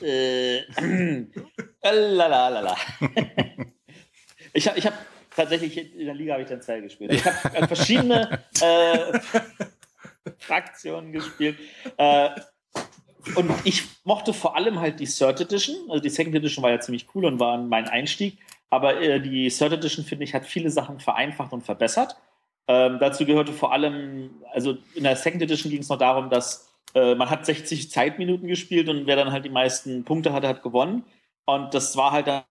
äh, 0.02 0.60
lalalala. 1.82 2.76
ich 4.58 4.68
habe 4.68 4.78
ich 4.78 4.86
hab 4.86 4.94
tatsächlich 5.34 5.94
in 5.94 6.06
der 6.06 6.14
Liga 6.14 6.32
habe 6.32 6.42
ich 6.42 6.48
dann 6.48 6.60
Zell 6.60 6.82
gespielt. 6.82 7.12
Ich 7.12 7.24
habe 7.24 7.56
äh, 7.56 7.66
verschiedene 7.66 8.40
äh, 8.60 9.18
Fraktionen 10.38 11.12
gespielt. 11.12 11.58
Äh, 11.96 12.30
und 13.34 13.50
ich 13.64 13.84
mochte 14.04 14.32
vor 14.32 14.56
allem 14.56 14.80
halt 14.80 15.00
die 15.00 15.06
Third 15.06 15.40
Edition. 15.40 15.76
Also 15.88 16.02
die 16.02 16.10
Second 16.10 16.34
Edition 16.34 16.62
war 16.62 16.70
ja 16.70 16.80
ziemlich 16.80 17.06
cool 17.14 17.24
und 17.24 17.38
war 17.38 17.58
mein 17.58 17.88
Einstieg. 17.88 18.38
Aber 18.70 19.00
äh, 19.00 19.20
die 19.20 19.48
Third 19.48 19.72
Edition, 19.72 20.04
finde 20.04 20.24
ich, 20.24 20.34
hat 20.34 20.44
viele 20.44 20.70
Sachen 20.70 20.98
vereinfacht 20.98 21.52
und 21.52 21.62
verbessert. 21.62 22.16
Ähm, 22.66 22.98
dazu 22.98 23.24
gehörte 23.24 23.52
vor 23.52 23.72
allem, 23.72 24.42
also 24.52 24.76
in 24.94 25.04
der 25.04 25.16
Second 25.16 25.42
Edition 25.42 25.70
ging 25.70 25.80
es 25.80 25.88
noch 25.88 25.98
darum, 25.98 26.30
dass 26.30 26.68
äh, 26.94 27.14
man 27.14 27.30
hat 27.30 27.46
60 27.46 27.90
Zeitminuten 27.90 28.48
gespielt 28.48 28.88
und 28.88 29.06
wer 29.06 29.16
dann 29.16 29.32
halt 29.32 29.44
die 29.44 29.50
meisten 29.50 30.04
Punkte 30.04 30.32
hatte, 30.32 30.48
hat 30.48 30.62
gewonnen. 30.62 31.04
Und 31.44 31.72
das 31.74 31.96
war 31.96 32.12
halt 32.12 32.26
dann 32.26 32.42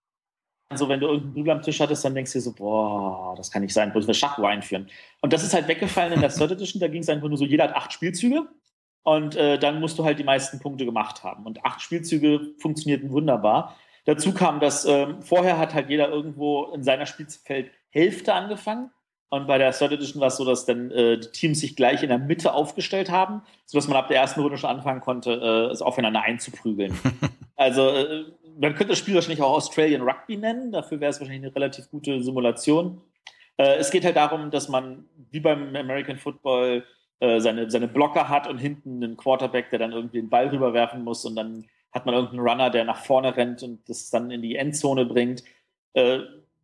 so, 0.75 0.89
wenn 0.89 0.99
du 0.99 1.07
irgendeinen 1.07 1.33
Bügel 1.33 1.51
am 1.51 1.61
Tisch 1.61 1.79
hattest, 1.79 2.03
dann 2.03 2.13
denkst 2.13 2.33
du 2.33 2.39
dir 2.39 2.43
so, 2.43 2.53
boah, 2.53 3.35
das 3.37 3.51
kann 3.51 3.61
nicht 3.61 3.73
sein, 3.73 3.91
bloß 3.91 4.05
wir 4.05 4.13
Schach 4.13 4.37
einführen. 4.39 4.89
Und 5.21 5.31
das 5.31 5.43
ist 5.43 5.53
halt 5.53 5.67
weggefallen 5.67 6.13
in 6.13 6.21
der 6.21 6.29
Third 6.29 6.51
Edition, 6.51 6.79
da 6.79 6.87
ging 6.87 7.01
es 7.01 7.09
einfach 7.09 7.29
nur 7.29 7.37
so, 7.37 7.45
jeder 7.45 7.65
hat 7.65 7.75
acht 7.75 7.93
Spielzüge 7.93 8.47
und 9.03 9.35
äh, 9.35 9.57
dann 9.57 9.79
musst 9.79 9.97
du 9.97 10.03
halt 10.03 10.19
die 10.19 10.25
meisten 10.25 10.59
Punkte 10.59 10.85
gemacht 10.85 11.23
haben. 11.23 11.45
Und 11.45 11.63
acht 11.63 11.81
Spielzüge 11.81 12.53
funktionierten 12.59 13.11
wunderbar. 13.11 13.77
Dazu 14.05 14.33
kam, 14.33 14.59
dass 14.59 14.85
äh, 14.85 15.07
vorher 15.21 15.57
hat 15.57 15.73
halt 15.73 15.89
jeder 15.89 16.09
irgendwo 16.09 16.65
in 16.73 16.83
seiner 16.83 17.05
Spielfeld 17.05 17.71
Hälfte 17.89 18.33
angefangen 18.33 18.91
und 19.29 19.45
bei 19.45 19.57
der 19.57 19.73
Third 19.73 19.91
Edition 19.91 20.21
war 20.21 20.29
es 20.29 20.37
so, 20.37 20.45
dass 20.45 20.65
dann 20.65 20.89
äh, 20.91 21.17
die 21.19 21.27
Teams 21.29 21.59
sich 21.59 21.75
gleich 21.75 22.01
in 22.01 22.09
der 22.09 22.17
Mitte 22.17 22.53
aufgestellt 22.53 23.11
haben, 23.11 23.41
sodass 23.65 23.87
man 23.87 23.97
ab 23.97 24.07
der 24.07 24.17
ersten 24.17 24.39
Runde 24.39 24.57
schon 24.57 24.69
anfangen 24.69 25.01
konnte, 25.01 25.31
äh, 25.31 25.71
es 25.71 25.81
aufeinander 25.81 26.21
einzuprügeln. 26.21 26.97
also 27.57 27.89
äh, 27.89 28.25
man 28.59 28.75
könnte 28.75 28.89
das 28.89 28.99
Spiel 28.99 29.15
wahrscheinlich 29.15 29.41
auch 29.41 29.53
Australian 29.53 30.01
Rugby 30.01 30.37
nennen, 30.37 30.71
dafür 30.71 30.99
wäre 30.99 31.11
es 31.11 31.19
wahrscheinlich 31.19 31.45
eine 31.45 31.55
relativ 31.55 31.89
gute 31.89 32.21
Simulation. 32.21 33.01
Äh, 33.57 33.75
es 33.75 33.91
geht 33.91 34.05
halt 34.05 34.15
darum, 34.15 34.51
dass 34.51 34.69
man 34.69 35.05
wie 35.31 35.39
beim 35.39 35.75
American 35.75 36.17
Football 36.17 36.83
äh, 37.19 37.39
seine, 37.39 37.69
seine 37.69 37.87
Blocker 37.87 38.29
hat 38.29 38.47
und 38.47 38.57
hinten 38.57 39.03
einen 39.03 39.17
Quarterback, 39.17 39.69
der 39.69 39.79
dann 39.79 39.91
irgendwie 39.91 40.17
den 40.17 40.29
Ball 40.29 40.47
rüberwerfen 40.47 41.03
muss 41.03 41.25
und 41.25 41.35
dann 41.35 41.65
hat 41.91 42.05
man 42.05 42.15
irgendeinen 42.15 42.47
Runner, 42.47 42.69
der 42.69 42.85
nach 42.85 43.03
vorne 43.03 43.35
rennt 43.35 43.63
und 43.63 43.87
das 43.89 44.09
dann 44.09 44.29
in 44.29 44.41
die 44.41 44.55
Endzone 44.55 45.05
bringt 45.05 45.43
äh, 45.97 46.19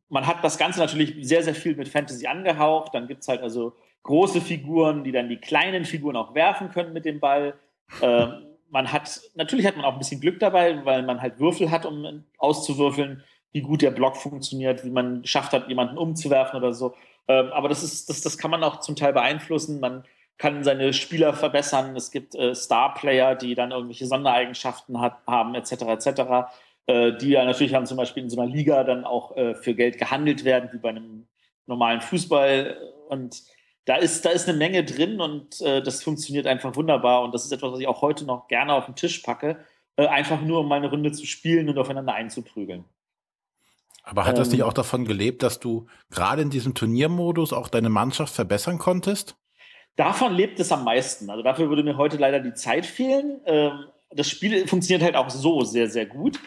man 0.10 0.28
hat 0.28 0.44
das 0.44 0.60
Ganze 0.60 0.80
natürlich 0.80 1.16
sehr, 1.28 1.44
sehr 1.44 1.56
viel 1.56 1.76
mit 1.76 1.90
Fantasy 1.90 2.28
angehaucht. 2.28 2.94
Dann 2.94 3.08
gibt 3.08 3.22
es 3.22 3.28
halt 3.28 3.42
also 3.42 3.74
große 4.04 4.42
Figuren, 4.42 5.04
die 5.04 5.12
dann 5.12 5.28
die 5.28 5.38
kleinen 5.38 5.86
Figuren 5.86 6.16
auch 6.16 6.36
werfen 6.36 6.70
können 6.70 6.94
mit 6.94 7.04
dem 7.04 7.20
Ball. 7.20 7.56
Ähm, 8.02 8.46
man 8.74 8.92
hat, 8.92 9.22
natürlich 9.36 9.66
hat 9.66 9.78
man 9.78 9.86
auch 9.86 9.94
ein 9.94 10.00
bisschen 10.00 10.20
Glück 10.20 10.40
dabei, 10.40 10.84
weil 10.84 11.04
man 11.04 11.22
halt 11.22 11.40
Würfel 11.40 11.72
hat, 11.72 11.86
um 11.86 12.26
auszuwürfeln, 12.38 13.24
wie 13.52 13.62
gut 13.62 13.82
der 13.82 13.92
Block 13.92 14.18
funktioniert, 14.18 14.84
wie 14.84 14.90
man 14.90 15.22
geschafft 15.22 15.54
hat, 15.54 15.70
jemanden 15.70 15.98
umzuwerfen 15.98 16.58
oder 16.58 16.74
so. 16.74 16.96
Ähm, 17.28 17.52
aber 17.54 17.70
das 17.70 17.84
ist, 17.84 18.10
das, 18.10 18.22
das 18.22 18.38
kann 18.38 18.52
man 18.52 18.64
auch 18.64 18.80
zum 18.80 18.96
Teil 18.96 19.14
beeinflussen. 19.14 19.80
Man 19.80 20.04
kann 20.38 20.64
seine 20.64 20.92
Spieler 20.92 21.34
verbessern. 21.34 21.96
Es 21.96 22.12
gibt 22.12 22.36
äh, 22.36 22.56
Star-Player, 22.56 23.36
die 23.36 23.54
dann 23.54 23.72
irgendwelche 23.72 24.08
Sondereigenschaften 24.08 25.00
hat, 25.00 25.18
haben, 25.28 25.54
etc. 25.54 25.84
etc 25.84 26.52
äh, 26.88 27.14
die 27.14 27.30
ja 27.30 27.46
natürlich 27.46 27.72
dann 27.72 27.86
zum 27.86 27.98
Beispiel 27.98 28.24
in 28.24 28.30
so 28.30 28.40
einer 28.40 28.52
Liga 28.52 28.84
dann 28.84 29.06
auch 29.06 29.38
äh, 29.38 29.56
für 29.56 29.74
Geld 29.74 29.98
gehandelt 29.98 30.44
werden, 30.44 30.70
wie 30.74 30.80
bei 30.80 30.90
einem 30.90 31.28
normalen 31.66 32.02
Fußball. 32.02 32.78
Und 33.10 33.44
da 33.86 33.96
ist, 33.96 34.26
da 34.26 34.30
ist 34.30 34.48
eine 34.48 34.58
Menge 34.58 34.84
drin 34.84 35.20
und 35.20 35.62
äh, 35.62 35.82
das 35.82 36.04
funktioniert 36.04 36.48
einfach 36.48 36.76
wunderbar. 36.76 37.24
Und 37.24 37.34
das 37.34 37.46
ist 37.46 37.52
etwas, 37.52 37.74
was 37.74 37.80
ich 37.80 37.88
auch 37.88 38.02
heute 38.02 38.26
noch 38.26 38.48
gerne 38.48 38.74
auf 38.74 38.86
den 38.86 38.96
Tisch 38.96 39.20
packe, 39.20 39.58
äh, 39.98 40.08
einfach 40.08 40.42
nur 40.42 40.62
um 40.62 40.68
mal 40.68 40.78
eine 40.78 40.90
Runde 40.90 41.12
zu 41.12 41.26
spielen 41.26 41.70
und 41.70 41.78
aufeinander 41.78 42.14
einzuprügeln. 42.14 42.86
Aber 44.04 44.26
hat 44.26 44.38
das 44.38 44.50
nicht 44.50 44.62
ähm. 44.62 44.66
auch 44.66 44.74
davon 44.74 45.06
gelebt, 45.06 45.44
dass 45.44 45.60
du 45.60 45.88
gerade 46.12 46.42
in 46.42 46.50
diesem 46.50 46.74
Turniermodus 46.74 47.54
auch 47.54 47.70
deine 47.70 47.90
Mannschaft 47.90 48.34
verbessern 48.34 48.78
konntest? 48.78 49.38
Davon 49.96 50.34
lebt 50.34 50.60
es 50.60 50.72
am 50.72 50.84
meisten. 50.84 51.30
Also 51.30 51.44
dafür 51.44 51.70
würde 51.70 51.84
mir 51.84 51.98
heute 51.98 52.18
leider 52.18 52.40
die 52.40 52.54
Zeit 52.54 52.86
fehlen. 52.86 53.42
Ähm, 53.46 53.86
das 54.10 54.30
Spiel 54.30 54.68
funktioniert 54.68 55.04
halt 55.04 55.16
auch 55.16 55.30
so 55.30 55.64
sehr, 55.64 55.90
sehr 55.90 56.06
gut. 56.06 56.40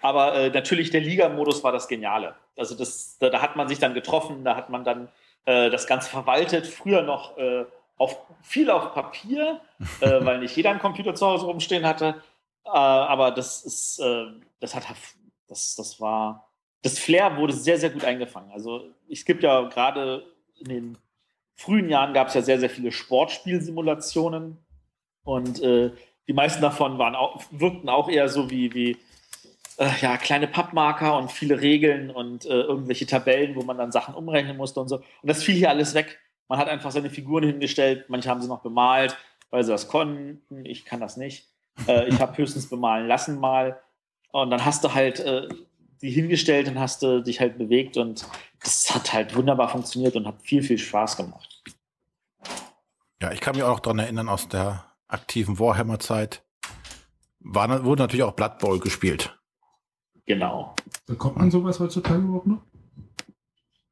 Aber 0.00 0.34
äh, 0.34 0.50
natürlich 0.50 0.90
der 0.90 1.00
Liga-Modus 1.00 1.62
war 1.62 1.72
das 1.72 1.88
Geniale. 1.88 2.34
Also 2.56 2.74
das, 2.74 3.18
da, 3.18 3.30
da, 3.30 3.40
hat 3.40 3.56
man 3.56 3.68
sich 3.68 3.78
dann 3.78 3.94
getroffen, 3.94 4.44
da 4.44 4.56
hat 4.56 4.68
man 4.70 4.84
dann 4.84 5.08
äh, 5.44 5.70
das 5.70 5.86
Ganze 5.86 6.10
verwaltet. 6.10 6.66
Früher 6.66 7.02
noch 7.02 7.36
äh, 7.36 7.64
auf, 7.96 8.18
viel 8.42 8.70
auf 8.70 8.94
Papier, 8.94 9.60
äh, 10.00 10.06
weil 10.24 10.38
nicht 10.38 10.56
jeder 10.56 10.70
einen 10.70 10.80
Computer 10.80 11.14
zu 11.14 11.26
Hause 11.26 11.46
rumstehen 11.46 11.86
hatte. 11.86 12.22
Äh, 12.64 12.70
aber 12.70 13.30
das 13.30 13.64
ist, 13.64 13.98
äh, 14.00 14.26
das 14.60 14.74
hat, 14.74 14.84
das, 15.48 15.74
das 15.74 16.00
war, 16.00 16.48
das 16.82 16.98
Flair 16.98 17.36
wurde 17.36 17.52
sehr, 17.52 17.78
sehr 17.78 17.90
gut 17.90 18.04
eingefangen. 18.04 18.50
Also 18.52 18.90
es 19.08 19.24
gibt 19.24 19.42
ja 19.42 19.62
gerade 19.62 20.24
in 20.58 20.68
den 20.68 20.98
frühen 21.54 21.88
Jahren 21.88 22.12
gab 22.12 22.28
es 22.28 22.34
ja 22.34 22.42
sehr, 22.42 22.58
sehr 22.58 22.70
viele 22.70 22.92
Sportspielsimulationen 22.92 24.58
und 25.24 25.62
die 25.62 26.32
meisten 26.32 26.62
davon 26.62 26.98
waren 26.98 27.14
auch, 27.14 27.42
wirkten 27.50 27.88
auch 27.88 28.08
eher 28.08 28.28
so 28.28 28.50
wie, 28.50 28.74
wie 28.74 28.96
äh, 29.78 29.90
ja, 30.00 30.16
kleine 30.16 30.46
Pappmarker 30.46 31.16
und 31.16 31.30
viele 31.30 31.60
Regeln 31.60 32.10
und 32.10 32.44
äh, 32.46 32.60
irgendwelche 32.60 33.06
Tabellen, 33.06 33.54
wo 33.56 33.62
man 33.62 33.78
dann 33.78 33.92
Sachen 33.92 34.14
umrechnen 34.14 34.56
musste 34.56 34.80
und 34.80 34.88
so. 34.88 34.96
Und 34.96 35.04
das 35.22 35.42
fiel 35.42 35.54
hier 35.54 35.70
alles 35.70 35.94
weg. 35.94 36.20
Man 36.48 36.58
hat 36.58 36.68
einfach 36.68 36.90
seine 36.90 37.10
Figuren 37.10 37.44
hingestellt, 37.44 38.06
manche 38.08 38.28
haben 38.28 38.42
sie 38.42 38.48
noch 38.48 38.62
bemalt, 38.62 39.16
weil 39.50 39.64
sie 39.64 39.72
das 39.72 39.88
konnten. 39.88 40.64
Ich 40.64 40.84
kann 40.84 41.00
das 41.00 41.16
nicht. 41.16 41.48
Äh, 41.88 42.08
ich 42.08 42.20
habe 42.20 42.36
höchstens 42.36 42.68
bemalen 42.68 43.06
lassen 43.06 43.38
mal. 43.38 43.80
Und 44.32 44.50
dann 44.50 44.64
hast 44.64 44.84
du 44.84 44.94
halt 44.94 45.20
äh, 45.20 45.48
die 46.02 46.10
hingestellt 46.10 46.68
und 46.68 46.78
hast 46.78 47.02
du 47.02 47.22
dich 47.22 47.40
halt 47.40 47.58
bewegt 47.58 47.96
und 47.96 48.26
das 48.60 48.92
hat 48.94 49.12
halt 49.12 49.34
wunderbar 49.36 49.68
funktioniert 49.68 50.16
und 50.16 50.26
hat 50.26 50.42
viel, 50.42 50.62
viel 50.62 50.78
Spaß 50.78 51.16
gemacht. 51.16 51.62
Ja, 53.20 53.30
ich 53.30 53.40
kann 53.40 53.54
mich 53.54 53.62
auch 53.62 53.78
daran 53.78 54.00
erinnern 54.00 54.28
aus 54.28 54.48
der 54.48 54.84
aktiven 55.06 55.58
Warhammer-Zeit. 55.58 56.42
War, 57.38 57.84
wurde 57.84 58.02
natürlich 58.02 58.24
auch 58.24 58.32
Blood 58.32 58.58
Bowl 58.58 58.80
gespielt. 58.80 59.38
Genau. 60.26 60.74
Bekommt 61.06 61.36
man 61.36 61.50
sowas 61.50 61.80
heutzutage 61.80 62.22
überhaupt 62.22 62.46
noch? 62.46 62.62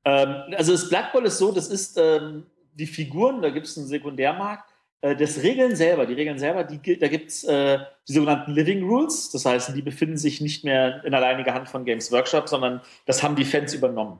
Ähm, 0.04 0.54
also 0.56 0.72
das 0.72 0.88
Blood 0.88 1.12
Bowl 1.12 1.26
ist 1.26 1.38
so, 1.38 1.52
das 1.52 1.68
ist 1.68 1.98
ähm, 1.98 2.46
die 2.74 2.86
Figuren, 2.86 3.42
da 3.42 3.50
gibt 3.50 3.66
es 3.66 3.76
einen 3.76 3.86
Sekundärmarkt. 3.86 4.70
Äh, 5.00 5.16
das 5.16 5.42
Regeln 5.42 5.76
selber, 5.76 6.06
die 6.06 6.14
Regeln 6.14 6.38
selber, 6.38 6.64
die, 6.64 6.98
da 6.98 7.08
gibt 7.08 7.30
es 7.30 7.44
äh, 7.44 7.78
die 8.08 8.12
sogenannten 8.12 8.52
Living 8.52 8.88
Rules. 8.88 9.30
Das 9.30 9.44
heißt, 9.44 9.74
die 9.74 9.82
befinden 9.82 10.16
sich 10.16 10.40
nicht 10.40 10.64
mehr 10.64 11.04
in 11.04 11.14
alleiniger 11.14 11.54
Hand 11.54 11.68
von 11.68 11.84
Games 11.84 12.12
Workshop, 12.12 12.48
sondern 12.48 12.80
das 13.06 13.22
haben 13.22 13.36
die 13.36 13.44
Fans 13.44 13.74
übernommen. 13.74 14.18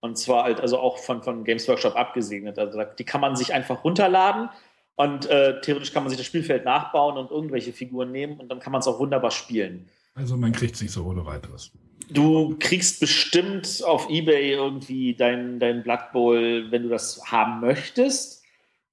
Und 0.00 0.18
zwar 0.18 0.44
halt 0.44 0.60
also 0.60 0.78
auch 0.78 0.98
von, 0.98 1.22
von 1.22 1.44
Games 1.44 1.66
Workshop 1.68 1.96
abgesegnet. 1.96 2.58
Also 2.58 2.82
die 2.98 3.04
kann 3.04 3.20
man 3.20 3.34
sich 3.34 3.54
einfach 3.54 3.82
runterladen 3.82 4.50
und 4.94 5.26
äh, 5.26 5.60
theoretisch 5.60 5.92
kann 5.92 6.02
man 6.02 6.10
sich 6.10 6.18
das 6.18 6.26
Spielfeld 6.26 6.64
nachbauen 6.64 7.16
und 7.16 7.30
irgendwelche 7.30 7.72
Figuren 7.72 8.12
nehmen 8.12 8.38
und 8.38 8.48
dann 8.48 8.60
kann 8.60 8.72
man 8.72 8.80
es 8.80 8.86
auch 8.86 8.98
wunderbar 8.98 9.30
spielen. 9.30 9.88
Also 10.16 10.36
man 10.36 10.52
kriegt 10.52 10.74
es 10.74 10.82
nicht 10.82 10.92
so 10.92 11.04
ohne 11.04 11.24
weiteres. 11.24 11.70
Du 12.08 12.56
kriegst 12.58 13.00
bestimmt 13.00 13.82
auf 13.84 14.08
Ebay 14.08 14.52
irgendwie 14.52 15.14
dein, 15.14 15.60
dein 15.60 15.82
Blood 15.82 16.12
Bowl, 16.12 16.70
wenn 16.70 16.84
du 16.84 16.88
das 16.88 17.20
haben 17.30 17.60
möchtest. 17.60 18.42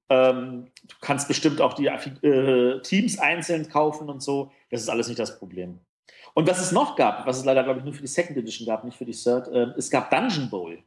Ähm, 0.09 0.67
du 0.83 0.95
kannst 0.99 1.27
bestimmt 1.27 1.61
auch 1.61 1.73
die 1.73 1.87
äh, 1.87 2.81
Teams 2.81 3.19
einzeln 3.19 3.69
kaufen 3.69 4.09
und 4.09 4.21
so. 4.21 4.51
Das 4.69 4.81
ist 4.81 4.89
alles 4.89 5.07
nicht 5.07 5.19
das 5.19 5.39
Problem. 5.39 5.79
Und 6.33 6.49
was 6.49 6.59
es 6.59 6.71
noch 6.71 6.95
gab, 6.95 7.25
was 7.25 7.37
es 7.37 7.45
leider, 7.45 7.63
glaube 7.63 7.79
ich, 7.79 7.85
nur 7.85 7.93
für 7.93 8.01
die 8.01 8.07
Second 8.07 8.37
Edition 8.37 8.65
gab, 8.65 8.83
nicht 8.83 8.97
für 8.97 9.05
die 9.05 9.13
Third, 9.13 9.47
äh, 9.47 9.67
es 9.77 9.89
gab 9.89 10.09
Dungeon 10.09 10.49
Bowl. 10.49 10.79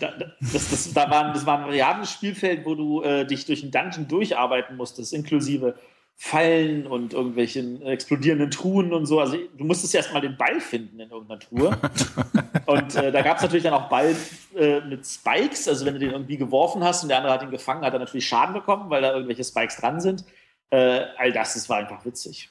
da, 0.00 0.12
das, 0.40 0.70
das, 0.70 0.92
da 0.92 1.08
waren, 1.10 1.32
das 1.32 1.46
war 1.46 1.60
ein 1.60 1.64
variables 1.66 2.10
Spielfeld, 2.10 2.66
wo 2.66 2.74
du 2.74 3.02
äh, 3.02 3.24
dich 3.26 3.46
durch 3.46 3.62
ein 3.62 3.70
Dungeon 3.70 4.08
durcharbeiten 4.08 4.76
musstest, 4.76 5.12
inklusive 5.12 5.76
Fallen 6.22 6.86
und 6.86 7.14
irgendwelchen 7.14 7.80
explodierenden 7.80 8.50
Truhen 8.50 8.92
und 8.92 9.06
so. 9.06 9.20
Also 9.20 9.38
du 9.56 9.64
musstest 9.64 9.94
erstmal 9.94 10.20
den 10.20 10.36
Ball 10.36 10.60
finden 10.60 11.00
in 11.00 11.10
irgendeiner 11.10 11.40
Truhe. 11.40 11.78
und 12.66 12.94
äh, 12.94 13.10
da 13.10 13.22
gab 13.22 13.38
es 13.38 13.42
natürlich 13.42 13.62
dann 13.62 13.72
auch 13.72 13.88
Ball 13.88 14.14
äh, 14.54 14.82
mit 14.82 15.06
Spikes. 15.06 15.66
Also 15.66 15.86
wenn 15.86 15.94
du 15.94 16.00
den 16.00 16.10
irgendwie 16.10 16.36
geworfen 16.36 16.84
hast 16.84 17.02
und 17.02 17.08
der 17.08 17.16
andere 17.16 17.32
hat 17.32 17.42
ihn 17.42 17.50
gefangen, 17.50 17.86
hat 17.86 17.94
er 17.94 18.00
natürlich 18.00 18.28
Schaden 18.28 18.52
bekommen, 18.52 18.90
weil 18.90 19.00
da 19.00 19.14
irgendwelche 19.14 19.42
Spikes 19.42 19.76
dran 19.78 19.98
sind. 19.98 20.26
Äh, 20.68 21.06
all 21.16 21.32
das, 21.32 21.54
das 21.54 21.70
war 21.70 21.78
einfach 21.78 22.04
witzig. 22.04 22.50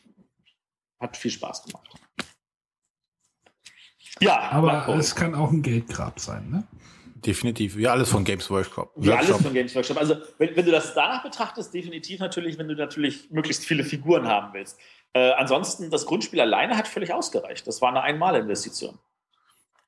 Hat 0.99 1.15
viel 1.15 1.29
Spaß 1.29 1.65
gemacht. 1.65 1.87
Ja, 4.19 4.49
aber 4.49 4.87
es 4.97 5.15
kann 5.15 5.35
auch 5.35 5.51
ein 5.51 5.61
Geldgrab 5.61 6.19
sein, 6.19 6.49
ne? 6.49 6.63
Definitiv. 7.25 7.77
Ja, 7.77 7.91
alles 7.91 8.09
von 8.09 8.23
Games 8.23 8.49
Workshop. 8.49 8.93
Ja, 8.97 9.15
alles 9.17 9.41
von 9.41 9.53
Games 9.53 9.75
Workshop. 9.75 9.97
Also, 9.97 10.15
wenn, 10.37 10.55
wenn, 10.55 10.65
du 10.65 10.71
das 10.71 10.93
danach 10.93 11.23
betrachtest, 11.23 11.73
definitiv 11.73 12.19
natürlich, 12.19 12.57
wenn 12.57 12.67
du 12.67 12.75
natürlich 12.75 13.29
möglichst 13.31 13.65
viele 13.65 13.83
Figuren 13.83 14.27
haben 14.27 14.53
willst. 14.53 14.79
Äh, 15.13 15.31
ansonsten, 15.31 15.89
das 15.89 16.05
Grundspiel 16.05 16.39
alleine 16.39 16.77
hat 16.77 16.87
völlig 16.87 17.13
ausgereicht. 17.13 17.67
Das 17.67 17.81
war 17.81 17.89
eine 17.89 18.01
Einmalinvestition. 18.01 18.99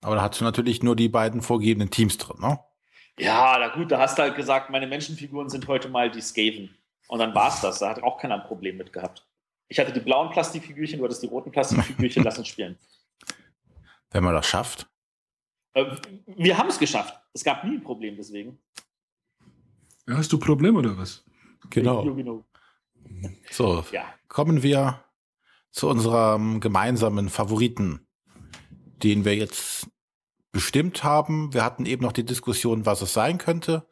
Aber 0.01 0.15
da 0.15 0.23
hast 0.23 0.41
du 0.41 0.43
natürlich 0.43 0.83
nur 0.83 0.95
die 0.95 1.09
beiden 1.09 1.41
vorgegebenen 1.41 1.91
Teams 1.91 2.17
drin, 2.17 2.37
ne? 2.41 2.59
Ja, 3.19 3.57
na 3.59 3.67
gut, 3.67 3.91
da 3.91 3.99
hast 3.99 4.17
du 4.17 4.23
halt 4.23 4.35
gesagt, 4.35 4.69
meine 4.69 4.87
Menschenfiguren 4.87 5.49
sind 5.49 5.67
heute 5.67 5.89
mal 5.89 6.09
die 6.09 6.21
Skaven. 6.21 6.75
Und 7.07 7.19
dann 7.19 7.35
war 7.35 7.49
es 7.49 7.61
das. 7.61 7.79
Da 7.79 7.89
hat 7.89 8.01
auch 8.03 8.17
keiner 8.17 8.35
ein 8.35 8.47
Problem 8.47 8.77
mit 8.77 8.91
gehabt. 8.93 9.27
Ich 9.67 9.79
hatte 9.79 9.93
die 9.93 9.99
blauen 9.99 10.31
Plastikfigürchen, 10.31 10.97
du 10.97 11.05
hattest 11.05 11.21
die 11.23 11.27
roten 11.27 11.51
Plastikfigürchen, 11.51 12.23
lass 12.25 12.37
uns 12.37 12.47
spielen. 12.47 12.77
Wenn 14.09 14.23
man 14.23 14.33
das 14.33 14.47
schafft. 14.47 14.87
Äh, 15.73 15.85
wir 16.25 16.57
haben 16.57 16.69
es 16.69 16.79
geschafft. 16.79 17.20
Es 17.33 17.43
gab 17.43 17.63
nie 17.63 17.77
ein 17.77 17.83
Problem 17.83 18.15
deswegen. 18.15 18.59
Ja, 20.07 20.17
hast 20.17 20.31
du 20.33 20.39
Problem 20.39 20.75
oder 20.75 20.97
was? 20.97 21.23
Genau. 21.69 22.03
genau. 22.13 22.45
So, 23.49 23.85
ja. 23.91 24.05
kommen 24.27 24.63
wir 24.63 25.03
zu 25.71 25.87
unserem 25.87 26.59
gemeinsamen 26.59 27.29
Favoriten, 27.29 28.05
den 29.03 29.25
wir 29.25 29.35
jetzt 29.35 29.87
bestimmt 30.51 31.03
haben. 31.03 31.53
Wir 31.53 31.63
hatten 31.63 31.85
eben 31.85 32.03
noch 32.03 32.11
die 32.11 32.25
Diskussion, 32.25 32.85
was 32.85 33.01
es 33.01 33.13
sein 33.13 33.37
könnte 33.37 33.87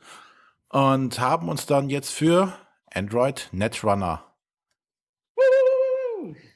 und 0.70 1.20
haben 1.20 1.50
uns 1.50 1.66
dann 1.66 1.90
jetzt 1.90 2.12
für 2.12 2.54
Android 2.94 3.50
Netrunner 3.52 4.26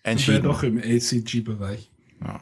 entschieden. 0.03 0.43
Doch 0.43 0.63
im 0.63 0.77
ACG-Bereich. 0.77 1.91
Ja. 2.21 2.41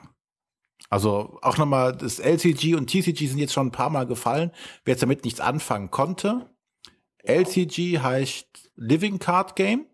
Also 0.91 1.39
auch 1.41 1.57
nochmal, 1.57 1.95
das 1.95 2.19
LCG 2.19 2.75
und 2.75 2.87
TCG 2.87 3.27
sind 3.27 3.39
jetzt 3.39 3.53
schon 3.53 3.67
ein 3.67 3.71
paar 3.71 3.89
Mal 3.89 4.05
gefallen. 4.05 4.51
Wer 4.83 4.93
jetzt 4.93 5.01
damit 5.01 5.23
nichts 5.23 5.39
anfangen 5.39 5.89
konnte. 5.89 6.49
LCG 7.23 7.99
heißt 7.99 8.71
Living 8.75 9.17
Card 9.17 9.55
Game, 9.55 9.85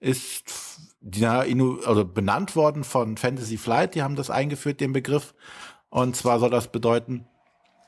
ist 0.00 0.80
ja, 1.00 1.44
also 1.84 2.04
benannt 2.04 2.56
worden 2.56 2.82
von 2.82 3.16
Fantasy 3.16 3.58
Flight, 3.58 3.94
die 3.94 4.02
haben 4.02 4.16
das 4.16 4.28
eingeführt, 4.28 4.80
den 4.80 4.92
Begriff. 4.92 5.34
Und 5.88 6.16
zwar 6.16 6.40
soll 6.40 6.50
das 6.50 6.72
bedeuten, 6.72 7.26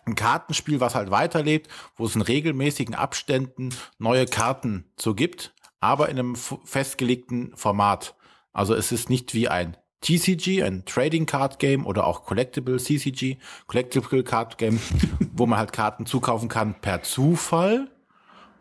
ein 0.07 0.15
Kartenspiel, 0.15 0.79
was 0.79 0.95
halt 0.95 1.11
weiterlebt, 1.11 1.69
wo 1.97 2.07
es 2.07 2.15
in 2.15 2.23
regelmäßigen 2.23 2.95
Abständen 2.95 3.71
neue 3.99 4.27
Karten 4.27 4.85
so 4.97 5.15
gibt, 5.17 5.53
aber 5.81 6.09
in 6.09 6.19
einem 6.19 6.37
festgelegten 6.37 7.57
Format. 7.57 8.15
Also 8.53 8.75
es 8.75 8.93
ist 8.93 9.11
nicht 9.11 9.35
wie 9.35 9.49
ein 9.49 9.77
TCG, 10.03 10.63
ein 10.63 10.85
Trading 10.85 11.27
Card 11.27 11.59
Game 11.59 11.87
oder 11.87 12.07
auch 12.07 12.25
Collectible 12.25 12.79
CCG, 12.79 13.39
Collectible 13.67 14.23
Card 14.23 14.59
Game, 14.59 14.81
wo 15.33 15.47
man 15.47 15.59
halt 15.59 15.73
Karten 15.73 16.07
zukaufen 16.07 16.49
kann 16.49 16.81
per 16.81 17.03
Zufall, 17.03 17.91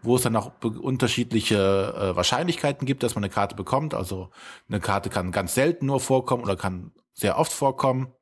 wo 0.01 0.15
es 0.15 0.23
dann 0.23 0.35
auch 0.35 0.51
unterschiedliche 0.61 1.55
äh, 1.55 2.15
Wahrscheinlichkeiten 2.15 2.85
gibt, 2.85 3.03
dass 3.03 3.15
man 3.15 3.23
eine 3.23 3.33
Karte 3.33 3.55
bekommt. 3.55 3.93
Also 3.93 4.29
eine 4.67 4.79
Karte 4.79 5.09
kann 5.09 5.31
ganz 5.31 5.53
selten 5.53 5.85
nur 5.85 5.99
vorkommen 5.99 6.43
oder 6.43 6.55
kann 6.55 6.91
sehr 7.13 7.37
oft 7.37 7.53
vorkommen. 7.53 8.13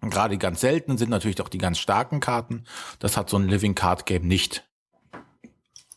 Und 0.00 0.10
gerade 0.10 0.34
die 0.34 0.38
ganz 0.38 0.60
seltenen 0.60 0.98
sind 0.98 1.10
natürlich 1.10 1.40
auch 1.40 1.48
die 1.48 1.58
ganz 1.58 1.78
starken 1.78 2.20
Karten. 2.20 2.64
Das 2.98 3.16
hat 3.16 3.30
so 3.30 3.38
ein 3.38 3.48
Living 3.48 3.74
Card 3.74 4.06
Game 4.06 4.26
nicht. 4.26 4.68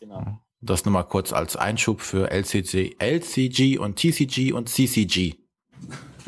Genau. 0.00 0.38
Das 0.60 0.84
nur 0.84 0.92
mal 0.92 1.04
kurz 1.04 1.32
als 1.32 1.56
Einschub 1.56 2.00
für 2.00 2.30
LCG, 2.30 2.96
LCG 2.98 3.78
und 3.78 3.96
TCG 3.96 4.52
und 4.52 4.68
CCG. 4.68 5.36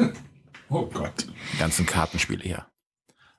oh 0.70 0.86
Gott. 0.86 1.26
Die 1.52 1.58
ganzen 1.58 1.86
Kartenspiele 1.86 2.42
hier. 2.42 2.66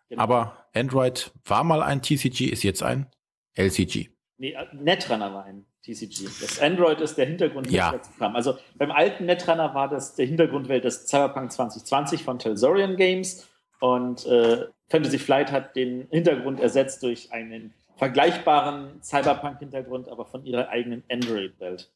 Genau. 0.10 0.24
Aber 0.24 0.68
Android 0.74 1.32
war 1.46 1.64
mal 1.64 1.82
ein 1.82 2.02
TCG, 2.02 2.48
ist 2.48 2.64
jetzt 2.64 2.84
ein 2.84 3.08
LCG. 3.56 4.10
Nee, 4.38 4.54
äh, 4.54 4.66
Netrunner 4.74 5.34
war 5.34 5.46
ein 5.46 5.66
TCG. 5.84 6.26
Das 6.42 6.60
Android 6.60 7.00
ist 7.02 7.16
der 7.16 7.26
Hintergrund, 7.26 7.70
ja. 7.72 7.92
dazu 7.92 8.12
kam. 8.18 8.36
Also 8.36 8.58
beim 8.76 8.92
alten 8.92 9.26
Netrunner 9.26 9.74
war 9.74 9.90
das 9.90 10.16
der 10.16 10.26
Hintergrundwelt 10.26 10.84
des 10.84 11.08
Cyberpunk 11.08 11.52
2020 11.52 12.24
von 12.24 12.40
Telsorian 12.40 12.98
Games 12.98 13.48
und 13.80 14.26
äh, 14.26 14.68
Fantasy 14.90 15.18
Flight 15.18 15.52
hat 15.52 15.76
den 15.76 16.08
Hintergrund 16.12 16.60
ersetzt 16.60 17.02
durch 17.04 17.32
einen 17.32 17.74
vergleichbaren 17.98 19.02
Cyberpunk-Hintergrund, 19.02 20.10
aber 20.10 20.26
von 20.26 20.44
ihrer 20.46 20.70
eigenen 20.70 21.04
Android-Welt. 21.10 21.92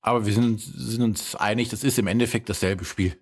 Aber 0.00 0.24
wir 0.26 0.32
sind, 0.32 0.60
sind 0.60 1.02
uns 1.02 1.34
einig, 1.36 1.68
das 1.68 1.84
ist 1.84 1.98
im 1.98 2.06
Endeffekt 2.06 2.48
dasselbe 2.48 2.84
Spiel. 2.84 3.16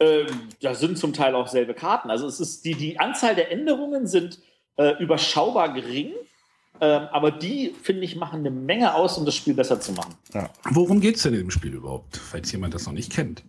Ähm, 0.00 0.26
da 0.62 0.74
sind 0.74 0.96
zum 0.96 1.12
Teil 1.12 1.34
auch 1.34 1.46
selbe 1.46 1.74
Karten. 1.74 2.10
Also 2.10 2.26
es 2.26 2.40
ist 2.40 2.64
die, 2.64 2.74
die 2.74 2.98
Anzahl 2.98 3.34
der 3.34 3.52
Änderungen 3.52 4.06
sind 4.06 4.38
äh, 4.76 4.94
überschaubar 5.02 5.74
gering, 5.74 6.12
ähm, 6.80 7.02
aber 7.12 7.30
die, 7.30 7.74
finde 7.82 8.04
ich, 8.04 8.16
machen 8.16 8.40
eine 8.40 8.50
Menge 8.50 8.94
aus, 8.94 9.18
um 9.18 9.26
das 9.26 9.34
Spiel 9.34 9.52
besser 9.52 9.78
zu 9.78 9.92
machen. 9.92 10.14
Ja. 10.32 10.48
Worum 10.70 11.00
geht 11.00 11.16
es 11.16 11.22
denn 11.22 11.34
in 11.34 11.40
dem 11.40 11.50
Spiel 11.50 11.74
überhaupt, 11.74 12.16
falls 12.16 12.50
jemand 12.50 12.72
das 12.72 12.86
noch 12.86 12.94
nicht 12.94 13.12
kennt? 13.12 13.42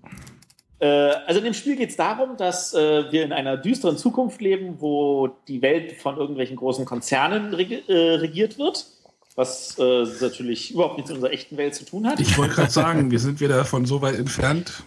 Äh, 0.79 0.87
also 0.87 1.39
in 1.39 1.45
dem 1.45 1.53
Spiel 1.53 1.77
geht 1.77 1.91
es 1.91 1.95
darum, 1.95 2.35
dass 2.35 2.73
äh, 2.73 3.09
wir 3.11 3.23
in 3.23 3.31
einer 3.31 3.55
düsteren 3.55 3.97
Zukunft 3.97 4.41
leben, 4.41 4.81
wo 4.81 5.29
die 5.47 5.61
Welt 5.61 5.93
von 5.93 6.17
irgendwelchen 6.17 6.57
großen 6.57 6.83
Konzernen 6.83 7.53
reg 7.53 7.87
äh, 7.87 8.15
regiert 8.15 8.57
wird, 8.57 8.87
was 9.35 9.77
äh, 9.79 10.03
natürlich 10.19 10.71
überhaupt 10.71 10.97
nichts 10.97 11.09
mit 11.09 11.15
unserer 11.15 11.31
echten 11.31 11.55
Welt 11.55 11.75
zu 11.75 11.85
tun 11.85 12.07
hat. 12.07 12.19
Ich 12.19 12.37
wollte 12.37 12.55
gerade 12.55 12.71
sagen, 12.71 13.09
wir 13.09 13.19
sind 13.19 13.39
wieder 13.39 13.55
davon 13.55 13.85
so 13.85 14.01
weit 14.01 14.15
entfernt. 14.15 14.83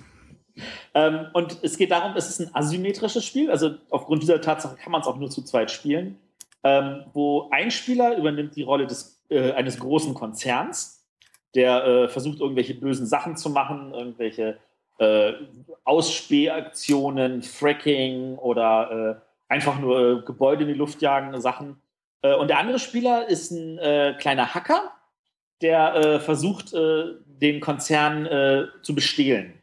Ähm, 0.94 1.26
und 1.32 1.58
es 1.62 1.76
geht 1.76 1.90
darum, 1.90 2.16
es 2.16 2.30
ist 2.30 2.40
ein 2.40 2.54
asymmetrisches 2.54 3.24
Spiel, 3.24 3.50
also 3.50 3.74
aufgrund 3.90 4.22
dieser 4.22 4.40
Tatsache 4.40 4.76
kann 4.76 4.92
man 4.92 5.00
es 5.00 5.06
auch 5.06 5.16
nur 5.16 5.28
zu 5.28 5.42
zweit 5.42 5.70
spielen, 5.70 6.18
ähm, 6.62 7.04
wo 7.12 7.48
ein 7.50 7.70
Spieler 7.70 8.16
übernimmt 8.16 8.54
die 8.54 8.62
Rolle 8.62 8.86
des, 8.86 9.20
äh, 9.28 9.52
eines 9.52 9.78
großen 9.78 10.14
Konzerns, 10.14 11.04
der 11.54 11.84
äh, 11.84 12.08
versucht, 12.08 12.40
irgendwelche 12.40 12.74
bösen 12.74 13.06
Sachen 13.06 13.36
zu 13.36 13.50
machen, 13.50 13.92
irgendwelche 13.92 14.58
äh, 14.98 15.32
Ausspähaktionen, 15.84 17.42
Fracking 17.42 18.36
oder 18.38 19.20
äh, 19.48 19.52
einfach 19.52 19.78
nur 19.80 19.98
äh, 19.98 20.22
Gebäude 20.22 20.62
in 20.62 20.68
die 20.68 20.74
Luft 20.74 21.02
jagen, 21.02 21.40
Sachen. 21.40 21.80
Äh, 22.22 22.34
und 22.34 22.48
der 22.48 22.58
andere 22.58 22.78
Spieler 22.78 23.28
ist 23.28 23.50
ein 23.50 24.16
kleiner 24.18 24.54
Hacker, 24.54 24.92
der 25.60 26.20
versucht, 26.20 26.74
den 26.74 27.60
Konzern 27.60 28.68
zu 28.82 28.94
bestehlen. 28.94 29.54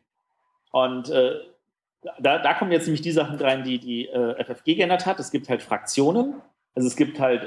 Und 0.72 1.10
da, 1.10 2.40
da, 2.40 2.54
kommen 2.54 2.72
jetzt 2.72 2.86
nämlich 2.86 3.02
die 3.02 3.12
Sachen 3.12 3.38
rein, 3.38 3.64
die 3.64 3.78
die 3.78 4.08
FFG 4.08 4.76
geändert 4.76 5.06
hat. 5.06 5.20
Es 5.20 5.32
gibt 5.32 5.50
halt 5.50 5.62
Fraktionen. 5.62 6.36
Also 6.74 6.88
es 6.88 6.96
gibt 6.96 7.20
halt 7.20 7.46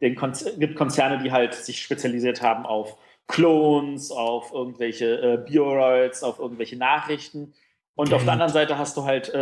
den 0.00 0.14
Konzer 0.14 0.52
gibt 0.52 0.76
Konzerne, 0.76 1.18
die 1.18 1.32
halt 1.32 1.54
sich 1.54 1.80
spezialisiert 1.80 2.42
haben 2.42 2.66
auf 2.66 2.96
Clones, 3.26 4.10
auf 4.10 4.52
irgendwelche 4.52 5.20
äh, 5.20 5.36
Bioroids, 5.36 6.22
auf 6.22 6.38
irgendwelche 6.38 6.76
Nachrichten. 6.76 7.54
Und 7.94 8.14
auf 8.14 8.22
der 8.22 8.34
anderen 8.34 8.52
Seite 8.52 8.78
hast 8.78 8.96
du 8.96 9.04
halt 9.04 9.28
äh, 9.30 9.38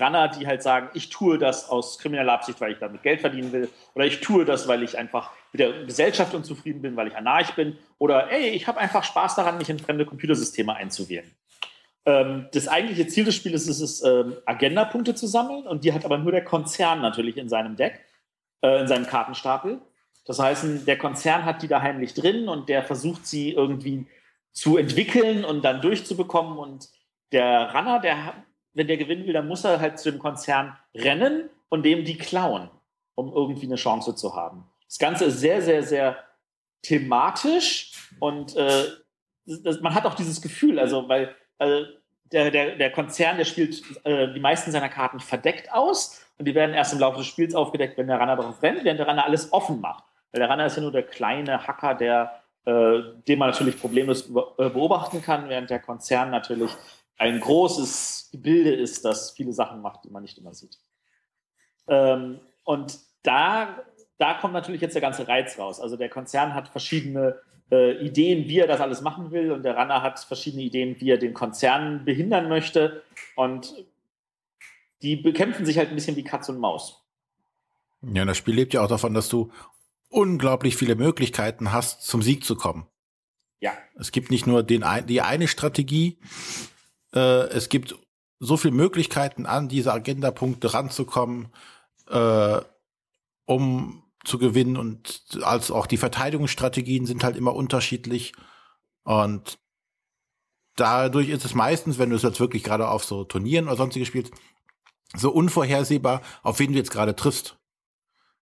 Runner, 0.00 0.28
die 0.28 0.46
halt 0.46 0.62
sagen, 0.62 0.90
ich 0.94 1.10
tue 1.10 1.38
das 1.38 1.68
aus 1.68 1.98
krimineller 1.98 2.32
Absicht, 2.32 2.60
weil 2.60 2.72
ich 2.72 2.78
damit 2.78 3.02
Geld 3.02 3.20
verdienen 3.20 3.50
will. 3.52 3.68
Oder 3.94 4.06
ich 4.06 4.20
tue 4.20 4.44
das, 4.44 4.68
weil 4.68 4.84
ich 4.84 4.96
einfach 4.96 5.32
mit 5.52 5.58
der 5.58 5.84
Gesellschaft 5.84 6.32
unzufrieden 6.32 6.82
bin, 6.82 6.94
weil 6.94 7.08
ich 7.08 7.16
anarch 7.16 7.56
bin. 7.56 7.76
Oder 7.98 8.30
ey, 8.30 8.50
ich 8.50 8.68
habe 8.68 8.78
einfach 8.78 9.02
Spaß 9.02 9.34
daran, 9.34 9.58
mich 9.58 9.68
in 9.68 9.80
fremde 9.80 10.06
Computersysteme 10.06 10.72
einzuwählen. 10.72 11.28
Ähm, 12.06 12.46
das 12.52 12.68
eigentliche 12.68 13.08
Ziel 13.08 13.24
des 13.24 13.34
Spiels 13.34 13.66
ist 13.66 13.80
es, 13.80 14.02
ähm, 14.02 14.36
Agenda-Punkte 14.46 15.14
zu 15.14 15.26
sammeln. 15.26 15.66
Und 15.66 15.84
die 15.84 15.92
hat 15.92 16.04
aber 16.04 16.18
nur 16.18 16.32
der 16.32 16.44
Konzern 16.44 17.00
natürlich 17.00 17.36
in 17.36 17.48
seinem 17.48 17.76
Deck, 17.76 18.00
äh, 18.62 18.80
in 18.80 18.88
seinem 18.88 19.06
Kartenstapel. 19.06 19.80
Das 20.24 20.38
heißt, 20.38 20.86
der 20.86 20.98
Konzern 20.98 21.44
hat 21.44 21.62
die 21.62 21.68
da 21.68 21.82
heimlich 21.82 22.14
drin 22.14 22.48
und 22.48 22.68
der 22.68 22.82
versucht 22.82 23.26
sie 23.26 23.52
irgendwie 23.52 24.06
zu 24.52 24.76
entwickeln 24.76 25.44
und 25.44 25.64
dann 25.64 25.80
durchzubekommen. 25.80 26.58
Und 26.58 26.88
der 27.32 27.74
Runner, 27.74 28.00
der, 28.00 28.34
wenn 28.72 28.86
der 28.86 28.96
gewinnen 28.96 29.26
will, 29.26 29.32
dann 29.32 29.48
muss 29.48 29.64
er 29.64 29.80
halt 29.80 29.98
zu 29.98 30.10
dem 30.10 30.18
Konzern 30.18 30.76
rennen 30.94 31.50
und 31.68 31.84
dem 31.84 32.04
die 32.04 32.16
klauen, 32.16 32.70
um 33.14 33.32
irgendwie 33.32 33.66
eine 33.66 33.76
Chance 33.76 34.14
zu 34.14 34.34
haben. 34.34 34.64
Das 34.88 34.98
Ganze 34.98 35.26
ist 35.26 35.40
sehr, 35.40 35.60
sehr, 35.60 35.82
sehr 35.82 36.16
thematisch 36.82 37.92
und 38.20 38.56
äh, 38.56 38.84
das, 39.44 39.80
man 39.80 39.94
hat 39.94 40.06
auch 40.06 40.14
dieses 40.14 40.40
Gefühl, 40.40 40.78
also 40.78 41.08
weil 41.08 41.34
äh, 41.58 41.82
der, 42.32 42.50
der, 42.50 42.76
der 42.76 42.90
Konzern, 42.90 43.36
der 43.36 43.44
spielt 43.44 43.82
äh, 44.04 44.32
die 44.32 44.40
meisten 44.40 44.70
seiner 44.70 44.88
Karten 44.88 45.20
verdeckt 45.20 45.72
aus 45.72 46.24
und 46.38 46.46
die 46.46 46.54
werden 46.54 46.74
erst 46.74 46.92
im 46.92 46.98
Laufe 46.98 47.18
des 47.18 47.26
Spiels 47.26 47.54
aufgedeckt, 47.54 47.96
wenn 47.96 48.08
der 48.08 48.18
Runner 48.18 48.36
darauf 48.36 48.62
rennt, 48.62 48.84
während 48.84 49.00
der 49.00 49.08
Runner 49.08 49.24
alles 49.24 49.52
offen 49.52 49.80
macht. 49.80 50.04
Weil 50.32 50.40
der 50.40 50.50
Runner 50.50 50.66
ist 50.66 50.76
ja 50.76 50.82
nur 50.82 50.92
der 50.92 51.04
kleine 51.04 51.66
Hacker, 51.66 51.94
der, 51.94 52.42
äh, 52.64 53.00
den 53.26 53.38
man 53.38 53.50
natürlich 53.50 53.80
problemlos 53.80 54.28
äh, 54.28 54.68
beobachten 54.68 55.22
kann, 55.22 55.48
während 55.48 55.70
der 55.70 55.80
Konzern 55.80 56.30
natürlich 56.30 56.70
ein 57.18 57.40
großes 57.40 58.30
Gebilde 58.32 58.74
ist, 58.74 59.04
das 59.04 59.30
viele 59.30 59.52
Sachen 59.52 59.80
macht, 59.80 60.04
die 60.04 60.10
man 60.10 60.22
nicht 60.22 60.36
immer 60.36 60.52
sieht. 60.52 60.78
Ähm, 61.88 62.40
und 62.64 62.98
da, 63.22 63.78
da 64.18 64.34
kommt 64.34 64.52
natürlich 64.52 64.80
jetzt 64.80 64.94
der 64.94 65.02
ganze 65.02 65.26
Reiz 65.26 65.58
raus. 65.58 65.80
Also 65.80 65.96
der 65.96 66.08
Konzern 66.08 66.54
hat 66.54 66.68
verschiedene 66.68 67.40
äh, 67.70 68.04
Ideen, 68.04 68.48
wie 68.48 68.58
er 68.58 68.66
das 68.66 68.80
alles 68.80 69.00
machen 69.00 69.30
will, 69.30 69.52
und 69.52 69.62
der 69.62 69.76
Runner 69.76 70.02
hat 70.02 70.20
verschiedene 70.20 70.62
Ideen, 70.62 70.96
wie 71.00 71.10
er 71.10 71.18
den 71.18 71.34
Konzern 71.34 72.04
behindern 72.04 72.48
möchte. 72.48 73.02
Und 73.34 73.74
die 75.02 75.16
bekämpfen 75.16 75.66
sich 75.66 75.78
halt 75.78 75.90
ein 75.90 75.94
bisschen 75.94 76.16
wie 76.16 76.24
Katz 76.24 76.48
und 76.48 76.58
Maus. 76.58 77.02
Ja, 78.02 78.24
das 78.24 78.36
Spiel 78.36 78.54
lebt 78.54 78.74
ja 78.74 78.82
auch 78.82 78.88
davon, 78.88 79.14
dass 79.14 79.28
du 79.28 79.50
unglaublich 80.08 80.76
viele 80.76 80.94
Möglichkeiten 80.94 81.72
hast, 81.72 82.02
zum 82.02 82.22
Sieg 82.22 82.44
zu 82.44 82.56
kommen. 82.56 82.86
Ja. 83.60 83.72
Es 83.98 84.12
gibt 84.12 84.30
nicht 84.30 84.46
nur 84.46 84.62
den, 84.62 84.84
die 85.08 85.20
eine 85.20 85.48
Strategie, 85.48 86.18
äh, 87.14 87.48
es 87.48 87.68
gibt 87.68 87.96
so 88.38 88.56
viele 88.56 88.74
Möglichkeiten, 88.74 89.46
an 89.46 89.68
diese 89.68 89.92
Agendapunkte 89.92 90.74
ranzukommen, 90.74 91.48
äh, 92.10 92.60
um 93.46 94.02
zu 94.26 94.38
gewinnen 94.38 94.76
und 94.76 95.38
als 95.42 95.70
auch 95.70 95.86
die 95.86 95.96
Verteidigungsstrategien 95.96 97.06
sind 97.06 97.24
halt 97.24 97.36
immer 97.36 97.54
unterschiedlich 97.54 98.32
und 99.04 99.58
dadurch 100.74 101.28
ist 101.28 101.44
es 101.44 101.54
meistens, 101.54 101.98
wenn 101.98 102.10
du 102.10 102.16
es 102.16 102.22
jetzt 102.22 102.40
wirklich 102.40 102.62
gerade 102.62 102.88
auf 102.88 103.04
so 103.04 103.24
Turnieren 103.24 103.66
oder 103.66 103.76
sonstiges 103.76 104.08
spielst, 104.08 104.32
so 105.14 105.30
unvorhersehbar, 105.30 106.22
auf 106.42 106.58
wen 106.58 106.72
du 106.72 106.78
jetzt 106.78 106.90
gerade 106.90 107.16
triffst. 107.16 107.56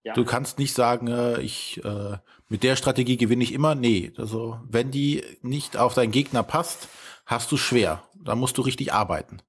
Ja. 0.02 0.12
Du 0.14 0.24
kannst 0.24 0.58
nicht 0.58 0.74
sagen, 0.74 1.08
äh, 1.08 1.40
ich 1.40 1.82
äh, 1.84 2.18
mit 2.48 2.62
der 2.62 2.76
Strategie 2.76 3.16
gewinne 3.16 3.42
ich 3.42 3.52
immer. 3.52 3.74
Nee, 3.74 4.12
also 4.16 4.60
wenn 4.68 4.90
die 4.90 5.24
nicht 5.40 5.76
auf 5.76 5.94
deinen 5.94 6.12
Gegner 6.12 6.42
passt, 6.42 6.88
hast 7.24 7.50
du 7.52 7.56
schwer. 7.56 8.06
Da 8.14 8.34
musst 8.34 8.58
du 8.58 8.62
richtig 8.62 8.92
arbeiten. 8.92 9.40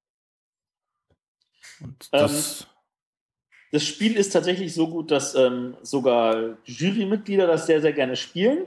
Und 1.80 2.08
das, 2.12 2.62
ähm, 2.62 2.66
das 3.72 3.84
Spiel 3.84 4.16
ist 4.16 4.30
tatsächlich 4.30 4.74
so 4.74 4.88
gut, 4.88 5.10
dass 5.10 5.34
ähm, 5.34 5.76
sogar 5.82 6.56
Jurymitglieder 6.64 7.46
das 7.46 7.66
sehr, 7.66 7.80
sehr 7.80 7.92
gerne 7.92 8.16
spielen. 8.16 8.66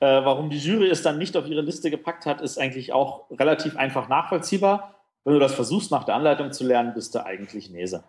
Äh, 0.00 0.06
warum 0.06 0.48
die 0.48 0.58
Jury 0.58 0.88
es 0.88 1.02
dann 1.02 1.18
nicht 1.18 1.36
auf 1.36 1.48
ihre 1.48 1.60
Liste 1.60 1.90
gepackt 1.90 2.24
hat, 2.24 2.40
ist 2.40 2.58
eigentlich 2.58 2.92
auch 2.92 3.28
relativ 3.30 3.76
einfach 3.76 4.08
nachvollziehbar. 4.08 4.94
Wenn 5.24 5.34
du 5.34 5.40
das 5.40 5.54
versuchst, 5.54 5.90
nach 5.90 6.04
der 6.04 6.14
Anleitung 6.14 6.52
zu 6.52 6.64
lernen, 6.64 6.94
bist 6.94 7.14
du 7.14 7.24
eigentlich 7.24 7.68
Nese. 7.70 8.04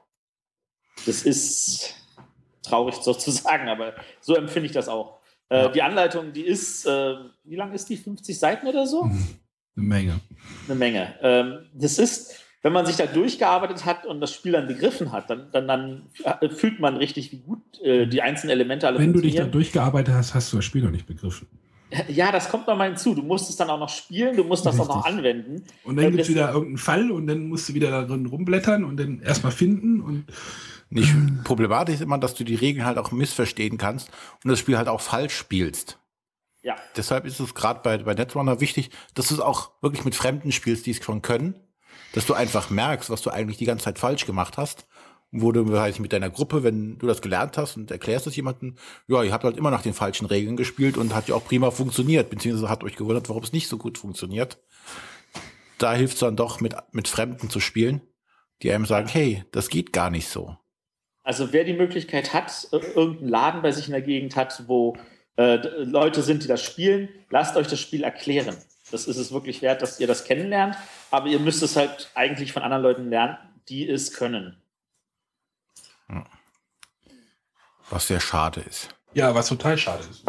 Das 1.06 1.24
ist 1.24 1.96
traurig 2.62 2.96
sozusagen, 3.02 3.68
aber 3.68 3.96
so 4.22 4.36
empfinde 4.36 4.68
ich 4.68 4.72
das 4.72 4.88
auch. 4.88 5.20
Äh, 5.50 5.64
ja. 5.64 5.68
Die 5.70 5.82
Anleitung, 5.82 6.32
die 6.32 6.46
ist, 6.46 6.86
äh, 6.86 7.16
wie 7.44 7.56
lang 7.56 7.74
ist 7.74 7.90
die? 7.90 7.98
50 7.98 8.38
Seiten 8.38 8.68
oder 8.68 8.86
so? 8.86 9.04
Eine 9.76 9.88
Menge. 9.88 10.20
Eine 10.68 10.76
Menge. 10.76 11.16
Ähm, 11.22 11.70
das 11.74 11.98
ist, 11.98 12.39
wenn 12.62 12.74
man 12.74 12.86
sich 12.86 12.98
da 12.98 13.06
durchgearbeitet 13.06 13.86
hat 13.86 14.06
und 14.06 14.20
das 14.20 14.34
Spiel 14.34 14.52
dann 14.52 14.68
begriffen 14.68 15.12
hat, 15.12 15.30
dann, 15.30 15.48
dann, 15.52 15.68
dann 15.68 16.10
fühlt 16.50 16.80
man 16.80 16.98
richtig, 16.98 17.32
wie 17.32 17.40
gut 17.40 17.82
äh, 17.82 18.06
die 18.06 18.22
einzelnen 18.22 18.52
Elemente 18.52 18.88
alle 18.88 19.00
Wenn 19.00 19.14
du 19.14 19.22
dich 19.22 19.36
da 19.36 19.46
durchgearbeitet 19.46 20.14
hast, 20.14 20.34
hast 20.34 20.52
du 20.52 20.58
das 20.58 20.66
Spiel 20.66 20.84
noch 20.84 20.92
nicht 20.92 21.08
begriffen. 21.08 21.48
Ja, 22.08 22.32
das 22.32 22.50
kommt 22.50 22.68
noch 22.68 22.78
mal 22.78 22.88
hinzu. 22.88 23.16
Du 23.16 23.24
musst 23.24 23.50
es 23.50 23.56
dann 23.56 23.70
auch 23.70 23.80
noch 23.80 23.90
spielen, 23.90 24.36
du 24.36 24.44
musst 24.44 24.66
das 24.66 24.76
Richtig. 24.76 24.90
auch 24.92 24.96
noch 24.98 25.06
anwenden. 25.06 25.64
Und 25.84 25.96
dann 25.96 26.12
gibt 26.12 26.22
es 26.22 26.30
wieder 26.30 26.50
irgendeinen 26.50 26.78
Fall 26.78 27.10
und 27.10 27.26
dann 27.28 27.48
musst 27.48 27.70
du 27.70 27.74
wieder 27.74 27.90
da 27.90 28.04
drin 28.04 28.26
rumblättern 28.28 28.84
und 28.84 29.00
dann 29.00 29.22
erstmal 29.22 29.52
finden 29.52 30.02
und 30.02 30.26
nicht 30.92 31.14
problematisch 31.44 31.96
ist 31.96 32.02
immer, 32.02 32.18
dass 32.18 32.34
du 32.34 32.44
die 32.44 32.56
Regeln 32.56 32.86
halt 32.86 32.98
auch 32.98 33.12
missverstehen 33.12 33.78
kannst 33.78 34.10
und 34.44 34.50
das 34.50 34.60
Spiel 34.60 34.78
halt 34.78 34.88
auch 34.88 35.02
falsch 35.02 35.36
spielst. 35.36 36.00
Ja. 36.62 36.76
Deshalb 36.96 37.26
ist 37.26 37.40
es 37.40 37.56
gerade 37.56 37.82
bei, 37.84 37.98
bei 38.00 38.14
Netrunner 38.14 38.60
wichtig, 38.60 38.90
dass 39.14 39.30
du 39.30 39.36
es 39.36 39.40
auch 39.40 39.72
wirklich 39.82 40.04
mit 40.04 40.16
Fremden 40.16 40.52
spielst, 40.52 40.86
die 40.86 40.92
es 40.92 41.04
schon 41.04 41.22
können, 41.22 41.56
dass 42.14 42.26
du 42.26 42.34
einfach 42.34 42.70
merkst, 42.70 43.10
was 43.10 43.22
du 43.22 43.30
eigentlich 43.30 43.58
die 43.58 43.66
ganze 43.66 43.86
Zeit 43.86 44.00
falsch 44.00 44.26
gemacht 44.26 44.58
hast. 44.58 44.88
Wo 45.32 45.52
du 45.52 45.78
halt 45.80 46.00
mit 46.00 46.12
deiner 46.12 46.32
Gruppe, 46.32 46.64
wenn 46.64 46.98
du 46.98 47.06
das 47.06 47.22
gelernt 47.22 47.56
hast 47.56 47.78
und 47.78 47.92
erklärst 47.92 48.26
es 48.26 48.36
jemandem, 48.36 48.78
ja, 49.08 49.22
ihr 49.22 49.32
habt 49.32 49.44
halt 49.44 49.58
immer 49.58 49.70
nach 49.70 49.84
den 49.84 49.94
falschen 49.94 50.26
Regeln 50.26 50.58
gespielt 50.58 50.98
und 50.98 51.14
hat 51.14 51.28
ja 51.28 51.36
auch 51.36 51.46
prima 51.46 51.70
funktioniert, 51.70 52.32
beziehungsweise 52.32 52.68
hat 52.68 52.84
euch 52.84 52.96
gewundert, 52.96 53.30
warum 53.30 53.44
es 53.44 53.54
nicht 53.54 53.68
so 53.68 53.78
gut 53.78 54.00
funktioniert. 54.00 54.58
Da 55.78 55.94
hilft 55.94 56.16
es 56.16 56.22
dann 56.22 56.36
doch, 56.36 56.62
mit, 56.62 56.76
mit 56.94 57.08
Fremden 57.08 57.52
zu 57.52 57.60
spielen, 57.60 58.02
die 58.64 58.72
einem 58.72 58.88
sagen, 58.88 59.08
hey, 59.08 59.46
das 59.52 59.70
geht 59.70 59.94
gar 59.94 60.10
nicht 60.10 60.28
so. 60.28 60.58
Also 61.22 61.54
wer 61.54 61.64
die 61.64 61.74
Möglichkeit 61.74 62.34
hat, 62.34 62.68
irgendeinen 62.72 63.30
Laden 63.30 63.62
bei 63.62 63.72
sich 63.72 63.86
in 63.86 63.92
der 63.92 64.02
Gegend 64.02 64.36
hat, 64.36 64.64
wo 64.66 64.98
äh, 65.36 65.58
Leute 65.84 66.24
sind, 66.24 66.44
die 66.44 66.48
das 66.48 66.64
spielen, 66.64 67.08
lasst 67.30 67.56
euch 67.56 67.68
das 67.68 67.80
Spiel 67.80 68.04
erklären. 68.04 68.58
Das 68.92 69.06
ist 69.06 69.18
es 69.18 69.32
wirklich 69.32 69.62
wert, 69.62 69.82
dass 69.82 70.00
ihr 70.00 70.08
das 70.08 70.24
kennenlernt, 70.24 70.76
aber 71.12 71.28
ihr 71.28 71.40
müsst 71.40 71.64
es 71.64 71.76
halt 71.76 72.10
eigentlich 72.16 72.54
von 72.54 72.64
anderen 72.64 72.84
Leuten 72.84 73.10
lernen, 73.10 73.38
die 73.68 73.88
es 73.88 74.14
können. 74.14 74.62
Was 77.90 78.08
sehr 78.08 78.20
schade 78.20 78.62
ist. 78.62 78.90
Ja, 79.14 79.34
was 79.34 79.48
total 79.48 79.78
schade 79.78 80.04
ist. 80.10 80.24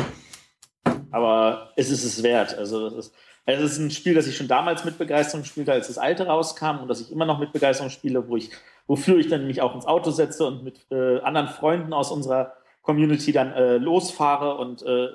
Aber 1.11 1.73
es 1.77 1.91
ist 1.91 2.05
es 2.05 2.23
wert. 2.23 2.57
Also 2.57 2.87
es 2.87 2.95
ist, 2.95 3.15
es 3.45 3.61
ist 3.61 3.79
ein 3.79 3.91
Spiel, 3.91 4.15
das 4.15 4.27
ich 4.27 4.37
schon 4.37 4.49
damals 4.49 4.85
mit 4.85 4.99
Begeisterung 4.99 5.45
spielte, 5.45 5.73
als 5.73 5.89
das 5.89 5.99
alte 5.99 6.27
rauskam 6.27 6.79
und 6.81 6.89
das 6.89 7.01
ich 7.01 7.11
immer 7.11 7.27
noch 7.27 7.39
mit 7.39 7.53
Begeisterung 7.53 7.91
spiele, 7.91 8.29
wo 8.29 8.37
ich 8.37 8.51
wofür 8.91 9.19
ich 9.19 9.29
dann 9.29 9.47
mich 9.47 9.63
auch 9.63 9.75
ins 9.77 9.87
Auto 9.87 10.11
setze 10.11 10.45
und 10.45 10.65
mit 10.65 10.81
äh, 10.91 11.21
anderen 11.21 11.47
Freunden 11.47 11.93
aus 11.93 12.11
unserer 12.11 12.55
Community 12.83 13.31
dann 13.31 13.53
äh, 13.53 13.77
losfahre 13.77 14.57
und 14.57 14.83
äh, 14.83 15.09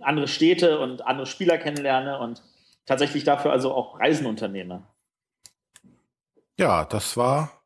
andere 0.00 0.28
Städte 0.28 0.78
und 0.78 1.06
andere 1.06 1.26
Spieler 1.26 1.58
kennenlerne 1.58 2.18
und 2.20 2.42
tatsächlich 2.86 3.24
dafür 3.24 3.52
also 3.52 3.72
auch 3.72 3.98
Reisen 4.00 4.26
unternehme. 4.26 4.82
Ja, 6.58 6.84
das 6.84 7.16
war 7.16 7.62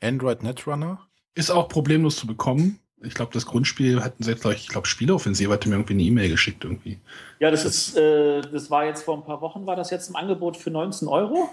Android 0.00 0.42
Netrunner. 0.42 1.06
Ist 1.34 1.50
auch 1.50 1.68
problemlos 1.68 2.16
zu 2.16 2.26
bekommen. 2.26 2.80
Ich 3.02 3.14
glaube, 3.14 3.32
das 3.32 3.44
Grundspiel 3.44 4.02
hatten 4.02 4.22
sie 4.22 4.30
jetzt, 4.30 4.42
glaub 4.42 4.54
ich, 4.54 4.62
ich 4.62 4.68
glaube, 4.68 4.86
Spieleoffensive 4.86 5.52
hatte 5.52 5.68
mir 5.68 5.74
irgendwie 5.74 5.92
eine 5.94 6.02
E-Mail 6.02 6.30
geschickt 6.30 6.64
irgendwie. 6.64 6.98
Ja, 7.40 7.50
das 7.50 7.64
ist, 7.64 7.96
äh, 7.96 8.40
das 8.40 8.70
war 8.70 8.86
jetzt 8.86 9.04
vor 9.04 9.16
ein 9.16 9.24
paar 9.24 9.42
Wochen, 9.42 9.66
war 9.66 9.76
das 9.76 9.90
jetzt 9.90 10.08
im 10.08 10.16
Angebot 10.16 10.56
für 10.56 10.70
19 10.70 11.06
Euro. 11.06 11.50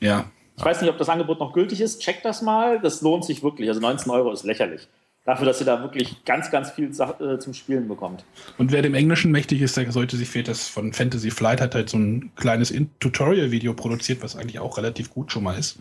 Ja. 0.00 0.30
Ich 0.56 0.64
weiß 0.64 0.80
nicht, 0.80 0.90
ob 0.90 0.96
das 0.96 1.10
Angebot 1.10 1.38
noch 1.38 1.52
gültig 1.52 1.82
ist. 1.82 2.00
Checkt 2.00 2.24
das 2.24 2.40
mal. 2.40 2.80
Das 2.80 3.02
lohnt 3.02 3.26
sich 3.26 3.42
wirklich. 3.42 3.68
Also 3.68 3.80
19 3.80 4.10
Euro 4.10 4.32
ist 4.32 4.44
lächerlich. 4.44 4.88
Dafür, 5.26 5.44
dass 5.44 5.58
ihr 5.60 5.66
da 5.66 5.82
wirklich 5.82 6.24
ganz, 6.24 6.52
ganz 6.52 6.70
viel 6.70 6.88
äh, 6.88 7.38
zum 7.38 7.52
Spielen 7.52 7.88
bekommt. 7.88 8.24
Und 8.58 8.70
wer 8.70 8.80
dem 8.80 8.94
Englischen 8.94 9.32
mächtig 9.32 9.60
ist, 9.60 9.76
der 9.76 9.90
sollte 9.90 10.16
sich 10.16 10.28
fehlt 10.28 10.46
das 10.46 10.68
von 10.68 10.92
Fantasy 10.92 11.32
Flight 11.32 11.60
hat 11.60 11.74
halt 11.74 11.88
so 11.90 11.98
ein 11.98 12.30
kleines 12.36 12.70
In- 12.70 12.90
Tutorial-Video 13.00 13.74
produziert, 13.74 14.22
was 14.22 14.36
eigentlich 14.36 14.60
auch 14.60 14.78
relativ 14.78 15.10
gut 15.10 15.32
schon 15.32 15.42
mal 15.42 15.58
ist, 15.58 15.80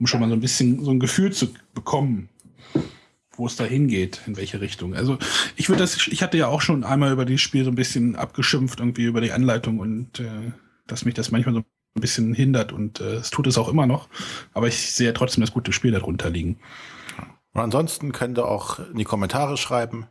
um 0.00 0.08
schon 0.08 0.20
mal 0.20 0.28
so 0.28 0.34
ein 0.34 0.40
bisschen 0.40 0.84
so 0.84 0.90
ein 0.90 0.98
Gefühl 0.98 1.32
zu 1.32 1.54
bekommen, 1.74 2.28
wo 3.36 3.46
es 3.46 3.54
da 3.54 3.64
hingeht, 3.64 4.20
in 4.26 4.36
welche 4.36 4.60
Richtung. 4.60 4.94
Also 4.96 5.16
ich 5.54 5.68
würde 5.68 5.82
das, 5.82 6.08
ich 6.08 6.22
hatte 6.22 6.36
ja 6.36 6.48
auch 6.48 6.60
schon 6.60 6.82
einmal 6.82 7.12
über 7.12 7.24
dieses 7.24 7.40
Spiel 7.40 7.64
so 7.64 7.70
ein 7.70 7.76
bisschen 7.76 8.16
abgeschimpft, 8.16 8.80
irgendwie 8.80 9.04
über 9.04 9.20
die 9.20 9.30
Anleitung 9.30 9.78
und 9.78 10.18
äh, 10.18 10.52
dass 10.88 11.04
mich 11.04 11.14
das 11.14 11.30
manchmal 11.30 11.54
so 11.54 11.60
ein 11.60 12.00
bisschen 12.00 12.34
hindert 12.34 12.72
und 12.72 13.00
äh, 13.00 13.14
es 13.14 13.30
tut 13.30 13.46
es 13.46 13.58
auch 13.58 13.68
immer 13.68 13.86
noch. 13.86 14.08
Aber 14.54 14.66
ich 14.66 14.92
sehe 14.92 15.06
ja 15.06 15.12
trotzdem 15.12 15.42
das 15.42 15.52
gute 15.52 15.72
Spiel 15.72 15.92
darunter 15.92 16.30
liegen. 16.30 16.58
Und 17.54 17.60
ansonsten 17.60 18.12
könnt 18.12 18.38
ihr 18.38 18.48
auch 18.48 18.78
in 18.78 18.96
die 18.96 19.04
Kommentare 19.04 19.56
schreiben, 19.56 20.06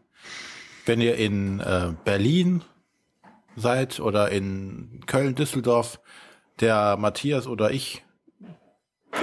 wenn 0.85 1.01
ihr 1.01 1.15
in 1.15 1.59
äh, 1.59 1.93
Berlin 2.03 2.63
seid 3.55 3.99
oder 3.99 4.30
in 4.30 5.01
Köln, 5.07 5.35
Düsseldorf, 5.35 5.99
der 6.59 6.97
Matthias 6.97 7.47
oder 7.47 7.72
ich 7.72 8.03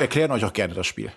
erklären 0.01 0.33
euch 0.33 0.45
auch 0.45 0.53
gerne 0.53 0.75
das 0.75 0.87
Spiel. 0.87 1.13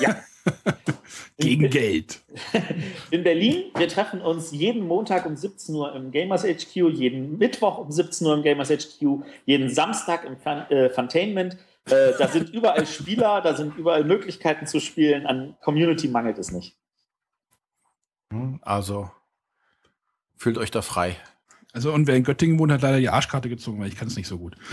Ja. 0.00 0.16
Gegen 1.36 1.70
Geld. 1.70 2.20
In 3.10 3.22
Berlin, 3.22 3.64
wir 3.76 3.88
treffen 3.88 4.20
uns 4.20 4.50
jeden 4.50 4.86
Montag 4.86 5.26
um 5.26 5.36
17 5.36 5.74
Uhr 5.74 5.94
im 5.94 6.10
Gamers 6.10 6.42
HQ, 6.42 6.74
jeden 6.74 7.38
Mittwoch 7.38 7.78
um 7.78 7.92
17 7.92 8.26
Uhr 8.26 8.34
im 8.34 8.42
Gamers 8.42 8.70
HQ, 8.70 9.22
jeden 9.44 9.68
Samstag 9.68 10.24
im 10.24 10.36
Fun 10.36 10.64
äh, 10.70 10.90
Funtainment. 10.90 11.56
Äh, 11.90 12.12
da 12.18 12.28
sind 12.28 12.50
überall 12.50 12.86
Spieler, 12.86 13.40
da 13.40 13.54
sind 13.54 13.76
überall 13.76 14.04
Möglichkeiten 14.04 14.66
zu 14.66 14.80
spielen. 14.80 15.26
An 15.26 15.56
Community 15.60 16.08
mangelt 16.08 16.38
es 16.38 16.50
nicht. 16.50 16.76
Hm, 18.32 18.60
Also 18.62 19.10
fühlt 20.36 20.58
euch 20.58 20.70
da 20.70 20.82
frei. 20.82 21.16
Also 21.72 21.92
und 21.92 22.06
wer 22.06 22.16
in 22.16 22.24
Göttingen 22.24 22.58
wohnt, 22.58 22.72
hat 22.72 22.82
leider 22.82 22.98
die 22.98 23.08
Arschkarte 23.08 23.48
gezogen, 23.48 23.80
weil 23.80 23.88
ich 23.88 23.96
kann 23.96 24.08
es 24.08 24.16
nicht 24.16 24.28
so 24.28 24.38
gut. 24.38 24.56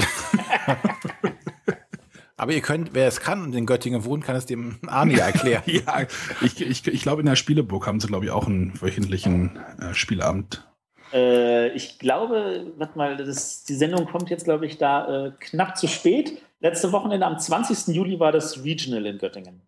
Aber 2.37 2.51
ihr 2.51 2.61
könnt, 2.61 2.93
wer 2.93 3.07
es 3.07 3.21
kann 3.21 3.41
und 3.43 3.55
in 3.55 3.65
Göttingen 3.65 4.03
wohnt, 4.03 4.25
kann 4.25 4.35
es 4.35 4.45
dem 4.45 4.77
Arne 4.87 5.19
erklären. 5.19 5.63
ja, 5.67 6.05
ich, 6.41 6.59
ich, 6.61 6.85
ich 6.85 7.01
glaube, 7.01 7.21
in 7.21 7.27
der 7.27 7.37
Spieleburg 7.37 7.87
haben 7.87 7.99
sie, 7.99 8.07
glaube 8.07 8.25
ich, 8.25 8.31
auch 8.31 8.47
einen 8.47 8.79
wöchentlichen 8.81 9.57
äh, 9.79 9.93
Spielabend. 9.93 10.67
Äh, 11.13 11.69
ich 11.69 11.97
glaube, 11.97 12.73
warte 12.77 12.97
mal, 12.97 13.15
das, 13.15 13.63
die 13.63 13.75
Sendung 13.75 14.05
kommt 14.05 14.29
jetzt, 14.29 14.43
glaube 14.43 14.65
ich, 14.65 14.77
da 14.77 15.27
äh, 15.27 15.31
knapp 15.39 15.77
zu 15.77 15.87
spät. 15.87 16.41
Letzte 16.65 16.91
Wochenende 16.91 17.27
am 17.27 17.37
20. 17.37 17.93
Juli 17.95 18.19
war 18.19 18.31
das 18.31 18.63
Regional 18.63 19.05
in 19.05 19.19
Göttingen. 19.19 19.61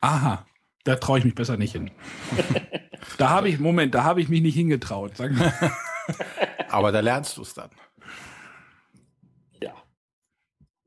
Aha, 0.00 0.44
da 0.82 0.96
traue 0.96 1.20
ich 1.20 1.24
mich 1.24 1.36
besser 1.36 1.56
nicht 1.56 1.70
hin. 1.70 1.92
da 3.16 3.30
habe 3.30 3.48
ich, 3.48 3.60
Moment, 3.60 3.94
da 3.94 4.02
habe 4.02 4.20
ich 4.20 4.28
mich 4.28 4.42
nicht 4.42 4.56
hingetraut. 4.56 5.16
Sag 5.16 5.30
mal. 5.30 5.52
Aber 6.70 6.90
da 6.90 6.98
lernst 6.98 7.36
du 7.36 7.42
es 7.42 7.54
dann. 7.54 7.70
Ja. 9.62 9.74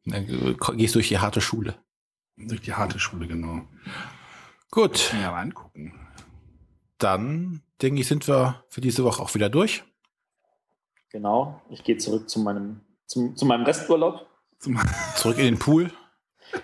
Dann 0.03 0.27
äh, 0.27 0.75
gehst 0.75 0.95
durch 0.95 1.07
die 1.07 1.19
harte 1.19 1.39
Schule. 1.39 1.75
Durch 2.35 2.59
die 2.59 2.73
harte 2.73 2.99
Schule, 2.99 3.25
genau. 3.25 3.61
Gut, 4.69 5.13
Ja, 5.13 5.31
mal 5.31 5.43
angucken. 5.43 5.97
dann 6.97 7.61
denke 7.81 8.01
ich, 8.01 8.07
sind 8.09 8.27
wir 8.27 8.65
für 8.67 8.81
diese 8.81 9.05
Woche 9.05 9.23
auch 9.23 9.33
wieder 9.33 9.47
durch. 9.47 9.85
Genau. 11.09 11.61
Ich 11.69 11.85
gehe 11.85 11.95
zurück 11.95 12.29
zu 12.29 12.41
meinem, 12.41 12.81
zum, 13.09 13.35
zu 13.35 13.45
meinem 13.45 13.65
Resturlaub. 13.65 14.25
Zum, 14.59 14.79
Zurück 15.15 15.37
in 15.39 15.45
den 15.45 15.59
Pool. 15.59 15.91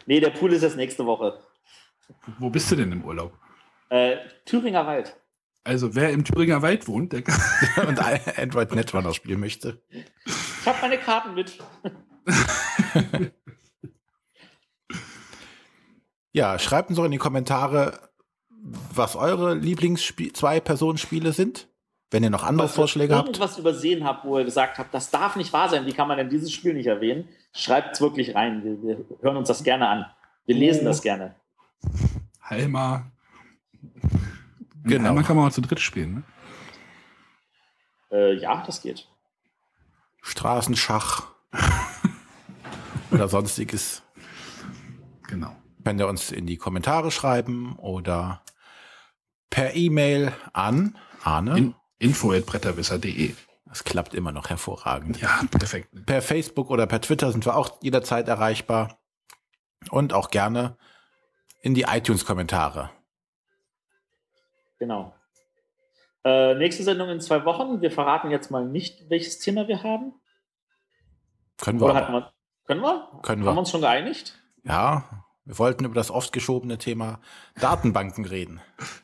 Nee, 0.06 0.20
der 0.20 0.30
Pool 0.30 0.54
ist 0.54 0.64
erst 0.64 0.78
nächste 0.78 1.06
Woche. 1.06 1.40
wo 2.40 2.50
bist 2.50 2.72
du 2.72 2.76
denn 2.76 2.92
im 2.92 3.04
Urlaub? 3.04 3.34
Äh, 3.90 4.18
Thüringer 4.46 4.86
Wald. 4.86 5.16
Also, 5.64 5.96
wer 5.96 6.12
im 6.12 6.24
Thüringer 6.24 6.62
Wald 6.62 6.88
wohnt, 6.88 7.12
der 7.12 7.24
kann. 7.24 7.40
und 7.88 8.00
Android 8.38 8.74
Netrunner 8.74 9.14
spielen 9.14 9.40
möchte. 9.40 9.82
Ich 9.90 10.66
habe 10.66 10.78
meine 10.82 10.98
Karten 10.98 11.34
mit. 11.34 11.58
Ja, 16.36 16.60
schreibt 16.60 16.90
uns 16.90 16.98
doch 16.98 17.06
in 17.06 17.12
die 17.12 17.18
Kommentare, 17.18 18.10
was 18.92 19.16
eure 19.16 19.54
Lieblings-Zwei-Personen-Spiele 19.54 21.32
sind. 21.32 21.70
Wenn 22.12 22.24
ihr 22.24 22.30
noch 22.30 22.44
andere 22.44 22.68
Was 22.68 22.76
Vorschläge 22.76 23.14
ihr 23.14 23.18
habt. 23.18 23.28
irgendwas 23.30 23.58
übersehen 23.58 24.04
habt, 24.06 24.26
wo 24.26 24.38
ihr 24.38 24.46
gesagt 24.46 24.78
habt, 24.78 24.94
das 24.94 25.10
darf 25.10 25.36
nicht 25.36 25.52
wahr 25.54 25.70
sein, 25.70 25.86
wie 25.86 25.92
kann 25.94 26.08
man 26.08 26.18
denn 26.18 26.30
dieses 26.30 26.52
Spiel 26.52 26.74
nicht 26.74 26.86
erwähnen? 26.88 27.28
Schreibt 27.54 27.96
es 27.96 28.02
wirklich 28.02 28.36
rein. 28.36 28.64
Wir, 28.64 28.82
wir 28.84 29.06
hören 29.22 29.38
uns 29.38 29.48
das 29.48 29.64
gerne 29.64 29.88
an. 29.88 30.06
Wir 30.46 30.56
lesen 30.56 30.82
Oh. 30.84 30.86
das 30.86 31.02
gerne. 31.02 31.36
Halma. 32.42 33.12
Genau. 34.84 35.10
Halma 35.10 35.24
kann 35.24 35.36
man 35.36 35.48
auch 35.48 35.52
zu 35.54 35.62
dritt 35.62 35.80
spielen, 35.80 36.14
ne? 36.14 36.24
Äh, 38.12 38.34
ja, 38.36 38.64
das 38.66 38.82
geht. 38.82 39.08
Straßenschach 40.22 41.24
oder 43.12 43.28
sonstiges. 43.28 44.04
Genau. 45.28 45.56
Könnt 45.84 46.00
ihr 46.00 46.08
uns 46.08 46.32
in 46.32 46.46
die 46.46 46.58
Kommentare 46.58 47.12
schreiben 47.12 47.76
oder 47.78 48.42
per 49.50 49.76
E-Mail 49.76 50.34
an 50.54 50.98
Arne. 51.24 51.58
In, 51.58 51.76
info.bretterwisser.de. 52.00 53.34
das 53.66 53.84
klappt 53.84 54.14
immer 54.14 54.32
noch 54.32 54.50
hervorragend. 54.50 55.20
Ja, 55.22 55.42
perfekt. 55.52 55.90
Per 56.06 56.22
Facebook 56.22 56.70
oder 56.70 56.88
per 56.88 57.02
Twitter 57.02 57.32
sind 57.32 57.46
wir 57.46 57.56
auch 57.56 57.82
jederzeit 57.82 58.28
erreichbar. 58.28 59.00
Und 59.92 60.14
auch 60.14 60.32
gerne 60.32 60.78
in 61.62 61.76
die 61.76 61.84
iTunes-Kommentare. 61.84 62.90
Genau. 64.80 65.14
Äh, 66.24 66.56
nächste 66.56 66.84
Sendung 66.84 67.10
in 67.10 67.22
zwei 67.22 67.46
Wochen. 67.46 67.82
Wir 67.82 67.92
verraten 67.92 68.32
jetzt 68.32 68.50
mal 68.50 68.66
nicht, 68.66 69.10
welches 69.10 69.38
Thema 69.40 69.68
wir 69.68 69.84
haben. 69.84 70.14
Können 71.62 71.80
wir 71.80 71.88
wir. 71.94 72.32
Können 72.66 72.82
wir? 72.82 73.20
Können 73.22 73.44
wir. 73.44 73.50
Haben 73.50 73.56
wir 73.56 73.60
uns 73.60 73.70
schon 73.70 73.82
geeinigt? 73.82 74.40
Ja, 74.64 75.24
wir 75.46 75.60
wollten 75.60 75.86
über 75.86 75.94
das 75.94 76.10
oft 76.10 76.34
geschobene 76.34 76.80
Thema 76.80 77.20
Datenbanken 77.60 78.26
reden. 78.26 78.60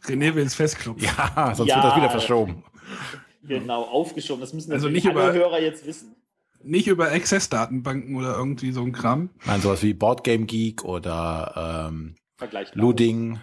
René 0.05 0.33
will 0.33 0.41
ins 0.41 0.55
Festclub. 0.55 0.99
Ja, 0.99 1.53
sonst 1.53 1.69
Ja. 1.69 1.75
wird 1.75 1.85
das 1.85 1.95
wieder 1.95 2.09
verschoben. 2.09 2.63
Genau, 3.43 3.83
aufgeschoben. 3.83 4.41
Das 4.41 4.53
müssen 4.53 4.71
Also 4.71 4.87
natürlich 4.87 5.05
nicht 5.05 5.15
alle 5.17 5.29
über- 5.31 5.39
Hörer 5.39 5.59
jetzt 5.61 5.85
wissen. 5.87 6.15
Nicht 6.63 6.85
über 6.87 7.11
Access-Datenbanken 7.11 8.15
oder 8.15 8.35
irgendwie 8.37 8.71
so 8.71 8.83
ein 8.83 8.91
Kram. 8.91 9.31
Nein, 9.47 9.61
sowas 9.61 9.81
wie 9.81 9.95
Boardgame 9.95 10.45
Geek 10.45 10.83
oder 10.85 11.87
ähm, 11.89 12.15
Vergleichbar. 12.37 12.79
Luding. 12.79 13.39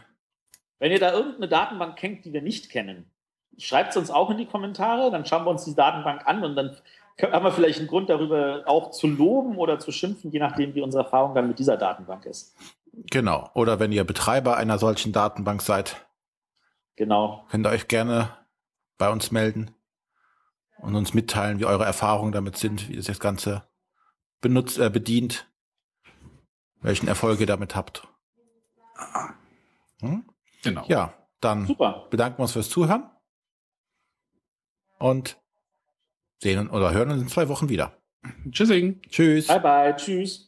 Wenn 0.79 0.93
ihr 0.93 1.01
da 1.01 1.13
irgendeine 1.13 1.49
Datenbank 1.49 1.97
kennt, 1.97 2.25
die 2.25 2.33
wir 2.33 2.43
nicht 2.43 2.71
kennen, 2.71 3.11
schreibt 3.59 3.91
es 3.91 3.97
uns 3.97 4.11
auch 4.13 4.31
in 4.31 4.39
die 4.39 4.47
Kommentare, 4.47 5.11
dann 5.11 5.27
schauen 5.27 5.45
wir 5.45 5.51
uns 5.51 5.65
die 5.65 5.75
Datenbank 5.75 6.25
an 6.29 6.45
und 6.45 6.55
dann 6.55 6.77
haben 7.21 7.45
wir 7.45 7.51
vielleicht 7.51 7.81
einen 7.81 7.89
Grund 7.89 8.09
darüber 8.09 8.63
auch 8.67 8.93
zu 8.93 9.09
loben 9.09 9.57
oder 9.59 9.81
zu 9.81 9.91
schimpfen, 9.91 10.31
je 10.31 10.39
nachdem, 10.39 10.77
wie 10.77 10.83
unsere 10.83 11.03
Erfahrung 11.03 11.35
dann 11.35 11.49
mit 11.49 11.59
dieser 11.59 11.77
Datenbank 11.77 12.25
ist. 12.27 12.55
Genau. 13.11 13.51
Oder 13.55 13.81
wenn 13.81 13.91
ihr 13.91 14.05
Betreiber 14.05 14.57
einer 14.57 14.79
solchen 14.79 15.11
Datenbank 15.13 15.61
seid, 15.63 16.07
Genau. 16.95 17.45
könnt 17.51 17.67
ihr 17.67 17.71
euch 17.71 17.89
gerne 17.89 18.31
bei 18.99 19.11
uns 19.11 19.31
melden 19.31 19.71
und 20.79 20.95
uns 20.95 21.15
mitteilen, 21.15 21.59
wie 21.59 21.65
eure 21.65 21.85
Erfahrungen 21.85 22.33
damit 22.33 22.57
sind, 22.57 22.89
wie 22.89 22.95
ihr 22.95 23.03
das 23.03 23.21
Ganze 23.21 23.69
benutzt, 24.41 24.79
äh, 24.79 24.91
bedient, 24.91 25.51
welchen 26.81 27.09
Erfolg 27.09 27.41
ihr 27.41 27.47
damit 27.47 27.75
habt. 27.75 28.07
Hm? 30.01 30.25
Genau. 30.63 30.85
Ja, 30.89 31.15
dann 31.41 31.67
Super. 31.67 32.07
bedanken 32.11 32.39
wir 32.39 32.43
uns 32.43 32.53
fürs 32.53 32.71
Zuhören 32.71 33.11
und 34.99 35.41
sehen 36.41 36.69
oder 36.71 36.93
hören 36.93 37.11
uns 37.11 37.23
in 37.23 37.29
zwei 37.29 37.49
Wochen 37.49 37.69
wieder. 37.69 37.97
Tschüssing. 38.51 39.01
Tschüss. 39.03 39.47
Bye 39.47 39.61
bye. 39.61 39.97
Tschüss. 39.97 40.48